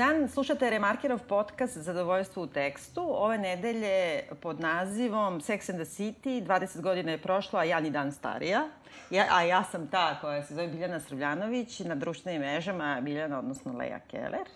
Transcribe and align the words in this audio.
Dan, 0.00 0.28
slušate 0.28 0.70
Remarkerov 0.70 1.18
podcast 1.28 1.76
Zadovoljstvo 1.76 2.42
u 2.42 2.46
tekstu. 2.46 3.02
Ove 3.08 3.38
nedelje 3.38 4.22
pod 4.42 4.60
nazivom 4.60 5.40
Sex 5.40 5.70
and 5.70 5.80
the 5.80 6.02
City, 6.02 6.46
20 6.46 6.80
godina 6.80 7.10
je 7.10 7.18
prošlo, 7.18 7.58
a 7.58 7.64
ja 7.64 7.80
ni 7.80 7.90
dan 7.90 8.12
starija. 8.12 8.68
Ja, 9.10 9.26
a 9.30 9.42
ja 9.42 9.64
sam 9.64 9.86
ta 9.86 10.20
koja 10.20 10.42
se 10.42 10.54
zove 10.54 10.68
Biljana 10.68 11.00
Srbljanović, 11.00 11.80
na 11.80 11.94
društvenim 11.94 12.40
mrežama 12.40 13.00
Biljana, 13.00 13.38
odnosno 13.38 13.72
Leja 13.78 13.98
Keller. 14.10 14.48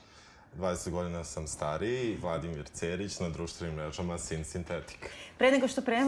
20 0.59 0.91
godina 0.91 1.25
sam 1.25 1.47
stariji, 1.47 2.19
Vladimir 2.23 2.65
Cerić, 2.73 3.21
na 3.21 3.29
društvenim 3.29 3.77
mrežama 3.77 4.19
Sin 4.19 4.45
Synthetic. 4.45 5.09
Pre 5.39 5.51
nego 5.51 5.69
što 5.69 5.83
pre, 5.83 6.01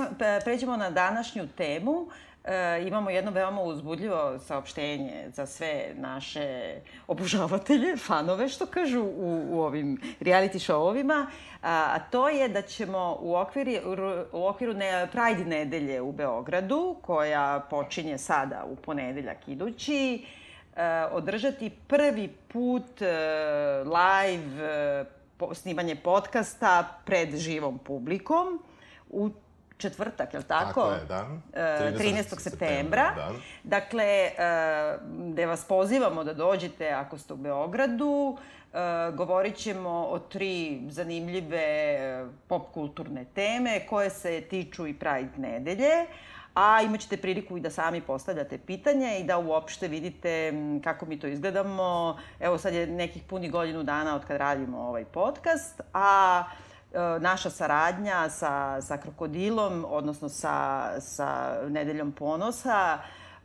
pređemo 0.45 0.77
na 0.77 0.91
današnju 0.91 1.49
temu, 1.57 2.09
e, 2.47 2.87
imamo 2.87 3.11
jedno 3.11 3.31
veoma 3.31 3.63
uzbudljivo 3.63 4.39
saopštenje 4.39 5.31
za 5.33 5.47
sve 5.47 5.93
naše 5.95 6.75
obožavatelje, 7.07 7.97
fanove, 7.97 8.49
što 8.49 8.67
kažu 8.67 9.03
u, 9.03 9.47
u 9.51 9.61
ovim 9.61 10.01
reality 10.21 10.59
showovima, 10.59 11.27
a, 11.63 11.85
a 11.95 11.99
to 11.99 12.29
je 12.29 12.49
da 12.49 12.63
ćemo 12.63 13.19
u, 13.21 13.37
okviri, 13.37 13.81
u 14.33 14.47
okviru 14.47 14.75
ne, 14.75 15.09
Pride 15.13 15.45
nedelje 15.45 16.01
u 16.01 16.13
Beogradu, 16.13 16.97
koja 17.03 17.67
počinje 17.71 18.19
sada 18.19 18.65
u 18.71 18.77
ponedeljak 18.77 19.49
idući, 19.49 20.25
e, 20.77 21.05
održati 21.13 21.71
prvi 21.87 22.29
put 22.49 23.03
e, 23.03 23.07
live 23.85 24.65
e, 24.65 25.05
snimanje 25.55 25.97
podcasta 25.97 27.01
pred 27.05 27.37
živom 27.37 27.79
publikom 27.79 28.63
u 29.11 29.31
četvrtak, 29.77 30.35
je 30.35 30.39
li 30.39 30.45
tako? 30.45 30.81
Tako 30.81 30.93
je, 30.93 31.05
da. 31.05 31.27
13. 31.53 31.99
13. 31.99 32.41
septembra. 32.41 33.13
Da. 33.17 33.33
Dakle, 33.65 34.05
e, 34.05 34.33
gde 35.33 35.47
vas 35.47 35.65
pozivamo 35.65 36.25
da 36.25 36.35
dođete 36.35 36.89
ako 36.89 37.19
ste 37.19 37.33
u 37.33 37.37
Beogradu. 37.37 38.37
E, 38.73 38.79
govorit 39.13 39.57
ćemo 39.57 39.91
o 39.91 40.19
tri 40.19 40.81
zanimljive 40.89 42.27
pop 42.49 42.73
kulturne 42.75 43.25
teme 43.35 43.87
koje 43.87 44.11
se 44.11 44.41
tiču 44.41 44.87
i 44.87 44.95
Pride 44.95 45.33
nedelje 45.37 46.07
a 46.57 46.83
imaćete 46.83 47.17
priliku 47.17 47.57
i 47.57 47.61
da 47.61 47.71
sami 47.71 48.01
postavljate 48.01 48.59
pitanje 48.59 49.19
i 49.21 49.25
da 49.25 49.39
uopšte 49.39 49.89
vidite 49.89 50.53
kako 50.85 51.07
mi 51.07 51.21
to 51.21 51.27
izgledamo. 51.27 52.19
Evo 52.41 52.59
sad 52.59 52.75
je 52.75 52.87
nekih 52.87 53.23
puni 53.23 53.51
godinu 53.51 53.83
dana 53.83 54.17
od 54.17 54.25
kad 54.25 54.37
radimo 54.37 54.79
ovaj 54.79 55.05
podcast, 55.05 55.81
a 55.93 56.45
E, 56.45 56.66
naša 57.21 57.51
saradnja 57.51 58.31
sa, 58.31 58.83
sa 58.83 58.97
Krokodilom, 58.97 59.85
odnosno 59.89 60.29
sa, 60.29 60.89
sa 61.01 61.59
Nedeljom 61.69 62.13
ponosa, 62.13 62.99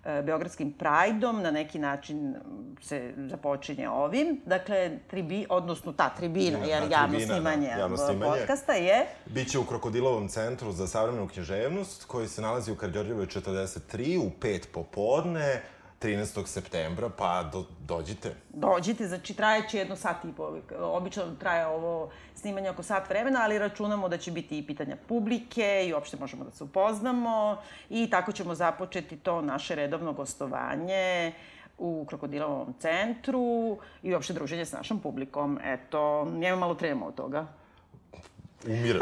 e, 0.06 0.22
Beogradskim 0.22 0.72
Prajdom, 0.72 1.42
na 1.42 1.52
neki 1.52 1.80
način 1.80 2.36
se 2.82 3.14
započinje 3.18 3.90
ovim. 3.90 4.42
Dakle, 4.46 5.00
tribi, 5.08 5.46
odnosno 5.50 5.94
ta 5.94 6.10
tribina, 6.10 6.60
da, 6.60 6.66
jer 6.66 6.84
javno 6.92 7.18
tribina, 7.18 7.34
snimanje, 7.34 7.70
da, 7.76 7.80
javno 7.80 7.98
snimanje 7.98 8.40
podcasta 8.40 8.74
je... 8.74 9.06
Biće 9.26 9.60
u 9.60 9.66
Krokodilovom 9.66 10.28
centru 10.28 10.72
za 10.72 10.88
savremenu 10.88 11.28
književnost, 11.28 12.06
koji 12.06 12.28
se 12.28 12.42
nalazi 12.42 12.72
u 12.72 12.76
Karđorđevoj 12.76 13.26
43 13.26 14.18
u 14.18 14.32
5 14.42 14.62
popodne 14.74 15.62
13. 16.02 16.46
septembra, 16.46 17.10
pa 17.18 17.44
do, 17.44 17.66
dođite. 17.80 18.36
Dođite, 18.50 19.08
znači 19.08 19.34
trajeće 19.34 19.78
jedno 19.78 19.96
sat 19.96 20.26
i 20.26 20.34
po. 20.38 20.58
Obično 20.80 21.24
traje 21.40 21.66
ovo 21.68 22.10
snimanje 22.36 22.70
oko 22.70 22.84
sat 22.84 23.10
vremena, 23.10 23.40
ali 23.44 23.60
računamo 23.60 24.10
da 24.10 24.18
će 24.18 24.32
biti 24.32 24.58
i 24.58 24.68
pitanja 24.68 24.98
publike 25.08 25.86
i 25.88 25.94
uopšte 25.94 26.18
možemo 26.18 26.44
da 26.44 26.52
se 26.52 26.64
upoznamo 26.64 27.58
i 27.90 28.10
tako 28.10 28.32
ćemo 28.32 28.56
započeti 28.56 29.18
to 29.18 29.42
naše 29.42 29.76
redovno 29.76 30.14
gostovanje 30.14 31.34
u 31.78 32.06
Krokodilovom 32.08 32.74
centru 32.80 33.78
i 34.04 34.14
uopšte 34.14 34.34
druženje 34.34 34.66
s 34.66 34.72
našom 34.72 35.00
publikom. 35.00 35.60
Eto, 35.64 36.26
njema 36.26 36.56
malo 36.56 36.76
trema 36.76 37.06
od 37.06 37.16
toga 37.16 37.61
umirao. 38.68 39.02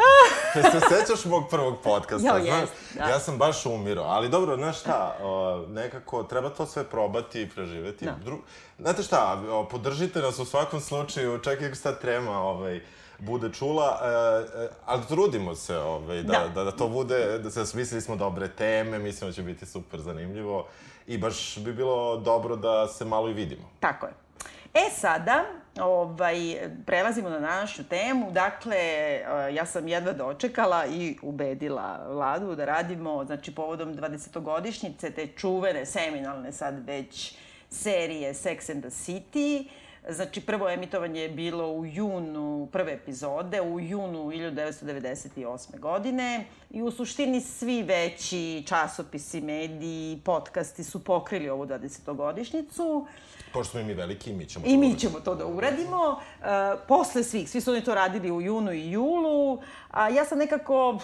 Te 0.54 0.62
se 0.72 0.80
sećaš 0.80 1.26
mog 1.26 1.44
prvog 1.50 1.78
podcasta, 1.84 2.38
jo, 2.38 2.44
znaš? 2.44 2.70
Da. 2.96 3.04
Ja 3.04 3.20
sam 3.20 3.38
baš 3.38 3.66
umirao, 3.66 4.06
ali 4.06 4.30
dobro, 4.30 4.56
znaš 4.56 4.80
šta, 4.80 5.18
o, 5.22 5.66
nekako 5.70 6.24
treba 6.24 6.50
to 6.50 6.66
sve 6.66 6.84
probati 6.84 7.42
i 7.42 7.50
preživeti. 7.50 8.06
Da. 8.06 8.16
Dru... 8.26 8.38
Znate 8.80 9.04
šta, 9.04 9.42
o, 9.50 9.66
podržite 9.66 10.20
nas 10.20 10.40
u 10.40 10.46
svakom 10.46 10.80
slučaju, 10.82 11.40
čak 11.40 11.62
i 11.62 11.66
ako 11.66 11.76
sad 11.76 12.02
trema, 12.02 12.42
ovaj, 12.42 12.82
bude 13.20 13.54
čula, 13.54 14.00
e, 14.04 14.64
e, 14.64 14.70
ali 14.86 15.02
trudimo 15.08 15.56
se 15.56 15.78
ovaj, 15.78 16.24
da, 16.24 16.34
da. 16.34 16.48
da, 16.56 16.64
da 16.64 16.72
to 16.72 16.88
bude, 16.88 17.40
da 17.40 17.52
se 17.52 17.66
smislili 17.66 18.02
smo 18.02 18.16
dobre 18.16 18.48
teme, 18.48 19.00
mislimo 19.00 19.30
da 19.30 19.36
će 19.36 19.42
biti 19.42 19.66
super 19.66 20.00
zanimljivo 20.02 20.68
i 21.08 21.18
baš 21.18 21.58
bi 21.58 21.74
bilo 21.74 22.18
dobro 22.18 22.56
da 22.56 22.88
se 22.88 23.06
malo 23.06 23.30
i 23.30 23.34
vidimo. 23.34 23.70
Tako 23.80 24.06
je. 24.06 24.14
E 24.74 24.90
sada, 24.92 25.46
ovaj, 25.82 26.38
prelazimo 26.86 27.30
na 27.30 27.40
današnju 27.40 27.84
temu. 27.84 28.32
Dakle, 28.32 28.78
eh, 28.78 29.24
ja 29.54 29.66
sam 29.66 29.88
jedva 29.88 30.14
dočekala 30.14 30.86
i 30.86 31.18
ubedila 31.22 32.06
vladu 32.10 32.56
da 32.56 32.66
radimo, 32.66 33.26
znači, 33.26 33.56
povodom 33.56 33.96
20-godišnjice 33.96 35.12
te 35.12 35.28
čuvene, 35.28 35.86
seminalne 35.86 36.52
sad 36.52 36.86
već 36.86 37.36
serije 37.70 38.34
Sex 38.34 38.72
and 38.72 38.84
the 38.84 38.90
City. 38.90 39.68
Znači, 40.10 40.42
prvo 40.42 40.70
emitovanje 40.70 41.22
je 41.22 41.30
bilo 41.30 41.72
u 41.72 41.86
junu 41.86 42.70
prve 42.72 42.94
epizode, 42.94 43.62
u 43.62 43.80
junu 43.80 44.26
1998. 44.26 45.80
godine 45.80 46.46
i 46.70 46.82
u 46.82 46.92
suštini 46.92 47.42
svi 47.42 47.84
veći 47.84 48.64
časopisi, 48.68 49.42
mediji, 49.42 50.22
podcasti 50.26 50.84
su 50.84 51.04
pokrili 51.04 51.50
ovu 51.50 51.66
20-godišnjicu. 51.66 53.06
Pošto 53.54 53.72
smo 53.72 53.80
i 53.80 53.84
mi 53.84 53.94
veliki, 53.94 54.34
mi 54.34 54.46
ćemo 54.46 54.66
I 54.68 54.78
mi 54.78 55.00
ćemo 55.00 55.20
to 55.20 55.36
da 55.36 55.46
uradimo. 55.46 56.20
Uh, 56.40 56.46
posle 56.88 57.24
svih, 57.24 57.50
svi 57.50 57.62
su 57.62 57.72
oni 57.72 57.84
to 57.84 57.96
radili 57.96 58.32
u 58.32 58.42
junu 58.42 58.72
i 58.72 58.92
julu, 58.92 59.62
a 59.92 60.10
ja 60.10 60.26
sam 60.26 60.38
nekako 60.38 61.00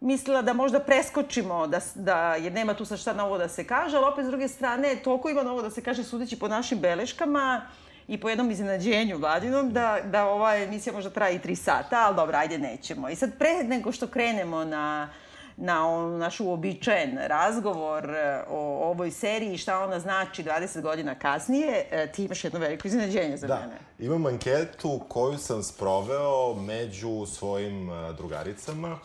mislila 0.00 0.42
da 0.42 0.52
možda 0.52 0.80
preskočimo, 0.80 1.66
da, 1.66 1.80
da 1.94 2.34
je 2.34 2.50
nema 2.50 2.74
tu 2.74 2.84
sa 2.84 2.96
šta 2.96 3.12
novo 3.12 3.38
da 3.38 3.48
se 3.48 3.64
kaže, 3.64 3.96
ali 3.96 4.06
opet 4.06 4.24
s 4.24 4.28
druge 4.28 4.48
strane, 4.48 4.96
toliko 4.96 5.28
ima 5.28 5.42
novo 5.42 5.62
da 5.62 5.70
se 5.70 5.82
kaže 5.82 6.04
sudeći 6.04 6.38
po 6.38 6.48
našim 6.48 6.78
beleškama 6.78 7.66
i 8.08 8.20
po 8.20 8.28
jednom 8.28 8.50
iznenađenju 8.50 9.18
vladinom, 9.18 9.72
da, 9.72 9.98
da 10.04 10.26
ova 10.26 10.56
emisija 10.56 10.92
možda 10.92 11.10
traje 11.10 11.36
i 11.36 11.38
tri 11.38 11.56
sata, 11.56 12.04
ali 12.06 12.16
dobro, 12.16 12.36
ajde, 12.36 12.58
nećemo. 12.58 13.08
I 13.08 13.16
sad 13.16 13.38
pre 13.38 13.64
nego 13.64 13.92
što 13.92 14.06
krenemo 14.06 14.64
na 14.64 15.08
na 15.56 15.88
on, 15.88 16.18
naš 16.18 16.40
uobičajen 16.40 17.18
razgovor 17.26 18.10
e, 18.10 18.42
o 18.48 18.90
ovoj 18.90 19.10
seriji 19.10 19.54
i 19.54 19.58
šta 19.58 19.80
ona 19.80 20.00
znači 20.00 20.44
20 20.44 20.80
godina 20.80 21.14
kasnije, 21.14 21.86
e, 21.90 22.12
ti 22.12 22.24
imaš 22.24 22.44
jedno 22.44 22.58
veliko 22.58 22.88
iznenađenje 22.88 23.36
za 23.36 23.46
da. 23.46 23.60
mene. 23.60 23.78
Imam 23.98 24.26
anketu 24.26 25.00
koju 25.08 25.38
sam 25.38 25.62
sproveo 25.62 26.54
među 26.54 27.26
svojim 27.26 27.90
e, 27.90 28.12
drugaricama. 28.12 28.98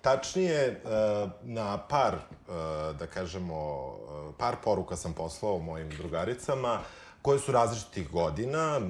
Tačnije, 0.00 0.80
na 1.42 1.78
par, 1.78 2.14
da 2.98 3.06
kažemo, 3.06 3.90
par 4.38 4.56
poruka 4.64 4.96
sam 4.96 5.12
poslao 5.12 5.58
mojim 5.58 5.90
drugaricama 5.90 6.80
koje 7.22 7.38
su 7.38 7.52
različitih 7.52 8.10
godina 8.10 8.78
uh, 8.78 8.84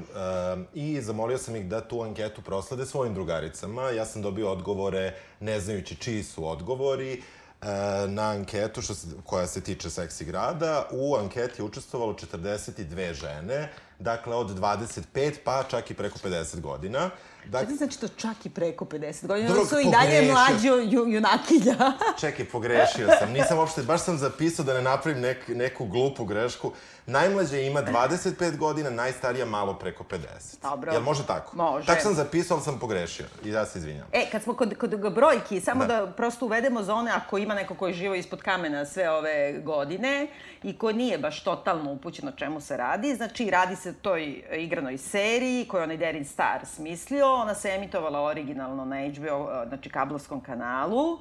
i 0.75 1.01
zamolio 1.01 1.39
sam 1.39 1.57
ih 1.57 1.67
da 1.67 1.81
tu 1.81 2.03
anketu 2.03 2.43
proslede 2.43 2.87
svojim 2.87 3.15
drugaricama. 3.15 3.91
Ja 3.91 4.05
sam 4.05 4.23
dobio 4.23 4.53
odgovore 4.53 5.15
ne 5.41 5.61
znajući 5.61 5.97
čiji 5.97 6.23
su 6.23 6.49
odgovori 6.49 7.23
na 8.09 8.31
anketu 8.31 8.83
što 8.83 8.95
se, 8.95 9.07
koja 9.25 9.47
se 9.47 9.61
tiče 9.61 9.91
seksi 9.91 10.25
grada. 10.25 10.89
U 10.91 11.17
anketi 11.17 11.63
je 11.63 11.65
učestvovalo 11.65 12.13
42 12.13 13.13
žene, 13.13 13.73
dakle 13.99 14.37
od 14.37 14.59
25 14.59 15.33
pa 15.45 15.63
čak 15.63 15.91
i 15.91 15.95
preko 15.95 16.19
50 16.19 16.61
godina. 16.61 17.11
Dakle, 17.47 17.67
Šta 17.67 17.77
znači 17.77 18.01
to 18.01 18.09
čak 18.09 18.47
i 18.47 18.51
preko 18.51 18.85
50 18.85 19.27
godina? 19.27 19.49
Drug, 19.49 19.69
su 19.69 19.79
i 19.79 19.91
dalje 19.91 20.33
mlađi 20.33 20.69
ju, 20.69 21.09
junakinja. 21.09 21.93
Čekaj, 22.21 22.45
pogrešio 22.45 23.09
sam. 23.19 23.33
Nisam 23.33 23.59
uopšte, 23.59 23.83
baš 23.83 24.05
sam 24.05 24.19
zapisao 24.19 24.65
da 24.65 24.75
ne 24.75 24.83
napravim 24.83 25.21
nek, 25.23 25.49
neku 25.49 25.87
glupu 25.87 26.25
grešku. 26.25 26.73
Najmlađa 27.09 27.59
ima 27.59 27.83
25 27.83 28.57
godina, 28.57 28.91
najstarija 28.91 29.47
malo 29.47 29.75
preko 29.75 30.05
50. 30.05 30.63
Dobro. 30.63 30.93
Jel 30.93 31.03
može 31.03 31.27
tako? 31.27 31.57
Može. 31.57 31.87
Tako 31.87 32.01
sam 32.01 32.15
zapisao, 32.15 32.55
ali 32.57 32.65
sam 32.65 32.79
pogrešio. 32.79 33.27
I 33.45 33.49
ja 33.49 33.67
se 33.67 33.79
izvinjam. 33.79 34.07
E, 34.13 34.27
kad 34.33 34.43
smo 34.43 34.55
kod, 34.55 34.75
kod 34.79 35.15
brojki, 35.15 35.61
samo 35.61 35.87
da. 35.87 36.01
da 36.01 36.13
prosto 36.13 36.47
uvedemo 36.47 36.83
za 36.83 36.95
one, 36.95 37.11
ako 37.11 37.39
ima 37.39 37.55
neko 37.55 37.75
koji 37.75 37.95
živo 37.95 38.15
ispod 38.15 38.43
kamena 38.43 38.87
sve 38.87 39.11
ove 39.11 39.61
godine 39.65 40.27
i 40.63 40.79
ko 40.79 40.93
nije 40.93 41.19
baš 41.19 41.45
totalno 41.45 41.93
upućen 41.93 42.29
o 42.29 42.33
čemu 42.33 42.61
se 42.61 42.77
radi, 42.77 43.15
znači 43.15 43.51
radi 43.51 43.77
se 43.77 43.91
o 43.91 43.95
toj 44.03 44.43
igranoj 44.53 44.99
seriji 44.99 45.69
koju 45.69 45.83
onaj 45.83 45.97
Derin 45.97 46.25
Star 46.25 46.67
smislio. 46.67 47.35
Ona 47.35 47.55
se 47.55 47.69
emitovala 47.69 48.23
originalno 48.23 48.85
na 48.85 48.97
HBO, 48.97 49.51
znači 49.69 49.91
kablovskom 49.91 50.41
kanalu. 50.41 51.19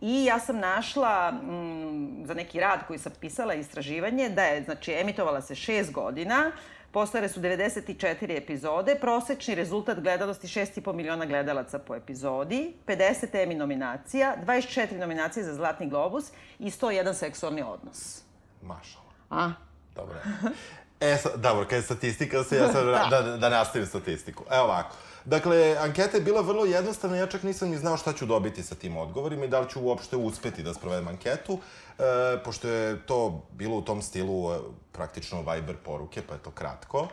I 0.00 0.24
ja 0.24 0.38
sam 0.38 0.58
našla 0.58 1.28
m, 1.42 2.22
za 2.24 2.34
neki 2.34 2.60
rad 2.60 2.80
koji 2.86 2.98
sam 2.98 3.12
pisala 3.20 3.54
istraživanje 3.54 4.28
da 4.28 4.42
je, 4.42 4.62
znači, 4.62 4.92
emitovala 4.92 5.42
se 5.42 5.54
šest 5.54 5.92
godina, 5.92 6.52
Postare 6.92 7.28
su 7.28 7.40
94 7.40 8.36
epizode, 8.36 8.94
prosečni 9.00 9.54
rezultat 9.54 10.00
gledalosti 10.00 10.46
6,5 10.46 10.92
miliona 10.92 11.26
gledalaca 11.26 11.78
po 11.78 11.94
epizodi, 11.94 12.74
50 12.86 13.26
Emmy 13.32 13.56
nominacija, 13.56 14.36
24 14.46 14.98
nominacije 14.98 15.44
za 15.44 15.54
Zlatni 15.54 15.88
globus 15.88 16.24
i 16.58 16.70
101 16.70 17.14
seksualni 17.14 17.62
odnos. 17.62 18.22
Mašala. 18.62 19.04
A? 19.30 19.52
Dobro. 19.94 20.16
E, 21.00 21.16
dobro, 21.36 21.64
kad 21.64 21.76
je 21.76 21.82
statistika, 21.82 22.44
se 22.44 22.56
ja 22.56 22.72
sad 22.72 22.86
da, 23.10 23.20
da, 23.22 23.36
da 23.36 23.48
nastavim 23.48 23.86
statistiku. 23.86 24.44
Evo 24.50 24.64
ovako. 24.64 24.96
Dakle, 25.30 25.76
anketa 25.78 26.16
je 26.16 26.22
bila 26.22 26.40
vrlo 26.40 26.64
jednostavna, 26.64 27.16
ja 27.16 27.26
čak 27.26 27.42
nisam 27.42 27.68
ni 27.68 27.78
znao 27.78 27.96
šta 27.96 28.12
ću 28.12 28.26
dobiti 28.26 28.62
sa 28.62 28.74
tim 28.74 28.96
odgovorima 28.96 29.44
i 29.44 29.48
da 29.48 29.60
li 29.60 29.70
ću 29.70 29.80
uopšte 29.80 30.16
uspeti 30.16 30.62
da 30.62 30.74
sprovedem 30.74 31.08
anketu, 31.08 31.58
e, 31.98 32.02
pošto 32.44 32.68
je 32.68 33.06
to 33.06 33.46
bilo 33.52 33.76
u 33.76 33.82
tom 33.82 34.02
stilu 34.02 34.52
e, 34.52 34.58
praktično 34.92 35.42
Viber 35.42 35.76
poruke, 35.76 36.22
pa 36.22 36.34
je 36.34 36.42
to 36.42 36.50
kratko. 36.50 37.08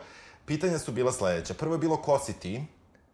Pitanja 0.46 0.78
su 0.78 0.92
bila 0.92 1.12
sledeća. 1.12 1.54
Prvo 1.54 1.74
je 1.74 1.78
bilo 1.78 1.96
ko 1.96 2.18
si 2.18 2.32
ti, 2.32 2.62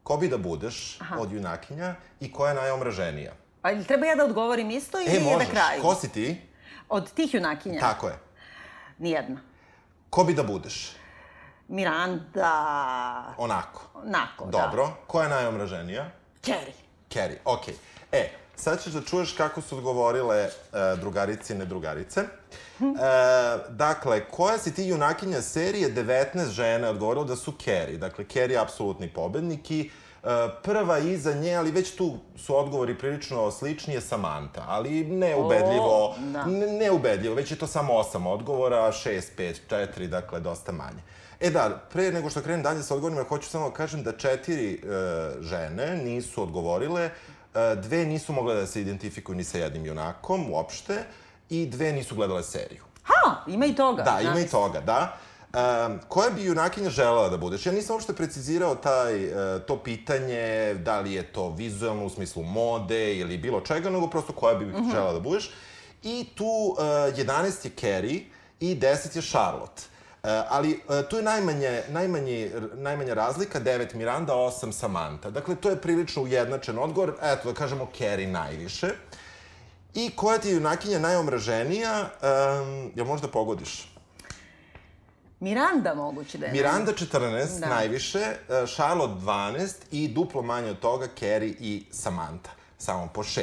ko 0.02 0.16
bi 0.16 0.28
da 0.28 0.38
budeš 0.38 1.00
Aha. 1.00 1.16
od 1.20 1.32
junakinja 1.32 1.94
i 2.20 2.32
koja 2.32 2.48
je 2.48 2.54
najomraženija. 2.54 3.32
A 3.62 3.72
ili 3.72 3.84
treba 3.84 4.06
ja 4.06 4.14
da 4.14 4.24
odgovorim 4.24 4.70
isto 4.70 5.00
ili 5.00 5.10
E, 5.10 5.14
je 5.14 5.20
na 5.20 5.30
možeš. 5.32 5.48
kraju? 5.50 5.82
Ko 5.82 5.94
si 5.94 6.08
ti? 6.08 6.40
Od 6.88 7.12
tih 7.12 7.34
junakinja? 7.34 7.80
Tako 7.80 8.08
je. 8.08 8.18
Nijedna. 8.98 9.40
Ko 10.10 10.24
bi 10.24 10.34
da 10.34 10.42
budeš? 10.42 10.96
Miranda... 11.68 13.34
Onako. 13.38 13.82
Onako, 13.94 14.46
Dobro. 14.46 14.90
Ko 15.06 15.22
je 15.22 15.28
najomraženija? 15.28 16.02
da. 16.02 16.10
Carrie. 16.42 16.74
Carrie, 17.12 17.40
okej. 17.44 17.74
E, 18.12 18.30
sad 18.56 18.82
ćeš 18.82 18.92
da 18.92 19.00
čuješ 19.02 19.32
kako 19.32 19.60
su 19.60 19.76
odgovorile 19.76 20.36
e, 20.36 20.50
drugarice 21.00 21.54
i 21.54 21.58
nedrugarice. 21.58 22.20
E, 22.20 22.24
dakle, 23.68 24.24
koja 24.30 24.58
si 24.58 24.74
ti 24.74 24.84
junakinja 24.84 25.42
serije? 25.42 25.94
19 25.94 26.48
žena 26.48 26.86
je 26.86 26.90
odgovorilo 26.90 27.24
da 27.24 27.36
su 27.36 27.52
Carrie. 27.64 27.98
Dakle, 27.98 28.24
Carrie 28.24 28.54
je 28.54 28.60
apsolutni 28.62 29.08
pobednik 29.08 29.70
i 29.70 29.90
e, 30.22 30.26
prva 30.62 30.98
iza 30.98 31.32
nje, 31.34 31.54
ali 31.56 31.70
već 31.70 31.96
tu 31.96 32.18
su 32.36 32.56
odgovori 32.56 32.98
prilično 32.98 33.50
slični, 33.50 33.94
je 33.94 34.00
Samantha. 34.00 34.64
Ali 34.68 35.04
neubedljivo, 35.04 36.04
O, 36.06 36.14
da. 36.18 36.44
ne, 36.44 36.66
neubedljivo, 36.66 37.34
već 37.34 37.50
je 37.50 37.58
to 37.58 37.66
samo 37.66 37.94
osam 37.94 38.26
odgovora, 38.26 38.92
6, 38.92 39.22
5, 39.38 39.54
4, 39.70 40.06
dakle, 40.06 40.40
dosta 40.40 40.72
manje. 40.72 41.02
E 41.40 41.50
da, 41.50 41.80
pre 41.92 42.12
nego 42.12 42.30
što 42.30 42.42
krenem 42.42 42.62
dalje 42.62 42.82
sa 42.82 42.94
odgovorima, 42.94 43.24
hoću 43.24 43.48
samo 43.48 43.68
da 43.68 43.74
kažem 43.74 44.02
da 44.02 44.12
četiri 44.12 44.72
e, 44.74 44.78
žene 45.40 45.96
nisu 45.96 46.42
odgovorile, 46.42 47.02
e, 47.04 47.10
dve 47.76 48.04
nisu 48.04 48.32
mogle 48.32 48.54
da 48.54 48.66
se 48.66 48.80
identifikuju 48.80 49.36
ni 49.36 49.44
sa 49.44 49.58
jednim 49.58 49.86
junakom 49.86 50.50
uopšte 50.52 51.02
i 51.50 51.66
dve 51.66 51.92
nisu 51.92 52.14
gledale 52.14 52.42
seriju. 52.42 52.84
Ha, 53.02 53.36
ima 53.46 53.66
i 53.66 53.74
toga. 53.74 54.02
Da, 54.02 54.20
ima 54.20 54.40
i 54.40 54.48
toga, 54.48 54.80
da. 54.80 55.16
Um, 55.86 56.00
koja 56.08 56.30
bi 56.30 56.44
junakinja 56.44 56.90
želela 56.90 57.28
da 57.28 57.36
budeš? 57.36 57.66
Ja 57.66 57.72
nisam 57.72 57.94
uopšte 57.94 58.12
precizirao 58.12 58.74
taj, 58.74 59.24
e, 59.24 59.30
to 59.66 59.76
pitanje, 59.76 60.74
da 60.74 61.00
li 61.00 61.12
je 61.12 61.22
to 61.22 61.50
vizualno 61.50 62.04
u 62.04 62.10
smislu 62.10 62.42
mode 62.42 63.16
ili 63.16 63.38
bilo 63.38 63.60
čega, 63.60 63.90
nego 63.90 64.06
prosto 64.10 64.32
koja 64.32 64.54
bi 64.54 64.64
Mhm. 64.64 64.90
želela 64.90 65.12
da 65.12 65.20
budeš. 65.20 65.50
I 66.02 66.26
tu 66.34 66.44
uh, 66.44 66.78
11 66.78 67.64
je 67.64 67.70
Carrie 67.80 68.20
i 68.60 68.76
10 68.76 69.16
je 69.16 69.22
Charlotte. 69.22 69.82
Uh, 70.24 70.30
ali 70.48 70.80
uh, 70.88 71.08
tu 71.10 71.16
je 71.16 71.22
najmanje, 71.22 71.82
najmanje, 71.88 72.50
najmanja 72.74 73.14
razlika, 73.14 73.60
9 73.60 73.94
Miranda, 73.94 74.32
8 74.32 74.72
Samantha. 74.72 75.30
Dakle, 75.30 75.54
to 75.56 75.70
je 75.70 75.76
prilično 75.80 76.22
ujednačen 76.22 76.78
odgovor, 76.78 77.14
eto 77.22 77.48
da 77.52 77.54
kažemo 77.54 77.88
Carrie 77.98 78.28
najviše. 78.28 78.88
I 79.94 80.10
koja 80.16 80.38
ti 80.38 80.48
je 80.48 80.54
junakinja 80.54 80.98
najomraženija, 80.98 82.00
um, 82.00 82.92
jel 82.94 83.06
možda 83.06 83.28
pogodiš? 83.28 83.94
Miranda 85.40 85.94
moguće 85.94 86.38
da 86.38 86.46
je. 86.46 86.52
Miranda 86.52 86.92
14, 86.92 87.60
Da. 87.60 87.66
da. 87.66 87.74
najviše, 87.74 88.18
e, 88.18 88.36
Charlotte 88.66 89.14
12 89.20 89.74
i 89.90 90.08
duplo 90.08 90.42
manje 90.42 90.70
od 90.70 90.78
toga 90.78 91.08
Carrie 91.18 91.54
i 91.60 91.84
Samantha, 91.90 92.50
samo 92.78 93.08
po 93.14 93.22
6. 93.22 93.42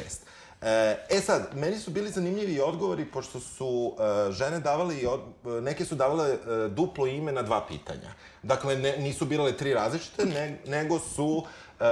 E, 0.61 0.97
e 1.09 1.21
sad, 1.21 1.49
meni 1.55 1.79
su 1.79 1.91
bili 1.91 2.11
zanimljivi 2.11 2.59
odgovori, 2.59 3.05
pošto 3.05 3.39
su 3.39 3.95
e, 3.99 4.31
žene 4.31 4.59
davale, 4.59 4.95
i 4.97 5.05
od, 5.05 5.21
e, 5.45 5.61
neke 5.61 5.85
su 5.85 5.95
davale 5.95 6.29
e, 6.29 6.37
duplo 6.69 7.07
ime 7.07 7.31
na 7.31 7.41
dva 7.41 7.65
pitanja. 7.67 8.09
Dakle, 8.43 8.75
ne, 8.75 8.97
nisu 8.97 9.25
birale 9.25 9.57
tri 9.57 9.73
različite, 9.73 10.25
ne, 10.25 10.59
nego 10.65 10.99
su, 10.99 11.43
e, 11.79 11.83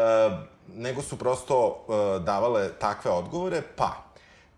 nego 0.76 1.02
su 1.02 1.18
prosto 1.18 1.86
e, 1.90 2.20
davale 2.20 2.72
takve 2.80 3.12
odgovore, 3.12 3.62
pa, 3.76 4.04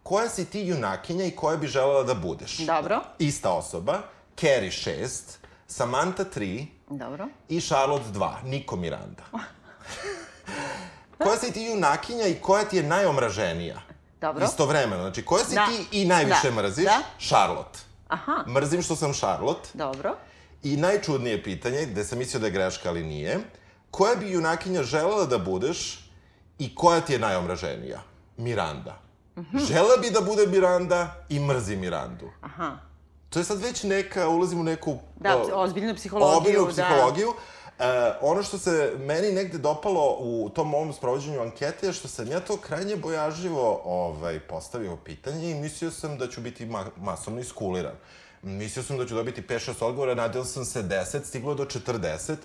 koja 0.03 0.29
si 0.29 0.45
ti 0.45 0.61
junakinja 0.61 1.25
i 1.25 1.31
koja 1.31 1.57
bi 1.57 1.67
želela 1.67 2.03
da 2.03 2.13
budeš? 2.13 2.57
Dobro. 2.57 3.01
Ista 3.19 3.51
osoba, 3.51 4.01
Carrie 4.35 4.71
6, 4.71 5.09
Samantha 5.67 6.25
3 6.35 6.65
Dobro. 6.89 7.27
i 7.49 7.61
Charlotte 7.61 8.09
2, 8.13 8.43
Niko 8.43 8.75
Miranda. 8.75 9.23
koja 11.23 11.37
si 11.37 11.51
ti 11.53 11.63
junakinja 11.63 12.27
i 12.27 12.41
koja 12.41 12.65
ti 12.65 12.77
je 12.77 12.83
najomraženija? 12.83 13.90
Dobro. 14.21 14.45
Istovremeno, 14.45 15.01
znači 15.01 15.25
koja 15.25 15.45
si 15.45 15.55
Da. 15.55 15.65
ti 15.65 16.01
i 16.01 16.05
najviše 16.05 16.49
Da. 16.49 16.51
mrziš? 16.51 16.85
Da. 16.85 17.01
Charlotte. 17.19 17.79
Aha, 18.07 18.43
Mrzim 18.47 18.81
što 18.81 18.95
sam 18.95 19.13
Charlotte. 19.13 19.69
dobro. 19.73 20.15
I 20.63 20.77
najčudnije 20.77 21.43
pitanje, 21.43 21.85
gde 21.85 22.03
sam 22.03 22.17
mislio 22.17 22.39
da 22.39 22.47
je 22.47 22.51
greška, 22.51 22.89
ali 22.89 23.03
nije, 23.03 23.39
koja 23.91 24.15
bi 24.15 24.31
junakinja 24.31 24.83
želela 24.83 25.25
da 25.25 25.37
budeš 25.37 26.09
i 26.59 26.75
koja 26.75 27.01
ti 27.01 27.13
je 27.13 27.19
najomraženija? 27.19 27.99
Miranda. 28.37 28.97
Mhm. 29.37 29.57
Žela 29.57 29.97
bi 30.01 30.09
da 30.09 30.21
bude 30.21 30.47
Miranda 30.47 31.15
i 31.29 31.39
mrzi 31.39 31.75
Mirandu. 31.75 32.29
Aha. 32.41 32.71
To 33.29 33.39
je 33.39 33.45
sad 33.45 33.61
već 33.61 33.83
neka, 33.83 34.27
ulazim 34.27 34.59
u 34.59 34.63
neku... 34.63 34.97
Da, 35.15 35.37
ozbiljnu 35.53 35.95
psihologiju, 35.95 36.37
Ozbiljnu 36.37 36.65
da. 36.65 37.33
E, 37.81 38.13
ono 38.21 38.43
što 38.43 38.57
se 38.57 38.93
meni 38.99 39.31
negde 39.31 39.57
dopalo 39.57 40.17
u 40.19 40.49
tom 40.55 40.69
mom 40.69 40.93
sprovođenju 40.93 41.41
ankete 41.41 41.87
je 41.87 41.93
što 41.93 42.07
sam 42.07 42.27
ja 42.31 42.39
to 42.39 42.57
krajnje 42.57 42.95
bojažljivo 42.95 43.81
ovaj, 43.85 44.39
postavio 44.39 44.95
pitanje 44.95 45.51
i 45.51 45.55
mislio 45.55 45.91
sam 45.91 46.17
da 46.17 46.27
ću 46.27 46.41
biti 46.41 46.65
ma 46.65 46.85
masovno 46.97 47.39
iskuliran. 47.39 47.95
Mislio 48.41 48.83
sam 48.83 48.97
da 48.97 49.07
ću 49.07 49.15
dobiti 49.15 49.41
5-6 49.41 49.85
odgovora, 49.85 50.15
nadeo 50.15 50.45
sam 50.45 50.65
se 50.65 50.83
10, 50.83 51.23
stiglo 51.23 51.55
do 51.55 51.65
40. 51.65 52.35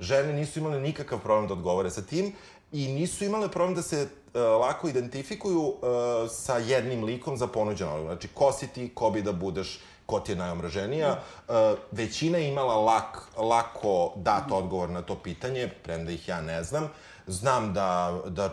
Žene 0.00 0.32
nisu 0.32 0.58
imale 0.58 0.80
nikakav 0.80 1.18
problem 1.18 1.48
da 1.48 1.54
odgovore 1.54 1.90
sa 1.90 2.02
tim 2.02 2.32
i 2.72 2.88
nisu 2.88 3.24
imale 3.24 3.48
problem 3.48 3.74
da 3.74 3.82
se 3.82 4.08
e, 4.34 4.38
lako 4.38 4.88
identifikuju 4.88 5.74
e, 5.74 6.28
sa 6.28 6.58
jednim 6.58 7.04
likom 7.04 7.36
za 7.36 7.46
ponuđen 7.46 7.88
odgovor. 7.88 8.12
Znači, 8.12 8.28
ko 8.28 8.52
si 8.52 8.66
ti, 8.66 8.90
ko 8.94 9.10
bi 9.10 9.22
da 9.22 9.32
budeš, 9.32 9.80
ko 10.06 10.20
ti 10.20 10.32
je 10.32 10.36
najomraženija. 10.36 11.08
E, 11.08 11.52
većina 11.90 12.38
je 12.38 12.48
imala 12.48 12.76
lak, 12.76 13.18
lako 13.36 14.12
dat 14.16 14.52
odgovor 14.52 14.90
na 14.90 15.02
to 15.02 15.14
pitanje, 15.14 15.68
premda 15.82 16.12
ih 16.12 16.28
ja 16.28 16.40
ne 16.40 16.62
znam. 16.64 16.88
Znam 17.26 17.72
da, 17.74 18.20
da 18.26 18.44
e, 18.44 18.50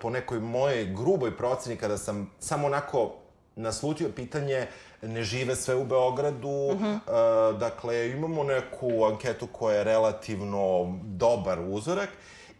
po 0.00 0.10
nekoj 0.10 0.40
mojej 0.40 0.94
gruboj 0.94 1.36
proceni, 1.36 1.76
kada 1.76 1.98
sam 1.98 2.30
samo 2.38 2.66
onako 2.66 3.12
naslutio 3.56 4.08
pitanje, 4.16 4.66
ne 5.02 5.22
žive 5.22 5.56
sve 5.56 5.74
u 5.74 5.84
Beogradu, 5.84 6.48
uh 6.48 6.80
-huh. 6.80 6.98
e, 7.54 7.58
dakle, 7.58 8.10
imamo 8.10 8.44
neku 8.44 9.04
anketu 9.04 9.46
koja 9.46 9.76
je 9.76 9.84
relativno 9.84 10.94
dobar 11.02 11.58
uzorak 11.68 12.08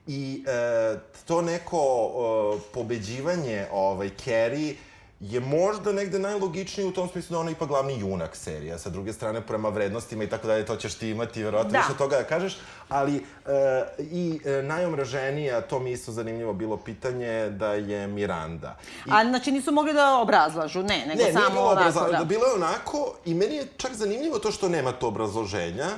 i 0.06 0.44
e, 0.46 0.98
to 1.26 1.42
neko 1.42 1.78
e, 1.78 2.72
pobeđivanje 2.74 3.66
ovaj, 3.72 4.10
Carrie 4.24 4.74
je 5.20 5.40
možda 5.40 5.92
negde 5.92 6.18
najlogičnije 6.18 6.88
u 6.88 6.92
tom 6.92 7.08
smislu 7.08 7.34
da 7.34 7.40
ona 7.40 7.50
je 7.50 7.52
ipak 7.52 7.68
glavni 7.68 7.98
junak 8.00 8.36
serija. 8.36 8.78
Sa 8.78 8.90
druge 8.90 9.12
strane, 9.12 9.40
prema 9.40 9.68
vrednostima 9.68 10.24
i 10.24 10.28
tako 10.28 10.46
dalje, 10.46 10.66
to 10.66 10.76
ćeš 10.76 10.94
ti 10.94 11.08
imati, 11.08 11.42
verovatno 11.42 11.72
Da. 11.72 11.78
više 11.78 11.98
toga 11.98 12.16
da 12.16 12.24
kažeš, 12.24 12.56
ali 12.88 13.16
e, 13.16 13.20
i 13.98 14.40
e, 14.44 14.62
najomraženija, 14.62 15.60
to 15.60 15.78
mi 15.78 15.92
isto 15.92 16.12
zanimljivo 16.12 16.52
bilo 16.52 16.76
pitanje, 16.76 17.50
da 17.50 17.72
je 17.72 18.06
Miranda. 18.06 18.76
I, 19.06 19.10
A 19.10 19.24
znači 19.24 19.52
nisu 19.52 19.72
mogli 19.72 19.92
da 19.92 20.16
obrazlažu, 20.16 20.82
ne, 20.82 21.04
nego 21.06 21.22
ne, 21.22 21.32
samo 21.32 21.48
bilo 21.50 21.60
onako, 21.60 21.72
obrazloženja, 21.72 22.18
da. 22.18 22.24
bilo 22.24 22.46
je 22.46 22.54
onako 22.54 23.14
i 23.24 23.34
meni 23.34 23.56
je 23.56 23.66
čak 23.76 23.94
zanimljivo 23.94 24.38
to 24.38 24.50
što 24.50 24.68
nema 24.68 24.92
to 24.92 25.08
obrazloženja. 25.08 25.88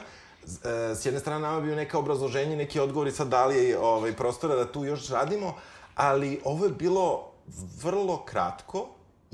Z- 0.44 0.58
e, 0.90 0.94
S 0.94 1.06
jedne 1.06 1.20
strane 1.20 1.40
nama 1.40 1.60
bio 1.60 1.76
neka 1.76 1.98
obrazloženje, 1.98 2.56
neki 2.56 2.80
odgovori 2.80 3.12
sad 3.12 3.28
da 3.28 3.46
li 3.46 3.56
je 3.58 3.78
ovaj, 3.78 4.12
prostora 4.12 4.54
da 4.54 4.72
tu 4.72 4.84
još 4.84 5.08
radimo, 5.08 5.54
ali 5.94 6.40
ovo 6.44 6.64
je 6.64 6.70
bilo 6.72 7.30
vrlo 7.82 8.24
kratko 8.24 8.86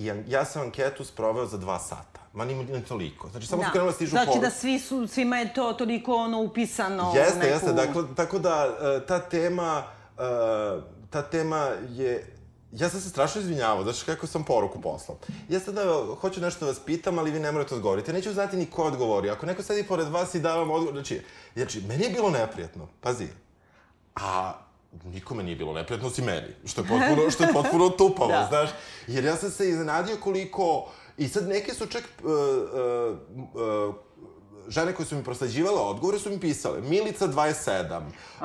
i 0.04 0.12
ja 0.28 0.44
sam 0.44 0.62
anketu 0.62 1.04
sproveo 1.04 1.46
za 1.46 1.58
dva 1.58 1.78
sata. 1.78 2.20
Ma 2.32 2.44
ni, 2.44 2.54
ni 2.54 2.84
toliko. 2.84 3.28
Znači, 3.28 3.46
samo 3.46 3.62
su 3.62 3.68
krenule 3.72 3.90
da 3.90 3.94
stižu 3.94 4.10
Znači 4.10 4.26
poruke. 4.26 4.44
da 4.46 4.50
svi 4.50 4.78
su, 4.78 5.06
svima 5.06 5.38
je 5.38 5.54
to 5.54 5.72
toliko 5.72 6.14
ono 6.14 6.40
upisano 6.40 7.12
Jeste, 7.16 7.38
neku... 7.38 7.50
jeste, 7.50 7.72
dakle, 7.72 8.02
tako 8.16 8.38
da 8.38 8.76
e, 9.02 9.06
ta 9.06 9.18
tema, 9.18 9.82
e, 10.18 10.22
ta 11.10 11.22
tema 11.22 11.70
je 11.90 12.36
Ja 12.72 12.88
sam 12.88 13.00
se 13.00 13.10
strašno 13.10 13.40
izvinjavao, 13.40 13.82
znaš 13.82 14.02
kako 14.02 14.26
sam 14.26 14.44
poruku 14.44 14.80
poslao. 14.80 15.18
Ja 15.48 15.60
sada 15.60 15.82
hoću 16.20 16.40
nešto 16.40 16.64
da 16.64 16.70
vas 16.70 16.80
pitam, 16.80 17.18
ali 17.18 17.30
vi 17.30 17.40
ne 17.40 17.52
morate 17.52 17.74
odgovoriti. 17.74 18.12
Neću 18.12 18.32
znati 18.32 18.56
ni 18.56 18.66
ko 18.66 18.82
odgovori. 18.84 19.30
Ako 19.30 19.46
neko 19.46 19.62
sedi 19.62 19.84
pored 19.84 20.08
vas 20.08 20.34
i 20.34 20.40
da 20.40 20.56
vam 20.56 20.70
odgovor, 20.70 20.94
znači, 20.94 21.20
znači, 21.54 21.80
meni 21.88 22.04
je 22.04 22.10
bilo 22.10 22.30
neprijatno, 22.30 22.88
pazi. 23.00 23.28
A 24.16 24.52
nikome 25.04 25.42
nije 25.42 25.56
bilo 25.56 25.72
neprijatno, 25.72 26.10
si 26.10 26.22
meni. 26.22 26.48
Što 26.64 26.80
je 26.80 26.88
potpuno, 26.88 27.30
što 27.30 27.44
je 27.44 27.52
potpuno 27.52 27.88
tupavo, 27.98 28.28
Da. 28.28 28.46
znaš. 28.48 28.70
Jer 29.06 29.24
ja 29.24 29.36
sam 29.36 29.50
se 29.50 29.68
iznenadio 29.68 30.16
koliko... 30.16 30.88
I 31.18 31.28
sad 31.28 31.48
neke 31.48 31.74
su 31.74 31.86
čak... 31.86 32.04
Uh, 32.22 32.30
uh, 32.30 33.18
uh, 33.88 33.94
žene 34.68 34.94
koje 34.94 35.06
su 35.06 35.16
mi 35.16 35.24
prosleđivale 35.24 35.80
odgovore 35.80 36.18
su 36.18 36.30
mi 36.30 36.40
pisale 36.40 36.80
Milica 36.80 37.28
27, 37.28 38.00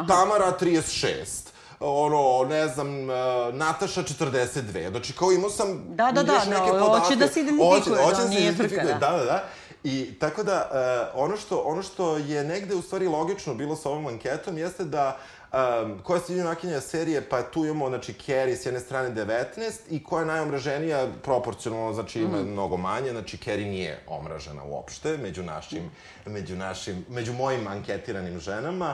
Tamara 0.07 0.57
36, 0.61 1.47
ono, 1.79 2.49
ne 2.49 2.67
znam, 2.67 2.87
uh, 3.03 3.09
Nataša 3.53 4.03
42. 4.03 4.89
Znači, 4.89 5.13
kao 5.13 5.31
imao 5.31 5.49
sam 5.49 5.83
Da, 5.95 6.11
da, 6.11 6.23
da, 6.23 6.45
neke 6.45 6.61
hoće 6.61 6.79
podatke. 6.79 7.15
da 7.15 7.27
se 7.27 7.39
identifikuje, 7.39 7.79
Hoće, 7.79 7.89
hoće 7.89 8.15
da, 8.17 8.23
da 8.23 8.29
nije 8.29 8.53
frka, 8.53 8.83
da. 8.83 8.93
da, 8.93 9.17
da, 9.17 9.23
da. 9.25 9.43
I 9.83 10.19
tako 10.19 10.43
da, 10.43 10.69
uh, 11.13 11.23
ono, 11.23 11.37
što, 11.37 11.57
ono 11.57 11.83
što 11.83 12.17
je 12.17 12.43
negde 12.43 12.75
u 12.75 12.81
stvari 12.81 13.07
logično 13.07 13.53
bilo 13.55 13.75
sa 13.75 13.89
ovom 13.89 14.05
anketom 14.07 14.57
jeste 14.57 14.83
da 14.83 15.17
Um, 15.53 15.99
koja 16.03 16.19
se 16.19 16.37
junakinja 16.37 16.81
serije, 16.81 17.29
pa 17.29 17.41
tu 17.41 17.65
imamo, 17.65 17.89
znači, 17.89 18.13
Carrie 18.13 18.55
s 18.55 18.65
jedne 18.65 18.79
strane 18.79 19.09
19 19.09 19.45
i 19.89 20.03
koja 20.03 20.19
je 20.19 20.25
najomraženija 20.25 21.07
proporcionalno, 21.23 21.93
znači 21.93 22.21
ima 22.21 22.37
mm. 22.37 22.51
mnogo 22.51 22.77
manje, 22.77 23.11
znači 23.11 23.37
Carrie 23.37 23.67
nije 23.67 23.99
omražena 24.07 24.63
uopšte 24.63 25.17
među 25.17 25.43
našim, 25.43 25.83
mm. 25.83 26.31
među 26.31 26.55
našim, 26.55 27.05
među 27.09 27.33
mojim 27.33 27.67
anketiranim 27.67 28.39
ženama. 28.39 28.93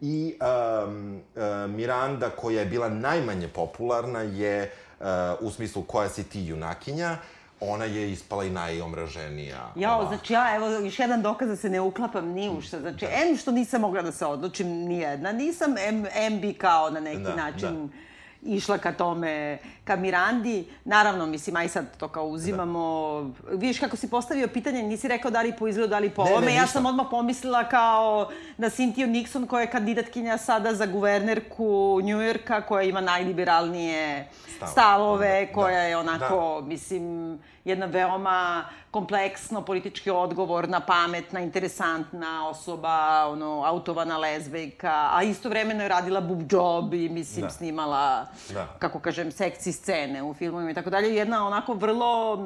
I 0.00 0.38
um, 0.86 1.20
uh, 1.34 1.70
Miranda, 1.70 2.30
koja 2.30 2.60
je 2.60 2.66
bila 2.66 2.88
najmanje 2.88 3.48
popularna, 3.48 4.20
je 4.20 4.72
uh, 5.00 5.06
u 5.40 5.50
smislu 5.50 5.82
koja 5.82 6.08
si 6.08 6.24
ti 6.24 6.46
junakinja, 6.46 7.16
ona 7.60 7.84
je 7.84 8.12
ispala 8.12 8.44
i 8.44 8.50
najomraženija. 8.50 9.72
Jao, 9.76 9.94
ovako. 9.94 10.16
znači 10.16 10.32
ja, 10.32 10.56
evo, 10.56 10.68
još 10.68 10.98
jedan 10.98 11.22
dokaz 11.22 11.48
da 11.48 11.56
se 11.56 11.70
ne 11.70 11.80
uklapam 11.80 12.28
ni 12.28 12.50
u 12.50 12.60
što. 12.60 12.80
Znači, 12.80 13.06
da. 13.06 13.28
M 13.30 13.36
što 13.36 13.52
nisam 13.52 13.80
mogla 13.80 14.02
da 14.02 14.12
se 14.12 14.26
odlučim, 14.26 14.68
ni 14.68 14.98
jedna 14.98 15.32
nisam, 15.32 15.74
M, 15.78 16.06
M 16.14 16.40
bi 16.40 16.52
kao 16.52 16.90
na 16.90 17.00
neki 17.00 17.22
da, 17.22 17.36
način... 17.36 17.86
Da 17.86 18.04
išla 18.44 18.78
ka 18.78 18.92
tome, 18.92 19.58
ka 19.84 19.96
Mirandi. 19.96 20.64
Naravno, 20.84 21.26
mislim, 21.26 21.56
aj 21.56 21.68
sad 21.68 21.96
to 21.96 22.08
kao 22.08 22.26
uzimamo. 22.26 23.20
Da. 23.44 23.50
Vidiš 23.50 23.78
kako 23.78 23.96
si 23.96 24.10
postavio 24.10 24.48
pitanje, 24.48 24.82
nisi 24.82 25.08
rekao 25.08 25.30
da 25.30 25.42
li 25.42 25.52
po 25.58 25.68
izgledu, 25.68 25.90
da 25.90 25.98
li 25.98 26.10
po 26.10 26.22
ovome. 26.22 26.54
Ja 26.54 26.66
sam 26.66 26.86
odmah 26.86 27.06
pomislila 27.10 27.64
kao 27.68 28.30
na 28.56 28.70
Cynthia 28.70 29.06
Nixon, 29.06 29.46
koja 29.46 29.60
je 29.60 29.70
kandidatkinja 29.70 30.38
sada 30.38 30.74
za 30.74 30.86
guvernerku 30.86 32.00
Njujorka, 32.02 32.60
koja 32.60 32.82
ima 32.82 33.00
najliberalnije 33.00 34.28
Stav. 34.56 34.68
stavove, 34.68 35.46
da. 35.46 35.52
koja 35.52 35.80
je 35.80 35.96
onako, 35.96 36.60
da. 36.60 36.66
mislim, 36.66 37.38
jedna 37.64 37.86
veoma 37.86 38.64
kompleksno, 38.90 39.62
politički 39.62 40.10
odgovorna, 40.10 40.80
pametna, 40.80 41.40
interesantna 41.40 42.48
osoba, 42.48 43.26
ono, 43.26 43.62
autovana 43.64 44.18
lezbejka, 44.18 45.10
a 45.12 45.22
istovremeno 45.22 45.82
je 45.82 45.88
radila 45.88 46.20
boob 46.20 46.52
job 46.52 46.94
i, 46.94 47.08
mislim, 47.08 47.44
da. 47.44 47.50
snimala, 47.50 48.26
da. 48.52 48.66
kako 48.78 49.00
kažem, 49.00 49.32
sekci 49.32 49.72
scene 49.74 50.22
u 50.22 50.34
filmovima 50.34 50.70
i 50.70 50.74
tako 50.74 50.90
dalje. 50.90 51.14
Jedna 51.14 51.46
onako 51.46 51.74
vrlo 51.74 52.38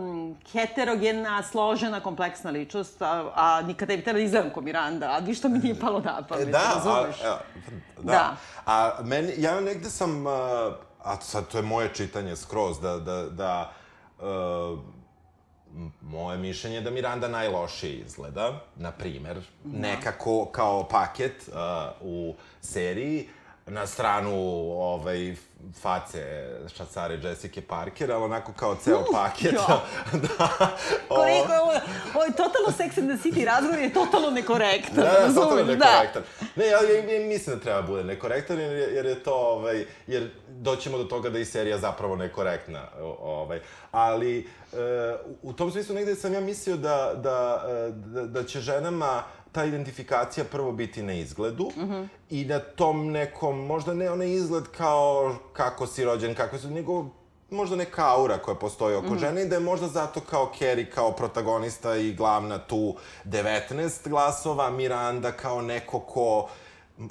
heterogena, 0.52 1.42
složena, 1.42 2.00
kompleksna 2.00 2.50
ličnost, 2.50 3.02
a, 3.02 3.30
a 3.34 3.62
nikada 3.62 3.92
je 3.92 4.00
htjela 4.00 4.18
izgledam 4.18 4.50
ko 4.50 4.60
Miranda, 4.60 5.06
a 5.10 5.34
što 5.34 5.48
mi 5.48 5.58
nije 5.58 5.80
palo 5.80 6.00
na 6.00 6.22
pamet, 6.28 6.48
da, 6.48 6.72
razumeš? 6.74 7.22
A, 7.24 7.28
a, 7.28 7.38
da, 8.02 8.12
da. 8.12 8.36
A 8.66 8.90
meni, 9.04 9.32
ja 9.36 9.60
negde 9.60 9.90
sam, 9.90 10.26
a 11.04 11.20
sad 11.20 11.48
to 11.48 11.58
je 11.58 11.62
moje 11.62 11.94
čitanje 11.94 12.36
skroz, 12.36 12.80
da, 12.80 12.98
da, 12.98 13.24
da 13.30 13.72
uh, 14.18 14.78
moje 16.00 16.38
mišljenje 16.38 16.76
je 16.76 16.82
da 16.82 16.90
Miranda 16.90 17.28
najlošije 17.28 17.92
izgleda, 17.92 18.60
na 18.76 18.92
primer, 18.92 19.40
da. 19.64 19.78
nekako 19.88 20.46
kao 20.52 20.88
paket 20.88 21.48
uh, 21.48 21.54
u 22.00 22.34
seriji, 22.60 23.28
na 23.68 23.86
stranu 23.86 24.32
ovaj, 24.72 25.34
face 25.80 26.48
šacare 26.76 27.14
Jessica 27.22 27.60
Parker, 27.68 28.12
ali 28.12 28.24
onako 28.24 28.52
kao 28.52 28.76
ceo 28.76 29.04
paket. 29.12 29.52
da. 30.38 30.68
Koliko 31.08 31.52
je 31.52 31.60
ovo, 31.60 31.72
ovo 32.14 32.24
je 32.24 32.30
totalno 32.30 32.72
Sex 32.78 32.98
and 32.98 33.10
the 33.10 33.28
City 33.28 33.44
razgovor 33.44 33.78
je 33.78 33.92
totalno 33.92 34.30
nekorektan. 34.30 34.94
Da, 34.94 35.02
da, 35.02 35.34
totalno 35.34 35.62
da. 35.62 35.74
nekorektan. 35.74 36.22
Da. 36.40 36.46
Ne, 36.56 36.66
ja, 36.66 36.80
ja, 36.82 37.14
ja 37.14 37.26
mislim 37.26 37.56
da 37.56 37.62
treba 37.62 37.82
bude 37.82 38.04
nekorektan, 38.04 38.58
jer, 38.58 38.72
jer 38.72 39.06
je 39.06 39.22
to, 39.22 39.34
ovaj, 39.34 39.84
jer 40.06 40.30
doćemo 40.48 40.98
do 40.98 41.04
toga 41.04 41.30
da 41.30 41.38
je 41.38 41.44
serija 41.44 41.78
zapravo 41.78 42.16
nekorektna. 42.16 42.82
Ovaj. 43.20 43.60
Ali, 43.90 44.38
e, 44.72 45.16
u 45.42 45.52
tom 45.52 45.70
smislu 45.70 45.94
negde 45.94 46.14
sam 46.14 46.34
ja 46.34 46.40
mislio 46.40 46.76
da, 46.76 47.12
da, 47.14 47.64
e, 47.68 47.90
da, 47.90 48.22
da 48.26 48.44
će 48.44 48.60
ženama 48.60 49.22
ta 49.52 49.64
identifikacija 49.64 50.44
prvo 50.44 50.72
biti 50.72 51.02
na 51.02 51.12
izgledu 51.12 51.70
mm 51.76 51.80
-hmm. 51.80 52.08
i 52.30 52.44
na 52.44 52.58
tom 52.58 53.10
nekom, 53.10 53.66
možda 53.66 53.94
ne 53.94 54.10
onaj 54.10 54.32
izgled 54.32 54.64
kao 54.76 55.36
kako 55.52 55.86
si 55.86 56.04
rođen, 56.04 56.34
kako 56.34 56.58
si, 56.58 56.66
nego 56.66 57.06
možda 57.50 57.76
neka 57.76 58.06
aura 58.06 58.38
koja 58.38 58.54
postoji 58.54 58.96
oko 58.96 59.06
mm 59.06 59.10
-hmm. 59.10 59.20
žene 59.20 59.42
i 59.42 59.48
da 59.48 59.54
je 59.54 59.60
možda 59.60 59.88
zato 59.88 60.20
kao 60.20 60.52
Carrie 60.58 60.90
kao 60.90 61.12
protagonista 61.12 61.96
i 61.96 62.12
glavna 62.12 62.58
tu 62.58 62.96
19 63.24 64.08
glasova, 64.08 64.70
Miranda 64.70 65.32
kao 65.32 65.62
neko 65.62 66.00
ko 66.00 66.48
uh, 66.98 67.08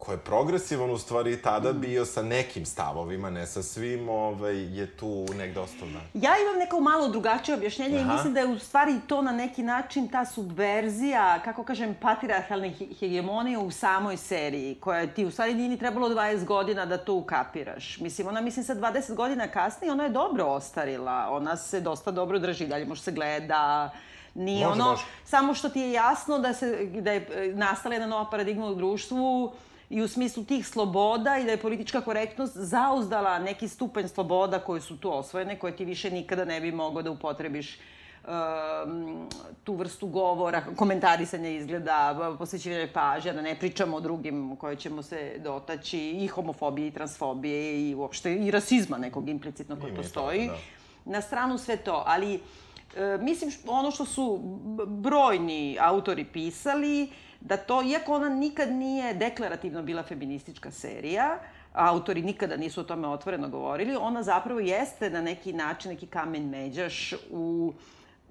ko 0.00 0.12
je 0.12 0.18
progresivan 0.18 0.90
u 0.90 0.98
stvari 0.98 1.42
tada 1.42 1.72
mm. 1.72 1.80
bio 1.80 2.04
sa 2.04 2.22
nekim 2.22 2.66
stavovima, 2.66 3.30
ne 3.30 3.46
sa 3.46 3.62
svim, 3.62 4.08
ovaj, 4.08 4.78
je 4.78 4.86
tu 4.96 5.26
negde 5.38 5.60
ostao 5.60 5.88
da. 5.88 5.98
Ja 6.14 6.32
imam 6.42 6.58
neko 6.58 6.80
malo 6.80 7.08
drugačije 7.08 7.54
objašnjenje 7.54 7.98
Aha. 7.98 8.12
i 8.12 8.14
mislim 8.14 8.34
da 8.34 8.40
je 8.40 8.46
u 8.46 8.58
stvari 8.58 9.00
to 9.06 9.22
na 9.22 9.32
neki 9.32 9.62
način 9.62 10.08
ta 10.08 10.24
subverzija, 10.24 11.40
kako 11.44 11.64
kažem, 11.64 11.94
patriarhalne 12.00 12.72
hegemonije 13.00 13.58
u 13.58 13.70
samoj 13.70 14.16
seriji, 14.16 14.74
koja 14.74 15.06
ti 15.06 15.24
u 15.24 15.30
stvari 15.30 15.54
nije 15.54 15.68
ni 15.68 15.78
trebalo 15.78 16.08
20 16.08 16.44
godina 16.44 16.86
da 16.86 16.98
to 16.98 17.14
ukapiraš. 17.14 17.98
Mislim, 17.98 18.28
ona 18.28 18.40
mislim 18.40 18.64
sa 18.64 18.74
20 18.74 19.14
godina 19.14 19.48
kasnije, 19.48 19.92
ona 19.92 20.04
je 20.04 20.10
dobro 20.10 20.44
ostarila, 20.44 21.28
ona 21.30 21.56
se 21.56 21.80
dosta 21.80 22.10
dobro 22.10 22.38
drži, 22.38 22.66
dalje 22.66 22.84
može 22.84 23.02
se 23.02 23.12
gleda, 23.12 23.90
Nije 24.34 24.66
može, 24.66 24.80
ono, 24.80 24.90
može. 24.90 25.02
samo 25.24 25.54
što 25.54 25.68
ti 25.68 25.80
je 25.80 25.92
jasno 25.92 26.38
da, 26.38 26.52
se, 26.54 26.86
da 27.00 27.12
je 27.12 27.52
nastala 27.54 27.94
jedna 27.94 28.06
nova 28.06 28.30
paradigma 28.30 28.66
u 28.66 28.74
društvu 28.74 29.52
i 29.90 30.02
u 30.02 30.08
smislu 30.08 30.44
tih 30.44 30.66
sloboda 30.66 31.38
i 31.38 31.44
da 31.44 31.50
je 31.50 31.56
politička 31.56 32.00
korektnost 32.00 32.56
zauzdala 32.56 33.38
neki 33.38 33.68
stupanj 33.68 34.08
sloboda 34.08 34.58
koje 34.58 34.80
su 34.80 34.96
tu 34.96 35.14
osvojene, 35.14 35.58
koje 35.58 35.76
ti 35.76 35.84
više 35.84 36.10
nikada 36.10 36.44
ne 36.44 36.60
bi 36.60 36.72
mogao 36.72 37.02
da 37.02 37.10
upotrebiš 37.10 37.78
um, 38.24 39.28
tu 39.64 39.74
vrstu 39.74 40.06
govora, 40.06 40.62
komentarisanja 40.76 41.48
izgleda, 41.48 42.34
posvećivanja 42.38 42.88
pažnja, 42.94 43.32
da 43.32 43.42
ne 43.42 43.54
pričamo 43.58 43.96
o 43.96 44.00
drugim 44.00 44.56
koje 44.56 44.76
ćemo 44.76 45.02
se 45.02 45.38
dotaći, 45.38 45.98
i 45.98 46.26
homofobije, 46.26 46.88
i 46.88 46.90
transfobije, 46.90 47.90
i 47.90 47.94
uopšte 47.94 48.34
i 48.34 48.50
rasizma 48.50 48.98
nekog 48.98 49.28
implicitno 49.28 49.80
koji 49.80 49.94
postoji. 49.94 50.48
To, 50.48 50.52
da. 50.52 51.12
Na 51.12 51.20
stranu 51.20 51.58
sve 51.58 51.76
to, 51.76 52.02
ali 52.06 52.34
e, 52.34 53.18
mislim 53.20 53.50
ono 53.66 53.90
što 53.90 54.04
su 54.04 54.40
brojni 54.86 55.76
autori 55.80 56.24
pisali, 56.24 57.10
da 57.40 57.56
to, 57.56 57.82
iako 57.82 58.14
ona 58.14 58.28
nikad 58.28 58.72
nije 58.72 59.14
deklarativno 59.14 59.82
bila 59.82 60.02
feministička 60.02 60.70
serija, 60.70 61.38
autori 61.72 62.22
nikada 62.22 62.56
nisu 62.56 62.80
o 62.80 62.84
tome 62.84 63.08
otvoreno 63.08 63.48
govorili, 63.48 63.96
ona 63.96 64.22
zapravo 64.22 64.60
jeste 64.60 65.10
na 65.10 65.22
neki 65.22 65.52
način 65.52 65.90
neki 65.90 66.06
kamen 66.06 66.48
međaš 66.48 67.14
u 67.30 67.72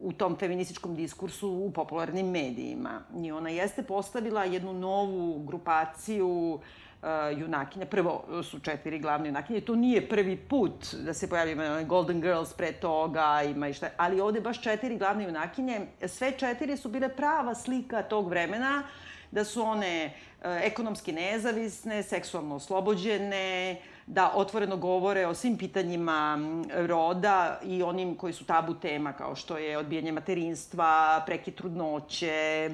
u 0.02 0.12
tom 0.12 0.36
feminističkom 0.36 0.96
diskursu 0.96 1.50
u 1.50 1.72
popularnim 1.72 2.30
medijima. 2.30 3.02
I 3.24 3.32
ona 3.32 3.50
jeste 3.50 3.84
postavila 3.84 4.44
jednu 4.44 4.74
novu 4.74 5.44
grupaciju 5.44 6.54
uh, 6.54 6.62
uh, 7.02 7.40
junakinja. 7.40 7.86
Prvo 7.86 8.44
su 8.44 8.60
četiri 8.60 9.00
glavne 9.00 9.28
junakinje. 9.30 9.62
To 9.62 9.76
nije 9.76 10.10
prvi 10.10 10.38
put 10.38 10.94
da 10.94 11.14
se 11.14 11.30
pojavljaju 11.30 11.86
Golden 11.86 12.22
Girls 12.22 12.54
pre 12.54 12.72
toga, 12.72 13.42
ima 13.44 13.68
i 13.68 13.74
šta. 13.74 13.90
Ali 13.98 14.22
ovde 14.22 14.42
baš 14.42 14.62
četiri 14.62 14.98
glavne 14.98 15.24
junakinje. 15.24 15.82
Sve 16.08 16.32
četiri 16.32 16.78
su 16.78 16.90
bile 16.90 17.10
prava 17.10 17.56
slika 17.56 18.04
tog 18.04 18.30
vremena 18.30 18.84
da 19.32 19.44
su 19.44 19.62
one 19.62 20.14
uh, 20.40 20.46
ekonomski 20.62 21.12
nezavisne, 21.12 22.04
seksualno 22.04 22.56
oslobođene, 22.56 23.78
da 24.10 24.32
otvoreno 24.36 24.78
govore 24.78 25.28
o 25.28 25.34
svim 25.34 25.58
pitanjima 25.58 26.40
roda 26.76 27.60
i 27.64 27.84
onim 27.84 28.16
koji 28.16 28.34
su 28.34 28.46
tabu 28.46 28.74
tema, 28.74 29.14
kao 29.14 29.36
što 29.36 29.58
je 29.58 29.78
odbijanje 29.78 30.12
materinstva, 30.12 31.24
preki 31.26 31.52
trudnoće, 31.52 32.70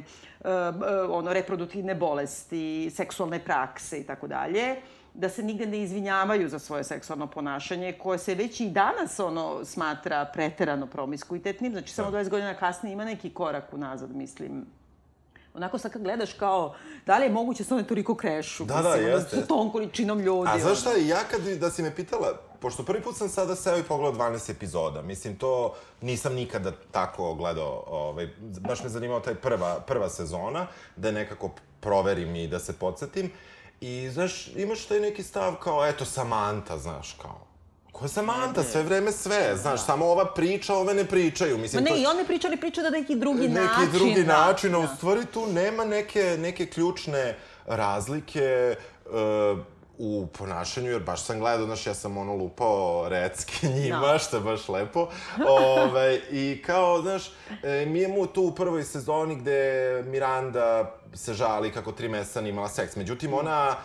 Eh, 0.45 0.49
eh, 0.49 1.01
ono, 1.09 1.33
reproduktivne 1.33 1.95
bolesti, 1.95 2.91
seksualne 2.93 3.39
prakse 3.39 3.99
i 3.99 4.03
tako 4.03 4.27
dalje, 4.27 4.75
da 5.13 5.29
se 5.29 5.43
nigde 5.43 5.65
ne 5.65 5.81
izvinjavaju 5.81 6.49
za 6.49 6.59
svoje 6.59 6.83
seksualno 6.83 7.27
ponašanje, 7.27 7.93
koje 7.93 8.17
se 8.19 8.35
već 8.35 8.59
i 8.59 8.69
danas 8.69 9.19
ono 9.19 9.65
smatra 9.65 10.25
preterano 10.33 10.87
promiskuitetnim, 10.87 11.71
znači 11.71 11.93
samo 11.93 12.11
20 12.11 12.23
da. 12.23 12.29
godina 12.29 12.53
kasnije 12.53 12.93
ima 12.93 13.05
neki 13.05 13.29
korak 13.29 13.73
unazad, 13.73 14.15
mislim. 14.15 14.65
Onako 15.55 15.77
sad 15.77 15.91
kad 15.91 16.01
gledaš 16.01 16.33
kao, 16.33 16.75
da 17.05 17.17
li 17.17 17.25
je 17.25 17.29
moguće 17.29 17.63
sa 17.63 17.75
one 17.75 17.87
toliko 17.87 18.15
krešu? 18.15 18.65
Da, 18.65 18.81
da, 18.81 18.95
jeste. 18.95 19.35
Sa 19.35 19.45
tom 19.45 19.71
količinom 19.71 20.19
ljudi. 20.19 20.49
A 20.53 20.59
znaš 20.59 20.79
šta, 20.79 20.91
ja 20.91 21.19
kad, 21.31 21.41
da 21.41 21.71
si 21.71 21.83
me 21.83 21.95
pitala, 21.95 22.27
pošto 22.59 22.83
prvi 22.83 23.01
put 23.01 23.17
sam 23.17 23.29
sada 23.29 23.55
seo 23.55 23.77
i 23.77 23.83
pogledao 23.83 24.29
12 24.29 24.51
epizoda, 24.51 25.01
mislim, 25.01 25.37
to 25.37 25.73
nisam 26.01 26.33
nikada 26.33 26.71
tako 26.91 27.33
gledao, 27.33 27.83
ovaj, 27.87 28.29
baš 28.59 28.83
me 28.83 28.89
zanimao 28.89 29.19
taj 29.19 29.35
prva, 29.35 29.79
prva 29.79 30.09
sezona, 30.09 30.67
da 30.95 31.11
nekako 31.11 31.49
proverim 31.79 32.35
i 32.35 32.47
da 32.47 32.59
se 32.59 32.73
podsjetim. 32.73 33.31
I, 33.81 34.09
znaš, 34.09 34.47
imaš 34.55 34.85
taj 34.85 34.99
neki 34.99 35.23
stav 35.23 35.55
kao, 35.55 35.85
eto, 35.85 36.05
Samanta, 36.05 36.77
znaš, 36.77 37.17
kao, 37.21 37.45
Ko 37.95 38.05
je 38.05 38.09
Samanta, 38.09 38.63
sve 38.63 38.83
vreme 38.83 39.11
sve, 39.11 39.55
znaš, 39.55 39.79
da. 39.79 39.85
samo 39.85 40.05
ova 40.05 40.25
priča, 40.25 40.75
ove 40.75 40.93
ne 40.93 41.05
pričaju. 41.05 41.57
Mislim, 41.57 41.83
Ma 41.83 41.89
ne, 41.89 41.95
to... 41.95 42.01
i 42.01 42.05
on 42.05 42.17
ne 42.17 42.25
priča, 42.25 42.47
ali 42.47 42.57
priča 42.57 42.81
da 42.81 42.89
neki 42.89 43.15
drugi 43.15 43.47
neki 43.47 43.53
način. 43.53 43.83
Neki 43.83 43.97
drugi 43.97 44.23
da. 44.23 44.37
način, 44.37 44.75
a 44.75 44.79
u 44.79 44.81
da. 44.81 44.95
stvari 44.95 45.25
tu 45.25 45.47
nema 45.47 45.85
neke, 45.85 46.37
neke 46.39 46.65
ključne 46.65 47.37
razlike 47.65 48.75
uh, 49.05 49.59
u 49.97 50.27
ponašanju, 50.27 50.91
jer 50.91 51.03
baš 51.03 51.23
sam 51.23 51.39
gledao, 51.39 51.65
znaš, 51.65 51.87
ja 51.87 51.93
sam 51.93 52.17
ono 52.17 52.35
lupao 52.35 53.09
recki 53.09 53.67
njima, 53.81 54.11
no. 54.11 54.19
što 54.19 54.37
je 54.37 54.43
baš 54.43 54.69
lepo. 54.69 55.09
Ove, 55.47 56.19
I 56.31 56.61
kao, 56.65 57.01
znaš, 57.01 57.31
e, 57.63 57.85
mi 57.85 58.03
imamo 58.03 58.25
tu 58.25 58.41
u 58.43 58.55
prvoj 58.55 58.83
sezoni 58.83 59.35
gde 59.35 60.03
Miranda 60.05 60.95
se 61.13 61.33
žali 61.33 61.71
kako 61.71 61.91
tri 61.91 62.09
meseca 62.09 62.41
nije 62.41 62.51
imala 62.51 62.69
seks. 62.69 62.95
Međutim, 62.95 63.33
ona 63.33 63.75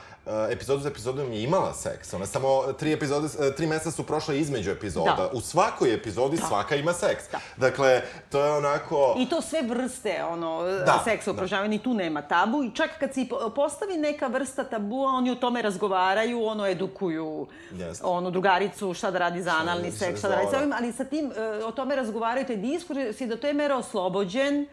epizodu 0.50 0.82
za 0.82 0.88
epizodom 0.88 1.32
je 1.32 1.42
imala 1.42 1.74
seks. 1.74 2.14
Ona 2.14 2.26
samo 2.26 2.72
tri 2.72 2.92
epizode, 2.92 3.26
uh, 3.26 3.54
tri 3.56 3.66
meseca 3.66 3.90
su 3.90 4.02
prošle 4.02 4.38
između 4.38 4.70
epizoda. 4.70 5.14
Da. 5.16 5.30
U 5.32 5.40
svakoj 5.40 5.94
epizodi 5.94 6.36
da. 6.36 6.46
svaka 6.46 6.76
ima 6.76 6.92
seks. 6.92 7.24
Da. 7.32 7.38
Dakle, 7.56 8.02
to 8.30 8.44
je 8.44 8.52
onako... 8.52 9.16
I 9.18 9.28
to 9.28 9.42
sve 9.42 9.62
vrste, 9.62 10.24
ono, 10.24 10.62
da. 10.62 11.00
seksa 11.04 11.30
uprožavanja, 11.30 11.76
da. 11.76 11.82
tu 11.82 11.94
nema 11.94 12.22
tabu. 12.22 12.64
I 12.64 12.74
čak 12.74 12.90
kad 13.00 13.14
se 13.14 13.26
postavi 13.54 13.96
neka 13.96 14.26
vrsta 14.26 14.64
tabua, 14.64 15.12
oni 15.12 15.30
o 15.30 15.34
tome 15.34 15.62
razgovaraju, 15.62 16.44
ono, 16.44 16.66
edukuju 16.66 17.46
yes. 17.72 18.00
ono, 18.02 18.30
drugaricu 18.30 18.94
šta 18.94 19.10
da 19.10 19.18
radi 19.18 19.42
za 19.42 19.50
analni 19.50 19.92
seks, 19.92 20.18
šta 20.18 20.28
da 20.28 20.34
radi 20.34 20.48
sa 20.50 20.58
ovim, 20.58 20.72
ali 20.72 20.92
sa 20.92 21.04
tim, 21.04 21.26
uh, 21.26 21.68
o 21.68 21.72
tome 21.72 21.96
razgovaraju, 21.96 22.46
taj 22.46 22.56
diskurs 22.56 23.20
je 23.20 23.26
do 23.26 23.36
te 23.36 23.52
mere 23.52 23.74
oslobođen, 23.74 24.66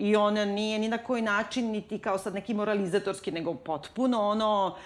i 0.00 0.16
ona 0.16 0.44
nije 0.44 0.78
ni 0.78 0.88
na 0.88 0.98
koji 0.98 1.22
način 1.22 1.70
niti 1.70 1.98
kao 1.98 2.18
sad 2.18 2.34
neki 2.34 2.54
moralizatorski, 2.54 3.32
nego 3.32 3.54
potpuno 3.54 4.28
ono 4.28 4.76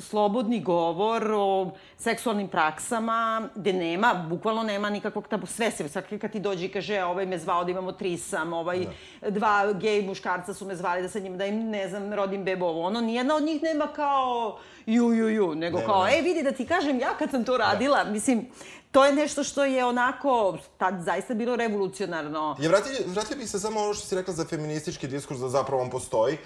slobodni 0.00 0.60
govor 0.60 1.32
o 1.32 1.70
seksualnim 1.96 2.48
praksama, 2.48 3.48
gde 3.54 3.72
nema, 3.72 4.26
bukvalno 4.28 4.62
nema 4.62 4.90
nikakvog 4.90 5.28
tabu, 5.28 5.46
sve 5.46 5.70
se, 5.70 5.88
svaki 5.88 6.18
kad 6.18 6.32
ti 6.32 6.40
dođe 6.40 6.66
i 6.66 6.68
kaže, 6.68 7.02
ovaj 7.02 7.26
me 7.26 7.38
zvao 7.38 7.64
da 7.64 7.70
imamo 7.70 7.92
trisam, 7.92 8.52
ovaj 8.52 8.86
da. 9.20 9.30
dva 9.30 9.72
gej 9.72 10.02
muškarca 10.02 10.54
su 10.54 10.66
me 10.66 10.76
zvali 10.76 11.02
da 11.02 11.08
sa 11.08 11.18
njim, 11.18 11.38
da 11.38 11.46
im, 11.46 11.70
ne 11.70 11.88
znam, 11.88 12.12
rodim 12.14 12.44
bebovo, 12.44 12.86
ono, 12.86 13.00
nijedna 13.00 13.34
od 13.34 13.42
njih 13.42 13.62
nema 13.62 13.86
kao 13.86 14.58
ju, 14.86 15.12
ju, 15.12 15.28
ju, 15.28 15.54
nego 15.54 15.78
nema, 15.78 15.92
kao, 15.92 16.08
ej, 16.08 16.22
vidi 16.22 16.42
da 16.42 16.52
ti 16.52 16.66
kažem 16.66 17.00
ja 17.00 17.14
kad 17.18 17.30
sam 17.30 17.44
to 17.44 17.56
radila, 17.56 18.04
da. 18.04 18.10
mislim, 18.10 18.48
to 18.92 19.04
je 19.04 19.12
nešto 19.12 19.44
što 19.44 19.64
je 19.64 19.84
onako 19.84 20.58
tad 20.78 21.02
zaista 21.04 21.34
bilo 21.34 21.56
revolucionarno. 21.56 22.56
Ja 22.60 22.68
vratio, 22.68 22.92
vratio 23.06 23.36
bih 23.36 23.50
se 23.50 23.60
samo 23.60 23.80
ono 23.80 23.94
što 23.94 24.06
si 24.06 24.14
rekla 24.14 24.34
za 24.34 24.44
feministički 24.44 25.08
diskurs, 25.08 25.40
da 25.40 25.48
zapravo 25.48 25.82
on 25.82 25.90
postoji. 25.90 26.38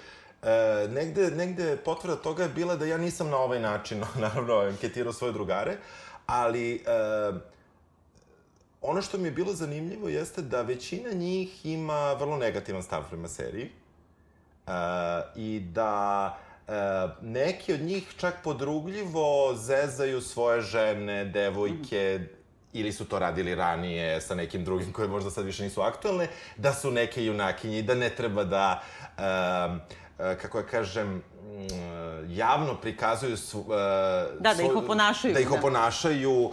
E, 0.43 0.89
negde, 0.89 1.31
negde 1.31 1.77
potvrda 1.77 2.17
toga 2.17 2.43
je 2.43 2.49
bila 2.49 2.77
da 2.77 2.85
ja 2.85 2.99
nisam 2.99 3.31
na 3.31 3.37
ovaj 3.37 3.61
način, 3.61 4.05
naravno, 4.21 4.55
anketirao 4.55 5.13
svoje 5.13 5.33
drugare, 5.33 5.77
ali 6.27 6.75
e, 6.75 6.81
ono 8.81 9.03
što 9.03 9.19
mi 9.19 9.29
je 9.29 9.33
bilo 9.33 9.53
zanimljivo 9.53 10.09
jeste 10.09 10.43
da 10.43 10.63
većina 10.63 11.13
njih 11.13 11.67
ima 11.67 12.13
vrlo 12.13 12.37
negativan 12.37 12.83
stav 12.83 13.03
prema 13.09 13.29
seriji 13.29 13.71
e, 14.67 14.71
i 15.37 15.61
da 15.61 16.39
neki 17.23 17.75
od 17.75 17.81
njih 17.81 18.14
čak 18.17 18.35
podrugljivo 18.45 19.55
zezaju 19.55 20.21
svoje 20.21 20.61
žene, 20.61 21.25
devojke, 21.25 22.21
ili 22.73 22.93
su 22.93 23.05
to 23.05 23.19
radili 23.19 23.55
ranije 23.55 24.21
sa 24.21 24.35
nekim 24.35 24.64
drugim 24.64 24.93
koje 24.93 25.09
možda 25.09 25.31
sad 25.31 25.45
više 25.45 25.62
nisu 25.62 25.81
aktualne, 25.81 26.29
da 26.57 26.73
su 26.73 26.91
neke 26.91 27.25
junakinje 27.25 27.83
da 27.83 27.95
ne 27.95 28.11
treba 28.11 28.45
da, 28.45 28.83
e, 30.19 30.37
kako 30.38 30.59
ja 30.59 30.67
kažem, 30.67 31.09
mm, 31.14 31.23
javno 32.29 32.75
prikazuju 32.75 33.37
su, 33.37 33.61
uh, 33.61 33.67
da, 34.41 34.55
da 34.57 34.62
ih 34.62 34.76
oponašaju. 34.76 35.35
Da 35.35 35.41
ih 35.41 35.49
da. 35.49 35.59
oponašaju 35.59 36.43
uh, 36.43 36.52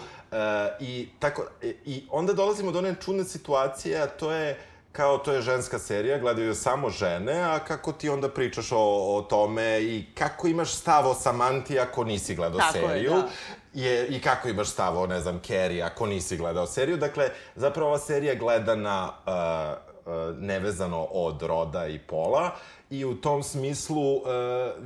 i 0.80 1.10
tako 1.20 1.46
i 1.86 2.04
onda 2.10 2.34
dolazimo 2.34 2.72
do 2.72 2.80
one 2.80 2.96
čudne 3.06 3.24
situacije, 3.24 4.02
a 4.02 4.08
to 4.08 4.32
je 4.32 4.58
kao 5.00 5.18
to 5.18 5.32
je 5.32 5.42
ženska 5.42 5.80
serija, 5.80 6.18
gledaju 6.18 6.56
samo 6.56 6.90
žene, 6.90 7.42
a 7.42 7.60
kako 7.60 7.92
ti 7.92 8.10
onda 8.10 8.30
pričaš 8.30 8.72
o, 8.72 9.16
o 9.16 9.22
tome 9.22 9.82
i 9.82 10.06
kako 10.18 10.48
imaš 10.48 10.74
stav 10.74 11.08
o 11.08 11.14
Samanti 11.14 11.80
ako 11.80 12.04
nisi 12.04 12.36
gledao 12.36 12.60
Tako 12.60 12.74
seriju. 12.74 13.12
Je, 13.12 13.22
da. 13.22 13.30
je, 13.74 14.08
I 14.08 14.22
kako 14.22 14.50
imaš 14.50 14.70
stav 14.70 14.98
o, 14.98 15.08
ne 15.08 15.20
znam, 15.20 15.40
Kerry 15.40 15.86
ako 15.86 16.06
nisi 16.06 16.38
gledao 16.38 16.68
seriju. 16.68 16.98
Dakle, 16.98 17.30
zapravo 17.56 17.90
ova 17.90 18.00
serija 18.00 18.36
gledana 18.36 19.12
uh, 19.26 19.90
uh, 20.06 20.38
nevezano 20.38 21.04
od 21.04 21.42
roda 21.42 21.88
i 21.88 22.00
pola 22.00 22.52
I 22.90 23.06
u 23.06 23.16
tom 23.16 23.44
smislu 23.44 24.16
uh, 24.16 24.24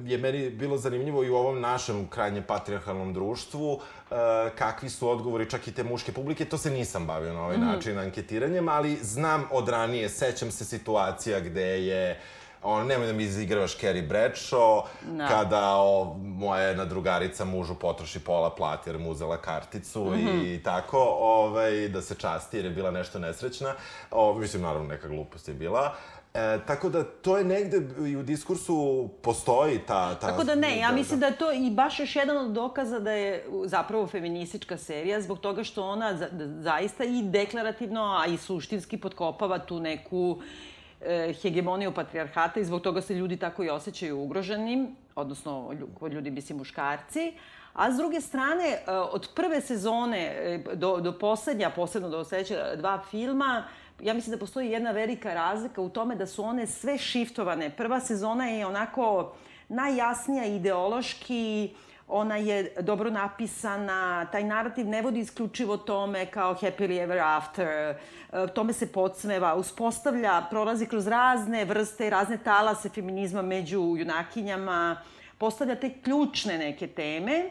je 0.05 0.17
meni 0.17 0.49
bilo 0.49 0.77
zanimljivo 0.77 1.23
i 1.23 1.29
u 1.29 1.35
ovom 1.35 1.61
našem 1.61 2.07
krajnje 2.07 2.41
patriarhalnom 2.41 3.13
društvu 3.13 3.73
uh, 3.73 3.81
kakvi 4.55 4.89
su 4.89 5.09
odgovori 5.09 5.49
čak 5.49 5.67
i 5.67 5.71
te 5.71 5.83
muške 5.83 6.11
publike. 6.11 6.45
To 6.45 6.57
se 6.57 6.71
nisam 6.71 7.07
bavio 7.07 7.33
na 7.33 7.43
ovaj 7.43 7.57
mm. 7.57 7.65
način 7.65 7.99
anketiranjem, 7.99 8.69
ali 8.69 8.99
znam 9.01 9.45
od 9.51 9.69
ranije, 9.69 10.09
sećam 10.09 10.51
se 10.51 10.65
situacija 10.65 11.39
gde 11.39 11.85
je 11.85 12.19
on, 12.63 12.87
nemoj 12.87 13.07
da 13.07 13.13
mi 13.13 13.23
izigravaš 13.23 13.77
Carrie 13.77 14.07
Bradshaw, 14.07 14.81
no. 15.11 15.27
kada 15.27 15.75
o, 15.75 16.17
moja 16.19 16.61
jedna 16.61 16.85
drugarica 16.85 17.45
mužu 17.45 17.75
potroši 17.75 18.19
pola 18.19 18.55
plati 18.55 18.89
jer 18.89 18.99
mu 18.99 19.09
uzela 19.09 19.37
karticu 19.37 20.05
mm 20.05 20.13
-hmm. 20.13 20.55
i 20.55 20.63
tako, 20.63 20.97
ovaj, 21.19 21.87
da 21.87 22.01
se 22.01 22.15
časti 22.15 22.57
jer 22.57 22.65
je 22.65 22.71
bila 22.71 22.91
nešto 22.91 23.19
nesrećna. 23.19 23.73
O, 24.11 24.33
mislim, 24.33 24.61
naravno, 24.61 24.87
neka 24.87 25.07
glupost 25.07 25.47
je 25.47 25.53
bila. 25.53 25.95
E, 26.33 26.59
tako 26.67 26.89
da 26.89 27.03
to 27.03 27.37
je 27.37 27.43
negde 27.43 28.07
i 28.07 28.15
u 28.15 28.23
diskursu 28.23 29.09
postoji 29.21 29.79
ta... 29.79 30.15
ta 30.15 30.27
tako 30.27 30.43
da 30.43 30.55
ne, 30.55 30.77
ja 30.77 30.91
mislim 30.91 31.19
da. 31.19 31.25
da 31.25 31.31
je 31.31 31.37
to 31.37 31.51
i 31.51 31.71
baš 31.71 31.99
još 31.99 32.15
jedan 32.15 32.37
od 32.37 32.51
dokaza 32.51 32.99
da 32.99 33.11
je 33.11 33.45
zapravo 33.65 34.07
feministička 34.07 34.77
serija 34.77 35.21
zbog 35.21 35.39
toga 35.39 35.63
što 35.63 35.85
ona 35.85 36.17
za, 36.17 36.29
da, 36.29 36.61
zaista 36.61 37.03
i 37.03 37.21
deklarativno, 37.23 38.17
a 38.23 38.25
i 38.25 38.37
suštinski 38.37 38.97
potkopava 38.97 39.59
tu 39.59 39.79
neku 39.79 40.41
e, 41.01 41.33
hegemoniju 41.41 41.93
patrijarhata 41.93 42.59
i 42.59 42.65
zbog 42.65 42.81
toga 42.81 43.01
se 43.01 43.13
ljudi 43.13 43.37
tako 43.37 43.63
i 43.63 43.69
osjećaju 43.69 44.19
ugroženim, 44.19 44.95
odnosno 45.15 45.75
ljudi, 46.11 46.31
mislim, 46.31 46.57
muškarci. 46.57 47.33
A 47.73 47.91
s 47.91 47.97
druge 47.97 48.21
strane, 48.21 48.65
e, 48.65 48.91
od 48.91 49.29
prve 49.35 49.61
sezone 49.61 50.19
e, 50.19 50.75
do, 50.75 50.97
do 50.97 51.19
poslednja, 51.19 51.69
posebno 51.69 52.09
do 52.09 52.23
sledeća 52.23 52.75
dva 52.75 53.01
filma, 53.11 53.63
ja 54.01 54.13
mislim 54.13 54.31
da 54.31 54.39
postoji 54.39 54.71
jedna 54.71 54.91
velika 54.91 55.33
razlika 55.33 55.81
u 55.81 55.89
tome 55.89 56.15
da 56.15 56.27
su 56.27 56.43
one 56.43 56.67
sve 56.67 56.97
shiftovane. 56.97 57.69
Prva 57.69 57.99
sezona 57.99 58.47
je 58.47 58.65
onako 58.65 59.33
najjasnija 59.69 60.45
ideološki, 60.45 61.75
ona 62.07 62.37
je 62.37 62.73
dobro 62.81 63.09
napisana, 63.09 64.25
taj 64.31 64.43
narativ 64.43 64.87
ne 64.87 65.01
vodi 65.01 65.19
isključivo 65.19 65.77
tome 65.77 66.25
kao 66.25 66.55
happily 66.55 67.03
ever 67.03 67.19
after, 67.19 67.67
e, 67.67 67.95
tome 68.55 68.73
se 68.73 68.91
podsmeva, 68.91 69.55
uspostavlja, 69.55 70.41
prolazi 70.49 70.85
kroz 70.85 71.07
razne 71.07 71.65
vrste, 71.65 72.09
razne 72.09 72.37
talase 72.37 72.89
feminizma 72.89 73.41
među 73.41 73.95
junakinjama, 73.97 75.01
postavlja 75.37 75.75
te 75.75 75.93
ključne 76.03 76.57
neke 76.57 76.87
teme 76.87 77.49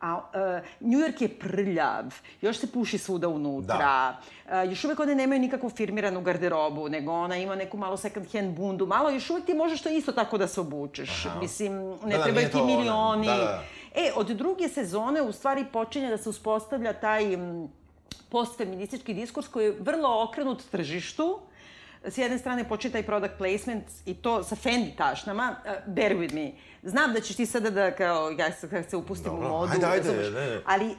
A 0.00 0.16
uh, 0.16 0.66
New 0.80 1.00
York 1.00 1.22
je 1.22 1.28
prljav, 1.28 2.04
još 2.40 2.58
se 2.58 2.72
puši 2.72 2.98
svuda 2.98 3.28
unutra. 3.28 3.78
Da. 3.78 4.20
Uh, 4.62 4.70
još 4.70 4.84
uvek 4.84 5.00
one 5.00 5.14
nemaju 5.14 5.40
nikakvu 5.40 5.70
firmiranu 5.70 6.20
garderobu, 6.20 6.88
nego 6.88 7.12
ona 7.12 7.36
ima 7.36 7.54
neku 7.54 7.76
malo 7.76 7.96
second 7.96 8.32
hand 8.32 8.56
bundu. 8.56 8.86
Malo, 8.86 9.10
još 9.10 9.30
uvek 9.30 9.44
ti 9.44 9.54
možeš 9.54 9.82
to 9.82 9.88
isto 9.88 10.12
tako 10.12 10.38
da 10.38 10.48
se 10.48 10.60
obučeš. 10.60 11.26
Aha. 11.26 11.40
Mislim, 11.40 11.72
ne 11.90 12.10
da, 12.10 12.18
da 12.18 12.24
trebaju 12.24 12.48
da, 12.52 12.58
ti 12.58 12.64
milioni. 12.64 13.26
Da, 13.26 13.34
da. 13.34 13.62
E, 13.94 14.12
od 14.16 14.26
druge 14.26 14.68
sezone 14.68 15.22
u 15.22 15.32
stvari 15.32 15.64
počinje 15.72 16.10
da 16.10 16.18
se 16.18 16.28
uspostavlja 16.28 16.92
taj 16.92 17.38
postfeministički 18.28 19.14
diskurs 19.14 19.48
koji 19.48 19.64
je 19.64 19.76
vrlo 19.80 20.24
okrenut 20.24 20.62
tržištu, 20.70 21.40
s 22.06 22.18
jedne 22.18 22.38
strane 22.38 22.68
počne 22.68 22.90
taj 22.90 23.02
product 23.02 23.34
placement 23.38 23.84
i 24.06 24.14
to 24.14 24.42
sa 24.44 24.56
Fendi 24.56 24.92
tašnama, 24.96 25.56
uh, 25.64 25.94
bear 25.94 26.12
with 26.12 26.34
me. 26.34 26.52
Znam 26.82 27.12
da 27.12 27.20
ćeš 27.20 27.36
ti 27.36 27.46
sada 27.46 27.70
da, 27.70 27.90
kao, 27.90 28.30
ja 28.30 28.52
se, 28.52 28.68
kako 28.70 28.90
se 28.90 28.96
upustim 28.96 29.32
Dobro. 29.32 29.48
u 29.48 29.50
modu. 29.50 29.72
Ajde, 29.72 29.86
ajde, 29.86 30.30
ne, 30.30 30.30
ne. 30.30 30.60
Ali 30.66 30.86
uh, 30.86 30.94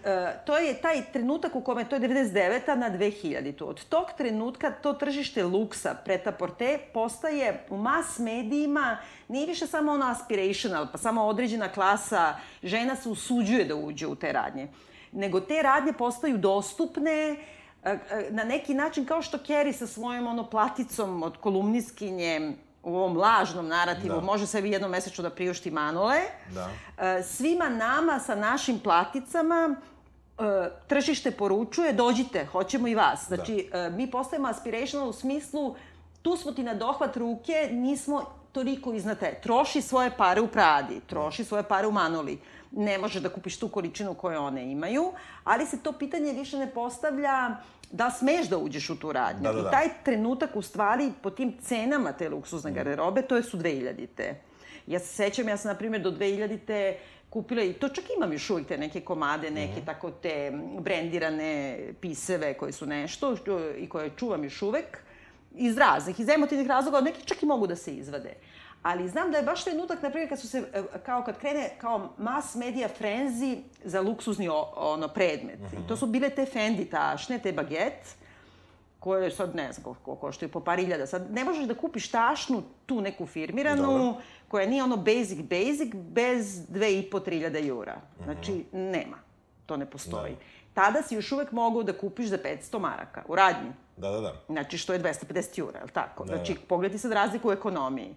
to 0.45 0.57
je 0.57 0.81
taj 0.81 1.03
trenutak 1.13 1.55
u 1.55 1.61
kome, 1.61 1.89
to 1.89 1.95
je 1.95 2.01
99. 2.01 2.75
na 2.75 2.89
2000. 2.89 3.63
Od 3.63 3.85
tog 3.85 4.05
trenutka 4.17 4.71
to 4.71 4.93
tržište 4.93 5.43
luksa, 5.43 5.95
preta 6.05 6.31
porte, 6.31 6.79
postaje 6.93 7.65
u 7.69 7.77
mas 7.77 8.19
medijima, 8.19 8.97
nije 9.27 9.47
više 9.47 9.67
samo 9.67 9.91
ono 9.91 10.05
aspirational, 10.05 10.87
pa 10.91 10.97
samo 10.97 11.25
određena 11.25 11.69
klasa 11.69 12.35
žena 12.63 12.95
se 12.95 13.09
usuđuje 13.09 13.65
da 13.65 13.75
uđe 13.75 14.07
u 14.07 14.15
te 14.15 14.31
radnje. 14.31 14.67
Nego 15.11 15.39
te 15.39 15.61
radnje 15.61 15.93
postaju 15.93 16.37
dostupne, 16.37 17.37
na 18.29 18.43
neki 18.43 18.73
način 18.73 19.05
kao 19.05 19.21
što 19.21 19.37
Kerry 19.37 19.71
sa 19.71 19.87
svojom 19.87 20.27
ono 20.27 20.49
platicom 20.49 21.23
od 21.23 21.37
kolumniskinje 21.37 22.53
u 22.83 22.95
ovom 22.95 23.17
lažnom 23.17 23.67
narativu 23.67 24.15
da. 24.15 24.21
može 24.21 24.47
sebi 24.47 24.71
jednom 24.71 24.91
mesečno 24.91 25.21
da 25.21 25.29
priušti 25.29 25.71
manole. 25.71 26.17
Da. 26.53 26.69
Svima 27.23 27.69
nama 27.69 28.19
sa 28.19 28.35
našim 28.35 28.79
platicama 28.79 29.75
tržište 30.87 31.31
poručuje 31.31 31.93
dođite, 31.93 32.45
hoćemo 32.45 32.87
i 32.87 32.95
vas. 32.95 33.25
Da. 33.29 33.35
Znači, 33.35 33.69
da. 33.71 33.89
mi 33.89 34.11
postajemo 34.11 34.47
aspirational 34.47 35.09
u 35.09 35.13
smislu 35.13 35.75
tu 36.21 36.37
smo 36.37 36.51
ti 36.51 36.63
na 36.63 36.73
dohvat 36.73 37.17
ruke, 37.17 37.69
nismo 37.71 38.25
toliko 38.51 38.93
iznad 38.93 39.19
te. 39.19 39.39
Troši 39.43 39.81
svoje 39.81 40.11
pare 40.17 40.41
u 40.41 40.47
Pradi, 40.47 41.01
troši 41.07 41.43
svoje 41.43 41.63
pare 41.63 41.87
u 41.87 41.91
Manoli. 41.91 42.39
Ne 42.71 42.97
može 42.97 43.19
da 43.19 43.29
kupiš 43.29 43.59
tu 43.59 43.69
količinu 43.69 44.13
koju 44.13 44.41
one 44.41 44.71
imaju, 44.71 45.11
ali 45.43 45.65
se 45.65 45.79
to 45.79 45.91
pitanje 45.91 46.33
više 46.33 46.57
ne 46.57 46.71
postavlja 46.71 47.57
da 47.95 48.11
smeš 48.11 48.47
da 48.47 48.57
uđeš 48.57 48.89
u 48.89 48.95
tu 48.99 49.11
radnju. 49.11 49.43
Da, 49.43 49.53
da, 49.53 49.61
da. 49.61 49.67
I 49.67 49.71
taj 49.71 49.89
trenutak 50.03 50.55
u 50.55 50.61
stvari 50.61 51.11
po 51.21 51.29
tim 51.29 51.57
cenama 51.61 52.11
te 52.11 52.29
luksuzne 52.29 52.71
mm. 52.71 52.73
garderobe, 52.73 53.21
to 53.21 53.35
je 53.35 53.43
su 53.43 53.57
2000-te. 53.57 54.35
Ja 54.87 54.99
se 54.99 55.07
sećam, 55.07 55.47
ja 55.47 55.57
sam, 55.57 55.71
na 55.71 55.77
primjer, 55.77 56.01
do 56.01 56.11
2000-te 56.11 56.97
kupila 57.29 57.63
i 57.63 57.73
to 57.73 57.89
čak 57.89 58.05
imam 58.17 58.33
još 58.33 58.49
uvijek 58.49 58.67
te 58.67 58.77
neke 58.77 59.01
komade, 59.01 59.51
neke 59.51 59.81
mm. 59.81 59.85
tako 59.85 60.11
te 60.11 60.51
brendirane 60.79 61.79
piseve 62.01 62.53
koji 62.53 62.71
su 62.71 62.85
nešto 62.85 63.35
što, 63.35 63.59
i 63.77 63.89
koje 63.89 64.09
čuvam 64.17 64.43
još 64.43 64.61
uvek 64.61 64.97
iz 65.55 65.77
raznih, 65.77 66.19
iz 66.19 66.29
emotivnih 66.29 66.67
razloga, 66.67 67.01
neki 67.01 67.25
čak 67.25 67.43
i 67.43 67.45
mogu 67.45 67.67
da 67.67 67.75
se 67.75 67.95
izvade. 67.95 68.33
Ali 68.85 69.09
znam 69.09 69.31
da 69.31 69.37
je 69.37 69.43
baš 69.43 69.63
trenutak, 69.63 70.01
na 70.01 70.09
primjer, 70.09 70.29
kad 70.29 70.39
su 70.39 70.47
se, 70.47 70.63
e, 70.73 70.83
kao 71.05 71.23
kad 71.23 71.39
krene 71.39 71.69
kao 71.77 72.09
mass 72.17 72.55
media 72.55 72.87
frenzi 72.87 73.63
za 73.83 74.01
luksuzni 74.01 74.49
ono, 74.75 75.07
predmet. 75.07 75.59
Mm 75.59 75.63
-hmm. 75.63 75.85
I 75.85 75.87
to 75.87 75.97
su 75.97 76.05
bile 76.05 76.29
te 76.29 76.45
Fendi 76.45 76.85
tašne, 76.85 77.39
te 77.39 77.51
baget, 77.51 78.15
koje 78.99 79.31
sad 79.31 79.55
ne 79.55 79.73
znam 79.73 79.83
koliko 79.83 80.15
koštaju, 80.15 80.51
po 80.51 80.59
par 80.59 80.79
iljada. 80.79 81.07
Sad 81.07 81.31
ne 81.31 81.43
možeš 81.43 81.65
da 81.65 81.73
kupiš 81.73 82.11
tašnu, 82.11 82.63
tu 82.85 83.01
neku 83.01 83.25
firmiranu, 83.25 83.81
Dobro. 83.81 84.21
koja 84.47 84.67
nije 84.67 84.83
ono 84.83 84.97
basic 84.97 85.39
basic, 85.41 85.95
bez 85.95 86.67
dve 86.69 86.99
i 86.99 87.09
po, 87.09 87.19
tri 87.19 87.37
iljada 87.37 87.59
jura. 87.59 88.01
Znači, 88.23 88.51
mm 88.51 88.55
-hmm. 88.55 88.91
nema. 88.91 89.17
To 89.65 89.77
ne 89.77 89.85
postoji. 89.85 90.33
Da. 90.33 90.39
Tada 90.73 91.01
si 91.01 91.15
još 91.15 91.31
uvek 91.31 91.51
mogao 91.51 91.83
da 91.83 91.97
kupiš 91.97 92.27
za 92.27 92.37
500 92.37 92.79
maraka 92.79 93.23
u 93.27 93.35
radnji. 93.35 93.71
Da, 93.97 94.09
da, 94.09 94.19
da. 94.19 94.33
Znači, 94.47 94.77
što 94.77 94.93
je 94.93 94.99
250 94.99 95.59
jura, 95.59 95.79
je 95.79 95.83
li 95.83 95.91
tako? 95.91 96.25
Da, 96.25 96.35
znači, 96.35 96.53
da. 96.53 96.59
pogledaj 96.67 96.97
sad 96.97 97.11
razliku 97.11 97.49
u 97.49 97.51
ekonomiji. 97.51 98.15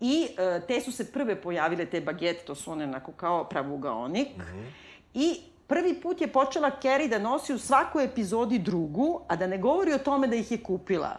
I 0.00 0.28
e, 0.38 0.60
te 0.68 0.80
su 0.80 0.92
se 0.92 1.12
prve 1.12 1.36
pojavile, 1.36 1.86
te 1.86 2.00
bagete, 2.00 2.44
to 2.44 2.54
su 2.54 2.72
one 2.72 2.84
onako 2.84 3.12
kao 3.12 3.44
pravugaonik. 3.44 4.28
Mm 4.36 4.40
-hmm. 4.40 4.70
I 5.14 5.40
prvi 5.66 6.00
put 6.00 6.20
je 6.20 6.32
počela 6.32 6.70
Carrie 6.82 7.08
da 7.08 7.18
nosi 7.18 7.54
u 7.54 7.58
svakoj 7.58 8.04
epizodi 8.04 8.58
drugu, 8.58 9.20
a 9.28 9.36
da 9.36 9.46
ne 9.46 9.58
govori 9.58 9.92
o 9.92 9.98
tome 9.98 10.26
da 10.26 10.36
ih 10.36 10.52
je 10.52 10.62
kupila. 10.62 11.16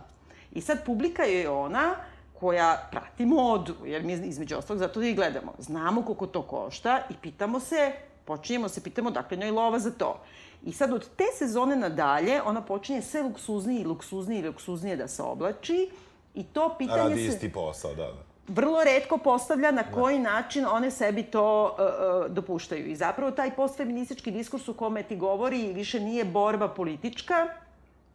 I 0.52 0.62
sad 0.62 0.86
publika 0.86 1.24
je 1.24 1.50
ona 1.50 1.96
koja 2.40 2.88
prati 2.92 3.26
modu, 3.26 3.76
jer 3.86 4.04
mi 4.04 4.14
između 4.14 4.58
ostalog 4.58 4.80
zato 4.80 5.00
da 5.00 5.08
ih 5.08 5.16
gledamo. 5.16 5.54
Znamo 5.60 6.02
koliko 6.02 6.28
to 6.28 6.42
košta 6.42 7.02
i 7.10 7.14
pitamo 7.22 7.60
se, 7.60 7.92
počinjemo 8.26 8.70
se, 8.70 8.84
pitamo 8.84 9.12
dakle 9.12 9.38
njoj 9.38 9.52
lova 9.52 9.80
za 9.80 9.92
to. 9.92 10.22
I 10.64 10.74
sad 10.74 10.94
od 10.94 11.10
te 11.16 11.24
sezone 11.38 11.76
nadalje 11.76 12.42
ona 12.42 12.62
počinje 12.62 13.02
sve 13.02 13.24
luksuznije 13.24 13.82
i 13.82 13.86
luksuznije 13.86 14.42
i 14.42 14.48
luksuznije 14.48 14.96
da 14.96 15.08
se 15.08 15.24
oblači 15.24 15.90
i 16.36 16.44
to 16.44 16.76
pitanje 16.78 16.98
Radi 16.98 17.16
se... 17.16 17.22
Radi 17.22 17.36
isti 17.36 17.52
posao, 17.52 17.96
da, 17.96 18.04
da 18.04 18.35
vrlo 18.48 18.84
redko 18.84 19.18
postavlja 19.18 19.72
na 19.72 19.82
da. 19.82 19.92
koji 19.92 20.20
način 20.20 20.66
one 20.66 20.92
sebi 20.92 21.24
to 21.24 21.64
uh, 21.66 22.32
dopuštaju. 22.32 22.88
I 22.88 22.96
zapravo 22.96 23.32
taj 23.32 23.56
postfeministički 23.56 24.32
diskurs 24.32 24.68
u 24.68 24.74
kome 24.74 25.04
ti 25.04 25.16
govori 25.16 25.74
više 25.74 26.00
nije 26.00 26.26
borba 26.26 26.68
politička, 26.68 27.48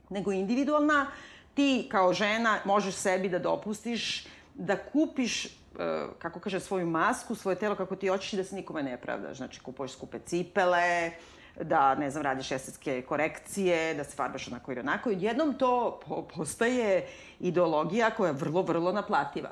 nego 0.08 0.32
individualna. 0.32 1.06
Ti 1.54 1.88
kao 1.90 2.12
žena 2.12 2.58
možeš 2.64 2.94
sebi 2.94 3.28
da 3.28 3.38
dopustiš 3.38 4.26
da 4.54 4.76
kupiš 4.76 5.44
uh, 5.44 5.50
kako 6.18 6.40
kaže, 6.40 6.60
svoju 6.60 6.86
masku, 6.86 7.34
svoje 7.34 7.58
telo 7.58 7.74
kako 7.74 7.96
ti 7.96 8.08
hoćeš 8.08 8.32
i 8.32 8.36
da 8.36 8.44
se 8.44 8.54
nikome 8.54 8.82
ne 8.82 8.96
pravdaš. 8.96 9.36
Znači, 9.36 9.60
kupuješ 9.60 9.92
skupe 9.92 10.18
cipele, 10.18 11.10
da, 11.62 11.94
ne 11.94 12.10
znam, 12.10 12.22
radiš 12.22 12.52
estetske 12.52 13.02
korekcije, 13.02 13.94
da 13.94 14.04
se 14.04 14.16
farbaš 14.16 14.48
onako 14.48 14.72
ili 14.72 14.80
onako. 14.80 15.10
Jednom 15.10 15.54
to 15.54 16.00
postaje 16.36 17.06
ideologija 17.40 18.10
koja 18.10 18.28
je 18.28 18.34
vrlo, 18.34 18.62
vrlo 18.62 18.92
naplativa 18.92 19.50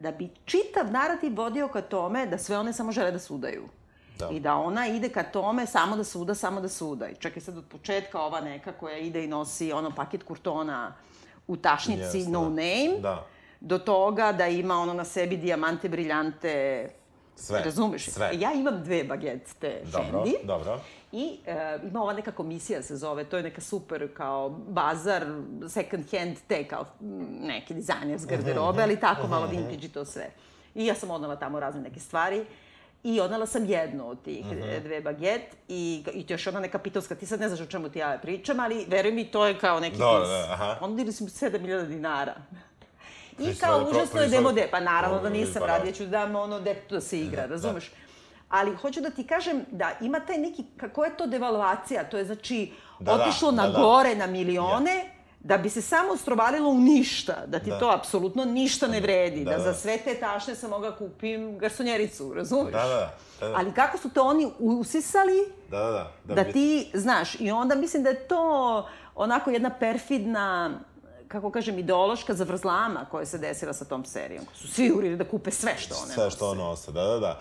da 0.00 0.10
bi 0.12 0.28
čitav 0.44 0.90
narativ 0.90 1.36
vodio 1.36 1.68
ka 1.68 1.80
tome 1.82 2.26
da 2.26 2.38
sve 2.38 2.58
one 2.58 2.72
samo 2.72 2.92
žele 2.92 3.10
da 3.10 3.18
sudaju. 3.18 3.68
Da. 4.18 4.28
I 4.32 4.40
da 4.40 4.54
ona 4.54 4.86
ide 4.86 5.08
ka 5.08 5.22
tome 5.22 5.66
samo 5.66 5.96
da 5.96 6.04
suda, 6.04 6.34
samo 6.34 6.60
da 6.60 6.68
suda. 6.68 7.08
I 7.08 7.14
čekaj 7.14 7.42
sad 7.42 7.58
od 7.58 7.64
početka 7.64 8.20
ova 8.20 8.40
neka 8.40 8.72
koja 8.72 8.96
ide 8.98 9.24
i 9.24 9.26
nosi 9.26 9.72
ono 9.72 9.90
paket 9.90 10.22
kurtona 10.22 10.94
u 11.46 11.56
tašnici 11.56 12.18
yes, 12.18 12.28
no 12.28 12.40
da. 12.40 12.48
name, 12.48 13.00
da. 13.00 13.26
do 13.60 13.78
toga 13.78 14.32
da 14.32 14.46
ima 14.46 14.74
ono 14.74 14.94
na 14.94 15.04
sebi 15.04 15.36
dijamante, 15.36 15.88
briljante, 15.88 16.88
Sve. 17.38 17.62
Razumeš? 17.64 18.10
Sve. 18.10 18.30
Ja 18.32 18.52
imam 18.52 18.82
dve 18.84 19.04
bagete 19.04 19.80
dobro, 19.92 20.22
Fendi. 20.24 20.36
Dobro. 20.44 20.80
I 21.12 21.38
e, 21.46 21.78
ima 21.82 22.02
ova 22.02 22.12
neka 22.12 22.32
komisija 22.32 22.82
se 22.82 22.96
zove, 22.96 23.24
to 23.24 23.36
je 23.36 23.42
neka 23.42 23.60
super 23.60 24.08
kao 24.16 24.48
bazar, 24.48 25.26
second 25.68 26.04
hand 26.10 26.36
te 26.48 26.64
kao 26.64 26.86
neke 27.40 27.74
dizajner 27.74 28.18
z 28.18 28.26
garderobe, 28.26 28.78
mhm, 28.78 28.82
ali 28.82 29.00
tako 29.00 29.26
malo 29.26 29.46
mhm, 29.46 29.54
mhm. 29.54 29.62
vintage 29.62 29.86
i 29.86 29.90
to 29.90 30.04
sve. 30.04 30.30
I 30.74 30.86
ja 30.86 30.94
sam 30.94 31.10
odnala 31.10 31.36
tamo 31.36 31.60
razne 31.60 31.80
neke 31.80 32.00
stvari. 32.00 32.44
I 33.02 33.20
odnala 33.20 33.46
sam 33.46 33.64
jednu 33.64 34.08
od 34.08 34.22
tih 34.22 34.46
uh 34.46 34.52
-huh. 34.52 34.82
dve 34.82 35.00
baget 35.00 35.56
i, 35.68 36.04
i 36.14 36.26
to 36.26 36.34
još 36.34 36.46
ona 36.46 36.60
neka 36.60 36.78
pitovska, 36.78 37.14
ti 37.14 37.26
sad 37.26 37.40
ne 37.40 37.48
znaš 37.48 37.60
o 37.60 37.66
čemu 37.66 37.88
ti 37.88 37.98
ja 37.98 38.18
pričam, 38.22 38.60
ali 38.60 38.86
veruj 38.88 39.12
mi, 39.12 39.24
to 39.24 39.46
je 39.46 39.58
kao 39.58 39.80
neki 39.80 39.96
da, 39.96 40.04
da, 40.04 40.52
aha. 40.52 40.76
Onda 40.80 41.12
sam 41.12 41.26
7000 41.26 41.86
dinara. 41.86 42.34
I 43.38 43.54
kao 43.54 43.88
užasno 43.90 44.20
je 44.20 44.28
demode. 44.28 44.68
Pa 44.70 44.80
naravno 44.80 45.20
da 45.20 45.28
nisam, 45.28 45.62
radije 45.62 45.94
ću 45.94 46.06
da 46.06 46.24
ono 46.24 46.60
detetu 46.60 46.94
da 46.94 47.00
se 47.00 47.20
igra, 47.20 47.46
razumeš? 47.46 47.90
Ali 48.48 48.76
hoću 48.76 49.00
da 49.00 49.10
ti 49.10 49.26
kažem 49.26 49.64
da 49.70 49.90
ima 50.00 50.20
taj 50.20 50.38
neki, 50.38 50.64
kako 50.76 51.04
je 51.04 51.16
to 51.16 51.26
devalvacija, 51.26 52.04
to 52.04 52.18
je 52.18 52.24
znači 52.24 52.72
da, 53.00 53.16
da 53.16 53.22
otišlo 53.22 53.50
da, 53.50 53.56
na 53.56 53.68
da, 53.68 53.78
gore 53.78 54.14
na 54.14 54.26
milione, 54.26 54.96
ja. 54.96 55.04
da 55.40 55.58
bi 55.58 55.70
se 55.70 55.82
samo 55.82 56.16
strovalilo 56.16 56.70
u 56.70 56.80
ništa, 56.80 57.46
da 57.46 57.58
ti 57.58 57.70
da. 57.70 57.78
to 57.78 57.90
apsolutno 57.90 58.44
ništa 58.44 58.86
ne 58.86 59.00
vredi, 59.00 59.44
da, 59.44 59.50
da, 59.50 59.56
da 59.56 59.62
za 59.62 59.74
sve 59.74 59.98
te 59.98 60.14
tašne 60.14 60.54
sam 60.54 60.70
mogla 60.70 60.96
kupim 60.96 61.58
garsonjericu, 61.58 62.34
razumeš? 62.34 62.72
Da, 62.72 62.88
da, 62.88 63.16
da, 63.40 63.48
da. 63.48 63.54
Ali 63.56 63.72
kako 63.72 63.98
su 63.98 64.10
to 64.10 64.22
oni 64.22 64.48
usisali, 64.58 65.52
da, 65.70 65.78
da, 65.78 65.90
da, 66.24 66.34
da, 66.34 66.34
da 66.34 66.52
ti, 66.52 66.90
znaš, 66.94 67.40
i 67.40 67.50
onda 67.50 67.74
mislim 67.74 68.02
da 68.02 68.08
je 68.08 68.28
to 68.28 68.88
onako 69.14 69.50
jedna 69.50 69.70
perfidna 69.70 70.70
kako 71.28 71.50
kažem, 71.50 71.78
ideološka 71.78 72.34
zavrzlama 72.34 73.06
koja 73.10 73.26
se 73.26 73.38
desila 73.38 73.72
sa 73.72 73.84
tom 73.84 74.04
serijom. 74.04 74.44
Su 74.54 74.68
svi 74.68 74.92
urili 74.92 75.16
da 75.16 75.24
kupe 75.24 75.50
sve 75.50 75.74
što 75.78 75.94
one 76.02 76.14
sve 76.14 76.30
što 76.30 76.50
one 76.50 76.58
nose, 76.58 76.92
da, 76.92 77.04
da, 77.04 77.18
da. 77.18 77.40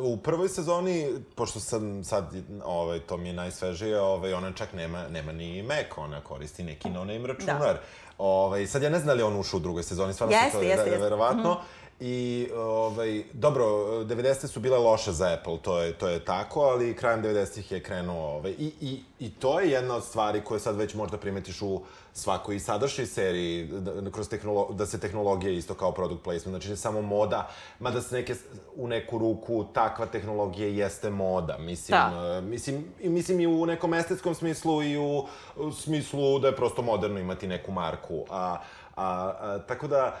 U 0.00 0.16
prvoj 0.16 0.48
sezoni, 0.48 1.08
pošto 1.34 1.60
sam 1.60 2.04
sad, 2.04 2.34
ovaj, 2.64 3.00
to 3.00 3.16
mi 3.16 3.28
je 3.28 3.34
najsvežije, 3.34 4.00
ovaj, 4.00 4.32
ona 4.32 4.52
čak 4.52 4.72
nema, 4.72 5.08
nema 5.08 5.32
ni 5.32 5.62
Mac, 5.62 5.86
ona 5.96 6.20
koristi 6.20 6.62
neki 6.62 6.90
no-name 6.90 7.26
računar. 7.26 7.74
Da. 7.74 7.80
Ovaj, 8.18 8.66
sad 8.66 8.82
ja 8.82 8.90
ne 8.90 8.98
znam 8.98 9.06
da 9.06 9.14
li 9.14 9.22
on 9.22 9.40
ušao 9.40 9.58
u 9.58 9.60
drugoj 9.60 9.82
sezoni, 9.82 10.12
stvarno 10.12 10.36
jeste, 10.36 10.50
se 10.50 10.56
to 10.56 10.62
jeste, 10.62 10.84
jeste. 10.84 11.02
verovatno. 11.02 11.52
Mm 11.52 11.56
-hmm. 11.56 11.84
I, 12.00 12.48
ovaj, 12.56 13.22
dobro, 13.32 13.64
90. 14.04 14.46
su 14.46 14.60
bile 14.60 14.78
loše 14.78 15.12
za 15.12 15.32
Apple, 15.32 15.58
to 15.62 15.78
je, 15.80 15.92
to 15.92 16.08
je 16.08 16.24
tako, 16.24 16.60
ali 16.60 16.96
krajem 16.96 17.22
90-ih 17.22 17.72
je 17.72 17.82
krenuo, 17.82 18.36
ovaj, 18.36 18.50
i, 18.58 18.72
i, 18.80 19.00
i 19.18 19.30
to 19.30 19.60
je 19.60 19.70
jedna 19.70 19.96
od 19.96 20.04
stvari 20.04 20.40
koje 20.44 20.60
sad 20.60 20.76
već 20.76 20.94
možda 20.94 21.16
primetiš 21.16 21.62
u 21.62 21.80
svakoj 22.12 22.60
sadašnjoj 22.60 23.06
seriji, 23.06 23.66
da, 23.66 24.10
kroz 24.10 24.28
tehnolo, 24.28 24.72
da 24.72 24.86
se 24.86 25.00
tehnologija 25.00 25.52
isto 25.52 25.74
kao 25.74 25.92
product 25.92 26.22
placement, 26.22 26.52
znači 26.52 26.70
ne 26.70 26.76
samo 26.76 27.02
moda, 27.02 27.50
mada 27.78 28.00
se 28.00 28.14
neke, 28.14 28.34
u 28.76 28.88
neku 28.88 29.18
ruku 29.18 29.64
takva 29.72 30.06
tehnologija 30.06 30.68
jeste 30.68 31.10
moda, 31.10 31.58
mislim, 31.58 31.98
da. 31.98 32.38
Uh, 32.38 32.44
mislim, 32.44 32.84
i, 33.00 33.08
mislim 33.08 33.40
i 33.40 33.46
u 33.46 33.66
nekom 33.66 33.94
estetskom 33.94 34.34
smislu 34.34 34.82
i 34.82 34.98
u, 34.98 35.26
u 35.56 35.72
smislu 35.72 36.38
da 36.38 36.48
je 36.48 36.56
prosto 36.56 36.82
moderno 36.82 37.20
imati 37.20 37.46
neku 37.46 37.72
marku, 37.72 38.24
a, 38.30 38.58
a, 38.96 39.32
a 39.40 39.58
tako 39.66 39.88
da, 39.88 40.16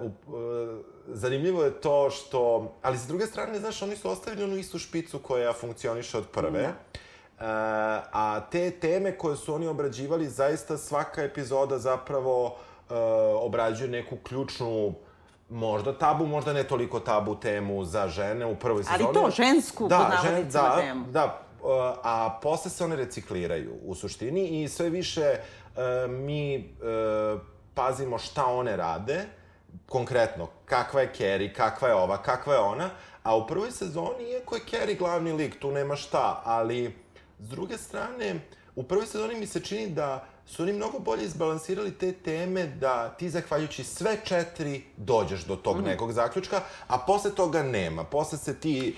uh, 0.00 0.10
uh, 0.10 0.34
zanimljivo 1.08 1.64
je 1.64 1.80
to 1.80 2.10
što, 2.10 2.72
ali 2.82 2.98
sa 2.98 3.06
druge 3.06 3.26
strane, 3.26 3.58
znaš, 3.58 3.82
oni 3.82 3.96
su 3.96 4.10
ostavili 4.10 4.44
onu 4.44 4.56
istu 4.56 4.78
špicu 4.78 5.18
koja 5.18 5.52
funkcioniše 5.52 6.18
od 6.18 6.28
prve, 6.32 6.62
da 6.62 6.74
E, 7.40 7.46
a 8.12 8.40
te 8.50 8.70
teme 8.70 9.18
koje 9.18 9.36
su 9.36 9.54
oni 9.54 9.66
obrađivali, 9.66 10.28
zaista 10.28 10.78
svaka 10.78 11.22
epizoda 11.22 11.78
zapravo 11.78 12.44
uh, 12.44 12.96
obrađuje 13.40 13.90
neku 13.90 14.16
ključnu 14.16 14.94
možda 15.50 15.98
tabu, 15.98 16.26
možda 16.26 16.52
ne 16.52 16.64
toliko 16.64 17.00
tabu 17.00 17.34
temu 17.40 17.84
za 17.84 18.08
žene 18.08 18.46
u 18.46 18.56
prvoj 18.56 18.84
sezoni. 18.84 19.04
Ali 19.04 19.14
to, 19.14 19.30
žensku, 19.30 19.88
da, 19.88 20.20
žen, 20.22 20.48
da, 20.52 20.76
temu. 20.80 21.06
Da, 21.06 21.24
uh, 21.62 21.70
a 22.02 22.38
posle 22.42 22.70
se 22.70 22.84
one 22.84 22.96
recikliraju 22.96 23.74
u 23.84 23.94
suštini 23.94 24.62
i 24.62 24.68
sve 24.68 24.90
više 24.90 25.36
uh, 25.36 26.10
mi 26.10 26.58
uh, 26.58 27.40
pazimo 27.74 28.18
šta 28.18 28.46
one 28.46 28.76
rade, 28.76 29.24
konkretno, 29.88 30.48
kakva 30.64 31.00
je 31.00 31.12
Carrie, 31.16 31.52
kakva 31.52 31.88
je 31.88 31.94
ova, 31.94 32.22
kakva 32.22 32.54
je 32.54 32.60
ona, 32.60 32.90
a 33.22 33.36
u 33.36 33.46
prvoj 33.46 33.70
sezoni, 33.70 34.30
iako 34.32 34.54
je 34.54 34.62
Carrie 34.70 34.96
glavni 34.96 35.32
lik, 35.32 35.60
tu 35.60 35.70
nema 35.70 35.96
šta, 35.96 36.42
ali 36.44 37.04
S 37.38 37.48
druge 37.48 37.78
strane, 37.78 38.40
u 38.76 38.82
prvoj 38.82 39.06
sezoni 39.06 39.34
mi 39.34 39.46
se 39.46 39.60
čini 39.60 39.90
da 39.90 40.24
su 40.46 40.62
oni 40.62 40.72
mnogo 40.72 40.98
bolje 40.98 41.24
izbalansirali 41.24 41.98
te 41.98 42.12
teme 42.12 42.66
da 42.66 43.08
ti 43.08 43.30
zahvaljujući 43.30 43.84
sve 43.84 44.16
četiri 44.24 44.84
dođeš 44.96 45.44
do 45.44 45.56
tog 45.56 45.80
mm. 45.80 45.84
nekog 45.84 46.12
zaključka, 46.12 46.60
a 46.86 46.98
posle 46.98 47.34
toga 47.34 47.62
nema. 47.62 48.04
Posle 48.04 48.38
se 48.38 48.60
ti 48.60 48.96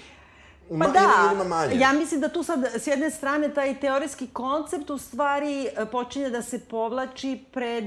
Pa 0.68 0.86
da, 0.86 1.30
ima 1.32 1.44
manje. 1.44 1.78
ja 1.78 1.92
mislim 1.92 2.20
da 2.20 2.28
tu 2.28 2.42
sad, 2.42 2.64
s 2.64 2.86
jedne 2.86 3.10
strane, 3.10 3.54
taj 3.54 3.80
teorijski 3.80 4.26
koncept 4.26 4.90
u 4.90 4.98
stvari 4.98 5.66
e, 5.76 5.86
počinje 5.86 6.30
da 6.30 6.42
se 6.42 6.60
povlači 6.60 7.44
pred 7.52 7.84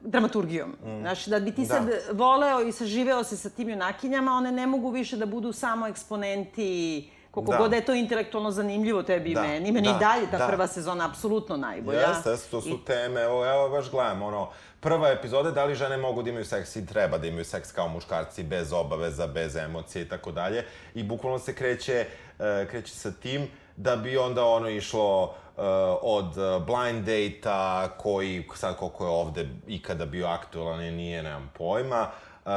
dramaturgijom. 0.00 0.70
Mm. 0.70 1.00
Znači, 1.00 1.30
da 1.30 1.40
bi 1.40 1.54
ti 1.54 1.66
da. 1.66 1.74
sad 1.74 1.88
voleo 2.12 2.60
i 2.60 2.72
saživeo 2.72 3.24
se 3.24 3.36
sa 3.36 3.50
tim 3.50 3.68
junakinjama, 3.68 4.32
one 4.32 4.52
ne 4.52 4.66
mogu 4.66 4.90
više 4.90 5.16
da 5.16 5.26
budu 5.26 5.52
samo 5.52 5.86
eksponenti 5.86 7.10
Koliko 7.36 7.52
da. 7.52 7.58
god 7.58 7.72
je 7.72 7.84
to 7.84 7.94
intelektualno 7.94 8.50
zanimljivo 8.50 9.02
tebi 9.02 9.34
da. 9.34 9.40
i 9.40 9.48
meni, 9.48 9.72
meni 9.72 9.88
da. 9.88 9.96
i 9.96 10.00
dalje 10.00 10.30
ta 10.30 10.38
da. 10.38 10.46
prva 10.46 10.66
sezona 10.66 11.08
apsolutno 11.08 11.56
najbolja. 11.56 12.00
Jeste, 12.00 12.30
jeste, 12.30 12.50
to 12.50 12.60
su 12.60 12.68
I... 12.68 12.84
teme, 12.86 13.22
evo, 13.22 13.46
evo 13.46 13.68
baš 13.68 13.90
gledam, 13.90 14.22
ono, 14.22 14.48
prva 14.80 15.10
epizoda 15.10 15.50
da 15.50 15.64
li 15.64 15.74
žene 15.74 15.96
mogu 15.96 16.22
da 16.22 16.30
imaju 16.30 16.44
seks 16.44 16.76
i 16.76 16.86
treba 16.86 17.18
da 17.18 17.26
imaju 17.26 17.44
seks 17.44 17.72
kao 17.72 17.88
muškarci, 17.88 18.42
bez 18.42 18.72
obaveza, 18.72 19.26
bez 19.26 19.56
emocije 19.56 20.02
i 20.02 20.08
tako 20.08 20.32
dalje. 20.32 20.64
I 20.94 21.02
bukvalno 21.02 21.38
se 21.38 21.54
kreće, 21.54 22.06
uh, 22.38 22.44
kreće 22.70 22.94
sa 22.94 23.10
tim 23.10 23.48
da 23.76 23.96
bi 23.96 24.16
onda 24.18 24.44
ono 24.44 24.68
išlo 24.68 25.22
uh, 25.22 25.62
od 26.02 26.34
blind 26.66 27.06
data 27.06 27.88
koji 27.98 28.48
sad 28.54 28.76
koliko 28.76 29.04
je 29.04 29.10
ovde 29.10 29.48
ikada 29.66 30.06
bio 30.06 30.26
aktualan 30.26 30.84
i 30.84 30.90
nije, 30.90 31.22
nemam 31.22 31.52
pojma, 31.58 32.10
uh, 32.44 32.50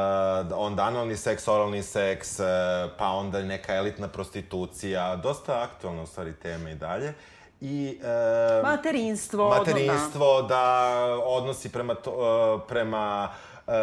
onda 0.55 0.83
analni 0.83 1.17
seks, 1.17 1.47
oralni 1.47 1.83
seks, 1.83 2.39
uh, 2.39 2.45
pa 2.97 3.07
onda 3.07 3.41
neka 3.41 3.75
elitna 3.75 4.07
prostitucija, 4.07 5.15
dosta 5.15 5.63
aktualna 5.63 6.01
u 6.01 6.07
stvari 6.07 6.33
teme 6.33 6.71
i 6.71 6.75
dalje. 6.75 7.13
I, 7.61 7.99
uh, 8.01 8.63
materinstvo. 8.63 9.49
Materinstvo, 9.49 10.41
da. 10.41 10.47
da 10.47 11.23
odnosi 11.25 11.69
prema, 11.69 11.95
to, 11.95 12.65
prema 12.67 13.29
uh, 13.67 13.73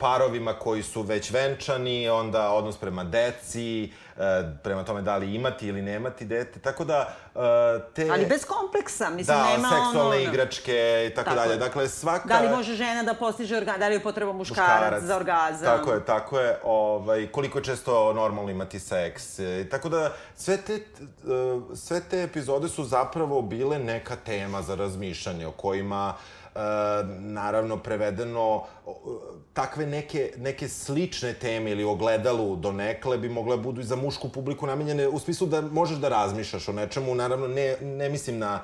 parovima 0.00 0.52
koji 0.52 0.82
su 0.82 1.02
već 1.02 1.30
venčani, 1.30 2.08
onda 2.08 2.50
odnos 2.50 2.76
prema 2.76 3.04
deci, 3.04 3.90
E, 4.20 4.56
prema 4.62 4.84
tome 4.84 5.02
da 5.02 5.16
li 5.16 5.34
imati 5.34 5.66
ili 5.66 5.82
nemati 5.82 6.24
dete, 6.24 6.60
tako 6.60 6.84
da 6.84 7.14
e, 7.34 7.40
te... 7.94 8.08
Ali 8.12 8.26
bez 8.26 8.44
kompleksa, 8.44 9.10
mislim, 9.10 9.36
da, 9.36 9.44
nema 9.44 9.68
ono... 9.68 9.76
Da, 9.76 9.84
seksualne 9.84 10.22
igračke 10.22 11.08
i 11.10 11.14
tako, 11.14 11.30
tako 11.30 11.40
dalje. 11.40 11.56
Dakle, 11.56 11.88
svaka... 11.88 12.28
Da 12.28 12.40
li 12.40 12.48
može 12.48 12.74
žena 12.74 13.02
da 13.02 13.14
postiže 13.14 13.56
orgazam, 13.56 13.80
da 13.80 13.88
li 13.88 13.94
je 13.94 14.00
potreba 14.00 14.32
muškarac, 14.32 14.68
muškarac 14.70 15.02
za 15.02 15.16
orgazam? 15.16 15.78
Tako 15.78 15.92
je, 15.92 16.04
tako 16.04 16.38
je. 16.38 16.58
Ovaj, 16.64 17.26
koliko 17.32 17.58
je 17.58 17.64
često 17.64 18.12
normalno 18.12 18.50
imati 18.50 18.78
seks. 18.78 19.38
E, 19.38 19.68
tako 19.70 19.88
da, 19.88 20.12
sve 20.36 20.56
te, 20.56 20.80
sve 21.74 22.00
te 22.10 22.22
epizode 22.22 22.68
su 22.68 22.84
zapravo 22.84 23.42
bile 23.42 23.78
neka 23.78 24.16
tema 24.16 24.62
za 24.62 24.74
razmišljanje 24.74 25.46
o 25.46 25.52
kojima 25.52 26.14
Uh, 26.14 26.39
naravno 27.18 27.76
prevedeno 27.76 28.64
takve 29.52 29.86
neke, 29.86 30.32
neke 30.36 30.68
slične 30.68 31.34
teme 31.34 31.70
ili 31.70 31.84
ogledalu 31.84 32.56
do 32.56 32.72
nekle 32.72 33.18
bi 33.18 33.28
mogle 33.28 33.56
budu 33.56 33.80
i 33.80 33.84
za 33.84 33.96
mušku 33.96 34.28
publiku 34.28 34.66
namenjene 34.66 35.08
u 35.08 35.18
smislu 35.18 35.46
da 35.46 35.60
možeš 35.60 35.98
da 35.98 36.08
razmišljaš 36.08 36.68
o 36.68 36.72
nečemu, 36.72 37.14
naravno 37.14 37.48
ne, 37.48 37.76
ne 37.80 38.08
mislim 38.08 38.38
na 38.38 38.62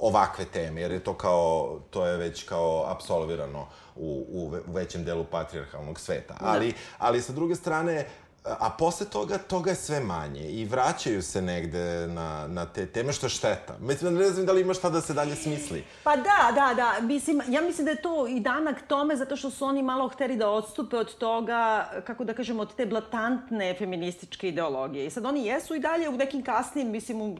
ovakve 0.00 0.44
teme, 0.44 0.80
jer 0.80 0.92
je 0.92 1.04
to 1.04 1.14
kao, 1.14 1.78
to 1.90 2.06
je 2.06 2.16
već 2.16 2.44
kao 2.44 2.84
absolvirano 2.88 3.66
u, 3.96 4.26
u, 4.28 4.52
većem 4.66 5.04
delu 5.04 5.24
patrijarhalnog 5.24 6.00
sveta. 6.00 6.34
Da. 6.34 6.46
Ali, 6.46 6.72
ali 6.98 7.22
sa 7.22 7.32
druge 7.32 7.54
strane, 7.54 8.06
a 8.44 8.70
posle 8.70 9.06
toga, 9.06 9.38
toga 9.38 9.70
je 9.70 9.76
sve 9.76 10.00
manje 10.00 10.48
i 10.50 10.64
vraćaju 10.64 11.22
se 11.22 11.42
negde 11.42 12.06
na, 12.06 12.46
na 12.48 12.66
te 12.66 12.86
teme, 12.86 13.12
što 13.12 13.26
je 13.26 13.30
šteta. 13.30 13.76
Mislim, 13.80 14.14
ne 14.14 14.24
znam 14.24 14.46
da 14.46 14.52
li 14.52 14.60
ima 14.60 14.74
šta 14.74 14.90
da 14.90 15.00
se 15.00 15.14
dalje 15.14 15.36
smisli. 15.36 15.84
Pa 16.02 16.16
da, 16.16 16.52
da, 16.54 16.74
da. 16.74 17.06
Mislim, 17.06 17.42
ja 17.48 17.60
mislim 17.60 17.84
da 17.84 17.90
je 17.90 18.02
to 18.02 18.26
i 18.26 18.40
danak 18.40 18.76
tome, 18.88 19.16
zato 19.16 19.36
što 19.36 19.50
su 19.50 19.64
oni 19.64 19.82
malo 19.82 20.08
hteli 20.08 20.36
da 20.36 20.50
odstupe 20.50 20.96
od 20.96 21.14
toga, 21.14 21.90
kako 22.06 22.24
da 22.24 22.34
kažemo, 22.34 22.62
od 22.62 22.74
te 22.74 22.86
blatantne 22.86 23.74
feminističke 23.78 24.48
ideologije. 24.48 25.06
I 25.06 25.10
sad 25.10 25.26
oni 25.26 25.46
jesu 25.46 25.74
i 25.74 25.80
dalje 25.80 26.08
u 26.08 26.16
nekim 26.16 26.42
kasnim, 26.42 26.90
mislim, 26.90 27.20
u 27.20 27.36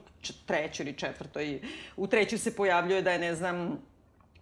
trećoj 0.46 0.86
ili 0.86 0.96
četvrtoj, 0.96 1.60
u 1.96 2.06
trećoj 2.06 2.38
se 2.38 2.56
pojavljuje 2.56 3.02
da 3.02 3.12
je, 3.12 3.18
ne 3.18 3.34
znam, 3.34 3.78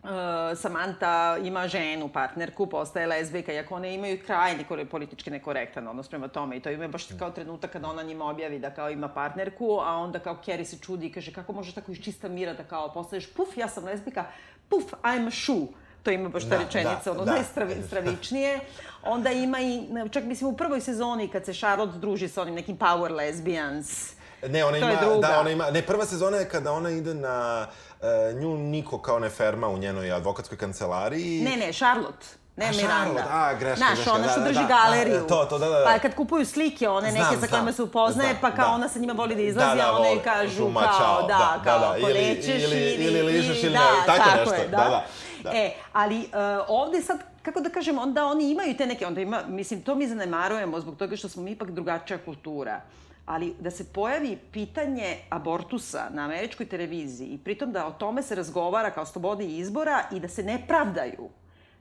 uh, 0.03 0.11
Samantha 0.59 1.39
ima 1.43 1.69
ženu, 1.69 2.09
partnerku, 2.09 2.67
postaje 2.67 3.07
lezbijka, 3.07 3.53
iako 3.53 3.75
one 3.75 3.95
imaju 3.95 4.19
krajni 4.27 4.65
politički 4.91 5.31
nekorektan 5.31 5.89
odnos 5.89 6.09
prema 6.09 6.29
tome 6.29 6.57
i 6.57 6.61
to 6.61 6.71
ima 6.71 6.89
baš 6.89 7.07
kao 7.19 7.31
trenutak 7.31 7.73
kada 7.73 7.89
ona 7.89 8.03
njima 8.03 8.25
objavi 8.25 8.59
da 8.59 8.71
kao 8.71 8.91
ima 8.91 9.09
partnerku, 9.09 9.79
a 9.81 9.97
onda 9.97 10.19
kao 10.19 10.39
Kerry 10.47 10.65
se 10.65 10.79
čudi 10.79 11.07
i 11.07 11.13
kaže 11.13 11.33
kako 11.33 11.53
možeš 11.53 11.75
tako 11.75 11.93
iz 11.93 12.01
čista 12.01 12.29
mira 12.29 12.55
da 12.55 12.65
kao 12.65 12.93
postaješ, 12.93 13.33
puf, 13.33 13.57
ja 13.57 13.69
sam 13.69 13.85
lezbijka, 13.85 14.25
puf, 14.69 14.93
I'm 15.03 15.27
a 15.27 15.31
shoe 15.31 15.67
to 16.03 16.11
ima 16.11 16.29
baš 16.29 16.43
ta 16.43 16.49
da, 16.49 16.59
rečenica, 16.59 17.05
da, 17.05 17.13
ono 17.13 17.25
da. 17.25 17.33
najstravičnije. 17.33 18.61
Onda 19.03 19.31
ima 19.31 19.61
i, 19.61 19.89
čak 20.11 20.25
mislim 20.25 20.51
u 20.51 20.57
prvoj 20.57 20.81
sezoni 20.81 21.29
kad 21.29 21.45
se 21.45 21.53
Charlotte 21.53 21.99
druži 21.99 22.29
sa 22.29 22.43
onim 22.43 22.55
nekim 22.55 22.79
power 22.79 23.11
lesbians, 23.11 24.15
Ne, 24.49 24.65
ona 24.65 24.81
to 24.81 24.91
ima, 24.91 25.21
da, 25.21 25.41
ona 25.41 25.51
ima, 25.51 25.71
ne, 25.71 25.83
prva 25.83 26.07
sezona 26.07 26.37
je 26.37 26.49
kada 26.49 26.73
ona 26.73 26.91
ide 26.91 27.15
na, 27.15 27.67
uh, 27.69 27.92
nju 28.41 28.57
niko 28.59 28.99
kao 28.99 29.19
ne 29.19 29.31
ferma 29.31 29.69
u 29.69 29.79
njenoj 29.79 30.13
advokatskoj 30.13 30.59
kancelariji. 30.59 31.41
Ne, 31.41 31.57
ne, 31.57 31.73
Charlotte. 31.73 32.27
Ne, 32.57 32.67
a, 32.67 32.71
Miranda. 32.71 32.95
Charlotte, 32.95 33.29
a, 33.31 33.55
greška, 33.55 33.77
Znaš, 33.77 33.95
greška, 33.95 34.13
ona 34.13 34.29
što 34.29 34.41
da, 34.41 34.47
drži 34.47 34.61
da, 34.61 34.67
galeriju. 34.67 35.21
Da, 35.21 35.27
to, 35.27 35.45
to, 35.45 35.59
da, 35.59 35.69
da, 35.69 35.79
da. 35.79 35.85
Pa 35.85 35.99
kad 35.99 36.15
kupuju 36.15 36.47
slike, 36.47 36.89
one 36.89 37.11
znam, 37.11 37.23
neke 37.23 37.47
sa 37.47 37.47
kojima 37.47 37.73
se 37.73 37.83
upoznaje, 37.83 38.31
znam, 38.31 38.41
pa 38.41 38.57
kao 38.57 38.69
da. 38.69 38.75
ona 38.75 38.89
sa 38.89 38.99
njima 38.99 39.13
voli 39.13 39.35
da 39.35 39.43
izlazi, 39.43 39.69
da, 39.69 39.75
da, 39.75 39.91
a 39.91 39.99
one 39.99 40.23
kažu 40.25 40.57
žuma, 40.57 40.81
kao, 40.81 40.99
čao, 40.99 41.23
da, 41.23 41.29
da, 41.29 41.61
kao, 41.65 41.79
da, 41.79 41.87
da. 41.89 41.99
Ili, 41.99 42.21
nećeš 42.21 42.63
ili, 42.63 42.81
ili, 42.81 43.05
ili 43.05 43.23
ližeš 43.23 43.63
ili, 43.63 43.73
da, 43.73 43.79
tako, 44.07 44.19
tako 44.19 44.39
nešto. 44.39 44.55
Je, 44.55 44.69
da. 44.69 44.77
da, 44.77 44.85
da. 44.85 45.05
Da. 45.43 45.51
E, 45.55 45.73
ali 45.93 46.19
uh, 46.19 46.25
ovde 46.69 47.03
sad, 47.03 47.19
kako 47.43 47.61
da 47.61 47.71
kažem, 47.71 47.99
onda 47.99 48.27
oni 48.27 48.51
imaju 48.51 48.77
te 48.77 48.87
neke, 48.87 49.07
onda 49.07 49.21
ima, 49.21 49.43
mislim, 49.49 49.83
to 49.83 49.95
mi 49.95 50.09
zanemarujemo 50.09 50.81
zbog 50.81 50.97
toga 50.97 51.17
što 51.17 51.29
smo 51.29 51.43
mi 51.43 51.51
ipak 51.51 51.71
drugačija 51.71 52.19
kultura 52.25 52.81
ali 53.27 53.55
da 53.61 53.71
se 53.71 53.85
pojavi 53.85 54.39
pitanje 54.53 55.17
abortusa 55.31 56.07
na 56.11 56.25
američkoj 56.25 56.67
televiziji 56.67 57.27
i 57.27 57.39
pritom 57.39 57.73
da 57.73 57.87
o 57.87 57.93
tome 57.93 58.23
se 58.23 58.35
razgovara 58.35 58.91
kao 58.91 59.07
slobodi 59.07 59.59
izbora 59.59 60.03
i 60.13 60.21
da 60.21 60.29
se 60.29 60.43
ne 60.43 60.65
pravdaju 60.69 61.29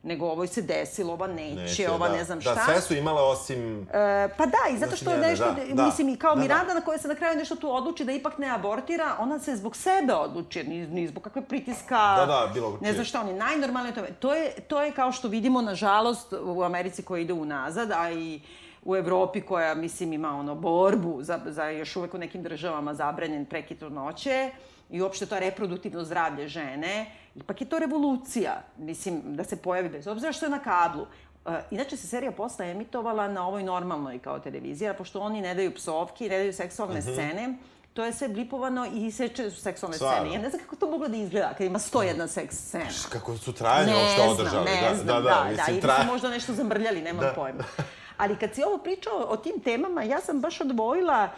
nego 0.02 0.26
ovoj 0.26 0.46
se 0.46 0.62
desilo, 0.62 1.12
ova 1.12 1.26
neće, 1.26 1.54
neće 1.54 1.90
ova 1.90 2.08
da. 2.08 2.16
ne 2.16 2.24
znam 2.24 2.40
šta. 2.40 2.54
Da, 2.54 2.64
sve 2.64 2.80
su 2.80 2.94
imale 2.94 3.22
osim... 3.22 3.82
E, 3.82 4.28
pa 4.36 4.46
da, 4.46 4.74
i 4.74 4.78
zato 4.78 4.96
što 4.96 5.10
je 5.10 5.18
nešto, 5.18 5.44
da, 5.44 5.74
da, 5.74 5.86
mislim, 5.86 6.08
i 6.08 6.16
kao 6.16 6.34
da, 6.34 6.34
da. 6.34 6.42
Miranda 6.42 6.68
da. 6.68 6.74
na 6.74 6.80
kojoj 6.80 6.98
se 6.98 7.08
na 7.08 7.14
kraju 7.14 7.38
nešto 7.38 7.56
tu 7.56 7.74
odluči 7.74 8.04
da 8.04 8.12
ipak 8.12 8.38
ne 8.38 8.50
abortira, 8.50 9.16
ona 9.18 9.38
se 9.38 9.56
zbog 9.56 9.76
sebe 9.76 10.14
odluči, 10.14 10.64
ni, 10.64 10.86
ni 10.86 11.08
zbog 11.08 11.22
kakve 11.22 11.42
pritiska... 11.42 12.14
Da, 12.16 12.26
da, 12.26 12.50
bilo 12.54 12.78
Ne 12.80 12.92
znam 12.92 13.04
šta, 13.04 13.20
oni 13.20 13.32
najnormalnije 13.32 13.94
tome. 13.94 14.08
To 14.20 14.34
je, 14.34 14.50
to 14.50 14.82
je 14.82 14.92
kao 14.92 15.12
što 15.12 15.28
vidimo, 15.28 15.62
nažalost, 15.62 16.32
u 16.42 16.62
Americi 16.62 17.02
koja 17.02 17.20
ide 17.20 17.32
unazad, 17.32 17.92
a 17.92 18.10
i 18.10 18.40
u 18.82 18.96
Evropi 18.96 19.40
koja, 19.40 19.74
mislim, 19.74 20.12
ima 20.12 20.38
ono 20.38 20.54
borbu 20.54 21.22
za, 21.22 21.40
za 21.46 21.64
još 21.64 21.96
uvek 21.96 22.14
u 22.14 22.18
nekim 22.18 22.42
državama 22.42 22.94
zabranjen 22.94 23.44
prekid 23.44 23.78
trudnoće 23.78 24.50
i 24.90 25.02
uopšte 25.02 25.26
to 25.26 25.38
reproduktivno 25.38 26.04
zdravlje 26.04 26.48
žene, 26.48 27.06
ipak 27.34 27.60
je 27.60 27.68
to 27.68 27.78
revolucija, 27.78 28.62
mislim, 28.78 29.22
da 29.24 29.44
se 29.44 29.56
pojavi 29.56 29.88
bez 29.88 30.06
obzira 30.06 30.32
što 30.32 30.46
je 30.46 30.50
na 30.50 30.58
kablu. 30.58 31.02
Uh, 31.44 31.52
inače 31.70 31.96
se 31.96 32.06
serija 32.06 32.32
posle 32.32 32.70
emitovala 32.70 33.28
na 33.28 33.46
ovoj 33.48 33.62
normalnoj 33.62 34.18
kao 34.18 34.38
televizija, 34.38 34.94
pošto 34.94 35.20
oni 35.20 35.40
ne 35.40 35.54
daju 35.54 35.74
psovke, 35.74 36.28
ne 36.28 36.36
daju 36.36 36.52
seksualne 36.52 36.98
uh 36.98 37.04
mhm. 37.04 37.10
-huh. 37.10 37.14
scene, 37.14 37.58
to 37.92 38.04
je 38.04 38.12
sve 38.12 38.28
blipovano 38.28 38.86
i 38.94 39.10
seče 39.10 39.50
su 39.50 39.60
seksualne 39.60 39.98
Svarno. 39.98 40.16
scene. 40.16 40.34
Ja 40.34 40.42
ne 40.42 40.50
znam 40.50 40.62
kako 40.62 40.76
to 40.76 40.90
moglo 40.90 41.08
da 41.08 41.16
izgleda 41.16 41.54
kad 41.58 41.66
ima 41.66 41.78
101 41.78 42.26
seks 42.26 42.56
scena. 42.56 42.90
Kako 43.08 43.36
su 43.36 43.52
trajne 43.52 43.92
uopšte 43.96 44.22
održali. 44.22 44.64
Ne 44.64 44.88
da, 44.88 44.96
znam, 44.96 45.06
da, 45.06 45.12
da, 45.12 45.20
da, 45.20 45.44
da, 45.44 45.50
mislim, 45.50 45.80
da, 45.80 45.96
ili 45.96 46.06
su 46.06 46.12
možda 46.12 46.28
nešto 46.28 46.52
zamrljali, 46.52 47.02
nemam 47.02 47.20
da. 47.20 47.32
pojma. 47.36 47.64
Ali 48.22 48.36
kad 48.36 48.54
si 48.54 48.62
ovo 48.62 48.78
pričao 48.78 49.26
o 49.28 49.36
tim 49.36 49.60
temama, 49.64 50.02
ja 50.02 50.20
sam 50.20 50.40
baš 50.40 50.60
odvojila, 50.60 51.28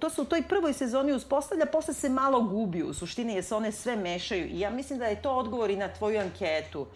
to 0.00 0.10
se 0.10 0.20
u 0.20 0.24
toj 0.24 0.42
prvoj 0.42 0.72
sezoni 0.72 1.12
uspostavlja, 1.12 1.66
posle 1.66 1.94
se 1.94 2.08
malo 2.08 2.40
gubi 2.40 2.82
u 2.82 2.94
suštini, 2.94 3.34
jer 3.34 3.44
se 3.44 3.54
one 3.54 3.72
sve 3.72 3.96
mešaju. 3.96 4.46
I 4.46 4.60
ja 4.60 4.70
mislim 4.70 4.98
da 4.98 5.06
je 5.06 5.22
to 5.22 5.32
odgovor 5.32 5.70
i 5.70 5.76
na 5.76 5.88
tvoju 5.88 6.20
anketu. 6.20 6.86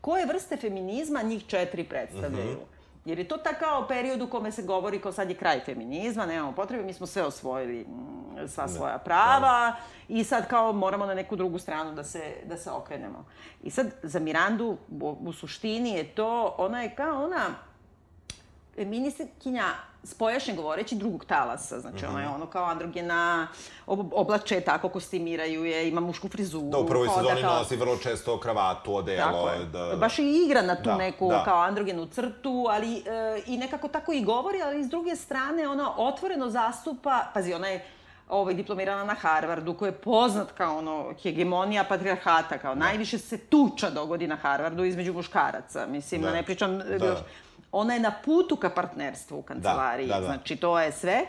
Koje 0.00 0.26
vrste 0.26 0.56
feminizma 0.56 1.22
njih 1.22 1.46
četiri 1.46 1.84
predstavljaju? 1.84 2.52
Mm 2.52 2.60
-hmm. 2.60 2.78
Jer 3.04 3.18
je 3.18 3.28
to 3.28 3.36
tako 3.36 3.86
period 3.88 4.22
u 4.22 4.26
kome 4.26 4.52
se 4.52 4.62
govori 4.62 5.00
kao 5.00 5.12
sad 5.12 5.30
je 5.30 5.36
kraj 5.36 5.60
feminizma, 5.60 6.26
nemamo 6.26 6.52
potrebe, 6.52 6.84
mi 6.84 6.92
smo 6.92 7.06
sve 7.06 7.22
osvojili 7.22 7.80
mm, 7.80 8.48
sva 8.48 8.68
svoja 8.68 8.98
prava 8.98 9.76
i 10.08 10.24
sad 10.24 10.48
kao 10.48 10.72
moramo 10.72 11.06
na 11.06 11.14
neku 11.14 11.36
drugu 11.36 11.58
stranu 11.58 11.94
da 11.94 12.04
se, 12.04 12.22
da 12.44 12.56
se 12.56 12.70
okrenemo. 12.70 13.24
I 13.62 13.70
sad 13.70 13.86
za 14.02 14.18
Mirandu 14.18 14.76
u, 15.00 15.16
u 15.20 15.32
suštini 15.32 15.90
je 15.90 16.04
to, 16.04 16.54
ona 16.58 16.82
je 16.82 16.94
kao 16.94 17.24
ona 17.24 17.67
feministkinja 18.78 19.64
spojašnje 20.04 20.54
govoreći 20.54 20.94
drugog 20.94 21.24
talasa, 21.24 21.80
znači 21.80 22.04
mm 22.04 22.08
-hmm. 22.08 22.10
ona 22.10 22.20
je 22.20 22.26
mhm. 22.26 22.34
ono 22.34 22.46
kao 22.46 22.64
androgena, 22.64 23.48
oblače 23.86 24.60
tako, 24.60 24.88
kostimiraju 24.88 25.64
je, 25.64 25.88
ima 25.88 26.00
mušku 26.00 26.28
frizuru. 26.28 26.70
Da, 26.70 26.78
u 26.78 26.86
prvoj 26.86 27.08
sezoni 27.08 27.42
kao... 27.42 27.58
nosi 27.58 27.76
vrlo 27.76 27.96
često 27.96 28.40
kravatu, 28.40 28.94
odelo. 28.94 29.50
Da, 29.72 29.78
da, 29.78 29.96
Baš 29.96 30.18
i 30.18 30.44
igra 30.46 30.62
na 30.62 30.76
tu 30.76 30.90
da, 30.90 30.96
neku 30.96 31.28
da. 31.28 31.44
kao 31.44 31.58
androgenu 31.58 32.06
crtu, 32.06 32.66
ali 32.70 32.96
e, 32.96 33.02
i 33.46 33.56
nekako 33.56 33.88
tako 33.88 34.12
i 34.12 34.24
govori, 34.24 34.62
ali 34.62 34.84
s 34.84 34.88
druge 34.88 35.16
strane 35.16 35.68
ona 35.68 35.94
otvoreno 35.96 36.50
zastupa, 36.50 37.24
pazi, 37.34 37.54
ona 37.54 37.68
je 37.68 37.84
ovaj, 38.28 38.54
diplomirana 38.54 39.04
na 39.04 39.14
Harvardu, 39.14 39.74
koja 39.74 39.88
je 39.88 39.92
poznat 39.92 40.52
kao 40.52 40.78
ono, 40.78 41.14
hegemonija 41.22 41.84
patriarhata, 41.84 42.58
kao 42.58 42.74
da. 42.74 42.80
najviše 42.80 43.18
se 43.18 43.38
tuča 43.38 43.90
dogodi 43.90 44.26
na 44.26 44.36
Harvardu 44.36 44.84
između 44.84 45.12
muškaraca. 45.12 45.86
Mislim, 45.86 46.22
da. 46.22 46.32
ne 46.32 46.42
pričam... 46.42 46.78
Da 46.78 47.16
ona 47.72 47.94
je 47.94 48.00
na 48.00 48.12
putu 48.24 48.56
ka 48.56 48.70
partnerstvu 48.70 49.38
u 49.38 49.42
kancelariji, 49.42 50.06
da, 50.08 50.14
da, 50.14 50.20
da. 50.20 50.26
znači 50.26 50.56
to 50.56 50.80
je 50.80 50.92
sve. 50.92 51.26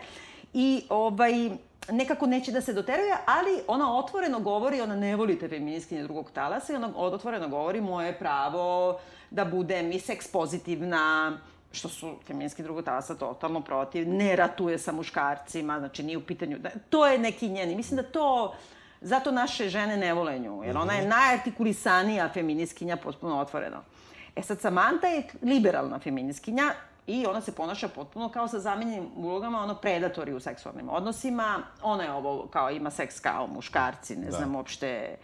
I 0.53 0.83
ovaj, 0.89 1.49
nekako 1.89 2.25
neće 2.25 2.51
da 2.51 2.61
se 2.61 2.73
doteruje, 2.73 3.17
ali 3.25 3.61
ona 3.67 3.97
otvoreno 3.97 4.39
govori, 4.39 4.81
ona 4.81 4.95
ne 4.95 5.15
voli 5.15 5.39
te 5.39 5.47
feministkinje 5.47 6.03
drugog 6.03 6.31
talasa 6.31 6.73
i 6.73 6.75
ona 6.75 6.89
otvoreno 6.95 7.47
govori 7.47 7.81
moje 7.81 8.19
pravo 8.19 8.99
da 9.31 9.45
budem 9.45 9.91
i 9.91 9.99
seks 9.99 10.27
pozitivna, 10.27 11.37
što 11.71 11.89
su 11.89 12.15
feminijski 12.27 12.63
drugotalasa 12.63 13.15
totalno 13.15 13.61
protiv, 13.61 14.07
ne 14.07 14.35
ratuje 14.35 14.77
sa 14.77 14.91
muškarcima, 14.91 15.79
znači 15.79 16.03
nije 16.03 16.17
u 16.17 16.21
pitanju, 16.21 16.57
da, 16.59 16.69
to 16.89 17.07
je 17.07 17.17
neki 17.17 17.49
njeni, 17.49 17.75
mislim 17.75 17.97
da 17.97 18.03
to, 18.03 18.55
zato 19.01 19.31
naše 19.31 19.69
žene 19.69 19.97
ne 19.97 20.13
vole 20.13 20.39
nju, 20.39 20.63
jer 20.63 20.77
ona 20.77 20.93
je 20.93 21.01
Mhm. 21.01 21.09
najartikulisanija 21.09 22.29
feminiskinja 22.29 22.97
potpuno 22.97 23.39
otvoreno. 23.39 23.77
E 24.39 24.43
sad, 24.43 24.61
Samanta 24.61 25.07
je 25.07 25.23
liberalna 25.41 25.99
feminiskinja 25.99 26.73
i 27.07 27.25
ona 27.25 27.41
se 27.41 27.51
ponaša 27.51 27.87
potpuno 27.87 28.29
kao 28.29 28.47
sa 28.47 28.59
zamenjenim 28.59 29.07
ulogama, 29.17 29.63
ono 29.63 29.75
predatori 29.75 30.33
u 30.33 30.39
seksualnim 30.39 30.89
odnosima, 30.89 31.59
ona 31.81 32.03
je 32.03 32.11
ovo, 32.11 32.47
kao 32.47 32.71
ima 32.71 32.91
seks 32.91 33.19
kao 33.19 33.47
muškarci, 33.47 34.15
ne 34.15 34.25
Da. 34.25 34.37
znam 34.37 34.55
uopšte... 34.55 35.15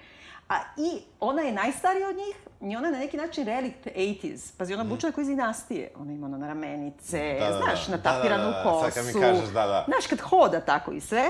A, 0.49 0.55
I 0.77 1.01
ona 1.19 1.41
je 1.41 1.51
najstarija 1.53 2.09
od 2.09 2.15
njih 2.15 2.35
i 2.61 2.75
ona 2.75 2.87
je 2.87 2.93
na 2.93 2.99
neki 2.99 3.17
način 3.17 3.45
relikt 3.45 3.87
80s. 3.87 4.57
Pazi, 4.57 4.73
ona 4.73 4.83
buča 4.83 5.11
kao 5.11 5.21
iz 5.21 5.27
dinastije. 5.27 5.91
Ona 5.99 6.11
ima 6.11 6.25
ono 6.25 6.37
na 6.37 6.47
ramenice. 6.47 7.37
Da, 7.39 7.49
da, 7.49 7.57
znaš, 7.57 7.85
da. 7.87 7.91
natapiranu 7.95 8.43
Da, 8.43 8.51
da, 8.51 8.57
da. 8.57 8.63
kosu. 8.63 8.83
Sad 8.85 8.93
kad 8.93 9.05
mi 9.05 9.21
kažeš, 9.21 9.49
da, 9.49 9.67
da. 9.67 9.85
Znaš, 9.87 10.07
kad 10.07 10.19
hoda 10.21 10.59
tako 10.61 10.91
i 10.91 11.01
sve, 11.01 11.29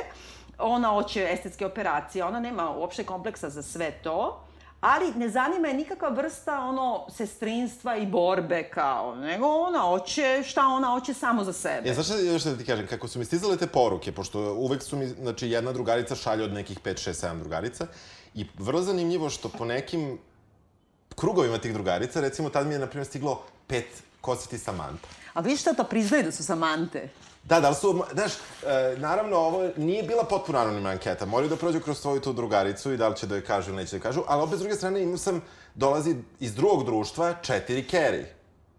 ona 0.59 0.87
hoće 0.89 1.27
estetske 1.31 1.65
operacije, 1.65 2.25
ona 2.25 2.39
nema 2.39 2.69
uopšte 2.69 3.03
kompleksa 3.03 3.49
za 3.49 3.63
sve 3.63 3.91
to, 3.91 4.45
ali 4.81 5.13
ne 5.13 5.29
zanima 5.29 5.67
je 5.67 5.73
nikakva 5.73 6.09
vrsta 6.09 6.59
ono 6.59 7.05
sestrinstva 7.09 7.97
i 7.97 8.05
borbe 8.05 8.69
kao, 8.73 9.15
nego 9.15 9.47
ona 9.47 9.79
hoće 9.79 10.43
šta 10.45 10.67
ona 10.67 10.87
hoće 10.87 11.13
samo 11.13 11.43
za 11.43 11.53
sebe. 11.53 11.89
E, 11.89 11.93
znaš 11.93 12.05
šta 12.05 12.19
još 12.19 12.43
da 12.43 12.57
ti 12.57 12.65
kažem, 12.65 12.87
kako 12.87 13.07
su 13.07 13.19
mi 13.19 13.25
stizale 13.25 13.57
te 13.57 13.67
poruke, 13.67 14.11
pošto 14.11 14.53
uvek 14.53 14.83
su 14.83 14.97
mi, 14.97 15.07
znači, 15.07 15.49
jedna 15.49 15.71
drugarica 15.71 16.15
šalje 16.15 16.43
od 16.43 16.53
nekih 16.53 16.79
5, 16.79 17.09
6, 17.09 17.27
7 17.27 17.39
drugarica, 17.39 17.87
i 18.33 18.45
vrlo 18.57 18.81
zanimljivo 18.81 19.29
što 19.29 19.49
po 19.49 19.65
nekim 19.65 20.17
krugovima 21.15 21.57
tih 21.57 21.73
drugarica, 21.73 22.21
recimo, 22.21 22.49
tad 22.49 22.67
mi 22.67 22.73
je, 22.73 22.79
na 22.79 22.87
primjer, 22.87 23.07
stiglo 23.07 23.43
pet 23.67 24.03
ko 24.21 24.35
si 24.35 24.49
ti 24.49 24.57
Samanta. 24.57 25.07
A 25.33 25.41
vidiš 25.41 25.61
šta 25.61 25.73
to 25.73 25.83
priznaju 25.83 26.23
da 26.23 26.31
su 26.31 26.43
samante? 26.43 27.09
Da, 27.45 27.59
da 27.59 27.69
li 27.69 27.75
su, 27.75 28.03
znaš, 28.13 28.31
e, 28.33 28.95
naravno, 28.97 29.37
ovo 29.37 29.69
nije 29.77 30.03
bila 30.03 30.23
potpuno 30.23 30.59
anonimna 30.59 30.89
anketa. 30.89 31.25
Moraju 31.25 31.49
da 31.49 31.55
prođu 31.55 31.79
kroz 31.79 31.99
svoju 31.99 32.21
tu 32.21 32.33
drugaricu 32.33 32.93
i 32.93 32.97
da 32.97 33.07
li 33.07 33.15
će 33.15 33.27
da 33.27 33.35
joj 33.35 33.43
kažu 33.45 33.69
ili 33.69 33.77
neće 33.77 33.97
da 33.97 34.03
kažu, 34.03 34.21
ali 34.27 34.41
opet 34.41 34.55
s 34.55 34.59
druge 34.59 34.75
strane 34.75 35.01
imao 35.03 35.17
sam, 35.17 35.41
dolazi 35.75 36.15
iz 36.39 36.55
drugog 36.55 36.85
društva 36.85 37.33
četiri 37.41 37.85
Kerry, 37.91 38.23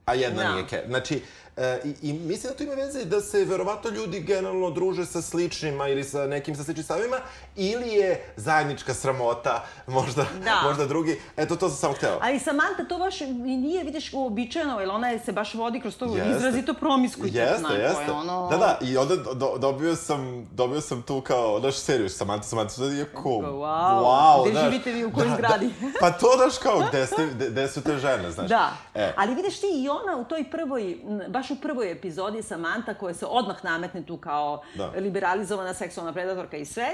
a 0.04 0.14
jedna 0.14 0.42
Da. 0.42 0.52
nije 0.52 0.66
Kerry. 0.66 0.86
Znači, 0.86 1.22
e, 1.56 1.80
i, 1.84 2.08
i 2.08 2.12
mislim 2.12 2.52
da 2.52 2.58
to 2.58 2.64
ima 2.64 2.74
veze 2.74 3.04
da 3.04 3.20
se 3.20 3.44
verovatno 3.44 3.90
ljudi 3.90 4.20
generalno 4.20 4.70
druže 4.70 5.06
sa 5.06 5.22
sličnima 5.22 5.88
ili 5.88 6.04
sa 6.04 6.26
nekim 6.26 6.56
sa 6.56 6.64
sličnim 6.64 6.84
stavima, 6.84 7.16
ili 7.56 7.88
je 7.88 8.32
zajednička 8.36 8.94
sramota, 8.94 9.64
možda, 9.86 10.26
Da. 10.44 10.60
možda 10.68 10.86
drugi. 10.86 11.20
Eto, 11.36 11.56
to 11.56 11.68
sam 11.68 11.76
samo 11.78 11.94
hteo. 11.94 12.18
Ali 12.22 12.38
Samanta 12.38 12.84
to 12.88 12.98
baš 12.98 13.20
i 13.20 13.26
nije, 13.26 13.84
vidiš, 13.84 14.12
uobičajeno, 14.12 14.80
jer 14.80 14.90
ona 14.90 15.08
je, 15.08 15.18
se 15.18 15.32
baš 15.32 15.54
vodi 15.54 15.80
kroz 15.80 15.96
to 15.96 16.04
Jeste. 16.04 16.30
izrazito 16.36 16.74
promiskuitetno. 16.74 17.68
Jeste, 17.68 17.82
jeste. 17.82 18.12
Ono... 18.12 18.48
Da, 18.50 18.56
da, 18.56 18.78
i 18.82 18.96
onda 18.96 19.16
do, 19.16 19.34
do, 19.34 19.58
dobio 19.58 19.96
sam, 19.96 20.46
dobio 20.52 20.80
sam 20.80 21.02
tu 21.02 21.20
kao, 21.20 21.60
znaš, 21.60 21.76
seriju, 21.76 22.08
Samantha, 22.08 22.48
Samantha, 22.48 22.74
sad 22.74 22.92
je 22.92 23.06
cool. 23.22 23.42
Wow. 23.42 24.02
wow 24.04 24.50
Gde 24.50 24.60
živite 24.60 24.92
vi, 24.92 25.04
u 25.04 25.12
kojoj 25.12 25.28
Da, 25.28 25.34
zgradi? 25.34 25.66
Da, 25.66 25.88
pa 26.00 26.10
to, 26.10 26.36
daš 26.36 26.58
kao, 26.58 26.82
gde, 26.88 27.06
ste, 27.06 27.26
gde, 27.26 27.50
gde 27.50 27.68
su 27.68 27.82
te 27.82 27.98
žene, 27.98 28.30
znaš. 28.30 28.48
Da, 28.48 28.70
E, 28.94 29.12
ali 29.16 29.34
vidiš 29.34 29.60
ti 29.60 29.66
i 29.74 29.88
ona 29.88 30.16
u 30.16 30.24
toj 30.24 30.44
prvoj, 30.50 30.92
m, 30.92 31.20
baš 31.46 31.50
u 31.50 31.62
prvoj 31.62 31.92
epizodi 31.92 32.42
Samanta 32.42 32.94
koja 32.94 33.14
se 33.14 33.26
odmah 33.26 33.64
nametne 33.64 34.02
tu 34.02 34.16
kao 34.16 34.62
Da. 34.74 34.86
liberalizovana 34.90 35.74
seksualna 35.74 36.12
predatorka 36.12 36.56
i 36.56 36.64
sve, 36.64 36.88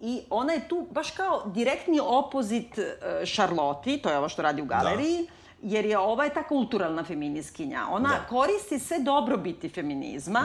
I 0.00 0.22
ona 0.30 0.52
je 0.52 0.68
tu 0.68 0.86
baš 0.90 1.10
kao 1.10 1.42
direktni 1.46 2.00
opozit 2.02 2.78
e, 2.78 2.96
Charlotte, 3.24 3.98
to 3.98 4.10
je 4.10 4.18
ovo 4.18 4.28
što 4.28 4.42
radi 4.42 4.62
u 4.62 4.66
galeriji, 4.66 5.26
jer 5.62 5.84
je 5.86 5.98
ova 5.98 6.24
je 6.24 6.30
ta 6.30 6.42
kulturalna 6.42 7.04
feminiskinja. 7.04 7.86
Ona 7.90 8.08
Da. 8.08 8.26
koristi 8.28 8.78
sve 8.78 8.98
dobrobiti 8.98 9.68
feminizma, 9.68 10.42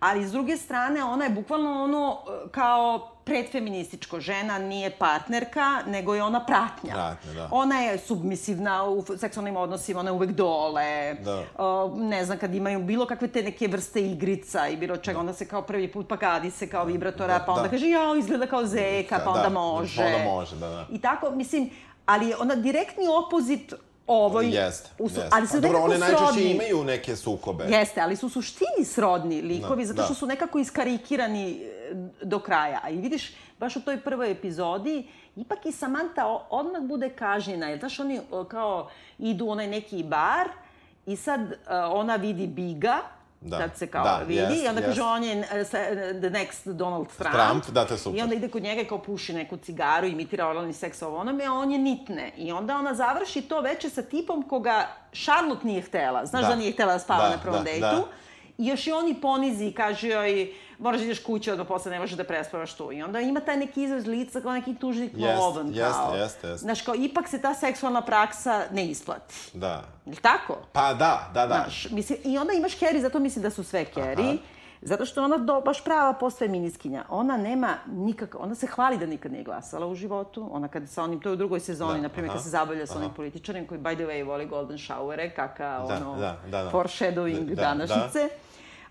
ali 0.00 0.24
s 0.24 0.32
druge 0.32 0.56
strane 0.56 1.04
ona 1.04 1.24
je 1.24 1.30
bukvalno 1.30 1.84
ono 1.84 2.18
e, 2.18 2.48
kao 2.50 3.10
predfeminističko 3.24 4.20
žena, 4.20 4.58
nije 4.58 4.90
partnerka, 4.90 5.82
nego 5.86 6.14
je 6.14 6.22
ona 6.22 6.44
pratnja. 6.46 6.92
Pratnja, 6.92 7.32
da. 7.32 7.48
Ona 7.50 7.80
je 7.80 7.98
submisivna 7.98 8.84
u 8.84 9.04
seksualnim 9.18 9.56
odnosima, 9.56 10.00
ona 10.00 10.08
je 10.08 10.14
uvek 10.14 10.30
dole. 10.30 11.14
Da. 11.14 11.42
O, 11.58 11.94
ne 11.96 12.24
znam, 12.24 12.38
kad 12.38 12.54
imaju 12.54 12.78
bilo 12.80 13.06
kakve 13.06 13.28
te 13.28 13.42
neke 13.42 13.68
vrste 13.68 14.02
igrica 14.02 14.68
i 14.68 14.76
bilo 14.76 14.96
čega, 14.96 15.20
onda 15.20 15.32
se 15.32 15.48
kao 15.48 15.62
prvi 15.62 15.92
put 15.92 16.08
pakadi 16.08 16.50
se 16.50 16.68
kao 16.68 16.84
vibratora, 16.84 17.38
Da, 17.38 17.44
pa 17.44 17.52
onda 17.52 17.62
da. 17.62 17.68
kaže, 17.68 17.88
jao, 17.88 18.16
izgleda 18.16 18.46
kao 18.46 18.66
zeka, 18.66 19.18
pa 19.18 19.24
Da, 19.24 19.30
onda 19.30 19.42
da, 19.42 19.48
može. 19.48 19.96
pa 19.96 20.06
onda 20.06 20.24
može, 20.24 20.56
da, 20.56 20.68
da. 20.68 20.86
I 20.90 21.00
tako, 21.00 21.30
mislim, 21.30 21.70
ali 22.06 22.34
ona 22.38 22.54
direktni 22.54 23.04
opozit 23.26 23.74
ovoj... 24.06 24.46
Jeste, 24.46 24.90
u 24.98 25.04
jeste. 25.04 25.28
Ali 25.32 25.46
su 25.46 25.60
dobro, 25.60 25.78
one 25.78 25.98
najčešće 25.98 26.24
srodni. 26.24 26.50
imaju 26.50 26.84
neke 26.84 27.16
sukobe. 27.16 27.64
Jeste, 27.64 28.00
ali 28.00 28.16
su 28.16 28.26
u 28.26 28.30
suštini 28.30 28.84
srodni 28.84 29.42
likovi, 29.42 29.82
Da, 29.82 29.86
zato 29.86 30.02
što 30.02 30.14
da. 30.14 30.18
su 30.18 30.26
nekako 30.26 30.58
iskarikirani 30.58 31.50
e, 31.52 31.94
do 32.22 32.38
kraja. 32.38 32.80
A 32.82 32.90
i 32.90 32.96
vidiš, 32.96 33.32
baš 33.60 33.76
u 33.76 33.82
toj 33.82 34.00
prvoj 34.00 34.30
epizodi, 34.30 35.08
ipak 35.36 35.66
i 35.66 35.72
Samantha 35.72 36.26
odmah 36.50 36.82
bude 36.82 37.08
kažnjena. 37.10 37.68
Jer, 37.68 37.78
znaš, 37.78 38.00
oni 38.00 38.20
kao 38.48 38.90
idu 39.18 39.44
u 39.44 39.50
onaj 39.50 39.66
neki 39.66 40.02
bar 40.02 40.48
i 41.06 41.16
sad 41.16 41.40
e, 41.40 41.56
ona 41.76 42.16
vidi 42.16 42.46
Biga, 42.46 42.98
Da, 43.44 43.58
kad 43.58 43.76
se 43.76 43.86
kao 43.86 44.04
da, 44.04 44.20
vidi, 44.26 44.40
jest, 44.40 44.64
i 44.64 44.68
onda 44.68 44.80
kaže 44.80 44.90
jest. 44.90 45.00
on 45.02 45.24
je 45.24 45.32
e, 45.32 45.60
e, 45.60 46.20
the 46.20 46.30
next 46.30 46.72
Donald 46.72 47.08
Trump. 47.08 47.34
Trump, 47.34 47.66
da, 47.68 47.84
to 47.86 47.94
je 47.94 47.98
super. 47.98 48.18
I 48.18 48.22
onda 48.22 48.34
ide 48.34 48.48
kod 48.48 48.62
njega 48.62 48.80
i 48.80 48.84
kao 48.84 48.98
puši 48.98 49.32
neku 49.32 49.56
cigaru, 49.56 50.06
imitira 50.06 50.48
oralni 50.48 50.72
seks 50.72 51.02
ovo 51.02 51.16
onome, 51.18 51.44
a 51.44 51.52
on 51.52 51.72
je 51.72 51.78
nitne. 51.78 52.32
I 52.36 52.52
onda 52.52 52.76
ona 52.76 52.94
završi 52.94 53.42
to 53.42 53.60
veče 53.60 53.90
sa 53.90 54.02
tipom 54.02 54.42
koga 54.42 54.88
Charlotte 55.14 55.66
nije 55.66 55.82
htela. 55.82 56.26
Znaš 56.26 56.42
da, 56.42 56.48
Da. 56.48 56.56
nije 56.56 56.72
htela 56.72 56.92
da 56.92 56.98
spava 56.98 57.22
Da, 57.22 57.30
na 57.30 57.42
prvom 57.42 57.58
da, 57.58 57.64
dejtu. 57.64 57.80
da. 57.80 58.04
I 58.58 58.66
još 58.66 58.86
i 58.86 58.92
on 58.92 59.08
i 59.08 59.20
ponizi 59.20 59.66
i 59.66 59.72
kaže 59.72 60.08
joj, 60.08 60.52
moraš 60.78 61.00
da 61.00 61.04
ideš 61.04 61.22
kući, 61.22 61.50
odmah 61.50 61.66
posle 61.66 61.90
ne 61.90 61.98
možeš 62.00 62.16
da 62.16 62.24
prespavaš 62.24 62.74
tu. 62.74 62.92
I 62.92 63.02
onda 63.02 63.20
ima 63.20 63.40
taj 63.40 63.56
neki 63.56 63.82
izraz 63.82 64.06
lica 64.06 64.40
kao 64.40 64.52
neki 64.52 64.74
tužnik 64.74 65.12
Jest, 65.14 65.38
lovan. 65.40 65.66
jeste, 65.68 65.82
kao. 65.92 66.14
jeste, 66.16 66.48
jeste. 66.48 66.64
Znaš, 66.64 66.82
kao, 66.82 66.94
ipak 66.94 67.28
se 67.28 67.40
ta 67.42 67.54
seksualna 67.54 68.00
praksa 68.02 68.64
ne 68.72 68.86
isplati. 68.86 69.34
Da. 69.54 69.84
Jel 70.06 70.16
tako? 70.22 70.58
Pa 70.72 70.94
da, 70.94 71.30
da, 71.34 71.46
da. 71.46 71.54
Znaš, 71.54 71.90
mislim, 71.90 72.18
I 72.24 72.38
onda 72.38 72.52
imaš 72.52 72.78
Kerry, 72.78 73.00
zato 73.00 73.18
mislim 73.18 73.42
da 73.42 73.50
su 73.50 73.64
sve 73.64 73.84
Kerry. 73.94 74.38
Zato 74.86 75.04
što 75.06 75.24
ona 75.24 75.36
do, 75.36 75.60
baš 75.60 75.84
prava 75.84 76.12
postfeministkinja. 76.12 77.04
Ona 77.08 77.36
nema 77.36 77.74
nikak, 77.86 78.36
ona 78.38 78.54
se 78.54 78.66
hvali 78.66 78.98
da 78.98 79.06
nikad 79.06 79.32
nije 79.32 79.44
glasala 79.44 79.86
u 79.86 79.94
životu. 79.94 80.48
Ona 80.52 80.68
kad 80.68 80.88
sa 80.88 81.02
onim, 81.02 81.20
to 81.20 81.28
je 81.28 81.32
u 81.32 81.36
drugoj 81.36 81.60
sezoni, 81.60 81.94
Da, 81.94 82.02
na 82.02 82.08
primjer, 82.08 82.32
kad 82.32 82.42
se 82.42 82.48
zabavlja 82.48 82.86
sa 82.86 82.98
onim 82.98 83.10
političarem 83.16 83.66
koji, 83.66 83.80
by 83.80 83.94
the 83.94 84.04
way, 84.04 84.26
voli 84.26 84.46
golden 84.46 84.78
showere, 84.78 85.34
kaka 85.36 85.84
Da, 85.88 85.96
ono, 85.96 86.16
da, 86.20 86.36
da, 86.50 86.62
da. 86.62 86.70
foreshadowing 86.70 87.54
Da, 87.54 87.74
da. 87.74 87.84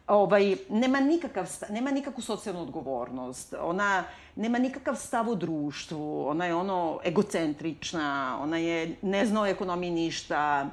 Ovaj, 0.08 0.56
nema, 0.70 1.00
nikakav, 1.00 1.50
nema 1.70 1.92
nikakvu 1.92 2.22
socijalnu 2.22 2.62
odgovornost. 2.62 3.54
Ona 3.62 4.04
nema 4.36 4.60
nikakav 4.60 4.96
stav 4.96 5.30
u 5.30 5.36
društvu. 5.36 6.28
Ona 6.28 6.46
je 6.46 6.56
ono 6.56 7.00
egocentrična, 7.04 8.40
ona 8.42 8.58
je, 8.58 8.96
ne 9.02 9.26
zna 9.26 9.42
o 9.42 9.46
ekonomiji 9.46 9.92
ništa, 9.92 10.70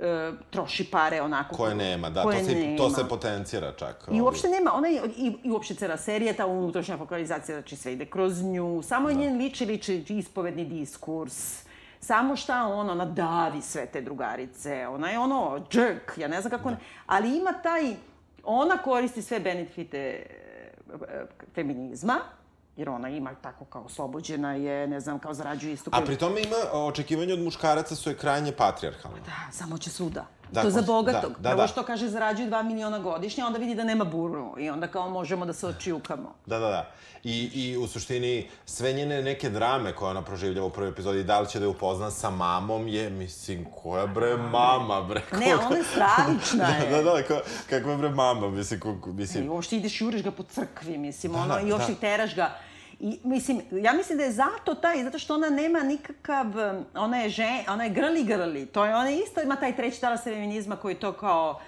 e, 0.00 0.32
troši 0.50 0.84
pare 0.90 1.22
onako. 1.22 1.56
Koje 1.56 1.74
nema, 1.74 2.10
da, 2.10 2.22
koje 2.22 2.38
to 2.38 2.44
se, 2.44 2.54
nema. 2.54 2.76
to 2.76 2.90
se 2.90 3.08
potencira 3.08 3.72
čak. 3.72 4.08
I 4.12 4.20
uopšte 4.20 4.48
nema, 4.48 4.74
ona 4.74 4.88
je, 4.88 5.02
i, 5.16 5.32
i 5.42 5.50
uopšte 5.50 5.74
cela 5.74 5.96
serija, 5.96 6.32
ta 6.32 6.46
unutrašnja 6.46 6.96
fokalizacija, 6.96 7.60
znači 7.60 7.76
sve 7.76 7.92
ide 7.92 8.06
kroz 8.06 8.42
nju, 8.42 8.82
samo 8.82 9.08
je 9.08 9.14
njen 9.14 9.36
liči, 9.36 9.66
liči 9.66 10.04
ispovedni 10.08 10.64
diskurs, 10.64 11.64
samo 12.00 12.36
šta 12.36 12.66
on, 12.66 12.90
ona 12.90 13.04
davi 13.04 13.62
sve 13.62 13.86
te 13.86 14.00
drugarice, 14.00 14.88
ona 14.88 15.10
je 15.10 15.18
ono 15.18 15.66
jerk, 15.72 16.12
ja 16.16 16.28
ne 16.28 16.40
znam 16.40 16.50
kako, 16.50 16.70
ne, 16.70 16.76
ali 17.06 17.36
ima 17.38 17.52
taj, 17.52 17.94
ona 18.44 18.76
koristi 18.76 19.22
sve 19.22 19.40
benefite 19.40 19.98
e, 19.98 20.24
e, 21.08 21.26
feminizma, 21.54 22.16
jer 22.76 22.88
ona 22.88 23.08
ima 23.08 23.34
tako 23.34 23.64
kao 23.64 23.82
oslobođena 23.82 24.54
je, 24.54 24.86
ne 24.86 25.00
znam, 25.00 25.18
kao 25.18 25.34
zarađuje 25.34 25.72
isto. 25.72 25.90
A 25.94 26.00
pri 26.00 26.16
tome 26.16 26.42
ima, 26.42 26.56
očekivanje 26.72 27.32
od 27.32 27.40
muškaraca 27.40 27.96
su 27.96 28.10
je 28.10 28.16
krajnje 28.16 28.52
patrijarhalne. 28.52 29.20
Da, 29.26 29.52
samo 29.52 29.78
će 29.78 29.90
svuda. 29.90 30.26
Da, 30.52 30.62
to 30.62 30.70
za 30.70 30.74
hoće- 30.74 30.86
bogatog. 30.86 31.32
da, 31.32 31.38
da, 31.38 31.48
Prvo 31.48 31.56
da. 31.56 31.66
što 31.66 31.82
kaže 31.82 32.08
zarađuje 32.08 32.48
2 32.48 32.62
miliona 32.62 32.98
godišnje, 33.00 33.44
onda 33.44 33.58
vidi 33.58 33.74
da 33.74 33.84
nema 33.84 34.04
burnu 34.04 34.54
i 34.58 34.70
onda 34.70 34.86
kao 34.88 35.10
možemo 35.10 35.46
da 35.46 35.52
se 35.52 35.66
očijukamo. 35.68 36.34
Da, 36.46 36.58
da, 36.58 36.68
da. 36.68 36.90
I, 37.24 37.50
I 37.54 37.76
u 37.76 37.86
suštini 37.86 38.34
sve 38.66 38.92
njene 38.92 39.22
neke 39.22 39.50
drame 39.50 39.92
koje 39.92 40.10
ona 40.10 40.22
proživlja 40.22 40.64
u 40.64 40.70
prvoj 40.70 40.90
epizodi, 40.90 41.24
da 41.24 41.40
li 41.40 41.48
će 41.48 41.58
da 41.58 41.64
je 41.64 41.68
upozna 41.68 42.10
sa 42.10 42.30
mamom 42.30 42.88
je, 42.88 43.10
mislim, 43.10 43.66
koja 43.74 44.06
bre 44.06 44.36
mama, 44.36 45.02
bre? 45.02 45.22
Ne, 45.34 45.46
koga- 45.48 45.66
ona 45.66 45.76
je 45.76 45.84
stravična 45.84 46.64
je. 46.76 46.90
Da, 46.90 47.02
da, 47.02 47.12
da, 47.12 47.22
ka, 47.22 47.40
kakva 47.70 47.96
bre 47.96 48.08
mama, 48.10 48.48
mislim, 48.48 48.80
ko, 48.80 48.96
I 49.06 49.12
mislim, 49.12 49.50
uopšte 49.50 49.76
ideš, 49.76 50.00
juriš 50.00 50.22
ga 50.22 50.30
po 50.30 50.42
crkvi, 50.44 50.98
mislim, 50.98 51.32
Da, 51.32 51.38
ono, 51.38 51.54
da, 51.54 51.60
i 51.60 51.72
uopšte 51.72 51.92
da. 51.92 51.98
teraš 51.98 52.34
ga. 52.34 52.50
I, 53.00 53.18
mislim, 53.24 53.60
ja 53.72 53.92
mislim 53.92 54.18
da 54.18 54.24
je 54.24 54.32
zato 54.32 54.74
taj, 54.74 55.04
zato 55.04 55.18
što 55.18 55.34
ona 55.34 55.50
nema 55.50 55.80
nikakav, 55.82 56.46
um, 56.46 56.84
ona 56.94 57.16
je 57.16 57.28
žen, 57.28 57.64
ona 57.68 57.84
je 57.84 57.90
grli 57.90 58.24
grli, 58.24 58.66
to 58.66 58.84
je, 58.84 58.96
ona 58.96 59.10
isto 59.10 59.40
ima 59.42 59.56
taj 59.56 59.76
treći 59.76 60.00
talas 60.00 60.24
feminizma 60.24 60.76
koji 60.76 60.94
to 60.94 61.12
kao 61.12 61.60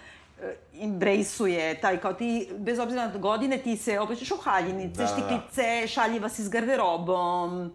e, 0.43 0.55
embraceuje, 0.81 1.81
taj 1.81 2.01
kao 2.01 2.13
ti, 2.13 2.49
bez 2.59 2.79
obzira 2.79 3.07
na 3.07 3.19
godine, 3.19 3.59
ti 3.59 3.77
se 3.77 4.01
oblačiš 4.01 4.31
u 4.31 4.37
haljinice, 4.37 5.03
Da, 5.03 5.05
da. 5.05 5.07
štiklice, 5.07 5.87
šaljiva 5.87 6.29
si 6.29 6.45
s 6.45 6.49
garderobom, 6.49 7.73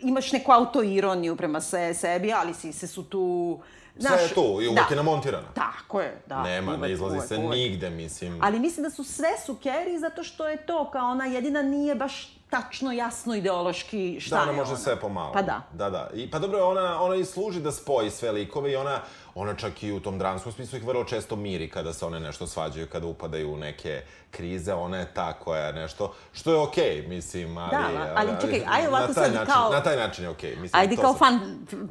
imaš 0.00 0.32
neku 0.32 0.52
autoironiju 0.52 1.36
prema 1.36 1.60
se, 1.60 1.94
sebi, 1.94 2.32
ali 2.32 2.54
sise 2.54 2.86
su 2.86 3.04
tu... 3.04 3.58
Znaš, 3.96 4.12
sve 4.12 4.22
je 4.22 4.34
tu 4.34 4.62
i 4.62 4.68
uvek 4.68 4.74
da. 4.74 4.86
je 4.90 4.96
namontirana. 4.96 5.48
Tako 5.54 6.00
je, 6.00 6.22
da. 6.26 6.42
Nema, 6.42 6.70
uvek, 6.70 6.82
ne 6.82 6.92
izlazi 6.92 7.16
uvek, 7.16 7.28
se 7.28 7.36
uvek. 7.36 7.50
nigde, 7.50 7.90
mislim. 7.90 8.38
Ali 8.42 8.60
mislim 8.60 8.84
da 8.84 8.90
su 8.90 9.04
sve 9.04 9.28
su 9.46 9.54
Kerry 9.54 9.98
zato 10.00 10.24
što 10.24 10.48
je 10.48 10.56
to, 10.56 10.90
kao 10.90 11.10
ona 11.10 11.26
jedina 11.26 11.62
nije 11.62 11.94
baš 11.94 12.41
tačno 12.52 12.92
jasno 12.92 13.34
ideološki 13.34 14.20
šta 14.20 14.36
da, 14.36 14.42
ona 14.42 14.50
je 14.50 14.56
može 14.56 14.70
ona. 14.70 14.78
sve 14.78 14.96
pomalo. 15.00 15.32
Pa 15.32 15.42
da. 15.42 15.62
Da, 15.72 15.90
da. 15.90 16.10
I, 16.14 16.30
pa 16.30 16.38
dobro, 16.38 16.64
ona, 16.68 17.02
ona 17.02 17.14
i 17.16 17.24
služi 17.24 17.60
da 17.60 17.72
spoji 17.72 18.10
sve 18.10 18.32
likove 18.32 18.72
i 18.72 18.76
ona, 18.76 18.98
ona 19.34 19.54
čak 19.54 19.82
i 19.82 19.92
u 19.92 20.00
tom 20.00 20.18
dramskom 20.18 20.52
smislu 20.52 20.78
ih 20.78 20.84
vrlo 20.84 21.04
često 21.04 21.36
miri 21.36 21.70
kada 21.70 21.92
se 21.92 22.06
one 22.06 22.20
nešto 22.20 22.46
svađaju, 22.46 22.86
kada 22.92 23.06
upadaju 23.06 23.52
u 23.52 23.56
neke 23.56 24.02
krize, 24.30 24.74
ona 24.74 24.98
je 24.98 25.14
ta 25.14 25.32
koja 25.32 25.66
je 25.66 25.72
nešto, 25.72 26.14
što 26.32 26.52
je 26.52 26.58
okej, 26.58 26.84
okay, 26.84 27.08
mislim, 27.08 27.58
ali... 27.58 27.70
Da, 27.70 28.12
ali 28.16 28.30
čekaj, 28.40 28.62
ajde 28.68 28.88
ovako 28.88 29.12
sad 29.12 29.34
način, 29.34 29.52
kao- 29.54 29.72
Na 29.72 29.82
taj 29.82 29.96
način 29.96 30.24
je 30.24 30.30
okej, 30.30 30.50
okay, 30.50 30.60
mislim. 30.60 30.80
Ajde 30.82 30.96
kao 30.96 31.14
sam- 31.14 31.18
fan, 31.18 31.40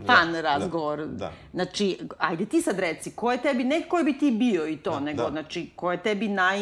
fan 0.08 0.32
Da, 0.34 0.42
razgovor. 0.42 1.00
da, 1.00 1.06
da. 1.06 1.32
Znači, 1.54 2.00
ajde 2.18 2.46
ti 2.46 2.62
sad 2.62 2.80
reci, 2.80 3.12
ko 3.16 3.32
je 3.32 3.42
tebi, 3.42 3.64
ne 3.64 3.82
ko 3.90 3.98
bi 4.06 4.18
ti 4.18 4.32
bio 4.32 4.68
i 4.68 4.78
to, 4.78 5.00
nego, 5.00 5.24
da. 5.24 5.30
znači, 5.30 5.70
ko 5.76 5.92
je 5.92 6.04
tebi 6.04 6.28
naj, 6.28 6.60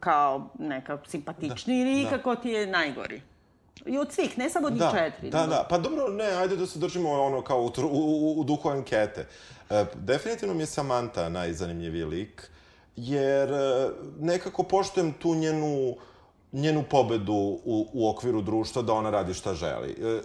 kao, 0.00 0.48
neka, 0.58 0.98
simpatičniji 1.06 1.80
ili 1.80 2.04
da. 2.04 2.10
kako 2.10 2.36
ti 2.36 2.48
je 2.48 2.66
najgori? 2.66 3.31
I 3.86 3.98
od 3.98 4.12
svih, 4.12 4.38
ne 4.38 4.50
samo 4.50 4.66
od 4.66 4.72
njih 4.72 4.80
Da, 4.80 4.92
četiri. 4.92 5.30
da, 5.30 5.46
da. 5.46 5.66
Pa 5.68 5.78
dobro, 5.78 6.08
ne, 6.08 6.24
ajde 6.26 6.56
da 6.56 6.66
se 6.66 6.78
držimo 6.78 7.12
ono 7.12 7.42
kao 7.42 7.60
u, 7.60 7.72
u, 7.82 8.34
u, 8.36 8.44
duhu 8.44 8.68
ankete. 8.68 9.26
E, 9.70 9.84
definitivno 9.94 10.54
mi 10.54 10.62
je 10.62 10.66
Samantha 10.66 11.28
najzanimljiviji 11.28 12.04
lik, 12.04 12.50
jer 12.96 13.52
e, 13.52 13.88
nekako 14.18 14.62
poštujem 14.62 15.12
tu 15.12 15.34
njenu, 15.34 15.96
njenu 16.52 16.84
pobedu 16.90 17.32
u, 17.64 17.86
u 17.92 18.10
okviru 18.10 18.42
društva 18.42 18.82
da 18.82 18.92
ona 18.92 19.10
radi 19.10 19.34
šta 19.34 19.54
želi. 19.54 19.90
E, 19.92 20.20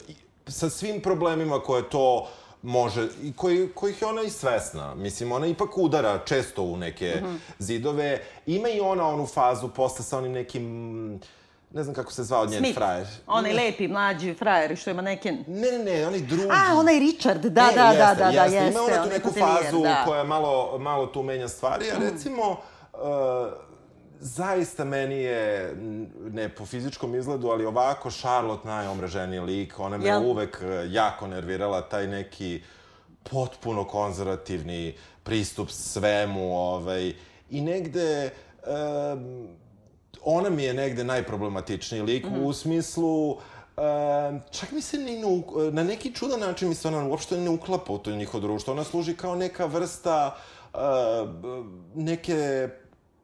sa 0.47 0.69
svim 0.69 1.01
problemima 1.01 1.59
koje 1.59 1.89
to 1.89 2.27
može, 2.61 3.07
i 3.21 3.33
koji, 3.33 3.69
kojih 3.69 4.01
je 4.01 4.07
ona 4.07 4.21
i 4.21 4.29
svesna. 4.29 4.95
Mislim, 4.95 5.31
ona 5.31 5.47
ipak 5.47 5.77
udara 5.77 6.19
često 6.19 6.63
u 6.63 6.77
neke 6.77 7.13
Mhm. 7.17 7.35
zidove. 7.59 8.17
Ima 8.45 8.69
i 8.69 8.79
ona 8.79 9.07
onu 9.07 9.25
fazu 9.25 9.69
posle 9.69 10.05
sa 10.05 10.17
onim 10.17 10.31
nekim 10.31 11.19
ne 11.71 11.83
znam 11.83 11.95
kako 11.95 12.11
se 12.11 12.23
zvao 12.23 12.45
njen 12.45 12.59
Smith, 12.59 12.77
frajer. 12.77 13.07
onaj 13.27 13.53
lepi, 13.53 13.87
mlađi 13.87 14.33
frajer 14.33 14.77
što 14.77 14.89
ima 14.89 15.01
neke... 15.01 15.31
Ne, 15.31 15.71
ne, 15.71 15.79
ne, 15.79 16.07
onaj 16.07 16.19
drugi. 16.19 16.49
A, 16.51 16.75
onaj 16.75 16.99
Richard, 16.99 17.45
da, 17.45 17.67
Ne, 17.67 17.73
da, 17.75 17.83
da, 17.83 17.89
jeste, 17.89 18.23
da, 18.23 18.31
da, 18.31 18.43
jeste. 18.43 18.57
jeste. 18.57 18.71
Ima 18.71 18.81
ona 18.81 19.03
tu 19.03 19.09
neku 19.09 19.29
fazu 19.29 19.83
da. 19.83 20.03
koja 20.05 20.23
malo, 20.23 20.77
malo 20.79 21.05
tu 21.05 21.23
menja 21.23 21.47
stvari, 21.47 21.85
a 21.91 21.99
recimo, 21.99 22.51
uh, 22.51 22.99
zaista 24.19 24.83
meni 24.83 25.15
je, 25.15 25.75
ne 26.31 26.49
po 26.49 26.65
fizičkom 26.65 27.15
izgledu, 27.15 27.47
ali 27.47 27.65
ovako 27.65 28.11
Charlotte 28.11 28.67
najomreženiji 28.67 29.39
lik, 29.39 29.79
ona 29.79 29.97
me 29.97 30.05
Jel? 30.05 30.25
uvek 30.25 30.61
uh, 30.61 30.91
jako 30.93 31.27
nervirala, 31.27 31.81
taj 31.81 32.07
neki 32.07 32.63
potpuno 33.31 33.83
konzervativni 33.83 34.97
pristup 35.23 35.69
svemu, 35.69 36.57
ovaj, 36.57 37.13
i 37.49 37.61
negde, 37.61 38.29
um, 38.67 39.47
ona 40.29 40.49
mi 40.49 40.63
je 40.63 40.73
negde 40.73 41.03
najproblematičniji 41.03 42.01
lik 42.01 42.25
Mhm. 42.25 42.43
u 42.43 42.53
smislu 42.53 43.37
Um, 43.77 44.41
čak 44.51 44.71
mi 44.71 44.81
se 44.81 44.97
ni 44.97 45.19
ne, 45.19 45.27
na 45.71 45.83
neki 45.83 46.13
čudan 46.13 46.39
način 46.39 46.69
mi 46.69 46.75
se 46.75 46.87
ona 46.87 47.07
uopšte 47.07 47.37
ne 47.37 47.49
uklapa 47.49 47.93
u 47.93 47.97
to 47.97 48.11
njihovo 48.11 48.41
društvo. 48.41 48.73
Ona 48.73 48.83
služi 48.83 49.15
kao 49.15 49.35
neka 49.35 49.65
vrsta 49.65 50.35
uh, 50.73 50.79
neke 51.95 52.69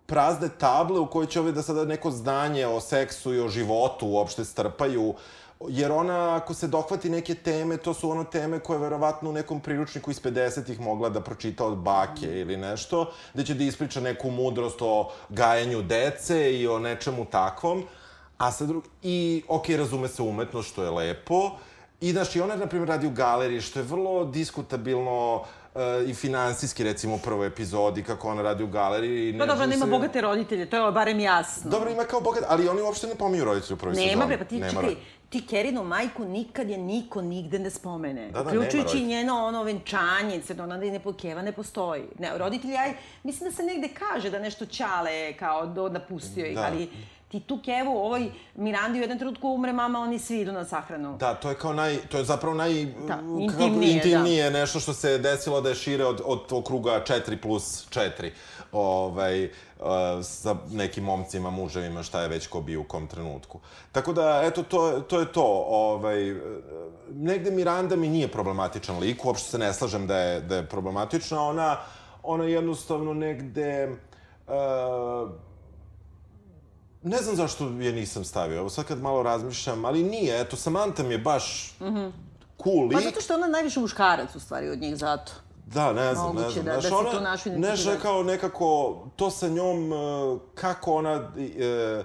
prazne 0.05 0.49
table 0.57 0.99
u 0.99 1.07
kojoj 1.09 1.27
će 1.27 1.39
ove 1.39 1.51
da 1.51 1.61
sada 1.61 1.85
neko 1.85 2.11
znanje 2.11 2.67
o 2.67 2.79
seksu 2.81 3.33
i 3.33 3.39
o 3.39 3.49
životu 3.49 4.07
uopšte 4.07 4.45
strpaju. 4.45 5.13
Jer 5.69 5.91
ona, 5.91 6.35
ako 6.35 6.53
se 6.53 6.67
dohvati 6.67 7.09
neke 7.09 7.35
teme, 7.35 7.77
to 7.77 7.93
su 7.93 8.09
ono 8.09 8.23
teme 8.23 8.59
koje 8.59 8.79
verovatno 8.79 9.29
u 9.29 9.33
nekom 9.33 9.59
priručniku 9.59 10.11
iz 10.11 10.21
50-ih 10.21 10.79
mogla 10.79 11.09
da 11.09 11.21
pročita 11.21 11.65
od 11.65 11.77
bake 11.77 12.39
ili 12.39 12.57
nešto, 12.57 13.11
gde 13.33 13.45
će 13.45 13.53
da 13.53 13.63
ispriča 13.63 14.01
neku 14.01 14.31
mudrost 14.31 14.81
o 14.81 15.11
gajenju 15.29 15.81
dece 15.81 16.53
i 16.59 16.67
o 16.67 16.79
nečemu 16.79 17.25
takvom. 17.25 17.83
A 18.37 18.51
sa 18.51 18.65
drug... 18.65 18.83
I, 19.03 19.43
ok, 19.47 19.69
razume 19.69 20.07
se 20.07 20.21
umetnost, 20.21 20.69
što 20.69 20.83
je 20.83 20.89
lepo. 20.89 21.51
I, 22.01 22.11
znaš, 22.11 22.35
i 22.35 22.41
ona, 22.41 22.55
na 22.55 22.67
primjer, 22.67 22.89
radi 22.89 23.07
u 23.07 23.11
galeriji, 23.11 23.61
što 23.61 23.79
je 23.79 23.83
vrlo 23.83 24.25
diskutabilno 24.25 25.35
uh, 25.35 25.47
i 26.07 26.13
finansijski, 26.13 26.83
recimo, 26.83 27.15
u 27.15 27.19
prvoj 27.19 27.47
epizodi, 27.47 28.03
kako 28.03 28.29
ona 28.29 28.41
radi 28.41 28.63
u 28.63 28.67
galeriji. 28.67 29.29
i 29.29 29.31
Pa 29.31 29.37
ne 29.37 29.45
dobro, 29.47 29.65
nema 29.67 29.85
se- 29.85 29.91
bogate 29.91 30.21
roditelje, 30.21 30.65
to 30.65 30.85
je 30.85 30.91
barem 30.91 31.19
jasno. 31.19 31.71
Dobro, 31.71 31.89
ima 31.89 32.03
kao 32.03 32.21
bogat, 32.21 32.43
ali 32.47 32.67
oni 32.67 32.81
uopšte 32.81 33.07
ne 33.07 33.15
pominju 33.15 33.43
roditelju 33.43 33.75
u 33.75 33.79
prvoj 33.79 33.95
sezoni. 33.95 34.11
Nema 34.11 34.25
bre, 34.25 34.37
pa 34.37 34.43
ti 34.43 34.57
Nema 34.57 34.71
čekaj, 34.71 34.95
ti 35.29 35.47
Kerinu 35.47 35.83
majku 35.83 36.25
nikad 36.25 36.69
je 36.69 36.77
niko 36.77 37.21
nigde 37.21 37.59
ne 37.59 37.69
spomene. 37.69 38.31
Da, 38.31 38.43
da, 38.43 38.49
Uključujući 38.49 38.97
i 38.97 39.05
njeno 39.05 39.35
ono 39.37 39.63
venčanje, 39.63 40.41
ona 40.59 40.77
ne 40.77 40.99
pokeva 40.99 41.41
ne 41.41 41.51
postoji. 41.51 42.03
Ne, 42.19 42.37
roditelji, 42.37 42.75
aj, 42.75 42.93
mislim 43.23 43.49
da 43.49 43.55
se 43.55 43.63
negde 43.63 43.89
kaže 43.89 44.29
da 44.29 44.39
nešto 44.39 44.65
Ćale 44.65 45.33
kao 45.33 45.65
do, 45.65 45.89
napustio 45.89 46.45
ih, 46.45 46.55
Da. 46.55 46.63
ali 46.63 46.89
ti 47.33 47.39
tu 47.39 47.59
Kevu, 47.65 47.97
ovoj 47.97 48.31
Mirandi 48.55 48.99
u 48.99 49.01
jednom 49.01 49.17
trenutku 49.19 49.49
umre 49.49 49.73
mama, 49.73 49.99
oni 49.99 50.19
svi 50.19 50.41
idu 50.41 50.51
na 50.51 50.65
sahranu. 50.65 51.17
Da, 51.17 51.33
to 51.33 51.49
je 51.49 51.55
kao 51.55 51.73
naj, 51.73 51.97
to 52.09 52.17
je 52.17 52.23
zapravo 52.23 52.55
naj... 52.55 52.85
Da, 52.85 53.15
kako- 53.15 53.39
intimnije, 53.39 53.93
intimnije 53.93 54.51
nešto 54.51 54.79
što 54.79 54.93
se 54.93 55.17
desilo 55.17 55.61
da 55.61 55.69
je 55.69 55.75
šire 55.75 56.05
od, 56.05 56.21
od 56.25 56.45
tog 56.47 56.63
kruga 56.63 57.01
4 57.07 57.37
plus 57.41 57.87
4. 57.89 58.29
Ovaj, 58.71 59.45
uh, 59.45 59.51
sa 60.21 60.55
nekim 60.71 61.03
momcima, 61.03 61.49
muževima, 61.49 62.03
šta 62.03 62.21
je 62.21 62.27
već 62.27 62.47
ko 62.47 62.61
bio 62.61 62.81
u 62.81 62.83
kom 62.83 63.07
trenutku. 63.07 63.59
Tako 63.91 64.13
da, 64.13 64.41
eto, 64.43 64.63
to, 64.63 65.01
to 65.01 65.19
je 65.19 65.31
to. 65.31 65.65
Ovaj, 65.67 66.29
eh, 66.29 66.35
negde 67.13 67.51
Miranda 67.51 67.95
mi 67.95 68.09
nije 68.09 68.27
problematičan 68.27 68.99
lik, 68.99 69.25
uopšte 69.25 69.49
se 69.49 69.57
ne 69.57 69.73
slažem 69.73 70.07
da 70.07 70.17
je, 70.17 70.41
da 70.41 70.55
je 70.55 70.65
problematična. 70.69 71.41
Ona, 71.41 71.77
ona 72.23 72.43
jednostavno 72.43 73.13
negde... 73.13 73.89
Uh, 74.47 75.52
Ne 77.03 77.17
znam 77.17 77.35
zašto 77.35 77.65
je 77.67 77.91
nisam 77.93 78.23
stavio, 78.23 78.57
evo 78.57 78.69
sad 78.69 78.85
kad 78.85 79.01
malo 79.01 79.23
razmišljam, 79.23 79.85
ali 79.85 80.03
nije, 80.03 80.41
eto, 80.41 80.55
Samantha 80.55 81.03
mi 81.03 81.13
je 81.13 81.17
baš 81.17 81.75
mm 81.79 81.85
-hmm. 81.85 82.11
cool 82.63 82.83
lik. 82.87 82.93
Pa 82.93 83.01
zato 83.01 83.21
što 83.21 83.33
je 83.33 83.37
ona 83.37 83.47
najviše 83.47 83.79
muškarac 83.79 84.35
u 84.35 84.39
stvari 84.39 84.69
od 84.69 84.79
njih, 84.79 84.95
zato. 84.97 85.31
Da, 85.65 85.93
ne 85.93 86.13
znam, 86.13 86.35
Moguće 86.35 86.45
ne 86.45 86.51
znam. 86.51 86.65
da- 86.65 86.71
Znaš, 86.81 86.91
da 86.91 86.97
ona, 86.97 87.11
tu 87.11 87.21
našao 87.21 87.25
Znaš, 87.25 87.45
identifikaciju. 87.45 88.01
kao 88.01 88.23
nekako, 88.23 88.97
to 89.15 89.29
sa 89.31 89.47
njom, 89.47 89.93
e, 89.93 89.95
kako 90.55 90.93
ona 90.93 91.31
e, 91.37 91.43
e, 91.43 92.03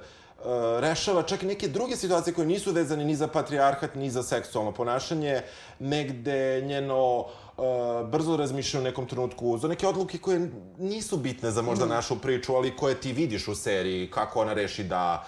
rešava 0.81 1.23
čak 1.23 1.43
i 1.43 1.47
neke 1.47 1.69
druge 1.69 1.97
situacije 1.97 2.35
koje 2.35 2.47
nisu 2.47 2.73
vezane 2.73 3.05
ni 3.05 3.17
za 3.17 3.29
patrijarhat, 3.29 3.95
ni 3.95 4.11
za 4.11 4.23
seksualno 4.23 4.73
ponašanje, 4.73 5.43
negde 5.79 6.63
njeno 6.63 7.25
e, 7.59 8.05
brzo 8.05 8.37
razmišlja 8.37 8.81
u 8.81 8.83
nekom 8.83 9.07
trenutku 9.07 9.59
za 9.59 9.69
neke 9.69 9.87
odluke 9.87 10.19
koje 10.19 10.51
nisu 10.79 11.17
bitne 11.17 11.51
za 11.51 11.63
Mm. 11.63 11.65
možda 11.65 11.87
našu 11.87 12.19
priču, 12.19 12.55
ali 12.55 12.77
koje 12.77 13.01
ti 13.01 13.13
vidiš 13.13 13.49
u 13.49 13.55
seriji, 13.55 14.11
kako 14.11 14.41
ona 14.41 14.53
reši 14.53 14.85
da 14.85 15.27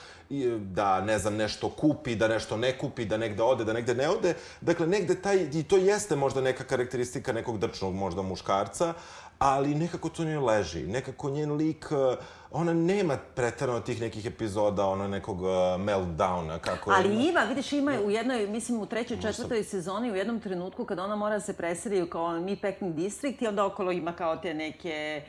da, 0.58 1.00
ne 1.00 1.18
znam, 1.18 1.36
nešto 1.36 1.68
kupi, 1.68 2.14
da 2.14 2.28
nešto 2.28 2.56
ne 2.56 2.78
kupi, 2.78 3.04
da 3.04 3.16
negde 3.16 3.42
ode, 3.42 3.64
da 3.64 3.72
negde 3.72 3.94
ne 3.94 4.08
ode. 4.08 4.34
Dakle, 4.60 4.86
negde 4.86 5.14
taj, 5.22 5.48
i 5.52 5.62
to 5.62 5.76
jeste 5.76 6.16
možda 6.16 6.40
neka 6.40 6.64
karakteristika 6.64 7.32
nekog 7.32 7.58
drčnog 7.58 7.94
možda 7.94 8.22
muškarca, 8.22 8.94
ali 9.40 9.74
nekako 9.74 10.08
to 10.08 10.24
njoj 10.24 10.38
leži. 10.38 10.86
Nekako 10.86 11.30
njen 11.30 11.52
lik, 11.52 11.86
eh, 11.90 12.16
ona 12.50 12.74
nema 12.74 13.16
pretarano 13.34 13.80
tih 13.80 14.00
nekih 14.00 14.26
epizoda, 14.26 14.86
ona 14.86 15.08
nekog 15.08 15.42
uh, 15.42 15.48
meltdowna, 15.78 16.58
kako 16.58 16.90
Ali 16.90 17.14
ima. 17.14 17.22
ima, 17.22 17.40
vidiš, 17.40 17.72
ima 17.72 17.92
u 18.04 18.10
jednoj, 18.10 18.46
mislim, 18.46 18.80
u 18.80 18.86
trećoj, 18.86 19.20
četvrtoj 19.20 19.64
sezoni, 19.64 20.12
u 20.12 20.16
jednom 20.16 20.40
trenutku 20.40 20.84
kada 20.84 21.04
ona 21.04 21.16
mora 21.16 21.34
da 21.34 21.40
se 21.40 21.52
preseli 21.52 22.10
kao 22.10 22.40
mi 22.40 22.56
Packing 22.56 22.94
District 22.94 23.42
i 23.42 23.46
onda 23.46 23.66
okolo 23.66 23.92
ima 23.92 24.12
kao 24.12 24.36
te 24.36 24.54
neke 24.54 24.88
e, 24.88 25.22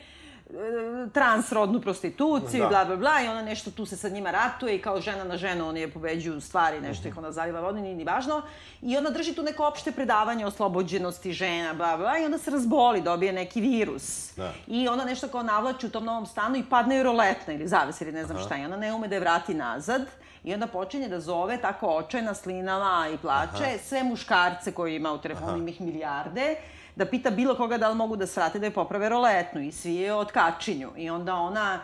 transrodnu 1.14 1.82
prostituciju, 1.82 2.64
Da. 2.64 2.70
bla, 2.70 2.86
bla, 2.86 2.96
bla, 2.96 3.22
i 3.22 3.28
ona 3.28 3.42
nešto 3.42 3.72
tu 3.72 3.86
se 3.86 3.98
sa 3.98 4.10
njima 4.10 4.32
ratuje 4.32 4.76
i 4.76 4.82
kao 4.82 5.02
žena 5.02 5.24
na 5.24 5.38
ženu 5.38 5.68
oni 5.70 5.80
je 5.80 5.92
pobeđuju 5.92 6.42
stvari, 6.42 6.82
nešto 6.82 7.08
ih 7.08 7.18
ona 7.18 7.32
zaliva 7.32 7.62
vodom, 7.62 7.82
nije 7.82 7.96
ni 7.96 8.04
važno. 8.04 8.42
I 8.82 8.98
ona 8.98 9.10
drži 9.10 9.34
tu 9.36 9.44
neko 9.44 9.68
opšte 9.68 9.92
predavanje 9.92 10.46
o 10.46 10.48
oslobođenosti 10.48 11.34
žena, 11.34 11.74
bla, 11.74 11.98
bla, 11.98 12.18
i 12.20 12.26
onda 12.26 12.38
se 12.38 12.52
razboli, 12.52 13.02
dobije 13.02 13.34
neki 13.34 13.62
virus. 13.62 14.34
Da. 14.36 14.54
I 14.68 14.88
ona 14.88 15.06
nešto 15.06 15.28
kao 15.28 15.44
navlači 15.44 15.86
u 15.86 15.90
tom 15.90 16.06
novom 16.06 16.26
stanu 16.26 16.56
i 16.56 16.64
padne 16.70 16.96
joj 16.96 17.04
roletna 17.04 17.54
ili 17.54 17.68
zaves 17.68 18.02
ili 18.02 18.12
ne 18.12 18.26
znam 18.26 18.40
šta. 18.40 18.58
I 18.58 18.66
ona 18.66 18.78
ne 18.78 18.94
ume 18.94 19.08
da 19.08 19.16
je 19.16 19.20
vrati 19.22 19.54
nazad. 19.54 20.02
I 20.44 20.54
onda 20.54 20.68
počinje 20.68 21.08
da 21.08 21.20
zove 21.20 21.58
tako 21.58 21.88
očajna, 21.88 22.34
slinava 22.34 23.08
i 23.14 23.18
plače 23.18 23.64
Aha. 23.64 23.78
sve 23.84 24.04
muškarce 24.04 24.72
koje 24.72 24.96
ima 24.96 25.12
u 25.12 25.18
telefonu, 25.18 25.58
ima 25.58 25.70
ih 25.70 25.82
milijarde, 25.82 26.56
da 26.96 27.06
pita 27.06 27.30
bilo 27.30 27.56
koga 27.56 27.78
da 27.78 27.90
li 27.90 27.96
mogu 27.96 28.16
da 28.16 28.28
srate 28.28 28.60
da 28.60 28.66
je 28.66 28.74
poprave 28.74 29.10
roletnu. 29.10 29.62
I 29.62 29.72
svi 29.72 29.96
je 29.96 30.14
otkačinju. 30.14 30.90
I 30.98 31.10
onda 31.10 31.36
ona 31.36 31.80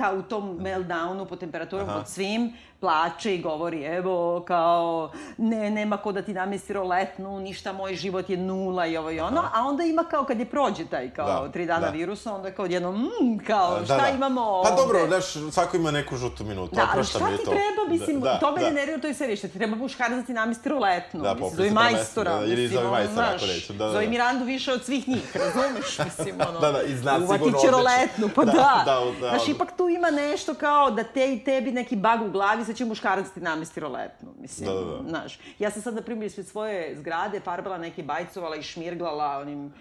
ta, 0.00 0.12
u 0.12 0.22
tom 0.22 0.58
meltdownu 0.58 1.26
po 1.28 1.36
temperaturom 1.36 1.86
pod 1.86 2.08
svim, 2.08 2.52
plače 2.80 3.34
i 3.34 3.42
govori, 3.42 3.84
evo, 3.84 4.44
kao, 4.46 5.10
ne, 5.38 5.70
nema 5.70 5.96
ko 5.96 6.12
da 6.12 6.22
ti 6.22 6.32
namesti 6.32 6.72
roletnu, 6.72 7.40
ništa, 7.40 7.72
moj 7.72 7.94
život 7.94 8.30
je 8.30 8.36
nula 8.36 8.86
i 8.86 8.96
ovo 8.96 9.10
i 9.10 9.20
ono, 9.20 9.40
a 9.54 9.64
onda 9.64 9.84
ima 9.84 10.04
kao, 10.04 10.24
kad 10.24 10.38
je 10.38 10.46
prođe 10.46 10.84
taj, 10.86 11.10
kao, 11.10 11.46
da, 11.46 11.52
tri 11.52 11.66
dana 11.66 11.86
da. 11.86 11.92
virusa, 11.92 12.34
onda 12.34 12.50
kao 12.50 12.66
jedno, 12.66 12.92
mm, 12.92 13.38
kao, 13.46 13.78
da, 13.78 13.84
šta 13.84 13.96
da. 13.96 14.08
imamo 14.08 14.40
ovde? 14.40 14.70
Pa 14.70 14.76
dobro, 14.76 15.06
znaš, 15.06 15.52
svako 15.52 15.76
ima 15.76 15.90
neku 15.90 16.16
žutu 16.16 16.44
minutu, 16.44 16.76
da, 16.76 16.88
ali 16.94 17.04
šta 17.04 17.18
ti 17.18 17.44
to. 17.44 17.50
treba, 17.50 17.88
mislim, 17.88 18.20
da, 18.20 18.38
to 18.38 18.52
me 18.52 18.60
da. 18.60 18.70
nervira 18.70 18.98
u 18.98 19.00
toj 19.00 19.14
seriji, 19.14 19.36
šta 19.36 19.48
ti 19.48 19.58
treba 19.58 19.76
muškarac 19.76 20.16
da 20.16 20.22
ti 20.22 20.32
namesti 20.32 20.68
roletnu, 20.68 21.20
da, 21.22 21.34
mislim, 21.34 21.50
zove 21.56 21.70
majstora, 21.70 22.38
da, 22.38 22.44
ili 22.44 22.68
zove 22.68 22.90
majstora, 22.90 23.26
ako 23.36 23.46
reću, 23.46 23.72
da, 23.72 23.84
da. 23.84 23.92
Zove 23.92 24.06
Mirandu 24.06 24.44
više 24.44 24.72
od 24.72 24.84
svih 24.84 25.08
njih, 25.08 25.36
razumeš, 25.36 25.98
mislim, 26.04 26.34
ono, 26.48 26.60
da, 26.60 26.72
da, 26.72 26.82
i 26.82 26.96
zna 26.96 27.20
sigurno 27.32 27.58
će 27.58 27.70
roletnu, 27.70 28.28
pa 28.34 28.44
da, 28.44 28.52
da. 28.52 28.82
da, 28.84 29.00
da 29.20 29.28
Znaš, 29.28 29.48
ipak 29.48 29.76
tu 29.76 29.88
ima 29.90 30.10
nešto 30.10 30.54
kao 30.54 30.90
da 30.90 31.04
te 31.04 31.32
i 31.32 31.44
tebi 31.44 31.72
neki 31.72 31.96
bag 31.96 32.22
u 32.22 32.30
glavi, 32.30 32.64
sad 32.64 32.76
će 32.76 32.84
muškarac 32.84 33.30
ti 33.30 33.40
namesti 33.40 33.80
roletnu, 33.80 34.28
mislim, 34.38 34.68
da, 34.68 34.74
da, 34.74 34.84
da. 34.84 35.08
znaš. 35.08 35.38
Ja 35.58 35.70
sam 35.70 35.82
sad, 35.82 35.94
na 35.94 36.02
primjer, 36.02 36.26
ispred 36.26 36.46
svoje 36.46 36.96
zgrade 36.96 37.40
farbala 37.40 37.78
neke 37.78 38.02
bajcovala 38.02 38.56
i 38.56 38.62
šmirglala 38.62 39.38
onim 39.38 39.72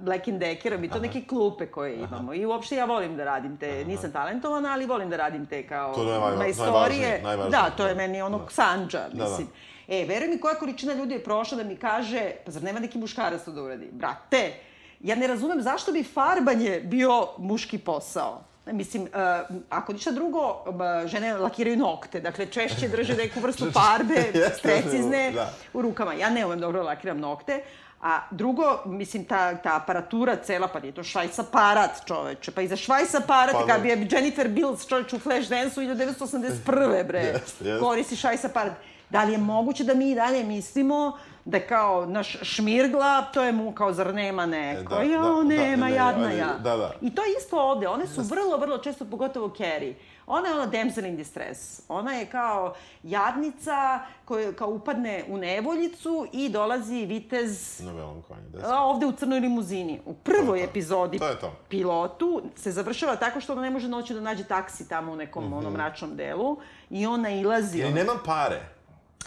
Black 0.00 0.28
and 0.28 0.40
Deckerom 0.40 0.84
i 0.84 0.88
to 0.88 0.94
Aha. 0.94 1.02
neke 1.02 1.22
klupe 1.28 1.66
koje 1.66 1.94
imamo. 1.94 2.30
Aha. 2.30 2.34
I 2.34 2.46
uopšte 2.46 2.76
ja 2.76 2.84
volim 2.84 3.16
da 3.16 3.24
radim 3.24 3.56
te, 3.56 3.70
Aha. 3.70 3.88
nisam 3.88 4.12
talentovana, 4.12 4.72
ali 4.72 4.86
volim 4.86 5.10
da 5.10 5.16
radim 5.16 5.46
te 5.46 5.66
kao 5.66 5.94
to 5.94 6.12
je 6.12 6.36
naj, 6.36 6.50
istorije. 6.50 7.20
Najvažnije, 7.22 7.50
Da, 7.50 7.70
to 7.76 7.86
je 7.86 7.94
meni 7.94 8.22
ono 8.22 8.38
da. 8.38 8.50
sanđa, 8.50 9.06
mislim. 9.12 9.46
Da, 9.46 9.52
da. 9.88 9.96
E, 9.96 10.04
veruj 10.04 10.28
mi 10.28 10.40
koja 10.40 10.54
količina 10.54 10.94
ljudi 10.94 11.14
je 11.14 11.24
prošla 11.24 11.56
da 11.58 11.64
mi 11.64 11.76
kaže, 11.76 12.30
pa 12.44 12.50
zar 12.50 12.62
nema 12.62 12.80
neki 12.80 12.98
muškarac 12.98 13.44
to 13.44 13.52
da 13.52 13.62
uradi? 13.62 13.88
Brate, 13.92 14.52
ja 15.00 15.16
ne 15.16 15.26
razumem 15.26 15.62
zašto 15.62 15.92
bi 15.92 16.02
farbanje 16.02 16.80
bio 16.84 17.28
muški 17.38 17.78
posao. 17.78 18.42
Mislim, 18.66 19.02
uh, 19.02 19.08
ako 19.70 19.92
ništa 19.92 20.10
drugo, 20.10 20.64
uh, 20.66 21.06
žene 21.06 21.34
lakiraju 21.34 21.76
nokte, 21.76 22.20
dakle 22.20 22.46
češće 22.46 22.88
drže 22.88 23.14
neku 23.14 23.40
vrstu 23.40 23.70
farbe, 23.76 24.32
precizne, 24.62 25.32
da. 25.32 25.52
u 25.72 25.82
rukama. 25.82 26.14
Ja 26.14 26.30
ne 26.30 26.46
umem 26.46 26.60
dobro 26.60 26.82
da 26.82 26.86
lakiram 26.86 27.18
nokte, 27.18 27.62
A 28.02 28.20
drugo, 28.30 28.82
mislim, 28.86 29.24
ta, 29.24 29.54
ta 29.54 29.76
aparatura 29.76 30.36
cela, 30.36 30.68
pa 30.68 30.80
nije 30.80 30.92
to 30.94 31.02
švajs 31.02 31.38
aparat, 31.38 32.04
čoveče. 32.06 32.50
Pa 32.50 32.62
i 32.62 32.68
za 32.68 32.76
švajs 32.76 33.14
aparat, 33.14 33.54
pa, 33.54 33.66
kad 33.66 33.82
bi 33.82 33.88
je 33.88 34.08
Jennifer 34.10 34.48
Bills, 34.48 34.86
čoveč, 34.86 35.12
u 35.12 35.18
Flashdance-u 35.18 35.82
1981. 35.82 37.06
bre, 37.06 37.22
yes, 37.34 37.64
yes. 37.64 37.80
koristi 37.80 38.16
švajs 38.16 38.44
aparat. 38.44 38.72
Da 39.10 39.24
li 39.24 39.32
je 39.32 39.38
moguće 39.38 39.84
da 39.84 39.94
mi 39.94 40.10
i 40.10 40.14
dalje 40.14 40.44
mislimo 40.44 41.18
da 41.44 41.60
kao 41.60 42.06
naš 42.06 42.36
šmirgla, 42.42 43.22
to 43.22 43.42
je 43.42 43.52
mu 43.52 43.72
kao 43.72 43.92
zar 43.92 44.14
nema 44.14 44.46
neko, 44.46 44.94
e, 44.94 44.96
da, 44.98 45.02
jo, 45.02 45.20
da, 45.20 45.42
nema, 45.42 45.86
da, 45.86 45.90
ne, 45.90 45.96
jadna 45.96 46.30
ja. 46.30 46.58
Da, 46.62 46.76
da. 46.76 46.92
I 47.00 47.14
to 47.14 47.22
je 47.22 47.34
isto 47.38 47.60
ovde, 47.60 47.88
one 47.88 48.06
su 48.06 48.22
vrlo, 48.22 48.58
vrlo 48.58 48.78
često, 48.78 49.04
pogotovo 49.04 49.48
Carrie, 49.56 49.94
Ona 50.26 50.48
je 50.48 50.54
ona 50.54 50.66
damsel 50.66 51.04
in 51.04 51.16
distress. 51.16 51.82
Ona 51.88 52.12
je 52.12 52.26
kao 52.26 52.74
jadnica 53.02 54.00
koja 54.24 54.52
kao 54.52 54.68
upadne 54.68 55.24
u 55.28 55.38
nevoljicu 55.38 56.26
i 56.32 56.48
dolazi 56.48 57.06
vitez... 57.06 57.80
Na 57.80 57.92
velom 57.92 58.22
konju, 58.22 58.42
da 58.48 58.80
Ovde 58.80 59.06
u 59.06 59.12
crnoj 59.12 59.40
limuzini. 59.40 60.00
U 60.04 60.14
prvoj 60.14 60.58
to 60.58 60.64
epizodi 60.64 61.18
to 61.18 61.28
je 61.28 61.38
to. 61.38 61.52
pilotu 61.68 62.42
se 62.56 62.72
završava 62.72 63.16
tako 63.16 63.40
što 63.40 63.52
ona 63.52 63.62
ne 63.62 63.70
može 63.70 63.88
noću 63.88 64.14
da 64.14 64.20
nađe 64.20 64.44
taksi 64.44 64.88
tamo 64.88 65.12
u 65.12 65.16
nekom 65.16 65.44
mm 65.44 65.48
-hmm. 65.48 65.58
onom 65.58 65.72
mračnom 65.72 66.16
delu 66.16 66.56
i 66.90 67.06
ona 67.06 67.30
ilazi... 67.30 67.78
Jer 67.78 67.94
nemam 67.94 68.18
pare. 68.24 68.75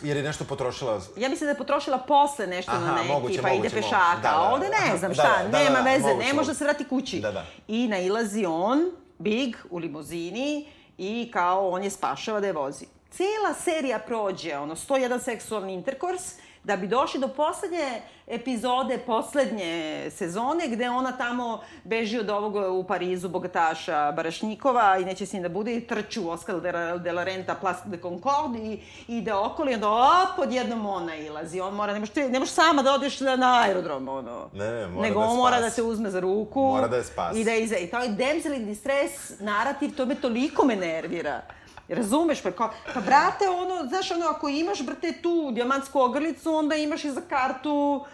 Jer 0.04 0.18
je 0.18 0.24
nešto 0.24 0.44
potrošila... 0.44 1.02
Ja 1.18 1.30
mislim 1.30 1.48
da 1.48 1.52
je 1.52 1.58
potrošila 1.58 1.98
posle 1.98 2.48
nešto 2.48 2.72
Aha, 2.72 2.86
na 2.86 2.96
neki, 2.96 3.08
moguće, 3.08 3.42
pa 3.42 3.48
moguće, 3.48 3.68
ide 3.68 3.76
pešaka. 3.76 4.16
Da, 4.16 4.22
da, 4.22 4.36
a 4.36 4.54
ovde 4.54 4.68
ne 4.70 4.98
znam 4.98 5.14
šta, 5.14 5.44
da, 5.44 5.50
da, 5.50 5.58
nema 5.64 5.76
da, 5.76 5.84
da, 5.84 5.92
veze, 5.92 6.08
moguće, 6.08 6.28
ne 6.28 6.34
može 6.34 6.48
da 6.48 6.54
se 6.54 6.64
vrati 6.64 6.84
kući. 6.84 7.20
Da, 7.20 7.32
da. 7.32 7.46
I 7.68 7.88
nailazi 7.88 8.46
on, 8.46 8.92
Big, 9.18 9.56
u 9.70 9.78
limuzini, 9.78 10.68
i 10.98 11.30
kao 11.34 11.70
on 11.70 11.84
je 11.84 11.90
spašava 11.90 12.40
da 12.40 12.48
je 12.48 12.54
vozi. 12.54 12.86
Cela 13.12 13.54
serija 13.64 14.00
prođe, 14.00 14.58
ono, 14.58 14.76
101 14.76 15.20
seksualni 15.20 15.74
interkors, 15.74 16.34
da 16.64 16.76
bi 16.76 16.88
došli 16.88 17.20
do 17.20 17.28
poslednje 17.28 18.02
epizode, 18.28 18.98
poslednje 18.98 20.06
sezone, 20.12 20.68
gde 20.68 20.90
ona 20.90 21.12
tamo 21.12 21.62
beži 21.84 22.20
od 22.20 22.30
ovog 22.30 22.56
u 22.80 22.84
Parizu 22.84 23.30
bogataša 23.30 24.12
Barašnikova 24.12 24.98
i 24.98 25.06
neće 25.06 25.26
s 25.26 25.34
njim 25.34 25.44
da 25.44 25.50
bude 25.50 25.76
i 25.76 25.88
trči 25.88 26.20
u 26.20 26.30
Oscar 26.30 26.62
de 26.62 26.72
la, 26.72 26.98
de 26.98 27.12
la 27.12 27.24
Renta 27.24 27.56
Place 27.56 27.82
de 27.86 27.98
Concorde 28.02 28.60
i, 28.60 28.80
ide 29.08 29.34
okolo 29.34 29.72
i 29.72 29.74
onda 29.74 29.90
op, 29.90 30.40
odjednom 30.40 30.86
ona 30.86 31.16
ilazi. 31.16 31.60
On 31.60 31.74
mora, 31.74 31.94
ne 31.94 32.00
možeš, 32.00 32.16
ne 32.16 32.40
možeš 32.40 32.54
sama 32.54 32.82
da 32.82 32.94
odeš 32.94 33.20
na, 33.20 33.36
na 33.36 33.62
aerodrom, 33.62 34.08
ono. 34.08 34.50
Ne, 34.54 34.72
ne, 34.72 34.88
mora 34.88 35.08
Nego 35.08 35.20
da 35.20 35.26
on 35.26 35.38
mora 35.38 35.62
da 35.62 35.70
te 35.70 35.84
uzme 35.84 36.10
za 36.10 36.20
ruku. 36.20 36.62
Mora 36.62 36.88
da 36.88 36.96
je 36.96 37.04
spasi. 37.04 37.40
I 37.40 37.44
da 37.44 37.54
iza. 37.54 37.78
I 37.78 37.88
to 37.88 38.00
je 38.00 38.10
damsel 38.10 38.54
in 38.54 38.66
distress 38.66 39.40
narativ, 39.40 39.96
to 39.96 40.06
me 40.06 40.16
toliko 40.16 40.66
me 40.66 40.76
nervira. 40.76 41.42
Razumeš, 41.90 42.42
pa 42.42 42.52
kao, 42.52 42.70
pa 42.94 43.02
brate, 43.02 43.50
ono, 43.50 43.88
znaš, 43.88 44.12
ono, 44.12 44.26
ako 44.26 44.50
imaš, 44.50 44.86
brate, 44.86 45.14
tu 45.22 45.52
dijamantsku 45.52 46.00
ogrlicu, 46.00 46.54
onda 46.54 46.76
imaš 46.76 47.06
i 47.06 47.12
za 47.12 47.22
kartu 47.22 48.06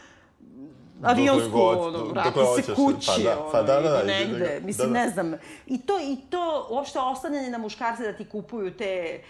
avionsku, 1.04 1.62
ono, 1.62 2.06
vrati 2.06 2.40
se 2.64 2.76
kući, 2.76 3.08
pa 3.08 3.24
da, 3.24 3.50
pa 3.52 3.62
da, 3.62 3.82
da, 3.82 3.90
da, 3.90 4.04
negde, 4.04 4.40
da, 4.40 4.60
da, 4.60 4.66
mislim, 4.66 4.94
da, 4.94 5.00
da. 5.00 5.06
ne 5.06 5.10
znam. 5.10 5.34
I 5.68 5.82
to, 5.82 6.00
i 6.00 6.18
to, 6.30 6.68
uopšte 6.70 7.00
ostavljanje 7.00 7.50
na 7.50 7.58
muškarce 7.58 8.04
da 8.04 8.14
ti 8.14 8.30
kupuju 8.30 8.78
te 8.78 8.86
e, 8.86 9.22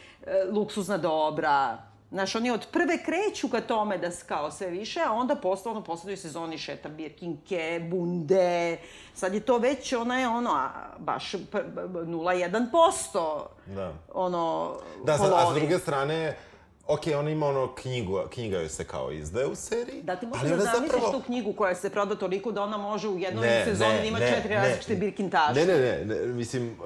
luksuzna 0.52 0.98
dobra, 0.98 1.78
Znaš, 2.16 2.36
oni 2.36 2.52
od 2.52 2.68
prve 2.72 3.04
kreću 3.04 3.50
ka 3.50 3.62
tome 3.62 3.98
da 3.98 4.10
kao 4.28 4.52
sve 4.52 4.68
više, 4.68 5.00
a 5.08 5.12
onda 5.12 5.36
posle, 5.36 5.72
ono, 5.72 5.84
poslednjoj 5.84 6.18
sezoni 6.18 6.58
šeta 6.58 6.90
birkinke, 6.90 7.88
bunde, 7.90 8.78
sad 9.14 9.34
je 9.34 9.40
to 9.40 9.58
već, 9.58 9.94
ona 9.94 10.20
je 10.20 10.28
ono, 10.28 10.52
a, 10.52 10.70
baš 10.98 11.32
0,1%, 11.32 13.44
da. 13.66 13.94
ono, 14.14 14.74
Da, 15.06 15.18
sad, 15.18 15.34
a 15.34 15.52
s 15.52 15.56
druge 15.56 15.80
strane, 15.80 16.36
Ok, 16.88 17.02
ona 17.20 17.30
ima 17.30 17.48
ono 17.48 17.76
knjigu, 17.76 18.22
knjiga 18.34 18.58
joj 18.58 18.70
se 18.70 18.84
kao 18.84 19.12
izdaje 19.12 19.48
u 19.48 19.56
seriji. 19.56 20.02
Da, 20.04 20.16
ti 20.16 20.26
možeš 20.26 20.50
da 20.50 20.58
zamisliš 20.58 20.92
zapravo... 20.92 21.12
tu 21.12 21.22
knjigu 21.26 21.54
koja 21.54 21.76
se 21.76 21.90
proda 21.90 22.16
toliko 22.16 22.52
da 22.52 22.64
ona 22.64 22.78
može 22.78 23.08
u 23.08 23.20
jednoj 23.20 23.48
ne, 23.48 23.66
sezoni 23.66 23.94
ne, 23.94 24.00
da 24.00 24.06
ima 24.06 24.20
ne, 24.20 24.36
četiri 24.36 24.50
ne, 24.50 24.56
različite 24.56 24.96
birkintaže. 24.96 25.66
Ne, 25.66 25.66
ne, 25.66 25.80
ne, 25.80 26.06
ne, 26.06 26.26
mislim... 26.26 26.80
Uh, 26.80 26.86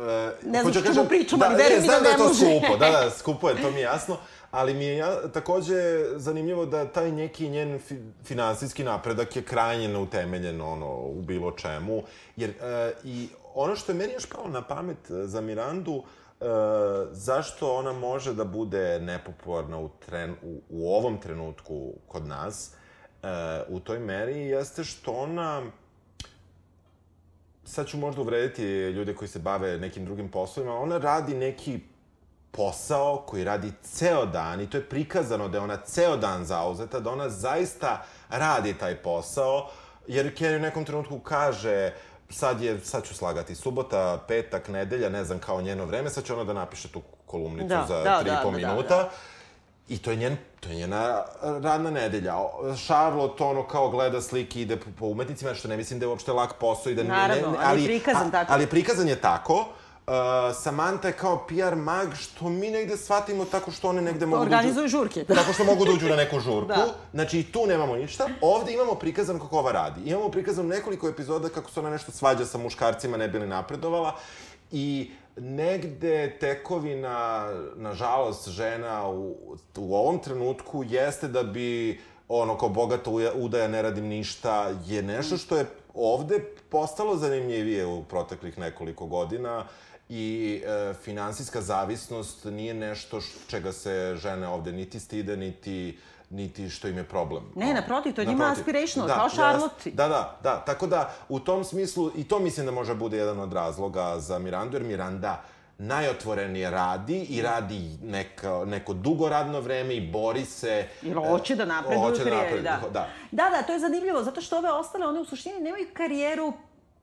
ne 0.52 0.62
znam 0.62 0.74
što 0.74 0.84
kažem, 0.84 1.08
pričam, 1.08 1.40
ali 1.42 1.56
da, 1.56 1.64
verujem 1.64 1.82
mi 1.82 1.88
da 1.88 2.00
ne, 2.00 2.04
da, 2.04 2.18
da 2.18 2.24
može. 2.24 2.46
je 2.46 2.60
to 2.60 2.60
skupo, 2.60 2.78
da, 2.78 2.90
da, 2.90 3.10
skupo 3.20 3.50
je, 3.50 3.62
to 3.62 3.72
mi 3.72 3.78
je 3.78 3.82
jasno. 3.82 4.18
Ali 4.52 4.74
mi 4.74 4.86
je 4.86 4.98
ja, 4.98 5.32
takođe 5.34 6.06
zanimljivo 6.16 6.66
da 6.66 6.86
taj 6.86 7.12
neki 7.12 7.50
njen 7.50 7.80
fi, 7.80 7.98
finansijski 8.24 8.84
napredak 8.84 9.36
je 9.36 9.42
krajnje 9.42 9.88
neutemeljen 9.88 10.62
ono, 10.62 10.96
u 10.96 11.22
bilo 11.22 11.52
čemu. 11.52 12.04
Jer 12.36 12.50
uh, 12.50 12.56
i 13.04 13.30
ono 13.54 13.76
što 13.76 13.92
je 13.92 13.98
meni 13.98 14.14
još 14.14 14.26
palo 14.26 14.48
na 14.50 14.62
pamet 14.62 15.10
e, 15.10 15.14
za 15.28 15.42
Mirandu, 15.42 15.92
uh, 15.94 16.06
zašto 17.12 17.76
ona 17.76 17.94
može 17.94 18.34
da 18.34 18.44
bude 18.44 19.00
nepopularna 19.00 19.80
u, 19.80 19.90
tren, 20.06 20.36
u, 20.44 20.62
u 20.70 20.96
ovom 20.96 21.22
trenutku 21.22 21.94
kod 22.08 22.26
nas, 22.26 22.74
uh, 23.24 23.30
u 23.68 23.80
toj 23.80 24.00
meri, 24.00 24.40
jeste 24.40 24.84
što 24.84 25.12
ona 25.12 25.64
sad 27.64 27.88
ću 27.88 27.98
možda 27.98 28.22
uvrediti 28.22 28.64
ljude 28.66 29.16
koji 29.16 29.28
se 29.28 29.40
bave 29.40 29.78
nekim 29.78 30.06
drugim 30.06 30.32
poslovima, 30.32 30.80
ona 30.80 30.98
radi 30.98 31.36
neki 31.36 31.80
posao 32.52 33.24
koji 33.28 33.44
radi 33.44 33.72
ceo 33.84 34.26
dan 34.26 34.62
i 34.62 34.70
to 34.70 34.78
je 34.78 34.90
prikazano 34.90 35.48
da 35.48 35.58
je 35.58 35.62
ona 35.62 35.78
ceo 35.78 36.18
dan 36.18 36.46
zauzeta, 36.46 37.00
da 37.00 37.12
ona 37.12 37.30
zaista 37.30 38.04
radi 38.30 38.74
taj 38.74 38.96
posao, 38.96 39.70
jer 40.08 40.36
Kerry 40.38 40.56
u 40.56 40.60
nekom 40.60 40.86
trenutku 40.86 41.20
kaže 41.20 41.94
sad 42.30 42.62
je, 42.62 42.80
sad 42.80 43.08
ću 43.08 43.16
slagati, 43.16 43.56
subota, 43.56 44.20
petak, 44.28 44.68
nedelja, 44.68 45.10
ne 45.10 45.24
znam, 45.24 45.40
kao 45.40 45.62
njeno 45.62 45.86
vreme, 45.86 46.10
sad 46.10 46.24
će 46.24 46.34
ona 46.34 46.44
da 46.44 46.54
napiše 46.54 46.88
tu 46.88 47.02
kolumnicu 47.26 47.68
da, 47.68 47.86
za 47.88 48.04
da, 48.04 48.22
3,5 48.26 48.26
da, 48.26 48.42
da, 48.44 48.52
minuta. 48.52 48.96
Da, 48.96 49.04
da. 49.04 49.10
I 49.90 49.98
to 49.98 50.12
je, 50.12 50.18
njen, 50.18 50.38
to 50.60 50.70
je 50.70 50.76
njena 50.76 51.24
radna 51.42 51.92
nedelja. 51.92 52.36
Charlotte 52.86 53.44
ono 53.44 53.68
kao 53.68 53.90
gleda 53.90 54.22
slike, 54.22 54.62
ide 54.62 54.78
po, 54.78 54.86
po 55.00 55.06
umetnicima, 55.06 55.54
što 55.54 55.68
ne 55.68 55.78
mislim 55.78 56.00
da 56.00 56.06
je 56.06 56.08
uopšte 56.08 56.32
lak 56.32 56.54
posao 56.60 56.92
i 56.92 56.96
da... 56.96 57.04
Naravno, 57.04 57.52
ne, 57.52 57.58
ne, 57.58 57.58
ali, 57.64 57.80
ali 57.80 57.86
prikazan 57.86 58.28
a, 58.28 58.32
tako. 58.32 58.54
Ali 58.54 58.68
prikazan 58.68 59.08
je 59.08 59.16
tako. 59.16 59.66
Uh, 60.10 60.56
Samantha 60.56 61.08
je 61.08 61.14
kao 61.14 61.46
PR 61.48 61.76
mag, 61.76 62.16
što 62.16 62.50
mi 62.50 62.70
negde 62.72 62.98
shvatimo 62.98 63.46
tako 63.46 63.72
što 63.72 63.90
one 63.90 64.02
negde 64.02 64.26
mogu 64.26 64.46
da 64.46 64.56
Organizuju 64.56 64.84
da 64.84 64.88
žurke. 64.88 65.24
Tako 65.36 65.54
što 65.54 65.64
mogu 65.64 65.86
da 65.86 65.92
uđu 65.92 66.10
na 66.10 66.16
neku 66.16 66.40
žurku. 66.40 66.68
da. 66.68 66.88
Znači, 67.14 67.40
i 67.40 67.44
tu 67.52 67.66
nemamo 67.68 67.96
ništa. 67.96 68.28
Ovde 68.42 68.74
imamo 68.74 68.96
prikazan 68.96 69.40
kako 69.40 69.58
ova 69.58 69.72
radi. 69.72 70.02
Imamo 70.06 70.30
prikazan 70.30 70.68
nekoliko 70.68 71.10
epizoda 71.10 71.50
kako 71.50 71.72
se 71.72 71.80
ona 71.80 71.90
nešto 71.90 72.12
svađa 72.12 72.46
sa 72.46 72.58
muškarcima, 72.58 73.18
ne 73.18 73.28
bi 73.28 73.40
li 73.40 73.48
napredovala. 73.48 74.16
I 74.72 75.12
negde 75.38 76.38
tekovina, 76.40 77.50
nažalost, 77.76 78.50
žena 78.50 79.10
u, 79.10 79.36
u 79.78 79.96
ovom 79.96 80.20
trenutku 80.20 80.84
jeste 80.84 81.28
da 81.28 81.44
bi 81.44 82.02
ono 82.28 82.58
kao 82.58 82.70
bogata 82.70 83.12
udaja 83.36 83.68
ne 83.68 83.82
radim 83.82 84.06
ništa, 84.06 84.74
je 84.86 85.04
nešto 85.04 85.38
što 85.38 85.58
je 85.58 85.66
ovde 85.94 86.40
postalo 86.70 87.18
zanimljivije 87.18 87.86
u 87.86 88.04
proteklih 88.04 88.58
nekoliko 88.58 89.06
godina 89.06 89.66
i 90.10 90.62
e, 90.66 90.94
finansijska 90.94 91.62
zavisnost 91.62 92.46
nije 92.46 92.74
nešto 92.74 93.20
čega 93.48 93.72
se 93.72 94.16
žene 94.18 94.48
ovde 94.48 94.72
niti 94.72 95.00
stide, 95.00 95.38
niti 95.38 95.98
niti 96.30 96.70
što 96.70 96.88
im 96.88 96.98
je 96.98 97.04
problem. 97.04 97.44
Ne, 97.56 97.74
naprotiv, 97.74 98.14
to 98.14 98.22
je 98.22 98.28
njima 98.28 98.52
aspirational, 98.52 99.08
da, 99.08 99.14
kao 99.16 99.30
Charlotte. 99.30 99.92
Da, 99.92 100.08
da, 100.08 100.40
da, 100.44 100.64
tako 100.66 100.88
da 100.88 101.14
u 101.30 101.40
tom 101.40 101.64
smislu, 101.64 102.12
i 102.16 102.24
to 102.24 102.40
mislim 102.40 102.66
da 102.66 102.72
može 102.72 102.96
bude 102.96 103.18
jedan 103.18 103.40
od 103.40 103.54
razloga 103.54 104.20
za 104.20 104.40
Mirandu, 104.40 104.78
jer 104.78 104.84
Miranda 104.84 105.42
najotvorenije 105.78 106.72
radi 106.72 107.22
i 107.30 107.42
radi 107.42 107.98
neko, 108.04 108.66
neko 108.66 108.94
dugo 108.94 109.30
radno 109.30 109.62
vreme 109.62 109.96
i 109.96 110.12
bori 110.12 110.46
se. 110.46 110.88
Jer 111.02 111.18
hoće 111.18 111.56
da 111.56 111.66
napreduje 111.66 112.00
hoće 112.00 112.24
da. 112.24 112.62
da. 112.62 112.80
da. 112.94 113.10
Da, 113.32 113.50
da, 113.50 113.62
to 113.62 113.74
je 113.74 113.80
zanimljivo, 113.80 114.24
zato 114.24 114.42
što 114.42 114.58
ove 114.58 114.72
ostale, 114.72 115.08
one 115.08 115.20
u 115.20 115.26
suštini 115.26 115.60
nemaju 115.62 115.88
karijeru 115.94 116.54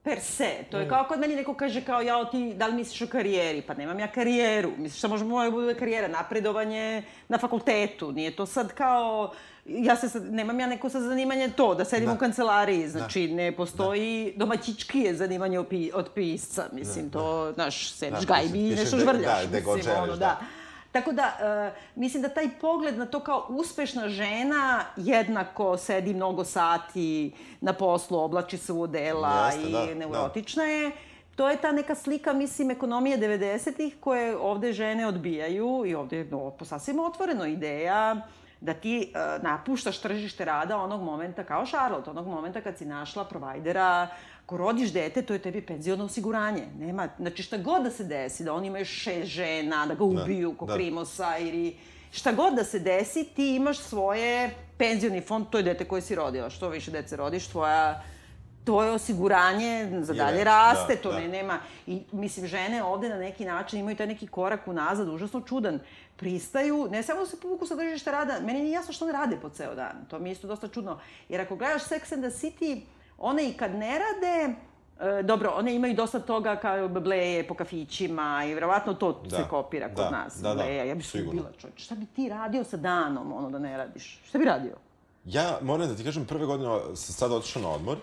per 0.03 0.19
se. 0.19 0.49
To 0.71 0.79
je 0.79 0.85
mm. 0.85 0.89
kao 0.89 1.05
kod 1.07 1.19
meni 1.19 1.35
neko 1.35 1.53
kaže 1.53 1.81
kao, 1.81 2.01
ja, 2.01 2.25
ti, 2.25 2.53
da 2.53 2.67
li 2.67 2.73
misliš 2.73 3.01
o 3.01 3.07
karijeri? 3.07 3.61
Pa 3.61 3.73
nemam 3.73 3.99
ja 3.99 4.07
karijeru. 4.07 4.71
Misliš 4.77 4.97
šta 4.97 5.07
može 5.07 5.25
moja 5.25 5.51
bude 5.51 5.75
karijera? 5.75 6.07
Napredovanje 6.07 7.03
na 7.27 7.37
fakultetu. 7.37 8.11
Nije 8.11 8.35
to 8.35 8.45
sad 8.45 8.73
kao, 8.73 9.33
ja 9.65 9.95
se 9.95 10.09
sad, 10.09 10.33
nemam 10.33 10.59
ja 10.59 10.67
neko 10.67 10.89
sa 10.89 11.01
zanimanje 11.01 11.49
to, 11.49 11.75
da 11.75 11.85
sedim 11.85 12.07
da. 12.07 12.13
u 12.13 12.17
kancelariji. 12.17 12.87
Znači, 12.87 13.27
da. 13.27 13.35
ne 13.35 13.51
postoji 13.51 14.33
da. 14.35 14.39
domaćičkije 14.45 15.15
zanimanje 15.15 15.59
od 15.93 16.09
pisca. 16.15 16.65
Mislim, 16.71 17.09
da. 17.09 17.19
to, 17.19 17.51
znaš, 17.53 17.91
sediš 17.91 18.19
da, 18.19 18.33
gajbi 18.33 18.59
i 18.59 18.75
nešto 18.75 18.97
žvrljaš. 18.97 19.43
Da, 19.43 19.59
da, 19.59 19.75
mislim, 19.75 19.95
ono, 19.97 20.13
da. 20.13 20.17
da. 20.17 20.39
Tako 20.91 21.11
da, 21.11 21.23
uh, 21.23 21.77
mislim 21.95 22.23
da 22.23 22.29
taj 22.29 22.49
pogled 22.61 22.97
na 22.97 23.05
to 23.05 23.19
kao 23.19 23.45
uspešna 23.49 24.09
žena 24.09 24.83
jednako 24.95 25.77
sedi 25.77 26.13
mnogo 26.13 26.43
sati 26.43 27.33
na 27.61 27.73
poslu, 27.73 28.19
oblači 28.19 28.57
se 28.57 28.73
u 28.73 28.81
odela 28.81 29.45
Jeste, 29.45 29.69
i 29.69 29.71
da, 29.71 29.95
neurotična 29.95 30.63
da. 30.63 30.69
je. 30.69 30.91
To 31.35 31.49
je 31.49 31.57
ta 31.57 31.71
neka 31.71 31.95
slika, 31.95 32.33
mislim, 32.33 32.71
ekonomije 32.71 33.17
90-ih 33.17 33.95
koje 33.99 34.37
ovde 34.37 34.73
žene 34.73 35.07
odbijaju 35.07 35.83
i 35.85 35.95
ovde 35.95 36.17
je 36.17 36.25
no, 36.25 36.53
sasvim 36.61 36.99
otvoreno 36.99 37.45
ideja 37.45 38.15
da 38.61 38.73
ti 38.73 39.13
uh, 39.13 39.43
napuštaš 39.43 39.99
tržište 40.01 40.45
rada 40.45 40.77
onog 40.77 41.01
momenta 41.01 41.43
kao 41.43 41.65
Charlotte, 41.65 42.09
onog 42.09 42.27
momenta 42.27 42.61
kad 42.61 42.77
si 42.77 42.85
našla 42.85 43.25
provajdera 43.25 44.07
ako 44.47 44.57
rodiš 44.57 44.93
dete, 44.93 45.21
to 45.21 45.33
je 45.33 45.39
tebi 45.39 45.61
penziono 45.61 46.05
osiguranje. 46.05 46.67
Nema, 46.79 47.09
znači 47.19 47.43
šta 47.43 47.57
god 47.57 47.83
da 47.83 47.89
se 47.91 48.03
desi, 48.03 48.43
da 48.43 48.53
oni 48.53 48.67
imaju 48.67 48.85
šest 48.85 49.27
žena, 49.27 49.85
da 49.85 49.93
ga 49.93 49.99
da, 49.99 50.05
ubiju 50.05 50.51
da, 50.51 50.57
ko 50.57 50.65
da. 50.65 50.73
Krimosa 50.73 51.37
ili 51.37 51.75
šta 52.11 52.31
god 52.31 52.53
da 52.53 52.63
se 52.63 52.79
desi, 52.79 53.23
ti 53.35 53.55
imaš 53.55 53.79
svoje 53.79 54.55
penzioni 54.77 55.21
fond, 55.21 55.45
to 55.49 55.57
je 55.57 55.63
dete 55.63 55.85
koje 55.85 56.01
si 56.01 56.15
rodila. 56.15 56.49
Što 56.49 56.69
više 56.69 56.91
dece 56.91 57.15
rodiš, 57.15 57.47
tvoja 57.47 58.03
tvoje 58.63 58.91
osiguranje 58.91 59.89
za 60.01 60.13
dalje 60.13 60.43
raste, 60.43 60.95
da, 60.95 61.01
to 61.01 61.11
da. 61.11 61.19
ne 61.19 61.27
nema. 61.27 61.59
I 61.87 62.01
mislim, 62.11 62.47
žene 62.47 62.83
ovde 62.83 63.09
na 63.09 63.17
neki 63.17 63.45
način 63.45 63.79
imaju 63.79 63.97
taj 63.97 64.07
neki 64.07 64.27
korak 64.27 64.67
unazad, 64.67 65.09
užasno 65.09 65.41
čudan. 65.41 65.79
Pristaju, 66.15 66.87
ne 66.91 67.03
samo 67.03 67.19
da 67.19 67.25
se 67.25 67.39
povuku 67.39 67.65
sa 67.67 67.75
držišta 67.75 68.11
rada, 68.11 68.39
meni 68.39 68.61
nije 68.61 68.71
jasno 68.71 68.93
što 68.93 69.05
ne 69.05 69.11
rade 69.11 69.37
po 69.41 69.49
ceo 69.49 69.75
dan. 69.75 70.05
To 70.09 70.19
mi 70.19 70.29
je 70.29 70.33
isto 70.33 70.47
dosta 70.47 70.67
čudno. 70.67 70.99
Jer 71.29 71.41
ako 71.41 71.55
gledaš 71.55 71.83
Sex 71.83 72.13
and 72.13 72.23
the 72.23 72.31
City, 72.31 72.81
one 73.17 73.49
i 73.49 73.53
kad 73.53 73.75
ne 73.75 73.99
rade, 73.99 74.55
E, 74.99 75.23
dobro, 75.23 75.51
one 75.55 75.75
imaju 75.75 75.95
dosta 75.95 76.19
toga 76.19 76.55
kao 76.55 76.87
bleje 76.87 77.47
po 77.47 77.53
kafićima 77.53 78.45
i 78.45 78.53
verovatno 78.53 78.93
to 78.93 79.21
da, 79.29 79.37
se 79.37 79.43
kopira 79.49 79.87
kod 79.87 80.05
da, 80.05 80.09
nas. 80.09 80.35
Da, 80.41 80.49
da, 80.49 80.55
bleja. 80.55 80.83
Ja 80.83 80.95
bih 80.95 81.07
se 81.07 81.23
ubila, 81.27 81.51
čovječ. 81.61 81.83
Šta 81.83 81.95
bi 81.95 82.05
ti 82.05 82.29
radio 82.29 82.63
sa 82.63 82.77
danom, 82.77 83.33
ono, 83.33 83.49
da 83.49 83.59
ne 83.59 83.77
radiš? 83.77 84.21
Šta 84.27 84.37
bi 84.37 84.45
radio? 84.45 84.75
Ja 85.25 85.59
moram 85.61 85.87
da 85.87 85.95
ti 85.95 86.03
kažem, 86.03 86.25
prve 86.25 86.45
godine 86.45 86.69
sam 86.95 87.13
sad 87.13 87.31
otišao 87.31 87.61
na 87.61 87.69
odmor 87.69 87.97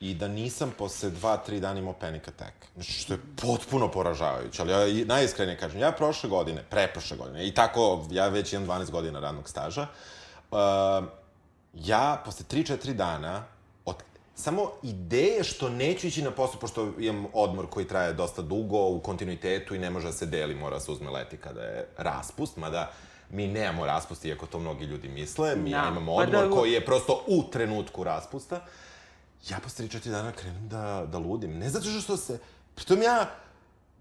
i 0.00 0.14
da 0.14 0.28
nisam 0.28 0.72
posle 0.78 1.10
dva, 1.10 1.36
tri 1.36 1.60
dana 1.60 1.78
imao 1.78 1.92
panic 1.92 2.28
attack. 2.28 2.54
Znači, 2.74 2.92
što 2.92 3.14
je 3.14 3.20
potpuno 3.42 3.90
poražavajuće, 3.90 4.62
ali 4.62 4.72
ja 4.72 5.04
najiskrenije 5.06 5.58
kažem, 5.58 5.80
ja 5.80 5.92
prošle 5.92 6.30
godine, 6.30 6.62
preprošle 6.70 7.16
godine, 7.16 7.46
i 7.46 7.54
tako, 7.54 8.06
ja 8.10 8.28
već 8.28 8.52
imam 8.52 8.68
12 8.68 8.90
godina 8.90 9.20
radnog 9.20 9.48
staža, 9.48 9.86
uh, 10.50 10.58
ja 11.74 12.22
posle 12.24 12.46
3-4 12.50 12.92
dana 12.92 13.44
samo 14.40 14.70
ideje 14.82 15.44
što 15.44 15.68
neću 15.68 16.06
ići 16.06 16.22
na 16.22 16.30
posao, 16.30 16.60
pošto 16.60 16.92
imam 16.98 17.26
odmor 17.32 17.66
koji 17.70 17.88
traje 17.88 18.12
dosta 18.12 18.42
dugo, 18.42 18.86
u 18.86 19.00
kontinuitetu 19.00 19.74
i 19.74 19.78
ne 19.78 19.90
može 19.90 20.06
da 20.06 20.12
se 20.12 20.26
deli, 20.26 20.54
mora 20.54 20.76
da 20.76 20.80
se 20.80 20.90
uzme 20.92 21.10
leti 21.10 21.36
kada 21.36 21.62
je 21.62 21.88
raspust, 21.98 22.56
mada 22.56 22.92
mi 23.30 23.46
nemamo 23.46 23.86
raspust, 23.86 24.24
iako 24.24 24.46
to 24.46 24.58
mnogi 24.58 24.84
ljudi 24.84 25.08
misle, 25.08 25.56
mi 25.56 25.70
ja, 25.70 25.88
imamo 25.88 26.16
pa 26.16 26.22
odmor 26.22 26.42
pa 26.42 26.48
da... 26.48 26.50
koji 26.50 26.72
je 26.72 26.84
prosto 26.84 27.24
u 27.26 27.42
trenutku 27.50 28.04
raspusta. 28.04 28.60
Ja 29.48 29.58
posle 29.62 29.86
3-4 29.86 30.10
dana 30.10 30.32
krenem 30.32 30.68
da, 30.68 31.06
da 31.12 31.18
ludim. 31.18 31.58
Ne 31.58 31.70
zato 31.70 32.00
što 32.00 32.16
se... 32.16 32.38
Pritom 32.74 33.02
ja... 33.02 33.30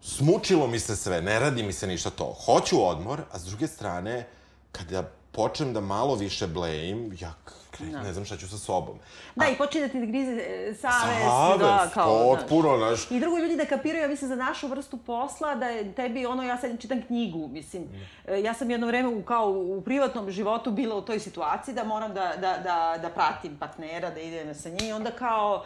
Smučilo 0.02 0.68
mi 0.68 0.80
se 0.80 0.96
sve, 0.96 1.22
ne 1.22 1.40
radi 1.40 1.64
mi 1.64 1.74
se 1.74 1.88
ništa 1.88 2.10
to. 2.10 2.36
Hoću 2.46 2.88
odmor, 2.88 3.22
a 3.32 3.40
s 3.40 3.46
druge 3.46 3.68
strane, 3.68 4.28
kada 4.72 5.12
počnem 5.32 5.74
da 5.74 5.82
malo 5.82 6.16
više 6.16 6.48
blejim, 6.48 7.18
ja 7.20 7.34
no. 7.80 8.04
ne 8.04 8.14
znam 8.14 8.26
šta 8.26 8.38
ću 8.38 8.48
sa 8.48 8.58
sobom. 8.58 8.98
Da, 9.36 9.46
a, 9.46 9.50
i 9.50 9.58
počne 9.58 9.82
da 9.82 9.88
ti 9.88 10.00
da 10.00 10.06
grize 10.06 10.32
e, 10.32 10.74
savest. 10.74 11.22
Savest, 11.24 11.60
da, 11.60 11.90
kao, 11.94 12.36
potpuno, 12.36 12.78
znaš. 12.78 13.12
I 13.12 13.20
drugo 13.20 13.38
ljudi 13.38 13.56
da 13.56 13.66
kapiraju, 13.66 14.02
ja 14.02 14.08
mislim, 14.08 14.30
za 14.30 14.36
našu 14.36 14.68
vrstu 14.68 14.98
posla, 14.98 15.56
da 15.56 15.66
je 15.66 15.94
tebi, 15.94 16.26
ono, 16.26 16.44
ja 16.44 16.58
sad 16.58 16.80
čitam 16.80 17.02
knjigu, 17.08 17.48
mislim, 17.48 17.84
mm. 17.84 18.36
ja 18.44 18.54
sam 18.54 18.72
jedno 18.72 18.88
vreme 18.88 19.10
u, 19.10 19.24
kao 19.24 19.50
u 19.52 19.82
privatnom 19.82 20.32
životu 20.32 20.72
bila 20.72 20.96
u 20.96 21.02
toj 21.02 21.20
situaciji 21.20 21.76
da 21.76 21.84
moram 21.84 22.14
da, 22.14 22.34
da, 22.42 22.58
da, 22.58 23.00
da 23.02 23.10
pratim 23.10 23.58
partnera, 23.58 24.10
da 24.10 24.20
idem 24.20 24.56
sa 24.56 24.70
njim 24.70 24.96
onda 24.96 25.12
kao, 25.12 25.66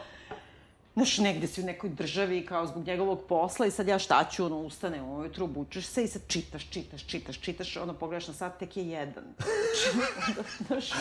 znaš, 0.94 1.18
negde 1.18 1.48
si 1.48 1.62
u 1.62 1.66
nekoj 1.66 1.90
državi 1.90 2.46
kao 2.46 2.68
zbog 2.68 2.88
njegovog 2.88 3.20
posla 3.30 3.66
i 3.66 3.72
sad 3.72 3.88
ja 3.88 4.00
šta 4.00 4.26
ću, 4.32 4.46
ono, 4.46 4.58
ustane 4.58 5.02
ujutru, 5.02 5.46
obučeš 5.46 5.86
se 5.86 6.04
i 6.04 6.08
sad 6.08 6.22
čitaš, 6.28 6.70
čitaš, 6.70 7.08
čitaš, 7.08 7.40
čitaš, 7.40 7.78
ono, 7.78 7.94
pogledaš 7.94 8.28
na 8.28 8.34
sat, 8.34 8.60
tek 8.60 8.78
je 8.78 8.88
jedan. 8.88 9.24
Znači, 9.38 10.08
znaš, 10.68 10.92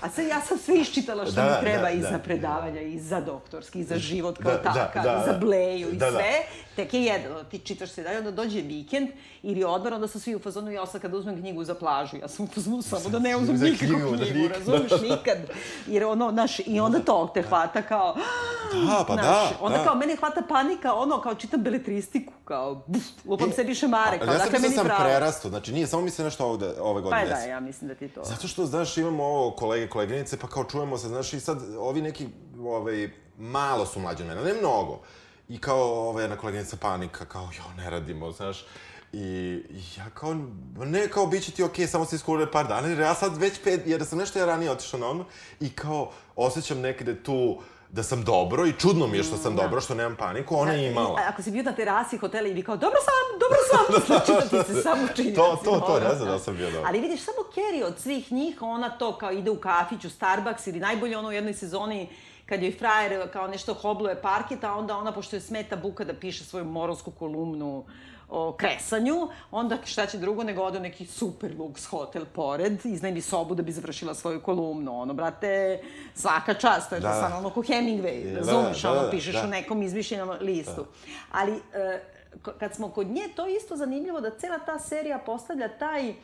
a 0.00 0.10
sad 0.10 0.26
ja 0.26 0.40
sam 0.40 0.58
sve 0.58 0.80
iščitala 0.80 1.26
što 1.26 1.34
da, 1.34 1.44
mi 1.44 1.66
treba 1.66 1.82
da, 1.82 1.90
i 1.90 1.98
da, 1.98 2.08
za 2.08 2.18
predavanja, 2.18 2.80
i 2.80 2.98
za 2.98 3.20
doktorski, 3.20 3.80
i 3.80 3.84
za 3.84 3.98
život 3.98 4.38
kao 4.38 4.52
da, 4.52 4.62
takav, 4.62 5.04
da, 5.04 5.12
da, 5.12 5.22
i 5.22 5.32
za 5.32 5.38
bleju, 5.38 5.88
i 5.88 5.96
da, 5.96 6.10
da. 6.10 6.12
sve. 6.12 6.42
Tek 6.76 6.94
je 6.94 7.02
jedan, 7.02 7.44
ti 7.50 7.58
čitaš 7.58 7.90
se 7.90 8.02
dalje, 8.02 8.18
onda 8.18 8.30
dođe 8.30 8.60
vikend 8.60 9.08
ili 9.42 9.64
odmor, 9.64 9.94
onda 9.94 10.08
su 10.08 10.20
svi 10.20 10.34
u 10.34 10.38
fazonu, 10.38 10.70
ja 10.70 10.86
sad 10.86 11.00
kada 11.00 11.16
uzmem 11.16 11.40
knjigu 11.40 11.64
za 11.64 11.74
plažu, 11.74 12.16
ja 12.16 12.28
sam 12.28 12.44
u 12.44 12.48
fazonu 12.48 12.82
samo 12.82 13.08
da 13.08 13.18
ne 13.18 13.36
uzmem 13.36 13.60
nikakvu 13.60 13.96
knjigu, 13.96 14.32
knjigu, 14.32 14.48
razumiješ, 14.48 14.92
nikad. 15.02 15.38
Jer 15.86 16.04
ono, 16.04 16.30
znaš, 16.30 16.58
i 16.66 16.80
onda 16.80 17.00
to 17.00 17.30
te 17.34 17.42
hvata 17.42 17.82
kao, 17.82 18.16
da, 18.72 19.04
pa 19.08 19.11
da, 19.16 19.50
onda 19.60 19.78
da. 19.78 19.84
kao, 19.84 19.94
mene 19.94 20.16
hvata 20.16 20.42
panika, 20.48 20.94
ono, 20.94 21.20
kao 21.20 21.34
čitam 21.34 21.62
beletristiku, 21.62 22.32
kao, 22.44 22.84
buf, 22.86 23.02
lupam 23.24 23.48
e, 23.48 23.52
sebi 23.52 23.74
šamare, 23.74 24.18
kao, 24.18 24.26
dakle, 24.26 24.58
meni 24.58 24.74
pravo. 24.74 24.88
Ja 24.88 24.96
sam 24.96 25.06
prerasto, 25.06 25.48
znači 25.48 25.72
nije, 25.72 25.86
samo 25.86 26.02
mi 26.02 26.10
se 26.10 26.24
nešto 26.24 26.46
ovde, 26.46 26.66
ove 26.80 27.02
godine 27.02 27.26
Pa 27.30 27.36
da, 27.36 27.40
ja 27.40 27.60
mislim 27.60 27.88
da 27.88 27.94
ti 27.94 28.08
to. 28.08 28.24
Zato 28.24 28.48
što, 28.48 28.66
znaš, 28.66 28.96
imamo 28.96 29.24
ovo 29.24 29.50
kolege, 29.50 29.88
koleginice, 29.88 30.36
pa 30.36 30.46
kao 30.46 30.64
čujemo 30.64 30.98
se, 30.98 31.08
znaš, 31.08 31.32
i 31.32 31.40
sad 31.40 31.58
ovi 31.78 32.02
neki, 32.02 32.28
ovaj, 32.64 33.10
malo 33.38 33.86
su 33.86 34.00
mlađe 34.00 34.24
mene, 34.24 34.44
ne 34.44 34.54
mnogo. 34.54 35.00
I 35.48 35.58
kao, 35.58 36.08
ova 36.08 36.20
jedna 36.20 36.36
koleginica 36.36 36.76
panika, 36.76 37.24
kao, 37.24 37.42
jo, 37.42 37.64
ne 37.76 37.90
radimo, 37.90 38.32
znaš. 38.32 38.64
I 39.12 39.58
ja 39.98 40.10
kao, 40.14 40.34
ne, 40.76 41.08
kao, 41.08 41.26
bit 41.26 41.44
će 41.44 41.52
ti 41.52 41.62
okej, 41.62 41.86
okay, 41.86 41.88
samo 41.88 42.04
se 42.04 42.16
iskuruje 42.16 42.50
par 42.50 42.66
dana, 42.66 42.88
jer 42.88 42.98
ja 42.98 43.14
sad 43.14 43.36
već 43.36 43.60
pet, 43.64 43.86
jer 43.86 44.04
sam 44.04 44.18
nešto 44.18 44.38
ja 44.38 44.44
ranije 44.44 44.70
otišao 44.70 45.00
na 45.00 45.08
ono, 45.08 45.24
i 45.60 45.70
kao, 45.70 46.10
osjećam 46.36 46.80
nekde 46.80 47.22
tu, 47.22 47.60
da 47.92 48.02
sam 48.02 48.24
dobro 48.24 48.66
i 48.66 48.72
čudno 48.72 49.06
mi 49.06 49.16
je 49.16 49.22
što 49.22 49.36
sam 49.36 49.56
da. 49.56 49.62
dobro, 49.62 49.80
što 49.80 49.94
nemam 49.94 50.16
paniku, 50.16 50.56
ona 50.56 50.72
je 50.72 50.90
imala. 50.90 51.20
Ako 51.28 51.42
si 51.42 51.50
bio 51.50 51.62
na 51.62 51.72
terasi 51.72 52.16
hotela 52.16 52.48
i 52.48 52.52
vi 52.52 52.62
kao, 52.62 52.76
dobro 52.76 52.98
sam, 53.04 53.38
dobro 53.40 53.58
sam, 53.70 53.84
znači 54.06 54.32
da 54.32 54.62
ti 54.62 54.72
se 54.72 54.82
samo 54.82 55.08
čini. 55.16 55.34
to, 55.34 55.60
to, 55.64 55.80
to, 55.80 56.00
ne 56.00 56.14
znam 56.14 56.28
da 56.28 56.38
sam 56.38 56.56
bio 56.56 56.70
dobro. 56.70 56.88
Ali 56.88 57.00
vidiš, 57.00 57.20
samo 57.20 57.38
Kerry 57.54 57.84
od 57.84 57.98
svih 57.98 58.32
njih, 58.32 58.62
ona 58.62 58.90
to 58.90 59.18
kao 59.18 59.32
ide 59.32 59.50
u 59.50 59.56
kafić, 59.56 60.04
u 60.04 60.10
Starbucks 60.10 60.66
ili 60.66 60.80
najbolje 60.80 61.18
ono 61.18 61.28
u 61.28 61.32
jednoj 61.32 61.54
sezoni 61.54 62.08
kad 62.46 62.62
joj 62.62 62.72
frajer 62.78 63.30
kao 63.32 63.48
nešto 63.48 63.74
hobluje 63.74 64.22
parket, 64.22 64.64
a 64.64 64.74
onda 64.74 64.96
ona, 64.96 65.12
pošto 65.12 65.36
je 65.36 65.40
smeta 65.40 65.76
buka 65.76 66.04
da 66.04 66.14
piše 66.14 66.44
svoju 66.44 66.64
moralsku 66.64 67.10
kolumnu 67.10 67.84
o 68.34 68.52
kresanju, 68.52 69.28
onda 69.50 69.78
šta 69.84 70.06
će 70.06 70.18
drugo 70.18 70.44
nego 70.44 70.62
ode 70.62 70.78
u 70.78 70.82
neki 70.82 71.06
super 71.06 71.54
luks 71.58 71.84
hotel 71.84 72.24
pored, 72.34 72.86
iznajmi 72.86 73.20
sobu 73.20 73.54
da 73.54 73.62
bi 73.62 73.72
završila 73.72 74.14
svoju 74.14 74.40
kolumnu. 74.40 75.00
Ono, 75.00 75.14
brate, 75.14 75.80
svaka 76.14 76.54
čast, 76.54 76.88
to 76.88 76.94
je 76.94 77.00
da. 77.00 77.12
samo 77.12 77.36
ono 77.36 77.50
ko 77.50 77.62
Hemingway, 77.62 78.32
da, 78.32 78.38
razumeš, 78.38 78.82
da, 78.82 78.90
da, 78.90 79.00
ono, 79.00 79.10
pišeš 79.10 79.34
da. 79.34 79.44
u 79.44 79.46
nekom 79.46 79.82
izmišljenom 79.82 80.36
listu. 80.40 80.82
Da. 80.82 81.12
Ali, 81.32 81.52
e, 81.74 82.02
kad 82.58 82.74
smo 82.74 82.88
kod 82.88 83.06
nje, 83.06 83.28
to 83.36 83.46
je 83.46 83.56
isto 83.56 83.76
zanimljivo 83.76 84.20
da 84.20 84.30
cela 84.30 84.58
ta 84.58 84.78
serija 84.78 85.18
postavlja 85.18 85.68
taj, 85.68 86.14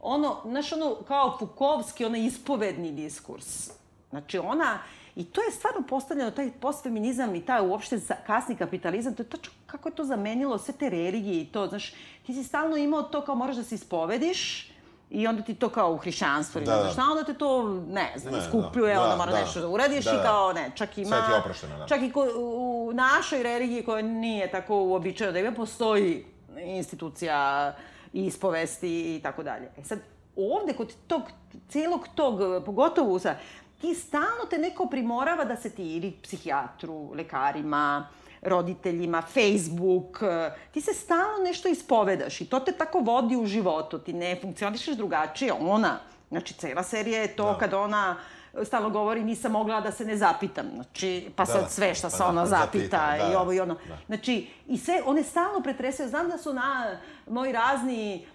ono, 0.00 0.36
znaš, 0.44 0.72
ono, 0.72 0.94
kao 1.08 1.36
Fukovski, 1.38 2.04
onaj 2.04 2.20
ispovedni 2.20 2.92
diskurs. 2.92 3.70
Znači, 4.10 4.38
ona, 4.38 4.78
I 5.16 5.24
to 5.24 5.40
je 5.42 5.50
stvarno 5.50 5.82
postavljeno, 5.88 6.30
taj 6.30 6.50
postfeminizam 6.60 7.34
i 7.34 7.46
taj 7.46 7.68
uopšte 7.68 8.00
kasni 8.26 8.56
kapitalizam, 8.56 9.14
to 9.14 9.22
je 9.22 9.28
tačno 9.28 9.52
kako 9.66 9.88
je 9.88 9.94
to 9.94 10.04
zamenilo 10.04 10.58
sve 10.58 10.74
te 10.74 10.90
religije 10.90 11.42
i 11.42 11.46
to, 11.46 11.66
znaš, 11.66 11.92
ti 12.26 12.34
si 12.34 12.44
stalno 12.44 12.76
imao 12.76 13.02
to 13.02 13.24
kao 13.24 13.34
moraš 13.34 13.56
da 13.56 13.62
se 13.62 13.74
ispovediš, 13.74 14.70
I 15.10 15.26
onda 15.26 15.42
ti 15.42 15.54
to 15.54 15.68
kao 15.68 15.92
u 15.92 15.96
hrišćanstvu 15.96 16.58
ili 16.58 16.66
da, 16.66 16.90
šta, 16.92 17.02
onda 17.10 17.24
te 17.24 17.34
to, 17.34 17.62
ne 17.88 18.12
znam, 18.16 18.34
ne, 18.34 18.40
skupljuje, 18.48 18.94
da, 18.94 19.02
onda 19.02 19.16
mora 19.16 19.32
da, 19.32 19.40
nešto 19.40 19.60
da 19.60 19.68
uradiš 19.68 20.04
da, 20.04 20.10
i 20.10 20.16
kao, 20.22 20.52
ne, 20.52 20.70
čak 20.74 20.98
ima... 20.98 21.08
Sve 21.08 21.26
ti 21.26 21.32
oprašteno, 21.40 21.78
da. 21.78 21.86
Čak 21.86 22.02
i 22.02 22.12
ko, 22.12 22.26
u 22.36 22.90
našoj 22.94 23.42
religiji 23.42 23.84
koja 23.84 24.02
nije 24.02 24.50
tako 24.50 24.82
uobičajena 24.82 25.32
da 25.32 25.38
ima, 25.38 25.52
postoji 25.52 26.26
institucija 26.64 27.74
ispovesti 28.12 29.16
i 29.16 29.20
tako 29.22 29.42
dalje. 29.42 29.70
E 29.78 29.84
sad, 29.84 29.98
ovde 30.36 30.72
kod 30.72 30.94
tog, 31.06 31.22
celog 31.68 32.08
tog, 32.14 32.64
pogotovo 32.64 33.18
sa 33.18 33.36
ti 33.80 33.94
stalno 33.94 34.44
te 34.50 34.58
neko 34.58 34.86
primorava 34.86 35.44
da 35.44 35.56
se 35.56 35.70
ti 35.70 35.96
ili 35.96 36.10
psihijatru, 36.22 37.12
lekarima, 37.14 38.08
roditeljima, 38.42 39.22
Facebook, 39.22 40.22
e, 40.22 40.50
ti 40.72 40.80
se 40.80 40.94
stalno 40.94 41.44
nešto 41.44 41.68
ispovedaš 41.68 42.40
i 42.40 42.46
to 42.46 42.60
te 42.60 42.72
tako 42.72 42.98
vodi 42.98 43.36
u 43.36 43.46
životu, 43.46 43.98
ti 43.98 44.12
ne 44.12 44.38
funkcionišeš 44.40 44.96
drugačije, 44.96 45.52
ona, 45.52 45.98
znači 46.28 46.54
cela 46.54 46.82
serija 46.82 47.20
je 47.20 47.36
to 47.36 47.52
da. 47.52 47.58
kad 47.58 47.74
ona 47.74 48.16
stalno 48.64 48.90
govori 48.90 49.24
nisam 49.24 49.52
mogla 49.52 49.80
da 49.80 49.92
se 49.92 50.04
ne 50.04 50.16
zapitam. 50.16 50.66
Znači, 50.74 51.30
pa 51.36 51.44
da, 51.44 51.52
sad 51.52 51.70
sve 51.70 51.94
šta 51.94 52.06
pa 52.06 52.10
se 52.10 52.18
da, 52.18 52.28
ona 52.28 52.46
zapita 52.46 52.98
zapita 52.98 53.26
da, 53.26 53.32
i 53.32 53.34
ovo 53.34 53.52
i 53.52 53.60
ono. 53.60 53.74
Da. 53.74 53.98
Znači, 54.06 54.46
i 54.66 54.78
sve, 54.78 55.02
one 55.06 55.22
stalno 55.22 55.60
pretresaju. 55.60 56.08
Znam 56.08 56.28
da 56.28 56.38
su 56.38 56.54
na 56.54 56.98
moji 57.26 57.52
razni 57.52 58.26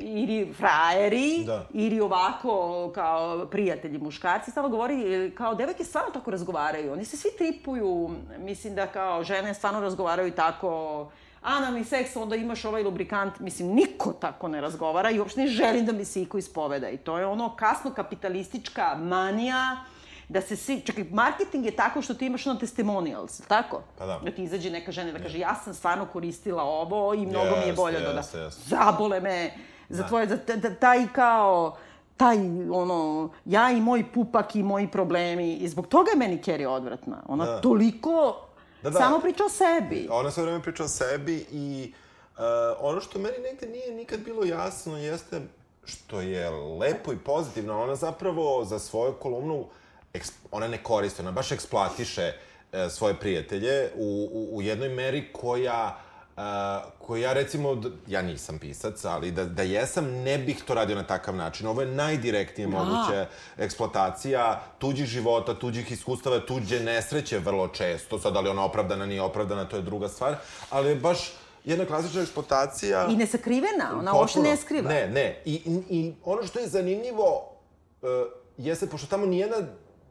ili 0.00 0.52
frajeri, 0.54 1.44
da. 1.46 1.66
ili 1.72 2.00
ovako 2.00 2.90
kao 2.94 3.46
prijatelji 3.46 3.98
muškarci, 3.98 4.50
stvarno 4.50 4.70
govori, 4.70 5.32
kao 5.34 5.54
devojke 5.54 5.84
stvarno 5.84 6.10
tako 6.10 6.30
razgovaraju. 6.30 6.92
Oni 6.92 7.04
se 7.04 7.16
svi 7.16 7.30
tripuju, 7.38 8.10
mislim 8.38 8.74
da 8.74 8.86
kao 8.86 9.24
žene 9.24 9.54
stvarno 9.54 9.80
razgovaraju 9.80 10.32
tako 10.32 11.10
a 11.44 11.70
mi 11.70 11.84
seks, 11.84 12.16
onda 12.16 12.36
imaš 12.36 12.64
ovaj 12.64 12.82
lubrikant. 12.82 13.40
Mislim, 13.40 13.68
niko 13.68 14.12
tako 14.12 14.48
ne 14.48 14.60
razgovara 14.60 15.10
i 15.10 15.18
uopšte 15.18 15.40
ne 15.40 15.46
želim 15.46 15.86
da 15.86 15.92
mi 15.92 16.04
se 16.04 16.22
iko 16.22 16.38
ispoveda. 16.38 16.88
I 16.88 16.96
to 16.96 17.18
je 17.18 17.26
ono 17.26 17.56
kasno 17.56 17.90
kapitalistička 17.90 18.96
manija 18.98 19.84
da 20.28 20.40
se 20.40 20.56
svi... 20.56 20.80
Čekaj, 20.80 21.04
marketing 21.10 21.64
je 21.64 21.76
tako 21.76 22.02
što 22.02 22.14
ti 22.14 22.26
imaš 22.26 22.46
ono 22.46 22.60
testimonials, 22.60 23.40
tako? 23.48 23.82
Pa 23.98 24.06
da. 24.06 24.20
Da 24.24 24.30
ti 24.30 24.42
izađe 24.42 24.70
neka 24.70 24.92
žena 24.92 25.12
da 25.12 25.18
kaže, 25.18 25.38
ja 25.38 25.54
sam 25.64 25.74
stvarno 25.74 26.06
koristila 26.12 26.62
ovo 26.62 27.14
i 27.14 27.26
mnogo 27.26 27.46
yes, 27.46 27.60
mi 27.60 27.66
je 27.66 27.72
bolje 27.72 27.98
yes, 27.98 28.02
da 28.02 28.12
da... 28.12 28.22
Yes. 28.22 28.50
Zabole 28.66 29.20
me 29.20 29.50
za 29.88 30.02
da. 30.02 30.08
tvoje... 30.08 30.28
Za 30.28 30.38
taj 30.80 31.06
kao 31.12 31.76
taj, 32.16 32.36
ono, 32.70 33.30
ja 33.44 33.70
i 33.70 33.80
moj 33.80 34.04
pupak 34.14 34.56
i 34.56 34.62
moji 34.62 34.88
problemi. 34.88 35.54
I 35.54 35.68
zbog 35.68 35.86
toga 35.86 36.10
je 36.10 36.16
meni 36.16 36.42
Kerry 36.42 36.66
odvratna. 36.66 37.22
Ona 37.26 37.44
da. 37.44 37.60
toliko 37.60 38.36
da, 38.82 38.90
da. 38.90 38.98
samo 38.98 39.20
priča 39.20 39.44
o 39.44 39.48
sebi. 39.48 40.08
Ona 40.10 40.30
sve 40.30 40.42
vreme 40.42 40.62
priča 40.62 40.84
o 40.84 40.88
sebi 40.88 41.46
i 41.50 41.92
uh, 42.36 42.42
ono 42.80 43.00
što 43.00 43.18
meni 43.18 43.38
negde 43.38 43.66
nije 43.66 43.94
nikad 43.94 44.20
bilo 44.20 44.44
jasno 44.44 44.96
jeste 44.96 45.40
što 45.84 46.20
je 46.20 46.50
lepo 46.50 47.12
i 47.12 47.18
pozitivno. 47.18 47.82
Ona 47.82 47.94
zapravo 47.94 48.64
za 48.64 48.78
svoju 48.78 49.12
kolumnu 49.12 49.66
ona 50.50 50.68
ne 50.68 50.82
koristi, 50.82 51.22
ona 51.22 51.32
baš 51.32 51.52
eksploatiše 51.52 52.32
uh, 52.32 52.92
svoje 52.92 53.14
prijatelje 53.14 53.90
u, 53.96 54.28
u, 54.32 54.56
u 54.56 54.62
jednoj 54.62 54.88
meri 54.88 55.32
koja 55.32 56.00
Uh, 56.36 56.40
koji 56.98 57.22
ja 57.22 57.32
recimo, 57.32 57.82
ja 58.06 58.22
nisam 58.22 58.58
pisac, 58.58 59.04
ali 59.04 59.30
da, 59.30 59.44
da 59.44 59.62
jesam, 59.62 60.06
ne 60.06 60.38
bih 60.38 60.62
to 60.66 60.74
radio 60.74 60.96
na 60.96 61.06
takav 61.06 61.36
način. 61.36 61.66
Ovo 61.66 61.80
je 61.80 61.86
najdirektnije 61.86 62.68
da. 62.68 63.26
eksploatacija 63.56 64.62
tuđih 64.78 65.06
života, 65.06 65.54
tuđih 65.54 65.92
iskustava, 65.92 66.40
tuđe 66.40 66.80
nesreće 66.80 67.38
vrlo 67.38 67.68
često. 67.68 68.18
Sad, 68.18 68.32
da 68.32 68.40
li 68.40 68.48
ona 68.48 68.64
opravdana, 68.64 69.06
nije 69.06 69.22
opravdana, 69.22 69.64
to 69.64 69.76
je 69.76 69.82
druga 69.82 70.08
stvar. 70.08 70.36
Ali 70.70 70.88
je 70.88 70.96
baš 70.96 71.32
jedna 71.64 71.84
klasična 71.84 72.22
eksploatacija... 72.22 73.06
I 73.10 73.16
nesakrivena, 73.16 73.98
ona 73.98 74.14
uopšte 74.14 74.40
ne 74.40 74.56
skriva. 74.56 74.88
Ne, 74.90 75.08
ne. 75.08 75.42
I, 75.44 75.54
i, 75.54 75.96
I 75.96 76.14
ono 76.24 76.46
što 76.46 76.58
je 76.58 76.68
zanimljivo 76.68 77.52
uh, 78.02 78.08
jeste, 78.56 78.86
pošto 78.86 79.06
tamo 79.06 79.26
nijedna 79.26 79.56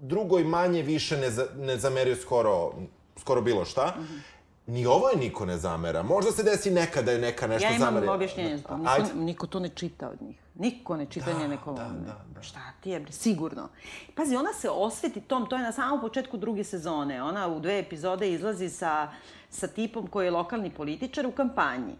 drugoj 0.04 0.43
manje 0.43 0.82
više 0.82 1.18
ne, 1.18 1.30
za, 1.32 1.47
ne 1.58 1.78
zamerio 1.78 2.16
skoro, 2.16 2.72
skoro 3.18 3.41
bilo 3.41 3.66
šta, 3.66 3.95
mm 3.97 4.01
-hmm 4.01 4.34
Ni 4.68 4.86
ovo 4.86 5.10
je 5.10 5.18
niko 5.18 5.45
ne 5.45 5.58
zamera. 5.58 6.04
Možda 6.04 6.32
se 6.32 6.43
desi 6.43 6.72
nekada 6.72 7.12
je 7.12 7.20
neka 7.20 7.47
nešto 7.47 7.68
zamera. 7.68 7.74
Ja 7.74 7.89
imam 7.89 7.93
zamere. 7.93 8.12
objašnjenje 8.12 8.58
za 8.58 8.64
to. 8.64 8.78
Niko, 8.78 8.91
Ajde. 8.91 9.14
niko 9.14 9.47
to 9.47 9.60
ne 9.60 9.70
čita 9.70 10.10
od 10.10 10.22
njih. 10.22 10.38
Niko 10.56 10.97
ne 10.97 11.06
čita 11.06 11.34
da, 11.34 11.39
njene 11.39 11.58
kolumne. 11.64 11.99
Da, 11.99 12.06
da, 12.06 12.26
da. 12.36 12.41
Šta 12.41 12.60
ti 12.82 12.89
je, 12.89 13.06
sigurno. 13.10 13.70
Pazi, 14.16 14.36
ona 14.36 14.54
se 14.54 14.70
osveti 14.70 15.22
tom, 15.22 15.49
to 15.49 15.56
je 15.56 15.62
na 15.62 15.72
samom 15.72 16.01
početku 16.01 16.38
druge 16.38 16.64
sezone. 16.64 17.24
Ona 17.24 17.47
u 17.47 17.60
dve 17.60 17.80
epizode 17.80 18.32
izlazi 18.32 18.70
sa, 18.70 19.12
sa 19.49 19.68
tipom 19.68 20.08
koji 20.08 20.28
je 20.28 20.32
lokalni 20.32 20.72
političar 20.72 21.28
u 21.28 21.32
kampanji. 21.32 21.95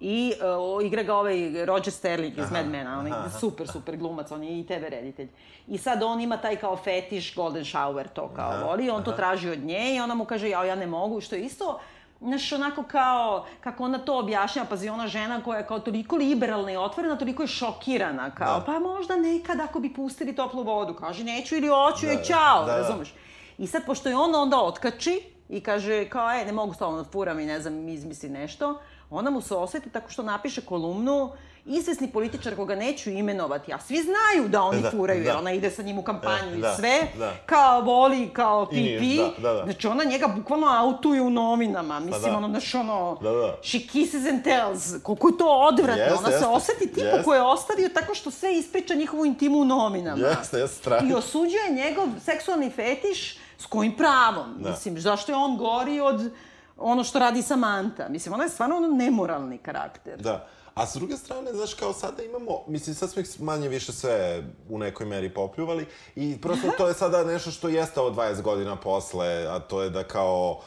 I 0.00 0.32
uh, 0.78 0.86
igra 0.86 1.02
ga 1.02 1.14
ovaj 1.14 1.64
Roger 1.64 1.92
Sterling 1.92 2.38
iz 2.38 2.50
Mad 2.50 2.66
Mena, 2.66 2.98
on 2.98 3.06
je 3.06 3.12
super, 3.40 3.68
super 3.68 3.96
glumac, 3.96 4.30
on 4.30 4.42
je 4.42 4.60
i 4.60 4.66
TV 4.66 4.84
reditelj. 4.88 5.28
I 5.68 5.78
sad 5.78 6.02
on 6.02 6.20
ima 6.20 6.36
taj 6.36 6.56
kao 6.56 6.76
fetiš 6.76 7.34
Golden 7.34 7.64
Shower, 7.64 8.08
to 8.08 8.30
kao 8.36 8.50
aha, 8.50 8.64
voli, 8.64 8.90
on 8.90 8.96
aha. 8.96 9.04
to 9.04 9.12
traži 9.12 9.50
od 9.50 9.58
nje 9.58 9.96
i 9.96 10.00
ona 10.00 10.14
mu 10.14 10.24
kaže, 10.24 10.48
ja, 10.48 10.64
ja 10.64 10.74
ne 10.74 10.86
mogu, 10.86 11.20
što 11.20 11.36
je 11.36 11.42
isto 11.42 11.80
znaš, 12.20 12.52
onako 12.52 12.82
kao, 12.82 13.46
kako 13.60 13.84
ona 13.84 13.98
to 13.98 14.18
objašnjava, 14.18 14.68
pazi, 14.68 14.88
ona 14.88 15.06
žena 15.06 15.42
koja 15.44 15.58
je 15.58 15.66
kao 15.66 15.78
toliko 15.78 16.16
liberalna 16.16 16.72
i 16.72 16.76
otvorena, 16.76 17.16
toliko 17.16 17.42
je 17.42 17.46
šokirana, 17.46 18.30
kao, 18.30 18.58
da. 18.58 18.64
pa 18.64 18.78
možda 18.78 19.16
nekad 19.16 19.60
ako 19.60 19.80
bi 19.80 19.94
pustili 19.94 20.34
toplu 20.36 20.62
vodu, 20.62 20.94
kaže, 20.94 21.24
neću 21.24 21.56
ili 21.56 21.68
hoću, 21.68 22.06
da, 22.06 22.12
i 22.12 22.24
čao, 22.24 22.64
da, 22.64 22.72
da. 22.72 22.78
razumeš? 22.78 23.14
I 23.58 23.66
sad, 23.66 23.86
pošto 23.86 24.08
je 24.08 24.16
on 24.16 24.34
onda 24.34 24.60
otkači 24.60 25.20
i 25.48 25.60
kaže, 25.60 26.08
kao, 26.08 26.30
e, 26.30 26.44
ne 26.44 26.52
mogu 26.52 26.74
s 26.74 26.78
tobom 26.78 26.96
da 26.96 27.04
furam 27.04 27.40
i 27.40 27.46
ne 27.46 27.60
znam, 27.60 27.88
izmisli 27.88 28.28
nešto, 28.28 28.80
ona 29.10 29.30
mu 29.30 29.40
se 29.40 29.54
osveti 29.54 29.90
tako 29.90 30.10
što 30.10 30.22
napiše 30.22 30.60
kolumnu 30.60 31.32
izvesni 31.68 32.12
političar 32.12 32.56
koga 32.56 32.74
neću 32.74 33.10
imenovati, 33.10 33.72
a 33.72 33.78
svi 33.78 34.02
znaju 34.02 34.48
da 34.48 34.62
oni 34.62 34.82
da, 34.82 34.90
furaju, 34.90 35.22
da. 35.22 35.28
jer 35.28 35.36
ona 35.36 35.52
ide 35.52 35.70
sa 35.70 35.82
njim 35.82 35.98
u 35.98 36.02
kampanju 36.02 36.52
e, 36.52 36.56
da, 36.56 36.72
i 36.72 36.76
sve, 36.76 37.08
da. 37.18 37.32
kao 37.46 37.80
voli, 37.80 38.30
kao 38.32 38.66
pipi. 38.66 39.16
Da, 39.16 39.48
da, 39.48 39.54
da. 39.54 39.64
Znači, 39.64 39.86
ona 39.86 40.04
njega 40.04 40.26
bukvalno 40.26 40.66
autuje 40.66 41.22
u 41.22 41.30
novinama. 41.30 41.94
Pa 41.94 42.00
Mislim, 42.00 42.32
da. 42.32 42.36
ono, 42.36 42.48
znaš, 42.48 42.74
ono, 42.74 43.18
da, 43.22 43.30
da. 43.30 43.56
she 43.62 43.78
kisses 43.78 44.26
and 44.26 44.44
tells. 44.44 45.02
Koliko 45.02 45.28
je 45.28 45.38
to 45.38 45.48
odvratno. 45.48 46.04
Yes, 46.04 46.18
ona 46.18 46.28
yes, 46.28 46.38
se 46.38 46.46
oseti 46.46 46.88
tipu 46.88 47.16
yes. 47.16 47.24
koji 47.24 47.36
je 47.36 47.42
ostavio 47.42 47.88
tako 47.88 48.14
što 48.14 48.30
sve 48.30 48.58
ispriča 48.58 48.94
njihovu 48.94 49.26
intimu 49.26 49.58
u 49.58 49.64
novinama. 49.64 50.26
Jeste, 50.26 50.58
jeste, 50.58 50.76
strašno. 50.76 51.08
I 51.08 51.14
osuđuje 51.14 51.70
njegov 51.70 52.06
seksualni 52.24 52.70
fetiš 52.70 53.38
s 53.58 53.66
kojim 53.66 53.96
pravom. 53.96 54.56
Da. 54.58 54.70
Mislim, 54.70 55.00
zašto 55.00 55.32
je 55.32 55.36
on 55.36 55.56
gori 55.56 56.00
od 56.00 56.30
ono 56.78 57.04
što 57.04 57.18
radi 57.18 57.42
Samantha. 57.42 58.08
Mislim, 58.08 58.34
ona 58.34 58.44
je 58.44 58.50
stvarno 58.50 58.76
ono 58.76 58.88
nemoralni 58.88 59.58
karakter. 59.58 60.22
Da. 60.22 60.48
A 60.74 60.86
s 60.86 60.94
druge 60.94 61.16
strane, 61.16 61.52
znaš, 61.52 61.74
kao 61.74 61.92
sada 61.92 62.22
imamo, 62.22 62.62
mislim, 62.66 62.94
sad 62.94 63.10
smo 63.10 63.22
ih 63.22 63.40
manje 63.40 63.68
više 63.68 63.92
sve 63.92 64.42
u 64.68 64.78
nekoj 64.78 65.06
meri 65.06 65.34
popljuvali 65.34 65.86
i 66.16 66.38
prosto 66.40 66.68
to 66.78 66.88
je 66.88 66.94
sada 66.94 67.24
nešto 67.24 67.50
što 67.50 67.68
jeste 67.68 68.00
od 68.00 68.14
20 68.14 68.42
godina 68.42 68.76
posle, 68.76 69.46
a 69.46 69.58
to 69.58 69.82
je 69.82 69.90
da 69.90 70.04
kao 70.04 70.60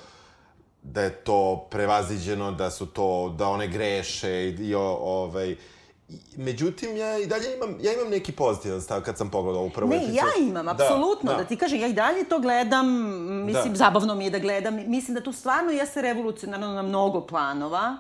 da 0.84 1.02
je 1.02 1.24
to 1.24 1.68
prevaziđeno, 1.72 2.52
da 2.52 2.72
su 2.72 2.86
to, 2.86 3.36
da 3.38 3.48
one 3.48 3.68
greše 3.68 4.32
i, 4.32 4.50
i 4.50 4.76
ovaj, 4.76 5.56
Međutim, 6.38 6.98
ja 6.98 7.18
i 7.18 7.26
dalje 7.26 7.56
imam, 7.56 7.78
ja 7.82 7.94
imam 7.94 8.10
neki 8.10 8.32
pozitivan 8.32 8.82
stav 8.82 9.02
kad 9.02 9.18
sam 9.18 9.30
pogledao 9.30 9.64
u 9.64 9.70
prvu 9.70 9.90
Ne, 9.90 10.14
ja 10.14 10.26
imam, 10.40 10.66
da, 10.66 10.72
apsolutno. 10.72 11.32
Da, 11.32 11.38
da. 11.38 11.44
da 11.44 11.48
ti 11.48 11.56
kažem, 11.56 11.80
ja 11.80 11.88
i 11.88 11.94
dalje 11.94 12.24
to 12.24 12.40
gledam, 12.40 12.88
mislim, 13.46 13.74
da. 13.74 13.78
zabavno 13.78 14.16
mi 14.16 14.24
je 14.24 14.30
da 14.30 14.40
gledam. 14.40 14.76
Mislim 14.88 15.16
da 15.16 15.24
tu 15.24 15.32
stvarno 15.32 15.72
jeste 15.72 16.02
revolucionarno 16.02 16.68
na 16.68 16.82
mnogo 16.82 17.22
planova 17.22 17.98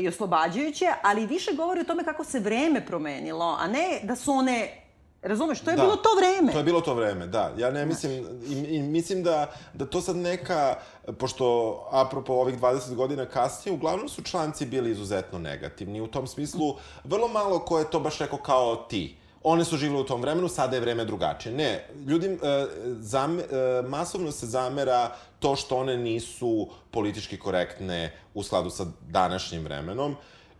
i 0.00 0.08
oslobađajuće, 0.08 0.86
ali 1.02 1.26
više 1.26 1.52
govori 1.52 1.80
o 1.80 1.84
tome 1.84 2.04
kako 2.04 2.24
se 2.24 2.40
vreme 2.40 2.86
promenilo, 2.86 3.56
a 3.60 3.66
ne 3.66 4.00
da 4.02 4.16
su 4.16 4.32
one 4.32 4.85
Razumeš, 5.22 5.60
to 5.60 5.70
je 5.70 5.76
da, 5.76 5.82
bilo 5.82 5.96
to 5.96 6.08
vreme. 6.18 6.52
To 6.52 6.58
je 6.58 6.64
bilo 6.64 6.80
to 6.80 6.94
vreme, 6.94 7.26
da. 7.26 7.52
Ja 7.58 7.70
ne 7.70 7.86
mislim, 7.86 8.12
i, 8.48 8.54
i 8.54 8.82
mislim 8.82 9.22
da, 9.22 9.52
da 9.74 9.86
to 9.86 10.00
sad 10.00 10.16
neka, 10.16 10.74
pošto 11.18 11.76
apropo 11.92 12.32
ovih 12.32 12.60
20 12.60 12.94
godina 12.94 13.26
kasnije, 13.26 13.74
uglavnom 13.74 14.08
su 14.08 14.22
članci 14.22 14.66
bili 14.66 14.90
izuzetno 14.90 15.38
negativni. 15.38 16.00
U 16.00 16.06
tom 16.06 16.26
smislu, 16.26 16.76
vrlo 17.04 17.28
malo 17.28 17.58
ko 17.58 17.78
je 17.78 17.90
to 17.90 18.00
baš 18.00 18.18
rekao 18.18 18.38
kao 18.38 18.76
ti 18.76 19.16
one 19.48 19.64
su 19.64 19.76
živile 19.76 20.00
u 20.00 20.04
tom 20.04 20.20
vremenu, 20.20 20.48
sada 20.48 20.76
je 20.76 20.80
vreme 20.80 21.04
drugačije. 21.04 21.54
Ne, 21.54 21.88
ljudi, 22.06 22.26
e, 22.26 22.66
zam, 22.98 23.38
e, 23.38 23.42
masovno 23.88 24.32
se 24.32 24.46
zamera 24.46 25.16
to 25.38 25.56
što 25.56 25.76
one 25.76 25.96
nisu 25.96 26.68
politički 26.90 27.38
korektne 27.38 28.12
u 28.34 28.42
skladu 28.42 28.70
sa 28.70 28.86
današnjim 29.08 29.64
vremenom, 29.64 30.16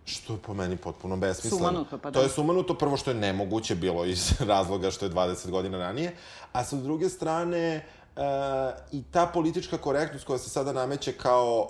što 0.06 0.32
je 0.32 0.38
po 0.38 0.54
meni 0.54 0.76
potpuno 0.76 1.16
besmisleno. 1.16 1.58
Sumanuto, 1.58 1.98
pa 1.98 2.10
da. 2.10 2.18
To 2.18 2.22
je 2.22 2.28
sumanuto, 2.28 2.74
prvo 2.74 2.96
što 2.96 3.10
je 3.10 3.14
nemoguće 3.14 3.74
bilo 3.74 4.04
iz 4.04 4.32
razloga 4.52 4.90
što 4.90 5.04
je 5.04 5.10
20 5.10 5.50
godina 5.50 5.78
ranije, 5.78 6.16
a 6.52 6.64
sa 6.64 6.76
druge 6.76 7.08
strane, 7.08 7.86
Uh, 8.16 8.22
i 8.92 9.02
ta 9.02 9.26
politička 9.26 9.78
korektnost 9.78 10.26
koja 10.26 10.38
se 10.38 10.50
sada 10.50 10.72
nameće 10.72 11.12
kao 11.12 11.68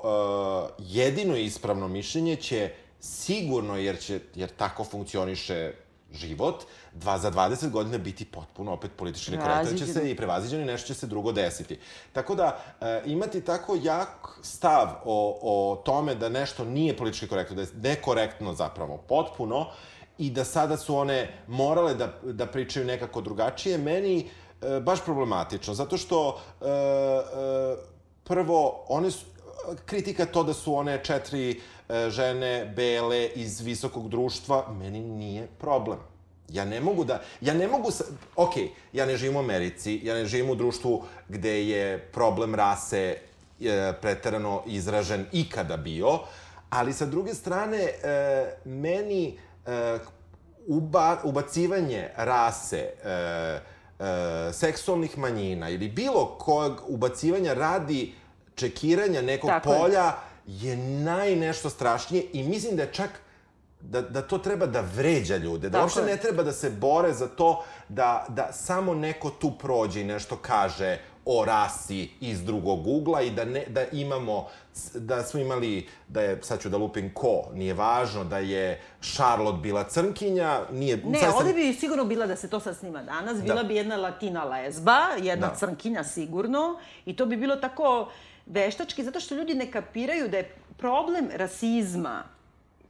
uh, 0.78 0.86
jedino 0.88 1.36
ispravno 1.36 1.88
mišljenje 1.88 2.36
će 2.36 2.70
sigurno, 3.00 3.76
jer, 3.76 3.98
će, 3.98 4.20
jer 4.34 4.50
tako 4.56 4.84
funkcioniše 4.84 5.72
život, 6.12 6.64
dva, 6.92 7.18
za 7.18 7.30
20 7.30 7.70
godina 7.70 7.98
biti 7.98 8.24
potpuno 8.24 8.72
opet 8.72 8.90
politički 8.96 9.30
nekorektan 9.30 9.78
će 9.78 9.86
se 9.86 10.10
i 10.10 10.16
prevaziđeno 10.16 10.62
i 10.62 10.66
nešto 10.66 10.86
će 10.86 10.94
se 10.94 11.06
drugo 11.06 11.32
desiti. 11.32 11.78
Tako 12.12 12.34
da, 12.34 12.58
e, 12.80 13.02
imati 13.06 13.40
tako 13.40 13.78
jak 13.82 14.38
stav 14.42 14.88
o, 15.04 15.38
o 15.42 15.76
tome 15.76 16.14
da 16.14 16.28
nešto 16.28 16.64
nije 16.64 16.96
politički 16.96 17.28
korektno, 17.28 17.56
da 17.56 17.62
je 17.62 17.68
nekorektno 17.82 18.54
zapravo 18.54 18.96
potpuno, 19.08 19.66
i 20.18 20.30
da 20.30 20.44
sada 20.44 20.76
su 20.76 20.96
one 20.96 21.28
morale 21.46 21.94
da, 21.94 22.12
da 22.22 22.46
pričaju 22.46 22.86
nekako 22.86 23.20
drugačije, 23.20 23.78
meni 23.78 24.28
e, 24.62 24.80
baš 24.80 25.04
problematično, 25.04 25.74
zato 25.74 25.96
što 25.96 26.40
e, 26.60 26.64
e, 26.64 27.76
prvo, 28.24 28.84
one 28.88 29.10
su, 29.10 29.26
kritika 29.86 30.26
to 30.26 30.42
da 30.42 30.54
su 30.54 30.74
one 30.74 31.04
četiri 31.04 31.60
e, 31.88 32.10
žene 32.10 32.72
bele 32.76 33.26
iz 33.26 33.60
visokog 33.60 34.08
društva, 34.08 34.72
meni 34.78 35.00
nije 35.00 35.46
problem. 35.58 35.98
Ja 36.48 36.64
ne 36.64 36.80
mogu 36.80 37.04
da, 37.04 37.22
ja 37.40 37.54
ne 37.54 37.68
mogu, 37.68 37.90
sa, 37.90 38.04
ok, 38.36 38.52
ja 38.92 39.06
ne 39.06 39.16
živim 39.16 39.36
u 39.36 39.38
Americi, 39.38 40.00
ja 40.02 40.14
ne 40.14 40.24
živim 40.24 40.50
u 40.50 40.54
društvu 40.54 41.02
gde 41.28 41.68
je 41.68 41.98
problem 41.98 42.54
rase 42.54 43.16
e, 43.60 43.92
preterano 44.00 44.62
izražen 44.66 45.26
ikada 45.32 45.76
bio, 45.76 46.18
ali 46.70 46.92
sa 46.92 47.06
druge 47.06 47.34
strane, 47.34 47.78
e, 47.78 48.54
meni 48.64 49.38
e, 49.66 49.98
uba, 50.66 51.16
ubacivanje 51.24 52.08
rase, 52.16 52.78
e, 53.04 53.10
e, 53.98 54.52
seksualnih 54.52 55.18
manjina 55.18 55.68
ili 55.68 55.88
bilo 55.88 56.36
kojeg 56.38 56.72
ubacivanja 56.88 57.54
radi 57.54 58.12
čekiranja 58.56 59.22
nekog 59.22 59.50
Tako 59.50 59.70
polja 59.70 60.14
je. 60.46 60.70
je 60.70 60.76
naj 60.76 61.36
nešto 61.36 61.70
strašnije 61.70 62.24
i 62.32 62.42
mislim 62.42 62.76
da 62.76 62.82
je 62.82 62.92
čak 62.92 63.10
da, 63.80 64.00
da 64.00 64.22
to 64.22 64.38
treba 64.38 64.66
da 64.66 64.80
vređa 64.96 65.36
ljude, 65.36 65.68
da 65.68 65.72
Tako 65.72 65.84
uopšte 65.84 66.00
je. 66.00 66.06
ne 66.06 66.16
treba 66.16 66.42
da 66.42 66.52
se 66.52 66.70
bore 66.70 67.12
za 67.12 67.28
to 67.28 67.64
da, 67.88 68.26
da 68.28 68.52
samo 68.52 68.94
neko 68.94 69.30
tu 69.30 69.52
prođe 69.58 70.00
i 70.00 70.04
nešto 70.04 70.36
kaže 70.36 70.98
o 71.24 71.44
rasi 71.44 72.08
iz 72.20 72.44
drugog 72.44 72.86
ugla 72.86 73.22
i 73.22 73.30
da, 73.30 73.44
ne, 73.44 73.64
da 73.68 73.84
imamo, 73.92 74.46
da 74.94 75.22
smo 75.22 75.40
imali, 75.40 75.88
da 76.08 76.20
je, 76.20 76.38
sad 76.42 76.62
ću 76.62 76.68
da 76.68 76.76
lupim 76.76 77.14
ko, 77.14 77.42
nije 77.54 77.74
važno, 77.74 78.24
da 78.24 78.38
je 78.38 78.80
Charlotte 79.00 79.58
bila 79.62 79.84
crnkinja, 79.84 80.60
nije... 80.72 80.96
Ne, 80.96 81.18
sam... 81.18 81.34
ovde 81.34 81.52
bi 81.52 81.72
sigurno 81.72 82.04
bila 82.04 82.26
da 82.26 82.36
se 82.36 82.50
to 82.50 82.60
sad 82.60 82.76
snima 82.76 83.02
danas, 83.02 83.42
bila 83.42 83.62
da. 83.62 83.68
bi 83.68 83.76
jedna 83.76 83.96
latina 83.96 84.44
lesba, 84.44 84.98
jedna 85.22 85.48
da. 85.48 85.54
crnkinja 85.54 86.04
sigurno, 86.04 86.78
i 87.06 87.16
to 87.16 87.26
bi 87.26 87.36
bilo 87.36 87.56
tako 87.56 88.08
veštački, 88.46 89.04
zato 89.04 89.20
što 89.20 89.34
ljudi 89.34 89.54
ne 89.54 89.70
kapiraju 89.70 90.28
da 90.28 90.36
je 90.36 90.54
problem 90.76 91.28
rasizma 91.32 92.22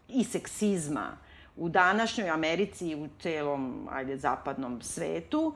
i 0.08 0.24
seksizma 0.24 1.16
u 1.56 1.68
današnjoj 1.68 2.28
Americi 2.28 2.88
i 2.88 2.94
u 2.94 3.08
celom, 3.20 3.88
ajde, 3.90 4.16
zapadnom 4.16 4.82
svetu, 4.82 5.54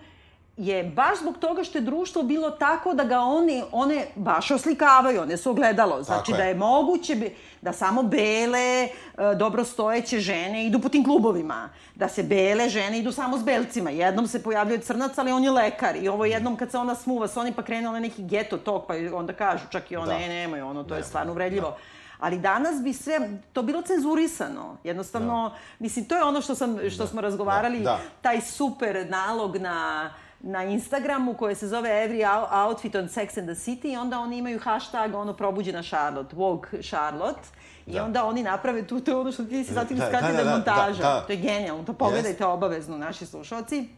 je 0.60 0.84
baš 0.84 1.18
zbog 1.18 1.38
toga 1.38 1.64
što 1.64 1.78
je 1.78 1.82
društvo 1.82 2.22
bilo 2.22 2.50
tako 2.50 2.94
da 2.94 3.04
ga 3.04 3.18
oni, 3.18 3.62
one 3.72 4.06
baš 4.14 4.50
oslikavaju, 4.50 5.22
one 5.22 5.36
su 5.36 5.50
ogledalo. 5.50 6.02
Znači 6.02 6.32
da 6.32 6.44
je 6.44 6.54
moguće 6.54 7.30
da 7.60 7.72
samo 7.72 8.02
bele, 8.02 8.82
e, 8.84 8.90
dobrostojeće 9.36 10.20
žene 10.20 10.66
idu 10.66 10.80
po 10.80 10.88
tim 10.88 11.04
klubovima. 11.04 11.68
Da 11.94 12.08
se 12.08 12.22
bele 12.22 12.68
žene 12.68 12.98
idu 12.98 13.12
samo 13.12 13.38
s 13.38 13.42
belcima. 13.42 13.90
Jednom 13.90 14.26
se 14.26 14.42
pojavljuje 14.42 14.80
crnac, 14.80 15.18
ali 15.18 15.32
on 15.32 15.44
je 15.44 15.50
lekar. 15.50 15.96
I 15.96 16.08
ovo 16.08 16.24
jednom 16.24 16.56
kad 16.56 16.70
se 16.70 16.78
ona 16.78 16.94
smuva, 16.94 17.28
su 17.28 17.40
oni 17.40 17.52
pa 17.52 17.62
krenuli 17.62 18.00
neki 18.00 18.22
geto 18.22 18.58
tok, 18.58 18.86
pa 18.86 18.94
onda 19.14 19.32
kažu 19.32 19.64
čak 19.70 19.90
i 19.90 19.96
one, 19.96 20.18
da. 20.18 20.24
e, 20.24 20.28
nemoj, 20.28 20.60
ono, 20.60 20.84
to 20.84 20.94
ne, 20.94 21.00
je 21.00 21.04
stvarno 21.04 21.32
uvredljivo. 21.32 21.68
Da. 21.68 21.76
Ali 22.18 22.38
danas 22.38 22.82
bi 22.82 22.92
sve, 22.92 23.30
to 23.52 23.62
bilo 23.62 23.82
cenzurisano. 23.82 24.76
Jednostavno, 24.84 25.48
da. 25.48 25.58
mislim, 25.78 26.04
to 26.04 26.16
je 26.16 26.24
ono 26.24 26.40
što, 26.40 26.54
sam, 26.54 26.78
što 26.90 27.02
da. 27.02 27.08
smo 27.08 27.20
razgovarali, 27.20 27.78
da. 27.78 27.84
da. 27.84 27.98
taj 28.22 28.40
super 28.40 29.06
nalog 29.10 29.56
na 29.56 30.10
na 30.42 30.64
Instagramu 30.64 31.34
koje 31.34 31.54
se 31.54 31.68
zove 31.68 31.90
Every 31.90 32.24
Outfit 32.66 32.94
on 32.94 33.08
Sex 33.08 33.38
and 33.38 33.48
the 33.48 33.54
City 33.54 33.92
i 33.92 33.96
onda 33.96 34.18
oni 34.18 34.38
imaju 34.38 34.58
hashtag 34.58 35.14
ono 35.14 35.32
probuđena 35.32 35.82
Charlotte, 35.82 36.36
Vogue 36.36 36.82
Charlotte. 36.82 37.48
I 37.86 37.92
da. 37.92 38.04
onda 38.04 38.24
oni 38.24 38.42
naprave 38.42 38.86
tu, 38.86 39.00
to 39.00 39.10
je 39.10 39.16
ono 39.16 39.32
što 39.32 39.44
ti 39.44 39.64
si 39.64 39.74
zatim 39.74 39.96
da, 39.96 40.06
skratili 40.06 40.36
da, 40.36 40.44
da, 40.44 40.50
da, 40.50 40.56
montaža. 40.56 41.02
Da, 41.02 41.08
da. 41.08 41.20
To 41.26 41.32
je 41.32 41.38
genijalno, 41.38 41.84
to 41.84 41.92
pogledajte 41.92 42.44
yes. 42.44 42.52
obavezno 42.52 42.98
naši 42.98 43.26
slušalci. 43.26 43.88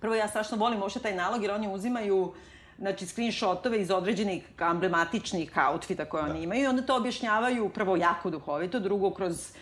Prvo, 0.00 0.14
ja 0.14 0.28
strašno 0.28 0.56
volim 0.56 0.82
uopšte 0.82 1.00
taj 1.00 1.14
nalog 1.14 1.42
jer 1.42 1.50
oni 1.50 1.74
uzimaju 1.74 2.32
znači, 2.78 3.06
screenshotove 3.06 3.80
iz 3.80 3.90
određenih 3.90 4.48
emblematičnih 4.60 5.52
outfita 5.70 6.04
koje 6.04 6.22
da. 6.22 6.30
oni 6.30 6.42
imaju 6.42 6.62
i 6.62 6.66
onda 6.66 6.82
to 6.82 6.96
objašnjavaju 6.96 7.68
prvo 7.68 7.96
jako 7.96 8.30
duhovito, 8.30 8.80
drugo 8.80 9.10
kroz 9.10 9.52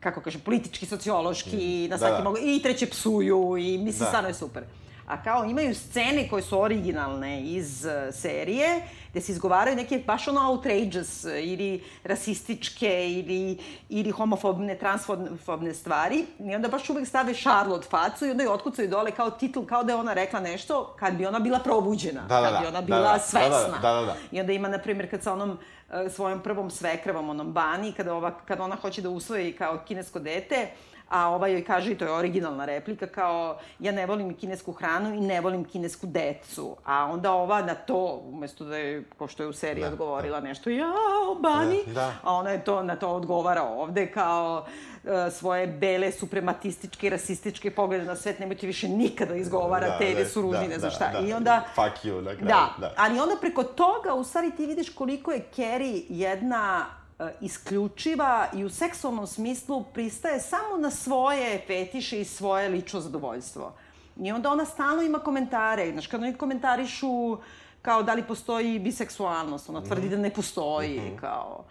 kako 0.00 0.20
kaže, 0.20 0.38
politički, 0.38 0.86
sociološki, 0.86 1.86
mm. 1.86 1.90
na 1.90 1.98
svaki 1.98 2.12
da, 2.12 2.18
da. 2.18 2.24
mogu, 2.24 2.38
i 2.42 2.62
treće 2.62 2.86
psuju 2.86 3.56
i 3.56 3.78
mislim, 3.78 3.98
da. 3.98 4.06
stvarno 4.06 4.28
je 4.28 4.34
super 4.34 4.64
a 5.06 5.22
kao 5.22 5.44
imaju 5.44 5.74
scene 5.74 6.28
koje 6.28 6.42
su 6.42 6.60
originalne 6.60 7.42
iz 7.42 7.84
uh, 7.84 8.14
serije, 8.14 8.82
gde 9.10 9.20
se 9.20 9.32
izgovaraju 9.32 9.76
neke 9.76 10.02
baš 10.06 10.28
ono 10.28 10.50
outrageous 10.50 11.24
ili 11.24 11.84
rasističke 12.04 13.10
ili, 13.10 13.58
ili 13.88 14.10
homofobne, 14.10 14.78
transfobne 14.78 15.74
stvari 15.74 16.24
i 16.38 16.54
onda 16.54 16.68
baš 16.68 16.90
uvek 16.90 17.08
stave 17.08 17.34
Charlotte 17.34 17.88
facu 17.90 18.26
i 18.26 18.30
onda 18.30 18.42
je 18.42 18.50
otkucaju 18.50 18.88
dole 18.88 19.10
kao 19.10 19.30
titl, 19.30 19.60
kao 19.60 19.84
da 19.84 19.92
je 19.92 19.96
ona 19.96 20.12
rekla 20.12 20.40
nešto 20.40 20.94
kad 20.98 21.14
bi 21.14 21.26
ona 21.26 21.38
bila 21.38 21.58
probuđena, 21.58 22.22
da, 22.28 22.40
da, 22.40 22.50
kad 22.50 22.60
bi 22.60 22.66
ona 22.66 22.80
da, 22.80 22.86
bila 22.86 22.98
da, 23.00 23.12
da, 23.12 23.18
svesna. 23.18 23.78
Da, 23.82 23.92
da, 23.92 24.00
da, 24.00 24.06
da. 24.06 24.16
I 24.32 24.40
onda 24.40 24.52
ima, 24.52 24.68
na 24.68 24.78
primjer, 24.78 25.10
kad 25.10 25.22
sa 25.22 25.32
onom 25.32 25.50
uh, 25.50 26.12
svojom 26.12 26.42
prvom 26.42 26.70
svekrevom, 26.70 27.28
onom 27.28 27.52
Bani, 27.52 27.92
kada, 27.92 28.14
ova, 28.14 28.34
kada 28.46 28.62
ona 28.62 28.76
hoće 28.76 29.02
da 29.02 29.10
usvoji 29.10 29.52
kao 29.52 29.78
kinesko 29.86 30.18
dete, 30.18 30.68
a 31.14 31.28
ova 31.28 31.48
joj 31.48 31.64
kaže, 31.64 31.92
i 31.92 31.98
to 31.98 32.04
je 32.04 32.12
originalna 32.12 32.64
replika, 32.64 33.06
kao 33.06 33.58
ja 33.78 33.92
ne 33.92 34.06
volim 34.06 34.34
kinesku 34.34 34.72
hranu 34.72 35.14
i 35.14 35.20
ne 35.20 35.40
volim 35.40 35.64
kinesku 35.64 36.06
decu. 36.06 36.76
A 36.84 37.04
onda 37.04 37.32
ova 37.32 37.62
na 37.62 37.74
to, 37.74 38.22
umesto 38.24 38.64
da 38.64 38.76
je, 38.76 39.04
pošto 39.18 39.42
je 39.42 39.48
u 39.48 39.52
seriji 39.52 39.84
da, 39.84 39.88
odgovorila 39.88 40.40
da. 40.40 40.48
nešto, 40.48 40.70
ja, 40.70 40.92
bani, 41.40 41.78
da, 41.86 41.92
da. 41.92 42.12
a 42.22 42.32
ona 42.32 42.50
je 42.50 42.64
to, 42.64 42.82
na 42.82 42.96
to 42.96 43.08
odgovara 43.08 43.62
ovde 43.62 44.06
kao 44.10 44.66
uh, 45.04 45.10
svoje 45.32 45.66
bele, 45.66 46.12
suprematističke, 46.12 47.10
rasističke 47.10 47.70
poglede 47.70 48.04
na 48.04 48.16
svet, 48.16 48.38
nemojte 48.38 48.66
više 48.66 48.88
nikada 48.88 49.34
izgovarate, 49.34 50.14
da, 50.14 50.20
da, 50.20 50.28
su 50.28 50.42
ružni, 50.42 50.68
da, 50.68 50.74
ne 50.74 50.78
znam 50.78 50.90
šta. 50.90 51.10
Da, 51.12 51.18
I 51.18 51.32
onda... 51.32 51.62
Fuck 51.74 52.04
you, 52.04 52.20
na 52.20 52.30
kraju. 52.30 52.46
Da, 52.46 52.74
da, 52.78 52.94
ali 52.96 53.20
onda 53.20 53.36
preko 53.40 53.62
toga, 53.62 54.14
u 54.14 54.24
stvari, 54.24 54.50
ti 54.50 54.66
vidiš 54.66 54.94
koliko 54.94 55.32
je 55.32 55.44
Carrie 55.54 56.02
jedna 56.08 56.86
E, 56.86 57.03
isključiva 57.40 58.46
i 58.54 58.64
u 58.64 58.70
seksualnom 58.70 59.26
smislu 59.26 59.84
pristaje 59.94 60.40
samo 60.40 60.76
na 60.78 60.90
svoje 60.90 61.62
fetiše 61.66 62.20
i 62.20 62.24
svoje 62.24 62.68
lično 62.68 63.00
zadovoljstvo. 63.00 63.72
I 64.20 64.32
onda 64.32 64.50
ona 64.50 64.64
stalno 64.64 65.02
ima 65.02 65.18
komentare. 65.18 65.92
Znaš, 65.92 66.06
kad 66.06 66.22
oni 66.22 66.34
komentarišu 66.34 67.38
kao 67.84 68.02
da 68.02 68.14
li 68.14 68.22
postoji 68.22 68.78
biseksualnost, 68.78 69.68
ona 69.68 69.80
tvrdi 69.80 70.06
mm 70.06 70.10
da 70.10 70.16
ne 70.16 70.30
postoji, 70.30 71.00
mm 71.00 71.02
-hmm. 71.02 71.20
kao 71.20 71.64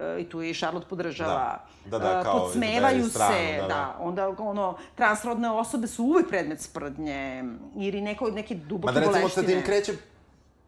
e, 0.00 0.20
i 0.20 0.24
tu 0.24 0.42
je 0.42 0.50
i 0.50 0.54
Charlotte 0.54 0.86
podržava. 0.88 1.58
Da, 1.84 1.98
da, 1.98 2.04
da, 2.04 2.22
kao 2.22 2.38
Podsmevaju 2.38 3.02
da 3.02 3.08
stranu, 3.08 3.34
se, 3.34 3.56
da, 3.56 3.62
da. 3.62 3.68
da. 3.68 3.96
Onda, 4.00 4.28
ono, 4.38 4.78
transrodne 4.94 5.50
osobe 5.50 5.86
su 5.86 6.04
uvek 6.04 6.28
predmet 6.28 6.60
sprdnje 6.60 7.44
ili 7.76 8.00
neko, 8.00 8.30
neke 8.30 8.54
duboke 8.54 8.92
boleštine. 8.92 9.06
Ma 9.06 9.12
da 9.12 9.26
recimo 9.26 9.28
sa 9.28 9.42
tim 9.42 9.62
kreće 9.62 9.92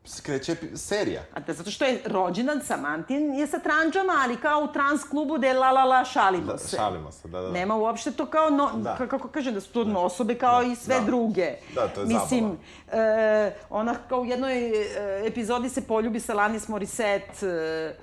skreće 0.04 0.56
serija. 0.74 1.22
A 1.34 1.40
da, 1.40 1.52
zato 1.52 1.70
što 1.70 1.84
je 1.84 2.02
rođendan 2.04 2.60
Samantin 2.64 3.34
je 3.34 3.46
sa 3.46 3.58
tranđama, 3.58 4.12
ali 4.24 4.36
kao 4.36 4.60
u 4.60 4.72
trans 4.72 5.04
klubu 5.10 5.38
de 5.38 5.52
la 5.52 5.70
la 5.70 5.84
la 5.84 6.04
šalimo 6.04 6.52
da, 6.52 6.58
se. 6.58 6.76
Šalimo 6.76 7.12
se, 7.12 7.28
da, 7.28 7.40
da. 7.40 7.50
Nema 7.50 7.76
uopšte 7.76 8.10
to 8.10 8.26
kao, 8.26 8.50
no, 8.50 8.70
da. 8.76 8.96
kako 8.96 9.28
kažem, 9.28 9.54
da 9.54 9.60
su 9.60 9.72
to 9.72 9.84
da. 9.84 9.98
osobe 9.98 10.34
kao 10.34 10.62
da. 10.62 10.68
i 10.72 10.76
sve 10.76 11.00
da. 11.00 11.06
druge. 11.06 11.54
Da, 11.74 11.88
to 11.88 12.00
je 12.00 12.06
Mislim, 12.06 12.58
zabava. 12.90 13.08
E, 13.08 13.54
ona 13.70 13.94
kao 14.08 14.20
u 14.20 14.24
jednoj 14.24 14.68
e, 14.68 15.26
epizodi 15.26 15.68
se 15.68 15.86
poljubi 15.86 16.20
sa 16.20 16.34
Lanis 16.34 16.68
Morissette, 16.68 17.46
e, 17.46 17.94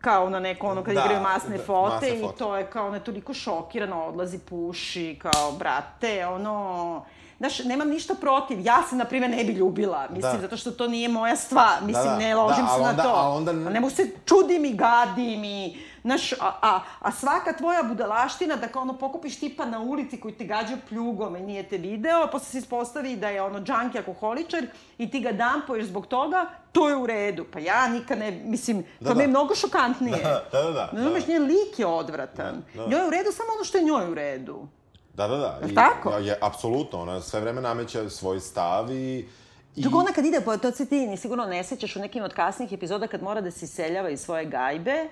kao 0.00 0.30
na 0.30 0.40
neko 0.40 0.66
ono 0.66 0.84
kad 0.84 0.94
da, 0.94 1.00
igraju 1.00 1.20
masne 1.20 1.56
da, 1.56 1.64
fote 1.64 1.94
masne 1.94 2.18
i 2.18 2.20
fote. 2.20 2.38
to 2.38 2.56
je 2.56 2.66
kao 2.66 2.86
ona 2.86 2.96
je 2.96 3.04
toliko 3.04 3.34
šokirana, 3.34 4.04
odlazi 4.04 4.38
puši, 4.38 5.18
kao 5.22 5.52
brate, 5.52 6.26
ono 6.26 7.04
znaš, 7.38 7.58
nemam 7.58 7.88
ništa 7.88 8.14
protiv. 8.14 8.60
Ja 8.60 8.82
se, 8.90 8.96
na 8.96 9.04
primjer, 9.04 9.30
ne 9.30 9.44
bi 9.44 9.52
ljubila. 9.52 10.06
Mislim, 10.10 10.32
da. 10.32 10.40
zato 10.40 10.56
što 10.56 10.70
to 10.70 10.88
nije 10.88 11.08
moja 11.08 11.36
stvar. 11.36 11.82
Mislim, 11.82 12.04
da, 12.04 12.10
da. 12.10 12.18
ne 12.18 12.34
ložim 12.34 12.64
da, 12.64 12.70
se 12.70 12.80
onda, 12.80 12.92
na 12.92 13.02
to. 13.02 13.08
A 13.08 13.28
onda... 13.28 13.50
A 13.50 13.54
ne 13.54 13.80
mogu 13.80 13.94
se 13.94 14.10
čudim 14.24 14.64
i 14.64 14.72
gadim 14.72 15.44
i... 15.44 15.76
Znaš, 16.02 16.32
a, 16.32 16.52
a, 16.62 16.80
a 17.00 17.12
svaka 17.12 17.52
tvoja 17.52 17.82
budalaština, 17.82 18.56
da 18.56 18.68
kao 18.68 18.82
ono 18.82 18.98
pokupiš 18.98 19.40
tipa 19.40 19.64
na 19.64 19.80
ulici 19.80 20.20
koji 20.20 20.34
te 20.34 20.44
gađa 20.44 20.76
pljugom 20.88 21.36
i 21.36 21.40
nije 21.40 21.62
te 21.62 21.78
video, 21.78 22.22
a 22.22 22.26
posle 22.26 22.46
se 22.46 22.58
ispostavi 22.58 23.16
da 23.16 23.28
je 23.28 23.42
ono 23.42 23.60
džanki 23.60 23.98
alkoholičar 23.98 24.66
i 24.98 25.10
ti 25.10 25.20
ga 25.20 25.32
dampuješ 25.32 25.86
zbog 25.86 26.06
toga, 26.06 26.46
to 26.72 26.88
je 26.88 26.96
u 26.96 27.06
redu. 27.06 27.44
Pa 27.52 27.58
ja 27.58 27.88
nikad 27.88 28.18
ne, 28.18 28.30
mislim, 28.30 28.84
da, 29.00 29.08
to 29.08 29.14
da. 29.14 29.18
mi 29.18 29.22
je 29.22 29.28
mnogo 29.28 29.54
šokantnije. 29.54 30.16
Da, 30.52 30.62
da, 30.62 30.62
da. 30.62 30.90
da. 30.92 31.10
Znaš, 31.10 31.26
njen 31.26 31.42
lik 31.42 31.78
je 31.78 31.86
odvratan. 31.86 32.62
Da, 32.74 32.82
da. 32.82 32.88
Njoj 32.88 33.00
je 33.00 33.06
u 33.06 33.10
redu 33.10 33.32
samo 33.32 33.48
ono 33.54 33.64
što 33.64 33.78
je 33.78 33.84
njoj 33.84 34.10
u 34.10 34.14
redu. 34.14 34.68
Da, 35.14 35.28
da, 35.28 35.36
da. 35.36 35.60
I, 35.70 35.74
tako? 35.74 36.10
Je, 36.10 36.38
apsolutno, 36.40 37.00
ona 37.00 37.20
sve 37.20 37.40
vreme 37.40 37.60
nameće 37.60 38.10
svoj 38.10 38.40
stav 38.40 38.90
i... 38.92 39.28
I... 39.76 39.82
Dok 39.82 39.94
ona 39.94 40.12
kad 40.12 40.24
ide, 40.24 40.40
po, 40.40 40.56
to 40.56 40.70
se 40.70 40.86
ti 40.86 41.06
ni 41.06 41.16
sigurno 41.16 41.46
ne 41.46 41.64
sećaš 41.64 41.96
u 41.96 42.00
nekim 42.00 42.22
od 42.22 42.34
kasnih 42.34 42.72
epizoda 42.72 43.06
kad 43.06 43.22
mora 43.22 43.40
da 43.40 43.50
se 43.50 43.64
iseljava 43.64 44.10
iz 44.10 44.20
svoje 44.20 44.44
gajbe, 44.44 45.08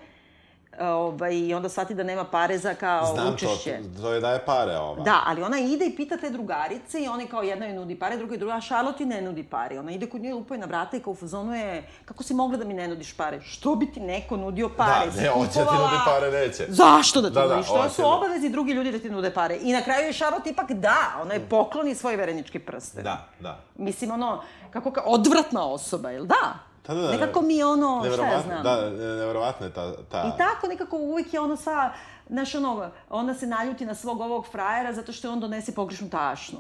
ovaj, 0.80 1.34
i 1.34 1.54
onda 1.54 1.68
shvati 1.68 1.94
da 1.94 2.02
nema 2.02 2.24
pare 2.24 2.58
za 2.58 2.74
kao 2.74 3.14
Znam 3.14 3.34
učešće. 3.34 3.78
Znam, 3.80 3.94
to, 3.94 4.02
to 4.02 4.12
je 4.12 4.20
daje 4.20 4.44
pare 4.44 4.76
ova. 4.76 5.02
Da, 5.02 5.22
ali 5.26 5.42
ona 5.42 5.58
ide 5.58 5.86
i 5.86 5.96
pita 5.96 6.16
te 6.16 6.30
drugarice 6.30 7.02
i 7.02 7.08
oni 7.08 7.26
kao 7.26 7.42
jedna 7.42 7.66
joj 7.66 7.74
nudi 7.74 7.98
pare, 7.98 8.16
druga 8.16 8.34
i 8.34 8.38
druga, 8.38 8.54
a 8.54 8.60
Charlotte 8.60 9.06
ne 9.06 9.22
nudi 9.22 9.42
pare. 9.42 9.78
Ona 9.78 9.92
ide 9.92 10.08
kod 10.08 10.20
nje, 10.20 10.34
lupuje 10.34 10.58
na 10.58 10.66
vrata 10.66 10.96
i 10.96 11.00
kao 11.00 11.12
u 11.12 11.16
fazonu 11.16 11.54
je, 11.54 11.88
kako 12.04 12.22
si 12.22 12.34
mogla 12.34 12.56
da 12.56 12.64
mi 12.64 12.74
ne 12.74 12.88
nudiš 12.88 13.16
pare? 13.16 13.40
Što 13.40 13.74
bi 13.74 13.92
ti 13.92 14.00
neko 14.00 14.36
nudio 14.36 14.68
pare? 14.68 15.10
Da, 15.10 15.22
ne, 15.22 15.28
hoće 15.28 15.58
da 15.58 15.64
ti 15.64 15.76
nudi 15.76 15.96
pare, 16.04 16.30
neće. 16.30 16.66
Zašto 16.68 17.20
da 17.20 17.28
ti 17.28 17.34
da, 17.34 17.46
nudiš? 17.46 17.66
Da, 17.66 17.82
to 17.82 17.88
su 17.88 18.02
da. 18.02 18.08
obavezi 18.08 18.48
drugi 18.48 18.72
ljudi 18.72 18.92
da 18.92 18.98
ti 18.98 19.10
nude 19.10 19.30
pare. 19.34 19.58
I 19.60 19.72
na 19.72 19.82
kraju 19.82 20.06
je 20.06 20.12
Charlotte 20.12 20.50
ipak 20.50 20.72
da, 20.72 20.96
ona 21.22 21.34
je 21.34 21.48
pokloni 21.48 21.94
svoje 21.94 22.16
verenički 22.16 22.58
prste. 22.58 23.02
Da, 23.02 23.28
da. 23.40 23.58
Mislim, 23.76 24.10
ono, 24.10 24.42
kako 24.70 24.90
ka, 24.90 25.02
odvratna 25.06 25.66
osoba, 25.66 26.10
jel 26.10 26.24
da? 26.24 26.71
Da, 26.86 26.94
da, 26.94 27.00
da. 27.02 27.10
Nekako 27.10 27.42
mi 27.42 27.62
ono, 27.62 28.04
šta 28.12 28.26
ja 28.26 28.42
znam. 28.42 28.62
Da, 28.62 28.90
nevjerovatno 28.90 29.66
je 29.66 29.72
ta, 29.72 29.96
ta... 30.10 30.32
I 30.34 30.38
tako 30.38 30.66
nekako 30.66 30.96
uvijek 30.96 31.34
je 31.34 31.40
ono 31.40 31.56
sva, 31.56 31.92
znaš 32.28 32.54
ono, 32.54 32.90
onda 33.10 33.34
se 33.34 33.46
naljuti 33.46 33.86
na 33.86 33.94
svog 33.94 34.20
ovog 34.20 34.46
frajera 34.46 34.92
zato 34.92 35.12
što 35.12 35.28
je 35.28 35.32
on 35.32 35.40
donese 35.40 35.74
pogrešnu 35.74 36.10
tašnu. 36.10 36.58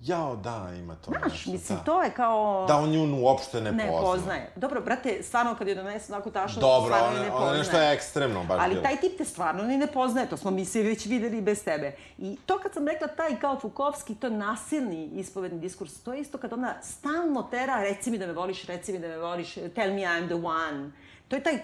Jao, 0.00 0.36
da, 0.36 0.70
ima 0.74 0.94
to 0.94 1.10
Znaš, 1.10 1.32
nešto. 1.32 1.50
mislim, 1.50 1.78
da. 1.78 1.84
to 1.84 2.02
je 2.02 2.10
kao... 2.10 2.64
Da, 2.68 2.76
on 2.76 2.90
nju 2.90 3.16
uopšte 3.16 3.60
ne, 3.60 3.72
ne 3.72 3.86
pozna. 3.88 4.02
poznaje. 4.02 4.52
Dobro, 4.56 4.80
brate, 4.80 5.22
stvarno 5.22 5.54
kad 5.54 5.68
je 5.68 5.74
donese 5.74 6.12
onako 6.12 6.30
tašno, 6.30 6.60
Dobro, 6.60 6.86
stvarno 6.86 7.08
ona, 7.10 7.24
ne 7.24 7.30
poznaje. 7.30 7.58
nešto 7.58 7.76
je 7.76 7.92
ekstremno 7.92 8.44
baš 8.44 8.58
Ali 8.60 8.70
bilo. 8.70 8.82
taj 8.82 8.96
tip 8.96 9.18
te 9.18 9.24
stvarno 9.24 9.62
ni 9.62 9.76
ne 9.76 9.86
poznaje, 9.86 10.28
to 10.28 10.36
smo 10.36 10.50
mi 10.50 10.64
svi 10.64 10.82
već 10.82 11.06
videli 11.06 11.40
bez 11.40 11.64
tebe. 11.64 11.96
I 12.18 12.36
to 12.46 12.58
kad 12.58 12.72
sam 12.74 12.88
rekla 12.88 13.08
taj 13.08 13.36
kao 13.36 13.60
Fukovski, 13.60 14.14
to 14.14 14.28
nasilni 14.30 15.06
ispovedni 15.06 15.60
diskurs, 15.60 15.94
to 15.94 16.12
je 16.12 16.20
isto 16.20 16.38
kad 16.38 16.52
ona 16.52 16.82
stalno 16.82 17.42
tera, 17.42 17.80
reci 17.80 18.10
mi 18.10 18.18
da 18.18 18.26
me 18.26 18.32
voliš, 18.32 18.64
reci 18.64 18.92
mi 18.92 18.98
da 18.98 19.08
me 19.08 19.18
voliš, 19.18 19.54
tell 19.54 19.94
me 19.94 20.02
I'm 20.02 20.26
the 20.26 20.34
one. 20.36 20.90
To 21.28 21.36
je 21.36 21.42
taj 21.42 21.58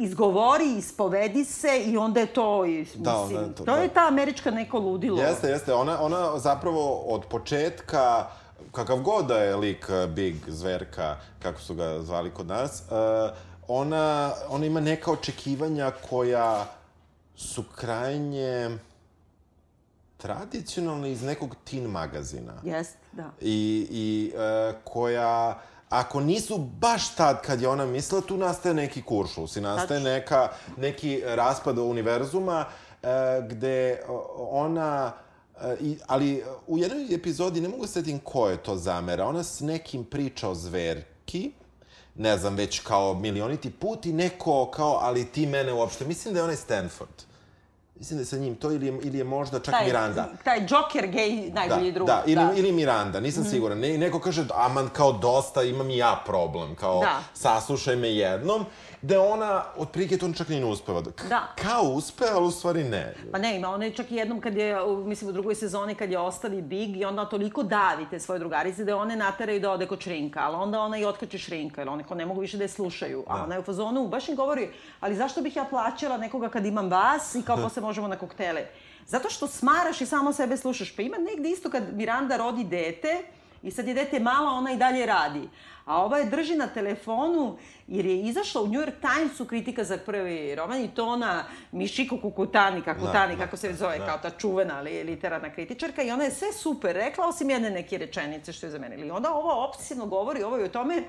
izgovori, 0.00 0.76
ispovedi 0.78 1.44
se 1.44 1.82
i 1.86 1.96
onda 1.96 2.20
je 2.20 2.26
to, 2.26 2.64
i, 2.66 2.78
mislim, 2.78 3.02
Da, 3.02 3.16
onda 3.16 3.40
je 3.40 3.54
to, 3.54 3.64
to 3.64 3.76
je 3.76 3.88
da. 3.88 3.94
ta 3.94 4.06
američka 4.08 4.50
neko 4.50 4.78
ludilo. 4.78 5.22
Jeste, 5.22 5.48
jeste. 5.48 5.74
Ona, 5.74 6.02
ona 6.02 6.38
zapravo 6.38 6.94
od 6.94 7.24
početka, 7.26 8.26
kakav 8.72 9.00
god 9.00 9.26
da 9.26 9.36
je 9.38 9.56
lik 9.56 9.86
eh, 9.88 10.06
Big 10.06 10.36
Zverka, 10.46 11.16
kako 11.42 11.60
su 11.60 11.74
ga 11.74 12.02
zvali 12.02 12.30
kod 12.30 12.46
nas, 12.46 12.82
uh, 12.90 13.36
ona, 13.68 14.32
ona 14.48 14.66
ima 14.66 14.80
neka 14.80 15.12
očekivanja 15.12 15.92
koja 16.10 16.66
su 17.36 17.64
krajnje 17.76 18.78
tradicionalne 20.16 21.12
iz 21.12 21.22
nekog 21.22 21.56
teen 21.64 21.86
magazina. 21.86 22.52
Jest, 22.62 22.96
da. 23.12 23.30
I, 23.40 23.86
i 23.90 24.32
e, 24.36 24.72
koja, 24.84 25.58
ako 25.90 26.20
nisu 26.20 26.58
baš 26.58 27.14
tad 27.14 27.42
kad 27.42 27.60
je 27.60 27.68
ona 27.68 27.86
mislila, 27.86 28.20
tu 28.20 28.36
nastaje 28.36 28.74
neki 28.74 29.02
kuršlus 29.02 29.56
i 29.56 29.60
nastaje 29.60 30.00
neka, 30.00 30.48
neki 30.76 31.22
raspad 31.26 31.78
univerzuma 31.78 32.64
e, 33.02 33.06
gde 33.48 34.02
ona 34.38 35.12
e, 35.62 35.76
I, 35.80 35.98
ali 36.06 36.44
u 36.66 36.78
jednoj 36.78 37.14
epizodi, 37.14 37.60
ne 37.60 37.68
mogu 37.68 37.86
se 37.86 37.92
setim 37.92 38.18
ko 38.18 38.48
je 38.48 38.56
to 38.56 38.76
zamera, 38.76 39.26
ona 39.26 39.42
s 39.42 39.60
nekim 39.60 40.04
priča 40.04 40.48
o 40.48 40.54
zverki, 40.54 41.52
ne 42.14 42.38
znam, 42.38 42.54
već 42.54 42.80
kao 42.80 43.14
milioniti 43.14 43.70
put 43.70 44.06
i 44.06 44.12
neko 44.12 44.70
kao, 44.70 44.98
ali 45.02 45.26
ti 45.26 45.46
mene 45.46 45.72
uopšte, 45.72 46.04
mislim 46.04 46.34
da 46.34 46.40
je 46.40 46.44
onaj 46.44 46.56
Stanford. 46.56 47.29
Mislim 48.00 48.16
da 48.16 48.22
je 48.22 48.26
sa 48.26 48.36
njim 48.36 48.54
to 48.54 48.70
ili 48.70 48.86
je, 48.86 48.98
ili 49.02 49.18
je 49.18 49.24
možda 49.24 49.60
čak 49.60 49.74
Miranda. 49.84 50.28
Taj 50.44 50.58
Joker 50.60 51.06
gay 51.06 51.54
najbolji 51.54 51.84
da, 51.84 51.94
drug. 51.94 52.06
Da, 52.06 52.22
ili, 52.26 52.42
ili 52.56 52.72
Miranda, 52.72 53.20
nisam 53.20 53.42
Mhm. 53.42 53.50
siguran. 53.50 53.78
Ne, 53.78 53.98
neko 53.98 54.18
kaže, 54.20 54.44
aman, 54.56 54.88
kao 54.88 55.12
dosta, 55.12 55.62
imam 55.62 55.90
i 55.90 55.96
ja 55.96 56.22
problem, 56.26 56.74
kao 56.74 57.00
Da. 57.00 57.20
saslušaj 57.34 57.96
me 57.96 58.08
jednom, 58.08 58.64
gde 59.02 59.18
ona, 59.18 59.64
otprilike 59.76 60.18
to 60.18 60.32
čak 60.32 60.48
ni 60.48 60.60
ne 60.60 60.66
uspeva. 60.66 61.02
K- 61.04 61.28
Da. 61.28 61.42
Kao 61.56 61.82
uspe, 61.84 62.24
ali 62.26 62.46
u 62.46 62.50
stvari 62.50 62.84
ne. 62.84 63.14
Pa 63.32 63.38
ne, 63.38 63.56
ima 63.56 63.68
ona 63.68 63.84
je 63.84 63.90
čak 63.92 64.10
i 64.10 64.16
jednom 64.16 64.40
kad 64.40 64.56
je, 64.56 64.76
mislim 64.98 65.30
u 65.30 65.34
drugoj 65.34 65.54
sezoni 65.54 65.94
kad 65.94 66.10
je 66.10 66.18
ostavi 66.18 66.62
Big 66.62 66.96
i 66.96 67.04
onda 67.04 67.24
toliko 67.24 67.62
davi 67.62 68.06
te 68.10 68.20
svoje 68.20 68.38
drugarice 68.38 68.84
da 68.84 68.96
one 68.96 69.16
nateraju 69.16 69.60
da 69.60 69.70
ode 69.70 69.86
kod 69.86 70.00
šrinka, 70.00 70.40
ali 70.40 70.56
onda 70.56 70.80
ona 70.80 70.98
i 70.98 71.04
otkače 71.04 71.38
šrinka, 71.38 71.80
jer 71.80 71.88
one 71.88 72.04
kao 72.04 72.16
ne 72.16 72.26
mogu 72.26 72.40
više 72.40 72.56
da 72.56 72.64
je 72.64 72.68
slušaju. 72.70 73.24
A 73.28 73.44
ona 73.44 73.54
je 73.54 73.60
u 73.60 73.64
fazonu, 73.64 74.08
baš 74.08 74.28
im 74.28 74.36
govori, 74.36 74.68
ali 75.00 75.16
zašto 75.16 75.40
bih 75.42 75.56
ja 75.56 75.64
plaćala 75.64 76.16
nekoga 76.16 76.48
kad 76.48 76.66
imam 76.66 76.90
vas 76.90 77.34
i 77.34 77.42
kao 77.42 77.56
posle 77.64 77.82
možemo 77.90 78.08
na 78.08 78.18
koktele? 78.18 78.66
Zato 79.06 79.30
što 79.30 79.46
smaraš 79.46 80.00
i 80.00 80.06
samo 80.06 80.32
sebe 80.32 80.56
slušaš. 80.56 80.96
Pa 80.96 81.02
ima 81.02 81.16
negde 81.18 81.50
isto 81.50 81.70
kad 81.70 81.96
Miranda 81.96 82.36
rodi 82.36 82.64
dete, 82.64 83.22
I 83.62 83.70
sad 83.70 83.88
je 83.88 83.94
dete 83.94 84.20
malo, 84.20 84.50
ona 84.56 84.72
i 84.72 84.76
dalje 84.76 85.06
radi. 85.06 85.48
A 85.84 86.04
ova 86.04 86.18
je 86.18 86.30
drži 86.30 86.54
na 86.56 86.66
telefonu 86.66 87.58
jer 87.86 88.06
je 88.06 88.22
izašla 88.22 88.62
u 88.62 88.66
New 88.66 88.80
York 88.80 89.00
Timesu 89.00 89.44
kritika 89.44 89.84
za 89.84 89.98
prvi 89.98 90.54
roman 90.54 90.80
i 90.84 90.94
to 90.94 91.06
ona 91.06 91.44
Mišiko 91.72 92.16
Kukutani, 92.20 92.82
Kakutani, 92.82 93.36
Da, 93.36 93.44
kako 93.44 93.56
se 93.56 93.74
zove, 93.74 93.98
da. 93.98 94.06
kao 94.06 94.18
ta 94.18 94.30
čuvena 94.30 94.80
li, 94.80 95.04
literarna 95.04 95.52
kritičarka 95.52 96.02
i 96.02 96.10
ona 96.10 96.24
je 96.24 96.30
sve 96.30 96.52
super 96.52 96.96
rekla, 96.96 97.26
osim 97.26 97.50
jedne 97.50 97.70
neke 97.70 97.98
rečenice 97.98 98.52
što 98.52 98.66
je 98.66 98.70
za 98.70 98.78
mene. 98.78 98.96
I 99.06 99.10
onda 99.10 99.34
ova 99.34 99.54
obsesivno 99.68 100.06
govori 100.06 100.42
ovo 100.42 100.58
i 100.58 100.64
o 100.64 100.68
tome, 100.68 101.02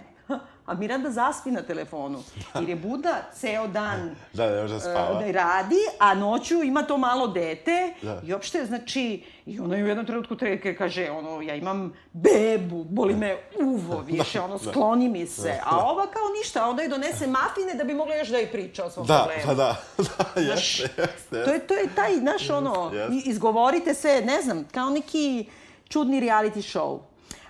a 0.65 0.73
Miranda 0.73 1.11
zaspi 1.11 1.51
na 1.51 1.61
telefonu. 1.61 2.23
Jer 2.55 2.69
je 2.69 2.75
Buda 2.75 3.21
ceo 3.33 3.67
dan 3.67 4.15
Da, 4.33 4.49
ne 4.49 4.61
može 4.61 4.73
da 4.73 4.79
spava. 4.79 5.21
e, 5.21 5.31
radi, 5.31 5.75
a 5.99 6.13
noću 6.13 6.55
ima 6.55 6.83
to 6.83 6.97
malo 6.97 7.27
dete 7.27 7.93
Da. 8.01 8.21
i 8.23 8.33
uopšte, 8.33 8.65
znači, 8.65 9.01
i 9.45 9.59
ona 9.59 9.75
je 9.75 9.83
u 9.83 9.87
jednom 9.87 10.05
trenutku 10.05 10.35
treke 10.35 10.75
kaže, 10.75 11.09
ono, 11.11 11.41
ja 11.41 11.55
imam 11.55 11.93
bebu, 12.13 12.83
boli 12.83 13.15
me 13.15 13.37
uvo 13.59 13.99
više, 14.09 14.41
ono, 14.41 14.59
skloni 14.59 15.09
mi 15.09 15.25
se. 15.27 15.59
A 15.63 15.77
ova 15.79 16.03
kao 16.03 16.21
ništa, 16.37 16.69
onda 16.69 16.81
joj 16.81 16.89
donese 16.89 17.27
mafine 17.27 17.73
da 17.73 17.83
bi 17.83 17.93
mogla 17.93 18.15
još 18.15 18.27
da 18.27 18.37
joj 18.37 18.47
priča 18.47 18.85
o 18.85 18.89
svom 18.89 19.05
Da, 19.07 19.17
problemu. 19.17 19.43
pa 19.45 19.53
da, 19.55 19.75
da, 20.35 20.41
Znaš, 20.41 20.79
jeste, 20.79 21.01
jeste. 21.01 21.43
To 21.45 21.51
je, 21.51 21.59
to 21.59 21.73
je 21.73 21.87
taj, 21.95 22.11
naš, 22.13 22.49
ono, 22.49 22.91
i- 23.11 23.23
izgovorite 23.25 23.93
sve, 23.93 24.21
ne 24.21 24.41
znam, 24.41 24.63
kao 24.65 24.89
neki 24.89 25.45
čudni 25.85 26.21
reality 26.21 26.73
show. 26.73 26.99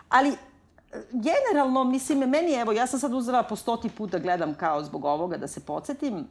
Ali, 0.09 0.34
generalno, 1.11 1.83
mislim, 1.83 2.19
meni, 2.19 2.53
evo, 2.53 2.71
ja 2.71 2.87
sam 2.87 2.99
sad 2.99 3.13
uzela 3.13 3.43
po 3.43 3.55
stoti 3.55 3.89
put 3.89 4.11
da 4.11 4.19
gledam 4.19 4.53
kao 4.53 4.83
zbog 4.83 5.05
ovoga, 5.05 5.37
da 5.37 5.47
se 5.47 5.65
podsjetim, 5.65 6.27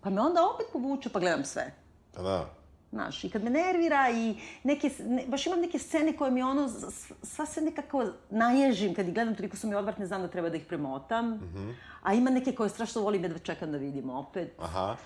pa 0.00 0.10
me 0.10 0.20
onda 0.20 0.40
opet 0.54 0.66
povuče 0.72 1.08
pa 1.08 1.20
gledam 1.20 1.44
sve. 1.44 1.74
Pa 2.14 2.22
da. 2.22 2.60
Znaš, 2.92 3.24
i 3.24 3.30
kad 3.30 3.44
me 3.44 3.50
nervira 3.50 4.10
i 4.10 4.36
neke, 4.62 4.90
ne, 5.00 5.24
baš 5.26 5.46
imam 5.46 5.60
neke 5.60 5.78
scene 5.78 6.16
koje 6.16 6.30
mi 6.30 6.42
ono, 6.42 6.68
sva 7.22 7.46
se 7.46 7.60
nekako 7.60 8.04
naježim 8.30 8.94
kad 8.94 9.08
ih 9.08 9.14
gledam, 9.14 9.34
toliko 9.34 9.56
su 9.56 9.68
mi 9.68 9.74
odvratne, 9.74 10.06
znam 10.06 10.22
da 10.22 10.28
treba 10.28 10.48
da 10.48 10.56
ih 10.56 10.64
premotam. 10.66 11.30
Mhm. 11.30 11.70
A 12.02 12.14
ima 12.14 12.30
neke 12.30 12.52
koje 12.52 12.70
strašno 12.70 13.02
volim, 13.02 13.22
jedva 13.22 13.38
čekam 13.38 13.72
da 13.72 13.78
vidim 13.78 14.10
opet. 14.10 14.52
Aha. 14.58 14.96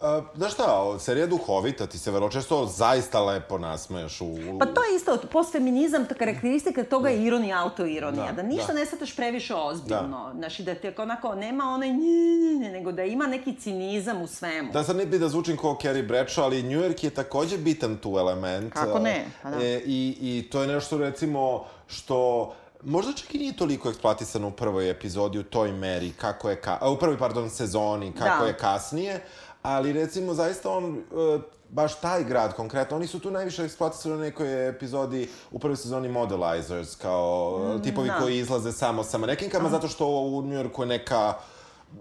A, 0.00 0.22
znaš 0.34 0.52
šta, 0.52 0.64
serija 0.98 1.26
duhovita, 1.26 1.86
ti 1.86 1.98
se 1.98 2.10
vrlo 2.10 2.28
često 2.28 2.66
zaista 2.66 3.20
lepo 3.20 3.58
nasmeješ 3.58 4.20
u... 4.20 4.26
Pa 4.58 4.66
to 4.66 4.84
je 4.84 4.96
isto, 4.96 5.18
postfeminizam, 5.32 6.06
ta 6.06 6.14
karakteristika 6.14 6.84
toga 6.84 7.08
je 7.08 7.22
ironija, 7.24 7.62
autoironija. 7.62 8.24
Da, 8.26 8.32
Da, 8.32 8.42
da 8.42 8.48
ništa 8.48 8.66
da. 8.66 8.78
ne 8.78 8.86
shvataš 8.86 9.16
previše 9.16 9.54
ozbiljno. 9.54 10.30
Znaš, 10.34 10.60
i 10.60 10.62
da 10.62 10.74
te 10.74 10.94
onako, 10.98 11.34
nema 11.34 11.64
onaj 11.64 11.88
nje, 11.88 12.70
nego 12.70 12.92
da 12.92 13.04
ima 13.04 13.26
neki 13.26 13.54
cinizam 13.54 14.22
u 14.22 14.26
svemu. 14.26 14.72
Da 14.72 14.84
sad 14.84 14.96
ne 14.96 15.06
bi 15.06 15.18
da 15.18 15.28
zvučim 15.28 15.56
kao 15.56 15.78
Carrie 15.82 16.02
Bradshaw, 16.04 16.42
ali 16.42 16.62
New 16.62 16.80
York 16.80 17.04
je 17.04 17.10
takođe 17.10 17.58
bitan 17.58 17.96
tu 17.96 18.08
element. 18.10 18.72
Kako 18.72 18.98
ne? 18.98 19.24
Pa 19.42 19.50
da. 19.50 19.56
E, 19.56 19.80
i, 19.86 20.16
I 20.20 20.50
to 20.50 20.60
je 20.62 20.68
nešto, 20.68 20.98
recimo, 20.98 21.64
što 21.86 22.52
možda 22.82 23.12
čak 23.12 23.34
i 23.34 23.38
nije 23.38 23.56
toliko 23.56 23.88
eksploatisano 23.88 24.48
u 24.48 24.50
prvoj 24.50 24.90
epizodi, 24.90 25.38
u 25.38 25.42
toj 25.42 25.72
meri, 25.72 26.10
kako 26.10 26.50
je, 26.50 26.60
ka, 26.60 26.78
u 26.88 26.96
prvoj, 26.96 27.18
pardon, 27.18 27.50
sezoni, 27.50 28.12
kako 28.12 28.42
Da. 28.42 28.48
je 28.48 28.56
kasnije, 28.56 29.20
ali 29.62 29.92
recimo, 29.92 30.34
zaista 30.34 30.70
on, 30.70 30.96
e, 30.96 31.38
baš 31.68 32.00
taj 32.00 32.24
grad 32.24 32.54
konkretno, 32.54 32.96
oni 32.96 33.06
su 33.06 33.18
tu 33.20 33.30
najviše 33.30 33.64
eksploatisani 33.64 34.14
u 34.14 34.18
nekoj 34.18 34.68
epizodi 34.68 35.28
u 35.50 35.58
prvoj 35.58 35.76
sezoni 35.76 36.08
Modelizers, 36.08 36.96
kao 36.96 37.78
tipovi 37.82 38.08
da. 38.08 38.18
koji 38.18 38.38
izlaze 38.38 38.72
samo 38.72 39.02
sa 39.04 39.18
manekinkama, 39.18 39.68
zato 39.68 39.88
što 39.88 40.06
u 40.06 40.42
New 40.42 40.58
Yorku 40.58 40.82
je 40.82 40.86
neka 40.86 41.34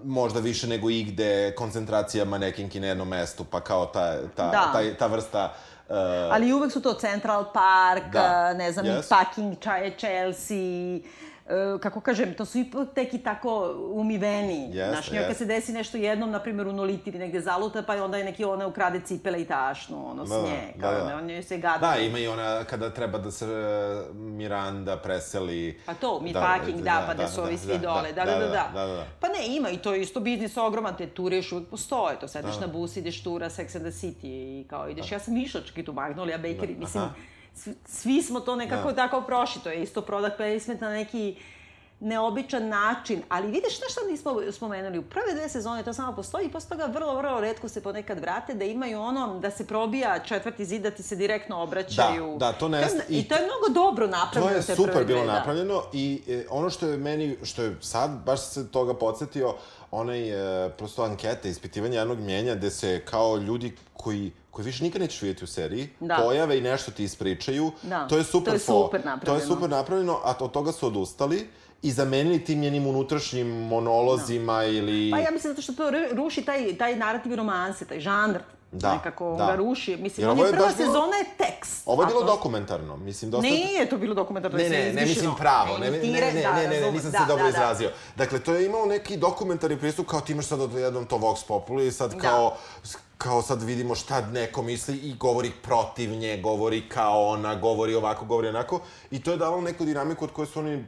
možda 0.03 0.39
više 0.39 0.68
nego 0.68 0.89
igde 0.89 1.53
koncentracija 1.57 2.26
manekinki 2.26 2.80
na 2.80 2.88
jednom 2.88 3.07
mestu, 3.07 3.45
pa 3.51 3.62
kao 3.62 3.86
ta, 3.86 4.18
ta, 4.36 4.49
Da. 4.49 4.70
taj, 4.74 4.97
ta 4.97 5.07
vrsta... 5.07 5.53
Uh, 5.89 5.95
Ali 6.32 6.53
uvek 6.53 6.72
su 6.72 6.82
to 6.82 6.93
Central 6.93 7.45
Park, 7.53 8.14
Da. 8.14 8.53
ne 8.53 8.72
znam, 8.72 8.86
Yes. 8.86 9.60
Čaje, 9.60 9.95
Chelsea, 9.97 10.57
e, 10.97 11.01
kako 11.82 12.02
kažem, 12.02 12.34
to 12.34 12.45
su 12.45 12.58
ipak 12.58 12.88
teki 12.95 13.18
tako 13.18 13.76
umiveni. 13.93 14.70
Jeste, 14.74 14.89
Znaš, 14.91 15.12
njoj 15.12 15.28
kad 15.28 15.38
se 15.38 15.45
desi 15.45 15.74
nešto 15.74 15.97
jednom, 15.97 16.32
na 16.32 16.39
primjer 16.39 16.68
u 16.68 16.74
Noliti 16.74 17.10
ili 17.10 17.20
negde 17.20 17.41
zaluta, 17.41 17.84
pa 17.84 18.04
onda 18.04 18.18
je 18.18 18.24
neki 18.24 18.45
ona 18.45 18.68
ukrade 18.68 19.02
cipele 19.06 19.41
i 19.41 19.45
tašnu, 19.45 20.12
ono, 20.12 20.26
s 20.26 20.30
Da, 20.30 20.36
da, 20.36 20.41
nje. 20.41 20.74
da, 20.76 20.82
Kao, 20.82 20.93
da. 20.93 21.06
da, 21.06 21.16
on 21.18 21.30
joj 21.30 21.43
se 21.43 21.58
gada. 21.58 21.91
Da, 21.91 22.00
ima 22.00 22.20
i 22.20 22.28
ona 22.28 22.64
kada 22.64 22.89
treba 22.89 23.18
da 23.18 23.32
se 23.32 23.45
e, 23.45 24.14
Miranda 24.14 24.97
preseli... 24.97 25.80
Pa 25.86 25.93
to, 25.93 26.20
Meatpacking, 26.22 26.82
da, 26.82 27.04
pa 27.08 27.14
da, 27.14 27.28
su 27.28 27.41
ovi 27.41 27.58
svi 27.58 27.78
dole, 27.78 28.14
da 28.14 28.26
da 28.26 28.32
da, 28.32 28.39
da, 28.39 28.72
da, 28.74 28.86
da. 28.86 29.06
Pa 29.20 29.28
ne, 29.28 29.56
ima 29.56 29.70
i 29.70 29.78
to 29.78 29.95
isto 29.95 30.20
biznis 30.20 30.58
ogroman, 30.58 30.97
te 30.97 31.08
ture 31.08 31.36
još 31.36 31.52
uvek 31.52 31.68
postoje, 31.68 32.20
to 32.20 32.28
sedneš 32.28 32.60
na 32.60 32.68
bus, 32.68 32.97
ideš 32.97 33.24
tura 33.24 33.50
Sex 33.50 33.76
and 33.76 33.86
the 33.86 33.91
City 34.08 34.16
i 34.24 34.66
kao 34.70 34.89
ideš, 34.89 35.12
ja 35.12 35.20
sam 35.20 35.38
išla 35.38 35.62
čak 35.62 35.78
i 35.78 35.86
tu 35.86 35.93
Magnolia 35.93 36.38
Bakery, 36.38 36.74
Da, 36.74 36.80
mislim, 36.80 37.04
aha. 37.04 37.14
Svi, 37.86 38.22
smo 38.22 38.39
to 38.39 38.55
nekako 38.55 38.89
Da. 38.89 38.95
tako 38.97 39.22
prošli, 39.22 39.62
to 39.62 39.70
je 39.70 39.84
isto 39.84 40.01
product 40.01 40.38
placement 40.38 40.82
na 40.82 40.89
neki 40.91 41.36
neobičan 42.01 42.68
način, 42.68 43.24
ali 43.30 43.47
vidiš 43.47 43.78
šta 43.78 43.86
što 43.89 44.01
nismo 44.03 44.51
spomenuli, 44.51 44.97
u 44.97 45.03
prve 45.03 45.34
dve 45.34 45.49
sezone 45.49 45.84
to 45.84 45.93
samo 45.93 46.14
postoji 46.14 46.45
i 46.45 46.51
posle 46.51 46.70
toga 46.70 46.86
vrlo, 46.86 47.16
vrlo 47.16 47.39
redko 47.41 47.70
se 47.70 47.84
ponekad 47.84 48.20
vrate 48.20 48.53
da 48.53 48.66
imaju 48.66 48.99
ono 49.01 49.39
da 49.39 49.51
se 49.51 49.68
probija 49.68 50.20
četvrti 50.20 50.66
zid 50.66 50.82
da 50.82 50.91
ti 50.91 51.03
se 51.03 51.16
direktno 51.16 51.57
obraćaju. 51.57 52.28
Da, 52.30 52.45
da, 52.45 52.53
to 52.53 52.68
ne- 52.70 52.82
To 52.82 52.95
je- 52.95 53.03
I 53.10 53.24
to 53.24 53.36
je 53.36 53.41
mnogo 53.41 53.82
dobro 53.82 54.07
To 54.07 54.12
napravljeno. 54.12 54.55
je 54.55 54.64
te 54.64 54.76
super 54.76 54.93
bilo 54.97 55.20
dve, 55.20 55.28
da. 55.28 55.34
napravljeno 55.34 55.84
i 55.93 56.22
e, 56.28 56.45
ono 56.49 56.70
što 56.70 56.88
je 56.88 56.97
meni, 56.97 57.38
što 57.43 57.64
je 57.64 57.78
sad, 57.82 58.12
baš 58.20 58.41
se 58.41 58.68
toga 58.68 58.93
podsjetio, 58.93 59.55
onaj, 59.91 60.30
e, 60.66 60.70
prosto 60.70 61.03
ankete, 61.03 61.49
ispitivanje 61.49 61.97
jednog 61.97 62.20
mjenja, 62.20 62.55
gde 62.55 62.70
se 62.70 63.01
kao 63.01 63.38
ljudi 63.38 63.76
koji 63.93 64.32
koji 64.60 64.66
više 64.66 64.84
nikad 64.84 65.01
nećeš 65.01 65.22
vidjeti 65.22 65.43
u 65.43 65.47
seriji, 65.47 65.89
Da. 65.99 66.16
pojave 66.18 66.57
i 66.57 66.62
nešto 66.62 66.91
ti 66.91 67.03
ispričaju. 67.03 67.72
Da, 67.84 68.07
To 68.07 68.18
je 68.18 68.24
super 68.24 68.45
to 68.45 68.55
je 68.55 68.60
super 68.60 68.76
To 68.93 68.97
je 68.99 69.05
napravljeno. 69.05 69.47
super 69.47 69.70
napravljeno, 69.70 70.20
a 70.24 70.36
od 70.39 70.51
toga 70.51 70.72
su 70.72 70.88
odustali 70.88 71.47
i 71.82 71.91
zamenili 71.91 72.43
tim 72.43 72.60
njenim 72.60 72.88
unutrašnjim 72.88 73.47
monolozima 73.47 74.64
ili... 74.64 75.12
Pa 75.12 75.18
ja 75.20 75.32
mislim 75.32 75.51
zato 75.51 75.62
što 75.62 75.74
to 75.74 75.84
ru- 75.86 76.14
ruši 76.14 76.41
taj, 76.41 76.78
taj 76.78 76.95
narativ 76.95 77.36
romanse, 77.36 77.86
taj 77.86 77.99
žanr 77.99 78.39
Da, 78.72 78.94
nekako 78.94 79.36
da. 79.38 79.46
ga 79.46 79.56
ruši. 79.56 79.98
Mislim, 79.98 80.30
on 80.30 80.38
je 80.38 80.52
prva 80.52 80.72
sezona 80.72 81.16
je 81.16 81.26
tekst. 81.38 81.84
Ovo 81.86 82.04
je 82.04 82.08
bilo 82.08 82.24
dokumentarno, 82.24 82.98
mislim, 82.98 83.32
dosta... 83.32 83.48
Nije 83.48 83.90
to 83.90 83.98
bilo 83.98 84.14
dokumentarno, 84.14 84.58
ne, 84.58 84.70
ne, 84.70 84.94
ne, 84.94 85.06
mislim 85.06 85.32
pravo, 85.38 85.78
ne, 85.78 85.92
ne, 85.92 85.98
ne, 85.98 86.08
ne, 86.08 86.34
ne, 86.34 86.68
ne, 86.68 86.82
ne, 86.82 86.92
nisam 86.92 87.12
se 87.12 87.18
dobro 87.28 87.48
izrazio. 87.48 87.92
Dakle, 88.16 88.40
to 88.40 88.54
je 88.54 88.66
imao 88.66 88.86
neki 88.86 89.18
dokumentarni 89.18 89.80
pristup, 89.80 90.08
kao 90.08 90.22
ti 90.22 90.32
imaš 90.32 90.46
sad 90.46 90.62
od 90.62 90.74
jednom 90.74 91.06
to 91.06 91.18
Vox 91.18 91.48
Populi 91.48 91.88
i 91.88 91.92
sad 91.92 92.18
kao, 92.18 92.56
kao 93.18 93.42
sad 93.42 93.64
vidimo 93.64 93.96
šta 93.96 94.22
neko 94.22 94.62
misli 94.62 94.98
i 94.98 95.14
govori 95.14 95.52
protiv 95.62 96.10
nje, 96.10 96.38
govori 96.38 96.90
kao 96.90 97.28
ona, 97.28 97.56
govori 97.56 97.96
ovako, 97.96 98.26
govori 98.26 98.48
onako. 98.48 98.80
I 99.12 99.24
to 99.24 99.32
je 99.32 99.38
davalo 99.38 99.62
neku 99.62 99.86
dinamiku 99.86 100.26
od 100.26 100.32
koje 100.32 100.48
su 100.48 100.60
oni 100.60 100.86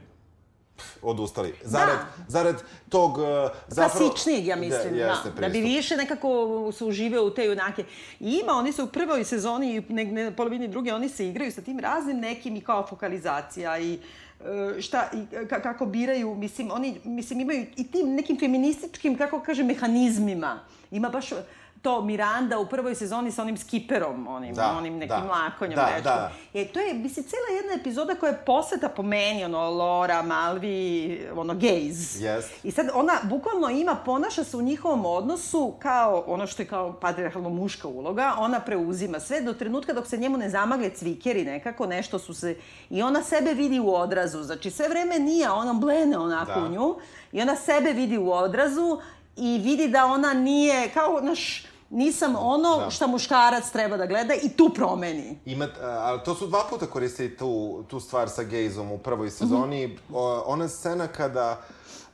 odustali. 1.02 1.54
Zarad, 1.64 1.96
da. 1.96 2.24
zarad 2.28 2.62
tog... 2.88 3.18
Uh, 3.18 3.24
zapravo... 3.68 4.08
Klasičnijeg, 4.08 4.46
ja 4.46 4.56
mislim, 4.56 4.96
da, 4.96 5.22
da, 5.34 5.40
da 5.40 5.48
bi 5.48 5.60
više 5.60 5.96
nekako 5.96 6.28
se 6.72 6.84
uživao 6.84 7.24
u 7.24 7.30
te 7.30 7.44
junake. 7.44 7.84
I 8.20 8.40
ima, 8.42 8.52
oni 8.52 8.72
su 8.72 8.84
u 8.84 8.86
prvoj 8.86 9.24
sezoni 9.24 9.76
i 9.76 9.82
ne, 9.88 10.04
ne, 10.04 10.36
polovini 10.36 10.68
druge, 10.68 10.94
oni 10.94 11.08
se 11.08 11.28
igraju 11.28 11.52
sa 11.52 11.62
tim 11.62 11.78
raznim 11.78 12.18
nekim 12.18 12.56
i 12.56 12.60
kao 12.60 12.86
fokalizacija 12.86 13.78
i 13.78 13.98
uh, 14.40 14.80
šta 14.80 15.10
i 15.14 15.46
kako 15.48 15.86
biraju, 15.86 16.34
mislim, 16.34 16.70
oni 16.70 17.00
mislim 17.04 17.40
imaju 17.40 17.66
i 17.76 17.90
tim 17.90 18.14
nekim 18.14 18.38
feminističkim, 18.38 19.18
kako 19.18 19.40
kaže, 19.40 19.62
mehanizmima. 19.62 20.60
Ima 20.90 21.08
baš 21.08 21.30
to 21.82 22.02
Miranda 22.02 22.58
u 22.58 22.66
prvoj 22.66 22.94
sezoni 22.94 23.32
sa 23.32 23.42
onim 23.42 23.56
skiperom, 23.56 24.26
onim, 24.28 24.54
da, 24.54 24.74
onim 24.78 24.98
nekim 24.98 25.26
da, 25.26 25.32
lakonjom 25.32 25.74
da. 25.74 26.00
Da. 26.04 26.32
E, 26.54 26.64
to 26.64 26.80
je, 26.80 26.94
mislim, 26.94 27.24
cela 27.24 27.56
jedna 27.56 27.74
epizoda 27.80 28.14
koja 28.14 28.30
je 28.30 28.42
posveta 28.46 28.88
po 28.88 29.02
meni, 29.02 29.44
ono, 29.44 29.70
Laura, 29.70 30.22
Malvi, 30.22 31.28
ono, 31.36 31.54
gays. 31.54 32.20
Yes. 32.20 32.42
I 32.62 32.70
sad 32.70 32.86
ona 32.94 33.12
bukvalno 33.22 33.70
ima, 33.70 33.96
ponaša 34.04 34.44
se 34.44 34.56
u 34.56 34.62
njihovom 34.62 35.06
odnosu 35.06 35.74
kao 35.78 36.24
ono 36.26 36.46
što 36.46 36.62
je 36.62 36.66
kao 36.66 36.92
patriarhalno 36.92 37.48
muška 37.48 37.88
uloga, 37.88 38.34
ona 38.38 38.60
preuzima 38.60 39.20
sve 39.20 39.40
do 39.40 39.52
trenutka 39.52 39.92
dok 39.92 40.06
se 40.06 40.16
njemu 40.16 40.38
ne 40.38 40.50
zamagle 40.50 40.90
cvikeri 40.90 41.44
nekako, 41.44 41.86
nešto 41.86 42.18
su 42.18 42.34
se... 42.34 42.56
I 42.90 43.02
ona 43.02 43.22
sebe 43.22 43.54
vidi 43.54 43.80
u 43.80 43.94
odrazu, 43.94 44.42
znači 44.42 44.70
sve 44.70 44.88
vreme 44.88 45.18
nije, 45.18 45.50
ona 45.50 45.72
blene 45.72 46.18
onako 46.18 46.60
da. 46.60 46.66
u 46.66 46.68
nju, 46.68 46.96
i 47.32 47.42
ona 47.42 47.56
sebe 47.56 47.92
vidi 47.92 48.18
u 48.18 48.32
odrazu 48.32 49.00
i 49.36 49.58
vidi 49.58 49.88
da 49.88 50.06
ona 50.06 50.34
nije, 50.34 50.88
kao, 50.88 51.20
naš, 51.22 51.71
nisam 51.92 52.36
ono 52.38 52.78
da. 52.78 52.90
šta 52.90 53.06
muškarac 53.06 53.70
treba 53.70 53.96
da 53.96 54.06
gleda 54.06 54.34
i 54.34 54.48
tu 54.48 54.70
promeni. 54.74 55.38
Ima, 55.44 55.68
ali 55.82 56.20
to 56.24 56.34
su 56.34 56.46
dva 56.46 56.64
puta 56.70 56.86
koristili 56.86 57.36
tu, 57.36 57.84
tu 57.88 58.00
stvar 58.00 58.28
sa 58.28 58.42
gejzom 58.42 58.92
u 58.92 58.98
prvoj 58.98 59.30
sezoni. 59.30 59.86
Mm 59.86 59.90
-hmm. 59.90 60.16
o, 60.16 60.42
ona 60.46 60.68
scena 60.68 61.06
kada 61.06 61.60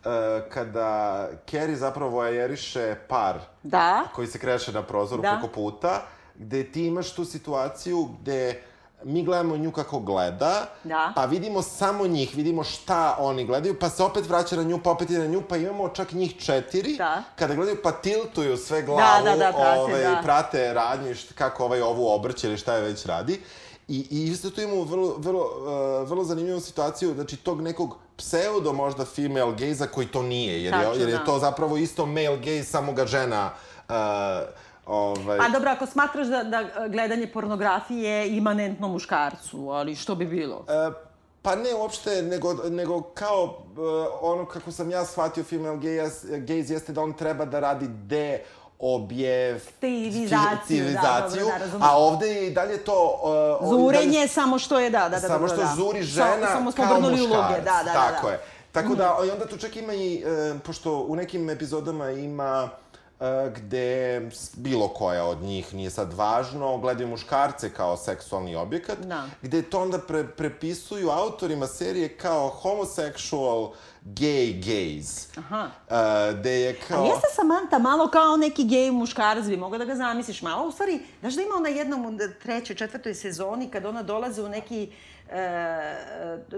uh, 0.04 0.10
kada 0.48 1.28
Kerry 1.46 1.74
zapravo 1.74 2.10
vojeriše 2.10 2.96
par 3.08 3.40
da. 3.62 4.04
koji 4.14 4.26
se 4.26 4.38
kreše 4.38 4.72
na 4.72 4.82
prozoru 4.82 5.22
da. 5.22 5.30
preko 5.30 5.54
puta, 5.54 6.02
gde 6.34 6.72
ti 6.72 6.86
imaš 6.86 7.14
tu 7.14 7.24
situaciju 7.24 8.08
gde 8.20 8.62
mi 9.04 9.24
gledamo 9.24 9.56
nju 9.56 9.72
kako 9.72 9.98
gleda, 9.98 10.66
da. 10.84 11.12
pa 11.14 11.24
vidimo 11.24 11.62
samo 11.62 12.06
njih, 12.06 12.36
vidimo 12.36 12.64
šta 12.64 13.16
oni 13.18 13.44
gledaju, 13.44 13.78
pa 13.78 13.88
se 13.90 14.02
opet 14.02 14.28
vraća 14.28 14.56
na 14.56 14.62
nju, 14.62 14.80
pa 14.84 14.90
opet 14.90 15.10
i 15.10 15.18
na 15.18 15.26
nju, 15.26 15.42
pa 15.48 15.56
imamo 15.56 15.88
čak 15.88 16.12
njih 16.12 16.36
četiri, 16.36 16.96
da. 16.96 17.22
kada 17.36 17.54
gledaju 17.54 17.76
pa 17.82 17.92
tiltuju 17.92 18.56
sve 18.56 18.82
glavu, 18.82 19.24
da, 19.24 19.30
da, 19.30 19.36
da, 19.36 19.52
prate, 19.52 19.80
ovaj, 19.80 20.02
da. 20.02 20.20
prate 20.22 20.74
radnju, 20.74 21.14
kako 21.34 21.64
ovaj 21.64 21.80
ovu 21.82 22.08
obrće 22.08 22.46
ili 22.46 22.58
šta 22.58 22.74
je 22.74 22.82
već 22.82 23.06
radi. 23.06 23.40
I, 23.88 24.06
i 24.10 24.22
isto 24.22 24.50
tu 24.50 24.60
imamo 24.60 24.84
vrlo, 24.84 25.14
vrlo, 25.18 25.44
uh, 26.02 26.08
vrlo 26.08 26.24
zanimljivu 26.24 26.60
situaciju, 26.60 27.14
znači 27.14 27.36
tog 27.36 27.60
nekog 27.60 27.96
pseudo 28.16 28.72
možda 28.72 29.04
female 29.04 29.54
gaze 29.58 29.86
koji 29.86 30.06
to 30.06 30.22
nije, 30.22 30.64
jer, 30.64 30.72
Tačno, 30.72 30.92
je, 30.92 31.00
jer 31.00 31.08
je 31.08 31.18
da. 31.18 31.24
to 31.24 31.38
zapravo 31.38 31.76
isto 31.76 32.06
male 32.06 32.36
gaze, 32.36 32.64
samo 32.64 32.92
ga 32.92 33.06
žena 33.06 33.50
uh, 33.88 33.94
Ovaj... 34.88 35.38
Pa 35.38 35.48
dobro, 35.48 35.70
ako 35.70 35.86
smatraš 35.86 36.26
da, 36.26 36.42
da 36.42 36.88
gledanje 36.88 37.26
pornografije 37.26 38.10
je 38.10 38.36
imanentno 38.36 38.88
muškarcu, 38.88 39.70
ali 39.70 39.96
što 39.96 40.14
bi 40.14 40.26
bilo? 40.26 40.64
E, 40.68 40.90
pa 41.42 41.56
ne 41.56 41.74
uopšte, 41.74 42.22
nego, 42.22 42.54
nego 42.54 43.02
kao 43.02 43.44
uh, 43.44 43.52
ono 44.20 44.46
kako 44.46 44.72
sam 44.72 44.90
ja 44.90 45.04
shvatio 45.04 45.44
female 45.44 45.76
gaze, 45.76 46.38
gaze 46.38 46.74
jeste 46.74 46.92
da 46.92 47.00
on 47.00 47.12
treba 47.12 47.44
da 47.44 47.60
radi 47.60 47.88
de 47.88 48.42
objektivizaciju, 48.78 50.84
da, 50.84 51.28
dobro, 51.30 51.78
da, 51.78 51.80
a 51.80 51.96
ovde 51.96 52.28
je 52.28 52.46
i 52.46 52.50
dalje 52.50 52.84
to... 52.84 53.20
Uh, 53.60 53.68
Zurenje 53.70 54.18
dalje, 54.18 54.28
samo 54.28 54.58
što 54.58 54.78
je, 54.78 54.90
da, 54.90 55.08
da, 55.08 55.10
da. 55.20 55.20
Samo 55.28 55.48
što 55.48 55.56
da. 55.56 55.74
zuri 55.76 56.02
žena 56.02 56.48
samo, 56.52 56.72
samo 56.72 56.88
kao 56.88 57.00
muškarac. 57.00 57.20
Uloge, 57.20 57.54
da, 57.54 57.60
da, 57.60 57.82
da, 57.84 57.92
Tako 57.92 58.26
da. 58.26 58.32
je. 58.32 58.40
Tako 58.72 58.94
da, 58.94 59.18
i 59.26 59.30
onda 59.30 59.46
tu 59.46 59.56
čak 59.56 59.76
ima 59.76 59.94
i, 59.94 60.24
uh, 60.24 60.30
pošto 60.60 60.98
u 60.98 61.16
nekim 61.16 61.50
epizodama 61.50 62.10
ima 62.10 62.68
gde 63.56 64.20
bilo 64.56 64.88
koja 64.88 65.24
od 65.24 65.42
njih 65.42 65.74
nije 65.74 65.90
sad 65.90 66.12
važno, 66.12 66.78
gledaju 66.78 67.08
muškarce 67.08 67.70
kao 67.70 67.96
seksualni 67.96 68.56
objekat, 68.56 68.98
da. 68.98 69.24
gde 69.42 69.62
to 69.62 69.82
onda 69.82 69.98
pre, 69.98 70.26
prepisuju 70.26 71.10
autorima 71.10 71.66
serije 71.66 72.16
kao 72.16 72.60
homosexual 72.62 73.72
gay 74.04 74.62
gays. 74.64 75.38
Aha. 75.38 75.70
Uh, 75.88 76.38
gde 76.38 76.60
je 76.60 76.76
kao... 76.88 77.04
A 77.04 77.06
jeste 77.06 77.26
Samantha 77.34 77.78
malo 77.78 78.08
kao 78.08 78.36
neki 78.36 78.64
gay 78.64 78.92
muškarac, 78.92 79.44
bi 79.44 79.56
mogla 79.56 79.78
da 79.78 79.84
ga 79.84 79.94
zamisliš 79.94 80.42
malo. 80.42 80.68
U 80.68 80.72
stvari, 80.72 81.00
znaš 81.20 81.34
da 81.34 81.42
ima 81.42 81.54
ona 81.56 81.68
jednom 81.68 82.18
trećoj, 82.42 82.76
četvrtoj 82.76 83.14
sezoni 83.14 83.70
kad 83.70 83.86
ona 83.86 84.02
dolaze 84.02 84.42
u 84.42 84.48
neki 84.48 84.92
uh, 85.26 85.32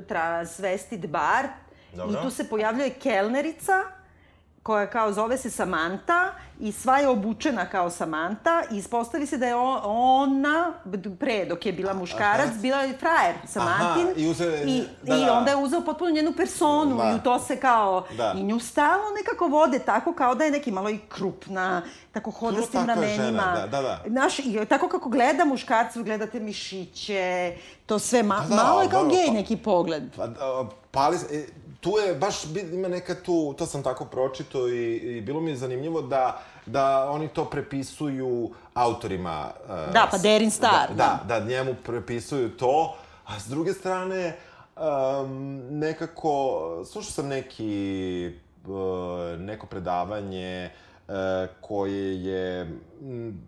transvestit 0.06 1.06
bar 1.06 1.48
Dobro. 1.96 2.20
i 2.20 2.22
tu 2.22 2.30
se 2.30 2.48
pojavljuje 2.48 2.90
kelnerica 2.90 3.99
koja 4.62 4.86
kao 4.86 5.12
zove 5.12 5.38
se 5.38 5.50
Samantha 5.50 6.32
i 6.60 6.72
sva 6.72 6.98
je 6.98 7.08
obučena 7.08 7.66
kao 7.66 7.90
Samantha 7.90 8.62
i 8.70 8.76
ispostavi 8.76 9.26
se 9.26 9.38
da 9.38 9.46
je 9.46 9.54
ona, 9.84 10.72
pre 11.20 11.44
dok 11.44 11.66
je 11.66 11.72
bila 11.72 11.94
muškarac, 11.94 12.48
Aha. 12.48 12.58
bila 12.62 12.78
je 12.78 12.96
frajer 12.98 13.34
Samantin 13.46 14.06
Aha, 14.06 14.12
i, 14.16 14.28
uze, 14.28 14.62
i, 14.66 14.84
da, 15.02 15.16
i 15.16 15.24
da. 15.24 15.32
onda 15.32 15.50
je 15.50 15.56
uzeo 15.56 15.80
potpuno 15.80 16.10
njenu 16.10 16.32
personu 16.36 16.96
da. 16.96 17.10
i 17.10 17.14
u 17.14 17.18
to 17.18 17.38
se 17.38 17.56
kao, 17.56 18.06
da. 18.16 18.34
i 18.36 18.42
nju 18.42 18.60
stalno 18.60 19.04
nekako 19.16 19.46
vode 19.46 19.78
tako 19.78 20.12
kao 20.12 20.34
da 20.34 20.44
je 20.44 20.50
neki 20.50 20.70
malo 20.70 20.90
i 20.90 20.98
krupna, 21.08 21.82
tako 22.12 22.30
hoda 22.30 22.62
s 22.62 22.70
tim 22.70 22.86
ramenima. 22.86 23.52
Da, 23.60 23.66
da, 23.66 23.82
da. 23.82 24.04
Znaš, 24.08 24.38
i 24.38 24.64
tako 24.68 24.88
kako 24.88 25.08
gleda 25.08 25.44
muškarcu, 25.44 26.04
gledate 26.04 26.40
mišiće, 26.40 27.56
to 27.86 27.98
sve 27.98 28.22
ma, 28.22 28.46
da, 28.48 28.54
malo 28.54 28.82
je 28.82 28.88
kao 28.88 29.04
gej 29.04 29.26
pa, 29.26 29.32
neki 29.32 29.56
pogled. 29.56 30.02
Pa, 30.16 30.28
pali, 30.90 31.16
e, 31.32 31.46
tu 31.80 31.90
je, 31.98 32.14
baš 32.14 32.44
ima 32.72 32.88
neka 32.88 33.14
tu, 33.14 33.54
to 33.58 33.66
sam 33.66 33.82
tako 33.82 34.04
pročito 34.04 34.68
i, 34.68 34.96
i 34.96 35.20
bilo 35.20 35.40
mi 35.40 35.50
je 35.50 35.56
zanimljivo 35.56 36.02
da, 36.02 36.42
da 36.66 37.10
oni 37.10 37.28
to 37.28 37.44
prepisuju 37.44 38.50
autorima. 38.74 39.50
Uh, 39.64 39.92
da, 39.92 40.08
pa 40.10 40.18
Derin 40.18 40.50
Star. 40.50 40.88
Da, 40.94 41.20
da, 41.28 41.38
da, 41.40 41.46
njemu 41.46 41.74
prepisuju 41.84 42.50
to, 42.56 42.96
a 43.26 43.40
s 43.40 43.46
druge 43.46 43.72
strane, 43.72 44.36
um, 44.76 45.60
nekako, 45.70 46.60
slušao 46.84 47.12
sam 47.12 47.28
neki, 47.28 48.30
uh, 48.66 49.40
neko 49.40 49.66
predavanje 49.66 50.70
uh, 51.08 51.14
koje 51.60 52.24
je, 52.24 52.60
m, 53.02 53.42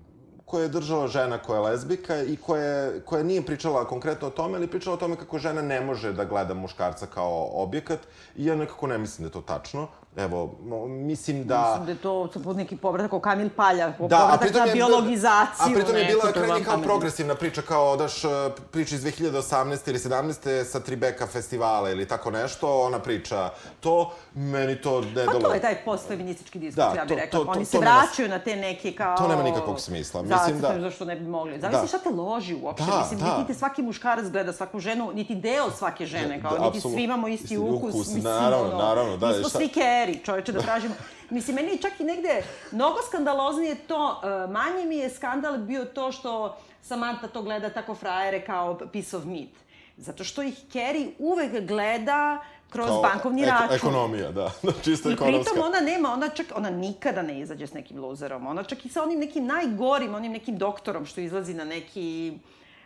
koje 0.52 0.64
je 0.64 0.68
držala 0.68 1.06
žena 1.08 1.38
koja 1.38 1.56
je 1.56 1.64
lezbika 1.64 2.16
i 2.22 2.36
koja, 2.36 2.90
koja 3.04 3.22
nije 3.22 3.42
pričala 3.42 3.86
konkretno 3.88 4.28
o 4.28 4.30
tome, 4.30 4.58
ali 4.58 4.66
pričala 4.66 4.94
o 4.94 5.00
tome 5.00 5.16
kako 5.16 5.38
žena 5.38 5.62
ne 5.62 5.80
može 5.80 6.12
da 6.12 6.24
gleda 6.24 6.54
muškarca 6.54 7.06
kao 7.06 7.48
objekat 7.54 7.98
i 8.36 8.46
ja 8.46 8.56
nekako 8.56 8.86
ne 8.86 8.98
mislim 8.98 9.24
da 9.24 9.28
je 9.28 9.32
to 9.32 9.40
tačno. 9.40 9.86
Evo, 10.16 10.54
mislim 10.88 11.44
da... 11.44 11.64
Mislim 11.68 11.86
da 11.86 11.92
je 11.92 11.98
to 11.98 12.42
pod 12.44 12.56
neki 12.56 12.76
povratak 12.76 13.10
kao 13.10 13.20
Kamil 13.20 13.50
Palja, 13.56 13.86
da, 13.86 13.92
povratak 13.92 14.54
na 14.54 14.72
biologizaciju. 14.72 15.72
A 15.72 15.74
pritom 15.74 15.96
je 15.96 16.04
bila 16.04 16.32
krajnje 16.32 16.64
kao 16.64 16.78
progresivna 16.78 17.34
priča, 17.34 17.62
kao 17.62 17.96
daš 17.96 18.24
e, 18.24 18.28
priča 18.70 18.94
iz 18.94 19.04
2018. 19.04 19.88
ili 19.88 19.98
17. 19.98 20.64
sa 20.64 20.80
Tribeka 20.80 21.26
festivala 21.26 21.90
ili 21.90 22.08
tako 22.08 22.30
nešto, 22.30 22.82
ona 22.82 22.98
priča 22.98 23.50
to, 23.80 24.12
meni 24.34 24.80
to 24.80 25.00
ne 25.00 25.26
Pa 25.26 25.32
to 25.32 25.54
je 25.54 25.60
taj 25.60 25.84
postfeministički 25.84 26.58
diskurs, 26.58 26.92
da, 26.94 27.00
ja 27.00 27.04
bih 27.04 27.16
rekla. 27.16 27.38
To, 27.38 27.44
to, 27.44 27.50
Oni 27.50 27.64
to, 27.64 27.70
se 27.70 27.78
vraćaju 27.78 28.28
nema, 28.28 28.38
na 28.38 28.44
te 28.44 28.56
neke 28.56 28.92
kao... 28.92 29.16
To 29.16 29.28
nema 29.28 29.42
nikakvog 29.42 29.80
smisla. 29.80 30.22
Mislim 30.22 30.60
da... 30.60 30.80
Zašto 30.80 31.04
ne 31.04 31.16
bi 31.16 31.26
mogli. 31.26 31.60
Zavisi 31.60 31.82
da. 31.82 31.86
šta 31.86 31.98
te 31.98 32.10
loži 32.10 32.54
uopšte. 32.62 32.90
Da, 32.90 32.98
mislim, 32.98 33.20
da. 33.20 33.38
niti 33.38 33.52
te 33.52 33.58
svaki 33.58 33.82
muškarac 33.82 34.26
gleda 34.26 34.52
svaku 34.52 34.80
ženu, 34.80 35.12
niti 35.14 35.34
deo 35.34 35.70
svake 35.70 36.06
žene, 36.06 36.42
kao, 36.42 36.58
da, 36.58 36.64
niti 36.64 36.80
svi 36.80 37.02
imamo 37.02 37.28
isti 37.28 37.58
ukus. 37.58 37.94
ukus 37.94 38.06
mislim, 38.06 38.22
naravno, 38.22 38.78
naravno, 38.78 39.16
da. 39.16 39.28
Mi 39.28 39.34
smo 39.34 39.48
svi 39.48 39.68
keri, 40.02 40.18
čoveče, 40.24 40.52
da 40.52 40.60
tražimo. 40.60 40.94
Mislim, 41.30 41.56
meni 41.56 41.72
je 41.72 41.78
čak 41.78 42.00
i 42.00 42.04
negde 42.04 42.42
mnogo 42.72 42.98
skandaloznije 43.08 43.74
to, 43.74 44.20
uh, 44.22 44.50
manje 44.50 44.84
mi 44.84 44.96
je 44.96 45.10
skandal 45.10 45.58
bio 45.58 45.84
to 45.84 46.12
što 46.12 46.56
Samantha 46.82 47.28
to 47.28 47.42
gleda 47.42 47.70
tako 47.70 47.94
frajere 47.94 48.44
kao 48.44 48.78
piece 48.92 49.16
of 49.16 49.24
meat. 49.24 49.50
Zato 49.96 50.24
što 50.24 50.42
ih 50.42 50.54
Kerry 50.72 51.10
uvek 51.18 51.66
gleda 51.66 52.40
kroz 52.70 52.88
kao 52.88 53.02
bankovni 53.02 53.44
račun. 53.44 53.64
Eko, 53.64 53.74
ekonomija, 53.74 54.32
da. 54.32 54.50
Čisto 54.84 55.10
I 55.10 55.12
ekonomska. 55.12 55.40
I 55.40 55.44
pritom 55.44 55.66
ona 55.66 55.80
nema, 55.80 56.12
ona 56.12 56.28
čak, 56.28 56.46
ona 56.54 56.70
nikada 56.70 57.22
ne 57.22 57.40
izađe 57.40 57.66
s 57.66 57.72
nekim 57.72 58.00
loserom. 58.00 58.46
Ona 58.46 58.62
čak 58.62 58.84
i 58.84 58.88
sa 58.88 59.02
onim 59.02 59.20
nekim 59.20 59.46
najgorim, 59.46 60.14
onim 60.14 60.32
nekim 60.32 60.58
doktorom 60.58 61.06
što 61.06 61.20
izlazi 61.20 61.54
na 61.54 61.64
neki 61.64 62.32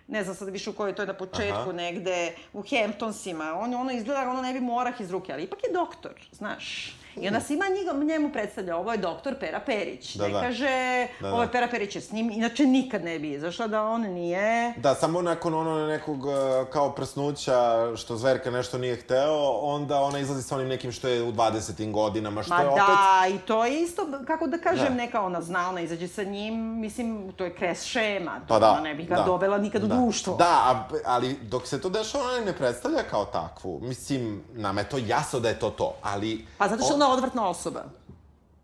ne 0.09 0.25
znam 0.25 0.37
sad 0.37 0.49
više 0.49 0.71
u 0.71 0.73
kojoj 0.73 0.95
to 0.95 1.03
je 1.03 1.07
na 1.07 1.15
početku, 1.15 1.61
Aha. 1.61 1.73
negde 1.73 2.35
u 2.53 2.63
Hamptonsima. 2.71 3.55
On, 3.59 3.75
ono 3.75 3.93
izgleda, 3.93 4.31
ono 4.31 4.43
ne 4.43 4.53
bi 4.53 4.61
mu 4.61 4.79
orah 4.79 5.01
iz 5.01 5.11
ruke, 5.11 5.33
ali 5.33 5.43
ipak 5.43 5.59
je 5.65 5.73
doktor, 5.73 6.13
znaš. 6.33 6.97
I 7.21 7.27
onda 7.27 7.41
svima 7.41 7.65
njega, 7.69 8.05
njemu 8.05 8.33
predstavlja, 8.33 8.77
ovo 8.77 8.93
je 8.93 8.99
doktor 8.99 9.35
Pera 9.41 9.61
Perić. 9.61 10.17
Da, 10.17 10.27
ne 10.27 10.33
da. 10.33 10.41
kaže, 10.41 11.07
Da, 11.21 11.33
ovo 11.33 11.43
je 11.43 11.47
da. 11.47 11.53
Pera 11.53 11.69
Perić 11.69 11.97
s 11.97 12.13
njim, 12.13 12.31
inače 12.31 12.67
nikad 12.67 13.05
ne 13.05 13.19
bi 13.19 13.33
izašla 13.33 13.67
da 13.67 13.83
on 13.83 14.01
nije... 14.03 14.75
Da, 14.77 14.95
samo 14.95 15.23
nakon 15.23 15.55
ono 15.55 15.87
nekog 15.87 16.25
uh, 16.25 16.33
kao 16.73 16.93
prsnuća 16.93 17.93
što 17.97 18.17
Zverka 18.17 18.51
nešto 18.51 18.79
nije 18.79 18.97
hteo, 18.97 19.51
onda 19.51 20.01
ona 20.01 20.19
izlazi 20.19 20.43
sa 20.43 20.55
onim 20.55 20.69
nekim 20.69 20.93
što 20.93 21.09
je 21.09 21.23
u 21.23 21.33
20. 21.33 21.93
godinama, 21.93 22.43
što 22.43 22.55
Ma 22.55 22.61
je 22.61 22.69
opet... 22.69 22.83
da, 22.87 23.27
i 23.35 23.39
to 23.39 23.65
je 23.65 23.83
isto, 23.83 24.07
kako 24.27 24.47
da 24.47 24.59
kažem, 24.59 24.89
Da. 24.89 24.95
neka 24.95 25.21
ona 25.21 25.43
zna, 25.43 25.69
ona 25.69 25.81
izađe 25.81 26.09
sa 26.09 26.23
njim, 26.23 26.81
mislim, 26.81 27.33
to 27.37 27.45
je 27.45 27.55
kres 27.55 27.83
šema, 27.85 28.41
to 28.41 28.55
Pa 28.55 28.59
da. 28.59 28.71
ona 28.71 28.81
ne 28.81 28.95
bi 28.95 29.05
ga 29.05 29.15
da, 29.17 29.23
dovela 29.23 29.59
nikad 29.59 29.85
u 29.85 29.87
da. 29.87 29.95
društvo. 29.95 30.37
Da, 30.37 30.45
a, 30.45 30.89
ali 31.05 31.35
dok 31.43 31.67
se 31.67 31.81
to 31.81 31.89
dešava, 31.89 32.25
ona 32.25 32.45
ne 32.45 32.53
predstavlja 32.53 33.03
kao 33.11 33.25
takvu. 33.25 33.81
Mislim, 33.83 34.45
nama 34.55 34.81
je 34.81 34.89
to 34.89 34.99
jasno 35.07 35.41
da 35.41 35.49
je 35.49 35.59
to 35.59 35.71
to, 35.71 35.95
ali... 36.03 36.47
Pa 36.59 36.69
zato 36.69 36.85
što 36.85 36.95
je 36.95 36.99
ona 37.07 37.15
odvrtna 37.15 37.49
osoba. 37.49 37.85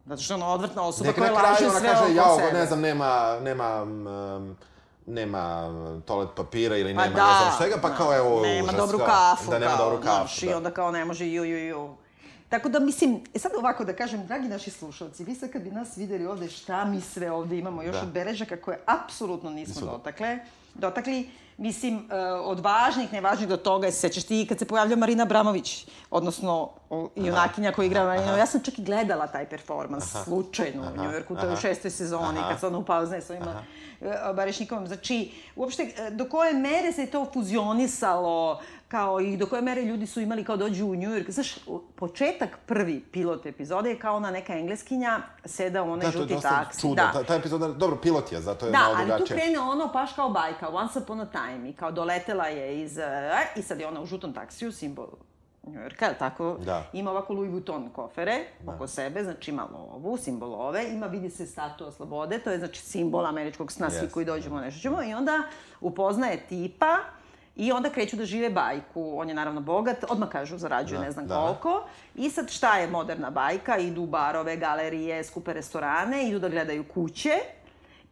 Zato 0.07 0.23
što 0.23 0.33
je 0.33 0.37
ona 0.37 0.47
odvrtna 0.49 0.83
osoba 0.83 1.07
Neka 1.09 1.21
koja 1.21 1.33
na 1.33 1.39
laže 1.39 1.57
kraju 1.57 1.71
ona 1.71 1.81
sve 1.81 1.89
kaže, 1.89 2.03
oko 2.03 2.13
jao, 2.13 2.37
sebe. 2.39 2.53
ne 2.53 2.67
znam, 2.67 2.81
nema, 2.81 3.11
nema, 3.41 3.83
um, 3.83 4.57
nema 5.07 5.71
toalet 6.01 6.29
papira 6.37 6.77
ili 6.77 6.95
Pa 6.95 7.03
nema 7.03 7.17
da, 7.17 7.27
ne 7.35 7.51
znam 7.51 7.63
čega, 7.63 7.81
pa 7.83 7.89
da, 7.89 7.95
kao 7.97 8.17
evo 8.17 8.41
Nema 8.41 8.65
užas, 8.65 8.77
dobru 8.77 8.99
kao, 8.99 9.07
kafu, 9.07 9.51
Da, 9.51 9.59
nema 9.59 9.77
kao, 9.77 9.85
dobru 9.85 9.99
kafu, 9.99 10.17
znaš, 10.17 10.43
i 10.43 10.49
da. 10.49 10.57
onda 10.57 10.71
kao 10.71 10.91
ne 10.91 11.05
može 11.05 11.27
ju, 11.27 11.45
ju, 11.45 11.59
ju. 11.59 11.95
Tako 12.49 12.69
da, 12.69 12.81
mislim, 12.81 13.25
e 13.35 13.39
sad 13.39 13.53
ovako 13.55 13.85
da 13.85 13.93
kažem, 13.93 14.27
dragi 14.27 14.49
naši 14.49 14.71
slušalci, 14.71 15.25
vi 15.25 15.35
sad 15.35 15.51
kad 15.51 15.63
bi 15.63 15.71
nas 15.71 15.97
videli 15.97 16.27
ovde 16.27 16.49
šta 16.49 16.85
mi 16.85 17.01
sve 17.01 17.31
ovde 17.31 17.59
imamo 17.59 17.83
još 17.83 17.93
Da. 17.93 18.03
od 18.03 18.09
beležaka 18.09 18.57
koje 18.57 18.79
apsolutno 18.87 19.51
nismo 19.51 19.71
Nisu 19.71 19.81
do- 19.83 19.91
dotakle, 19.91 20.39
dotakli, 20.75 21.31
mislim, 21.57 22.11
e, 22.11 22.17
od 22.33 22.61
važnih, 22.61 23.13
nevažnih 23.13 23.49
do 23.49 23.57
toga, 23.57 23.91
se 23.91 23.99
sećaš 23.99 24.25
ti 24.25 24.47
kad 24.49 24.59
se 24.59 24.65
pojavlja 24.65 24.97
Marina 24.97 25.23
Abramović, 25.23 25.87
odnosno 26.11 26.71
junakinja 27.17 27.73
koja 27.73 27.87
igra 27.87 28.05
Marina, 28.05 28.37
ja 28.37 28.47
sam 28.47 28.61
čak 28.61 28.79
i 28.79 28.83
gledala 28.83 29.27
taj 29.27 29.49
performans, 29.49 30.17
slučajno 30.25 30.93
u 30.95 31.03
Njujorku, 31.03 31.35
to 31.35 31.41
je 31.41 31.49
u 31.49 31.53
aha. 31.53 31.61
šestoj 31.61 31.91
sezoni, 31.91 32.39
Aha. 32.39 32.49
kad 32.55 32.65
ona 32.65 32.79
upoznaje 32.79 33.23
s 33.23 33.31
ovima 33.31 33.63
e, 34.01 34.33
Barešnikovom. 34.35 34.87
Znači, 34.87 35.33
uopšte, 35.57 35.83
e, 35.83 36.11
do 36.11 36.29
koje 36.29 36.53
mere 36.53 36.93
se 36.93 37.07
to 37.07 37.27
fuzionisalo, 37.33 38.61
kao 38.93 39.21
i 39.21 39.37
do 39.37 39.47
koje 39.47 39.63
mere 39.63 39.83
ljudi 39.83 40.07
su 40.07 40.21
imali 40.21 40.45
kao 40.45 40.57
dođu 40.57 40.87
u 40.87 40.95
New 40.95 41.11
York. 41.11 41.31
Znaš, 41.31 41.55
početak 41.97 42.59
prvi 42.67 43.01
pilot 43.13 43.47
epizode 43.47 43.91
je 43.91 43.99
kao 43.99 44.17
ona 44.17 44.31
neka 44.31 44.55
engleskinja 44.55 45.19
seda 45.45 45.83
u 45.83 45.91
onaj 45.93 46.07
Da, 46.07 46.11
žuti 46.13 46.37
taksi. 46.43 46.81
čudno. 46.81 46.95
Da. 46.95 47.11
Ta, 47.13 47.25
ta 47.25 47.35
epizoda, 47.35 47.69
dobro, 47.69 47.97
pilot 47.97 48.33
je, 48.33 48.41
zato 48.41 48.67
je 48.67 48.73
Da, 48.73 48.79
malo 48.79 48.97
ali 48.99 49.21
tu 49.21 49.35
krene 49.35 49.59
ono 49.61 49.87
baš 49.87 50.13
kao 50.13 50.29
bajka, 50.29 50.69
once 50.69 50.99
upon 50.99 51.21
a 51.21 51.27
time, 51.27 51.71
i 51.71 51.73
kao 51.73 51.91
doletela 51.91 52.47
je 52.47 52.83
iz, 52.83 52.99
e, 52.99 53.31
i 53.57 53.63
sad 53.63 53.81
je 53.81 53.89
ona 53.89 54.01
u 54.01 54.07
žutom 54.07 54.33
taksiju, 54.33 54.73
simbol 54.73 55.07
New 55.63 55.83
Yorka, 55.83 56.07
je 56.07 56.19
tako? 56.19 56.57
Da. 56.65 56.83
Ima 56.93 57.11
ovako 57.11 57.33
Louis 57.35 57.53
Vuitton 57.53 57.91
kofere 57.91 58.45
oko 58.67 58.87
sebe, 58.87 59.25
znači 59.25 59.51
ima 59.51 59.69
lovu, 59.73 60.17
simbol 60.17 60.51
love, 60.51 60.89
ima 60.89 61.07
vidi 61.07 61.31
se 61.31 61.47
statua 61.47 61.93
slobode, 61.93 62.39
to 62.39 62.51
je 62.51 62.59
znači 62.59 62.83
simbol 62.83 63.27
američkog 63.27 63.73
sna, 63.73 63.91
svi 63.91 64.07
Yes. 64.07 64.11
koji 64.11 64.27
dođemo 64.27 64.61
nešto 64.61 64.81
ćemo, 64.81 65.03
i 65.03 65.15
onda 65.15 65.43
upoznaje 65.81 66.47
tipa 66.49 66.97
I 67.57 67.73
onda 67.73 67.91
kreću 67.91 68.17
da 68.17 68.25
žive 68.25 68.51
bajku. 68.51 69.13
On 69.17 69.29
je 69.29 69.35
naravno 69.35 69.61
bogat, 69.61 70.05
odmah 70.09 70.29
kažu 70.29 70.59
zarađuje 70.59 70.99
Da, 70.99 71.05
ne 71.05 71.11
znam 71.11 71.27
da. 71.27 71.35
koliko. 71.37 71.85
I 72.15 72.31
sad 72.31 72.51
šta 72.51 72.79
je 72.79 72.87
moderna 72.87 73.31
bajka? 73.31 73.77
Idu 73.77 74.03
u 74.03 74.07
barove, 74.07 74.57
galerije, 74.57 75.25
skupe 75.25 75.53
restorane, 75.53 76.29
idu 76.29 76.39
da 76.39 76.49
gledaju 76.49 76.85
kuće. 76.85 77.39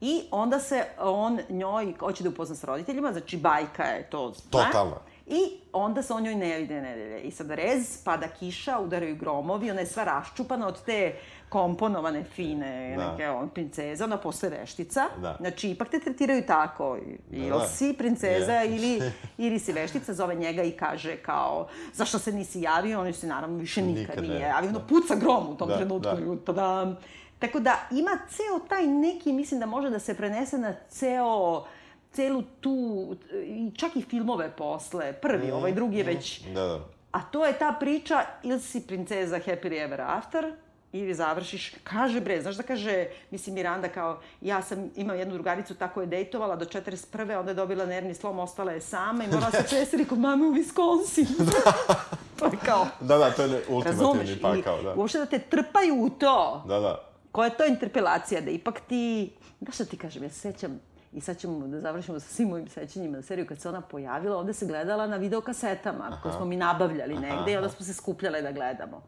I 0.01 0.23
onda 0.31 0.61
se 0.61 0.85
on 0.99 1.39
njoj 1.49 1.95
hoće 2.01 2.23
da 2.23 2.29
upozna 2.29 2.57
sa 2.57 2.67
roditeljima, 2.67 3.13
znači 3.13 3.37
bajka 3.37 3.83
je 3.83 4.11
to. 4.11 4.33
zna. 4.33 4.51
Totalno. 4.65 4.97
I 5.31 5.41
onda 5.73 6.03
se 6.03 6.13
on 6.13 6.23
njoj 6.23 6.35
ne 6.35 6.59
vide 6.59 6.81
nedelje. 6.81 7.21
I 7.21 7.31
sad 7.31 7.51
rez, 7.51 8.05
pada 8.05 8.29
kiša, 8.29 8.79
udaraju 8.79 9.17
gromovi, 9.17 9.71
ona 9.71 9.81
je 9.81 9.87
sva 9.87 10.05
raščupana 10.05 10.67
od 10.67 10.83
te 10.83 11.15
komponovane, 11.49 12.25
fine, 12.25 12.95
Da. 12.97 13.11
neke 13.11 13.29
on, 13.29 13.49
princeze, 13.49 14.05
ona 14.05 14.17
postaje 14.17 14.51
veštica. 14.51 15.05
Da. 15.19 15.37
Znači, 15.41 15.71
ipak 15.71 15.89
te 15.89 16.01
tretiraju 16.01 16.43
tako. 16.43 16.99
Ili 17.31 17.51
Da, 17.51 17.59
da. 17.59 17.67
si 17.67 17.95
princeza 17.95 18.53
Je. 18.53 18.77
ili, 18.77 19.03
ili 19.39 19.59
si 19.59 19.73
veštica, 19.73 20.15
zove 20.15 20.35
njega 20.35 20.63
i 20.63 20.71
kaže 20.73 21.17
kao, 21.17 21.67
zašto 21.93 22.19
se 22.19 22.33
nisi 22.33 22.61
javio? 22.61 23.01
On 23.01 23.13
se 23.13 23.27
naravno 23.27 23.59
više 23.59 23.83
nikad, 23.83 24.01
Nikad 24.01 24.25
nije 24.25 24.41
javio. 24.41 24.71
Ono 24.71 24.81
puca 24.81 25.15
grom 25.15 25.49
u 25.49 25.57
tom 25.57 25.69
Da, 25.69 25.77
trenutku. 25.77 26.17
da. 26.17 26.45
Tadam. 26.45 26.97
Tako 27.39 27.61
da 27.61 27.75
ima 27.91 28.11
ceo 28.29 28.59
taj 28.61 28.87
neki, 28.87 29.33
mislim 29.33 29.61
da 29.61 29.67
može 29.67 29.91
da 29.91 29.99
se 29.99 30.15
prenese 30.15 30.59
na 30.59 30.75
ceo 30.89 31.65
celu 32.13 32.43
tu, 32.61 33.17
čak 33.77 33.97
i 33.97 34.03
filmove 34.03 34.51
posle. 34.57 35.13
Prvi, 35.13 35.51
ovaj 35.51 35.73
drugi 35.73 35.99
je 35.99 36.05
već... 36.05 36.41
Da, 36.41 36.63
da. 36.63 36.81
A 37.13 37.23
to 37.23 37.47
je 37.47 37.59
ta 37.59 37.77
priča, 37.81 38.25
ili 38.43 38.61
si 38.61 38.87
princeza 38.87 39.39
happily 39.47 39.85
ever 39.85 40.01
after, 40.01 40.53
ili 40.93 41.15
završiš, 41.15 41.73
kaže 41.85 42.21
bre, 42.21 42.43
znaš 42.43 42.57
da 42.57 42.63
kaže, 42.63 43.07
mislim 43.31 43.55
Miranda 43.55 43.89
kao, 43.89 44.21
ja 44.41 44.63
sam, 44.63 44.91
imam 44.97 45.19
jednu 45.19 45.35
drugaricu, 45.35 45.75
tako 45.75 46.01
je 46.01 46.07
dejtovala 46.07 46.57
do 46.57 46.65
41. 46.65 47.39
onda 47.39 47.51
je 47.51 47.55
dobila 47.55 47.87
nervni 47.87 48.15
slom, 48.15 48.39
ostala 48.39 48.73
je 48.73 48.81
sama 48.81 49.25
i 49.25 49.27
morala 49.27 49.51
se 49.51 49.65
preseli 49.71 50.05
kod 50.05 50.19
mame 50.19 50.47
u 50.47 50.53
Wisconsin. 50.53 51.27
to 52.39 52.45
je 52.45 52.59
kao, 52.65 52.87
Da, 53.01 53.19
da, 53.19 53.31
to 53.31 53.43
je 53.43 53.63
ultimativni 53.69 54.39
pakao, 54.43 54.83
da. 54.83 54.95
uopšte 54.95 55.19
da 55.19 55.27
te 55.27 55.39
trpaju 55.39 55.95
u 56.03 56.11
to. 56.11 56.65
Da, 56.69 56.81
da. 56.81 57.05
Koja 57.33 57.47
je 57.47 57.57
to 57.57 57.67
interpelacija, 57.67 58.41
da 58.41 58.51
ipak 58.51 58.81
ti, 58.81 59.33
da 59.61 59.73
šta 59.73 59.85
ti 59.85 59.97
kažem, 59.97 60.23
ja 60.23 60.31
se 60.31 60.41
sećam, 60.41 60.81
i 61.13 61.21
sad 61.21 61.39
ćemo 61.39 61.67
da 61.67 61.81
završimo 61.81 62.21
sa 62.21 62.29
svim 62.29 62.49
mojim 62.49 62.69
sećanjima 62.69 63.17
na 63.17 63.23
seriju, 63.23 63.47
kad 63.47 63.61
se 63.61 63.69
ona 63.69 63.81
pojavila, 63.81 64.37
ovde 64.37 64.53
se 64.53 64.67
gledala 64.67 65.07
na 65.07 65.17
videokasetama, 65.17 66.19
koje 66.23 66.33
smo 66.33 66.45
mi 66.45 66.57
nabavljali 66.57 67.15
negde 67.15 67.53
i 67.53 67.57
onda 67.57 67.69
smo 67.69 67.87
se 67.87 67.95
skupljale 67.95 68.43
da 68.43 68.53
gledamo. 68.53 69.03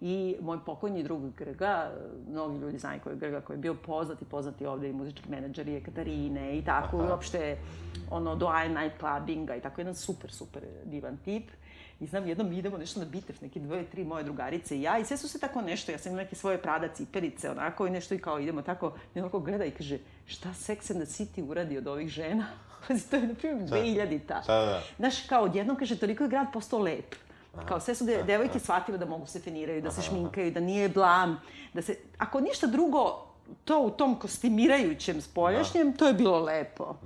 I 0.00 0.36
moj 0.40 0.58
pokojni 0.66 1.02
drug 1.02 1.34
Grga, 1.34 1.90
mnogi 2.28 2.58
ljudi 2.58 2.78
znaju 2.78 3.00
ko 3.00 3.10
je 3.10 3.16
Grga, 3.16 3.40
koji 3.40 3.56
je 3.56 3.60
bio 3.60 3.74
poznat 3.74 4.22
i 4.22 4.24
poznati 4.24 4.66
ovde 4.66 4.88
i 4.88 4.92
muzički 4.92 5.30
menadžer 5.30 5.68
i 5.68 5.82
Katarine 5.84 6.58
i 6.58 6.64
tako, 6.64 6.96
i 6.96 7.10
uopšte 7.10 7.58
ono, 8.10 8.34
doajen 8.34 8.72
night 8.72 8.98
clubbinga 8.98 9.56
i 9.56 9.60
tako, 9.60 9.80
jedan 9.80 9.94
super, 9.94 10.32
super 10.32 10.62
divan 10.84 11.16
tip. 11.24 11.50
I 12.02 12.06
znam, 12.06 12.28
jednom 12.28 12.48
mi 12.48 12.58
idemo 12.58 12.78
nešto 12.78 13.00
na 13.00 13.06
bitev, 13.06 13.36
neke 13.40 13.60
dvoje, 13.60 13.84
tri 13.84 14.04
moje 14.04 14.24
drugarice 14.24 14.78
i 14.78 14.82
ja, 14.82 14.98
i 14.98 15.04
sve 15.04 15.16
su 15.16 15.28
se 15.28 15.38
tako 15.38 15.60
nešto, 15.60 15.92
ja 15.92 15.98
sam 15.98 16.12
imala 16.12 16.22
neke 16.22 16.36
svoje 16.36 16.58
Prada 16.58 16.88
cipelice, 16.88 17.50
onako, 17.50 17.86
i 17.86 17.90
nešto 17.90 18.14
i 18.14 18.18
kao 18.18 18.40
idemo 18.40 18.62
tako, 18.62 18.92
i 19.14 19.18
onako 19.18 19.40
gleda 19.40 19.64
i 19.64 19.70
kaže, 19.70 19.98
šta 20.26 20.48
Sex 20.48 20.90
and 20.90 21.02
the 21.02 21.12
City 21.12 21.50
uradi 21.50 21.78
od 21.78 21.86
ovih 21.86 22.08
žena? 22.08 22.46
Pazi, 22.88 23.10
to 23.10 23.16
je, 23.16 23.26
na 23.26 23.34
primjer, 23.34 23.68
2000-ta. 23.68 24.42
Da, 24.46 24.66
da. 24.66 24.82
Znaš, 24.96 25.26
kao 25.28 25.42
odjednom, 25.42 25.76
kaže, 25.76 25.98
toliko 25.98 26.24
je 26.24 26.30
grad 26.30 26.46
postao 26.52 26.78
lep. 26.78 27.14
Kao 27.68 27.80
sve 27.80 27.94
su 27.94 28.04
de, 28.04 28.22
devojke 28.22 28.58
shvatile 28.58 28.98
da 28.98 29.06
mogu 29.06 29.26
se 29.26 29.40
feniraju, 29.40 29.82
da 29.82 29.90
se 29.90 30.02
šminkaju, 30.02 30.50
da 30.50 30.60
nije 30.60 30.88
blam, 30.88 31.40
da 31.74 31.82
se... 31.82 31.96
Ako 32.18 32.40
ništa 32.40 32.66
drugo, 32.66 33.26
to 33.64 33.80
u 33.80 33.90
tom 33.90 34.18
kostimirajućem 34.18 35.20
spoljašnjem, 35.20 35.92
to 35.92 36.06
je 36.06 36.14
bilo 36.14 36.40
lepo. 36.40 36.96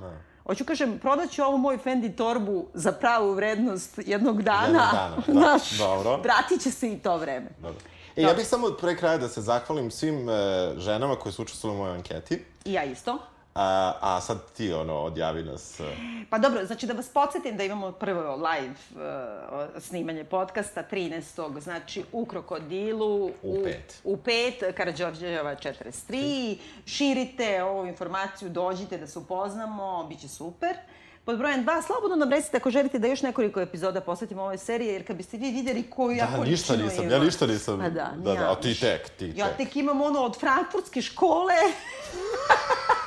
Hoću 0.46 0.64
kažem, 0.64 0.98
prodaću 0.98 1.42
ovu 1.42 1.58
moju 1.58 1.78
Fendi 1.78 2.16
torbu 2.16 2.66
za 2.74 2.92
pravu 2.92 3.32
vrednost 3.32 3.98
jednog 4.06 4.42
dana. 4.42 4.64
Jednog 4.64 5.26
dana, 5.26 5.40
da. 5.40 5.58
Dobro. 5.84 6.16
vratit 6.16 6.62
će 6.62 6.70
se 6.70 6.92
i 6.92 6.98
to 6.98 7.16
vreme. 7.16 7.50
Dobro. 7.62 7.80
E, 8.16 8.22
ja 8.22 8.34
bih 8.34 8.46
samo 8.46 8.70
pre 8.80 8.96
kraja 8.96 9.18
da 9.18 9.28
se 9.28 9.40
zahvalim 9.40 9.90
svim 9.90 10.28
e, 10.28 10.32
ženama 10.76 11.16
koje 11.16 11.32
su 11.32 11.42
učestvovali 11.42 11.80
u 11.80 11.82
mojoj 11.82 11.96
anketi. 11.96 12.42
I 12.64 12.72
ja 12.72 12.84
isto. 12.84 13.18
A, 13.58 13.92
a 14.00 14.20
sad 14.20 14.38
ti, 14.52 14.72
ono, 14.72 14.94
odjavi 14.94 15.42
nas. 15.42 15.80
e, 15.80 15.84
Pa 16.30 16.38
dobro, 16.38 16.64
znači 16.66 16.86
da 16.86 16.92
vas 16.92 17.08
podsjetim 17.08 17.56
da 17.56 17.64
imamo 17.64 17.92
prvo 17.92 18.34
live 18.36 18.74
uh, 18.90 19.00
snimanje 19.80 20.24
podcasta 20.24 20.82
13. 20.84 21.60
znači 21.60 22.04
u 22.12 22.24
Krokodilu 22.26 23.30
U 23.42 23.62
pet. 23.64 24.00
u 24.04 24.16
pet, 24.16 24.74
Karadžorđeva 24.76 25.56
43. 25.56 26.56
Širite 26.86 27.62
ovu 27.62 27.86
informaciju, 27.86 28.48
dođite 28.48 28.98
da 28.98 29.06
se 29.06 29.18
upoznamo, 29.18 30.06
bit 30.08 30.20
će 30.20 30.28
super. 30.28 30.76
Pod 31.24 31.38
brojem 31.38 31.64
2, 31.64 31.82
slobodno 31.82 32.16
nam 32.16 32.30
recite 32.30 32.56
ako 32.56 32.70
želite 32.70 32.98
da 32.98 33.06
još 33.06 33.22
nekoliko 33.22 33.60
epizoda 33.60 34.00
posvetimo 34.00 34.42
ovoj 34.42 34.58
seriji, 34.58 34.88
jer 34.88 35.06
kad 35.06 35.16
biste 35.16 35.36
vi 35.36 35.50
videli 35.50 35.90
koju 35.90 36.16
ja 36.16 36.26
Da, 36.28 36.44
ništa 36.44 36.76
nisam, 36.76 37.10
ja 37.10 37.18
ništa 37.18 37.46
nisam. 37.46 37.78
Pa 37.78 37.88
da, 37.88 38.12
da, 38.16 38.22
da, 38.24 38.32
ja 38.34 38.52
a 38.52 38.54
ti 38.54 38.80
tek, 38.80 39.08
ti 39.08 39.32
Ja 39.36 39.48
tek. 39.48 39.56
tek 39.56 39.76
imam 39.76 40.00
ono 40.02 40.20
od 40.20 40.40
frankfurtske 40.40 41.02
škole, 41.02 41.54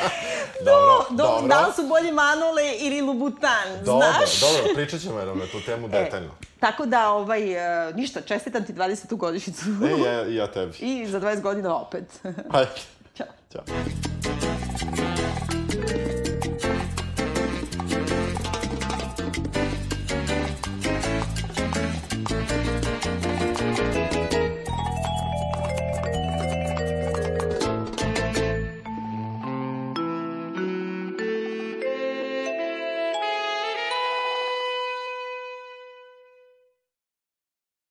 Dobro, 0.64 1.06
do, 1.10 1.16
dobro. 1.16 1.48
da 1.48 1.66
li 1.66 1.72
su 1.76 1.82
bolji 1.86 2.12
Manole 2.12 2.62
ili 2.78 3.00
Lubutan, 3.00 3.84
Dobro, 3.84 4.06
znaš? 4.12 4.40
dobro, 4.40 4.74
pričat 4.74 5.00
ćemo 5.00 5.18
jednom 5.18 5.38
na 5.38 5.46
tu 5.46 5.60
temu 5.60 5.88
detaljno. 5.98 6.30
Tako 6.60 6.86
da, 6.86 7.10
ovaj, 7.10 7.52
e, 7.88 7.92
ništa, 7.94 8.20
čestitam 8.20 8.64
ti 8.64 8.72
20. 8.72 9.16
godišnjicu. 9.16 9.64
E, 9.84 10.00
ja, 10.00 10.12
ja 10.28 10.46
tebi. 10.46 10.76
I 10.90 11.06
za 11.06 11.20
20 11.20 11.40
godina 11.40 11.76
opet. 11.76 12.04
Hajde. 12.52 12.70
Ćao. 13.16 13.26
Ćao. 13.52 13.64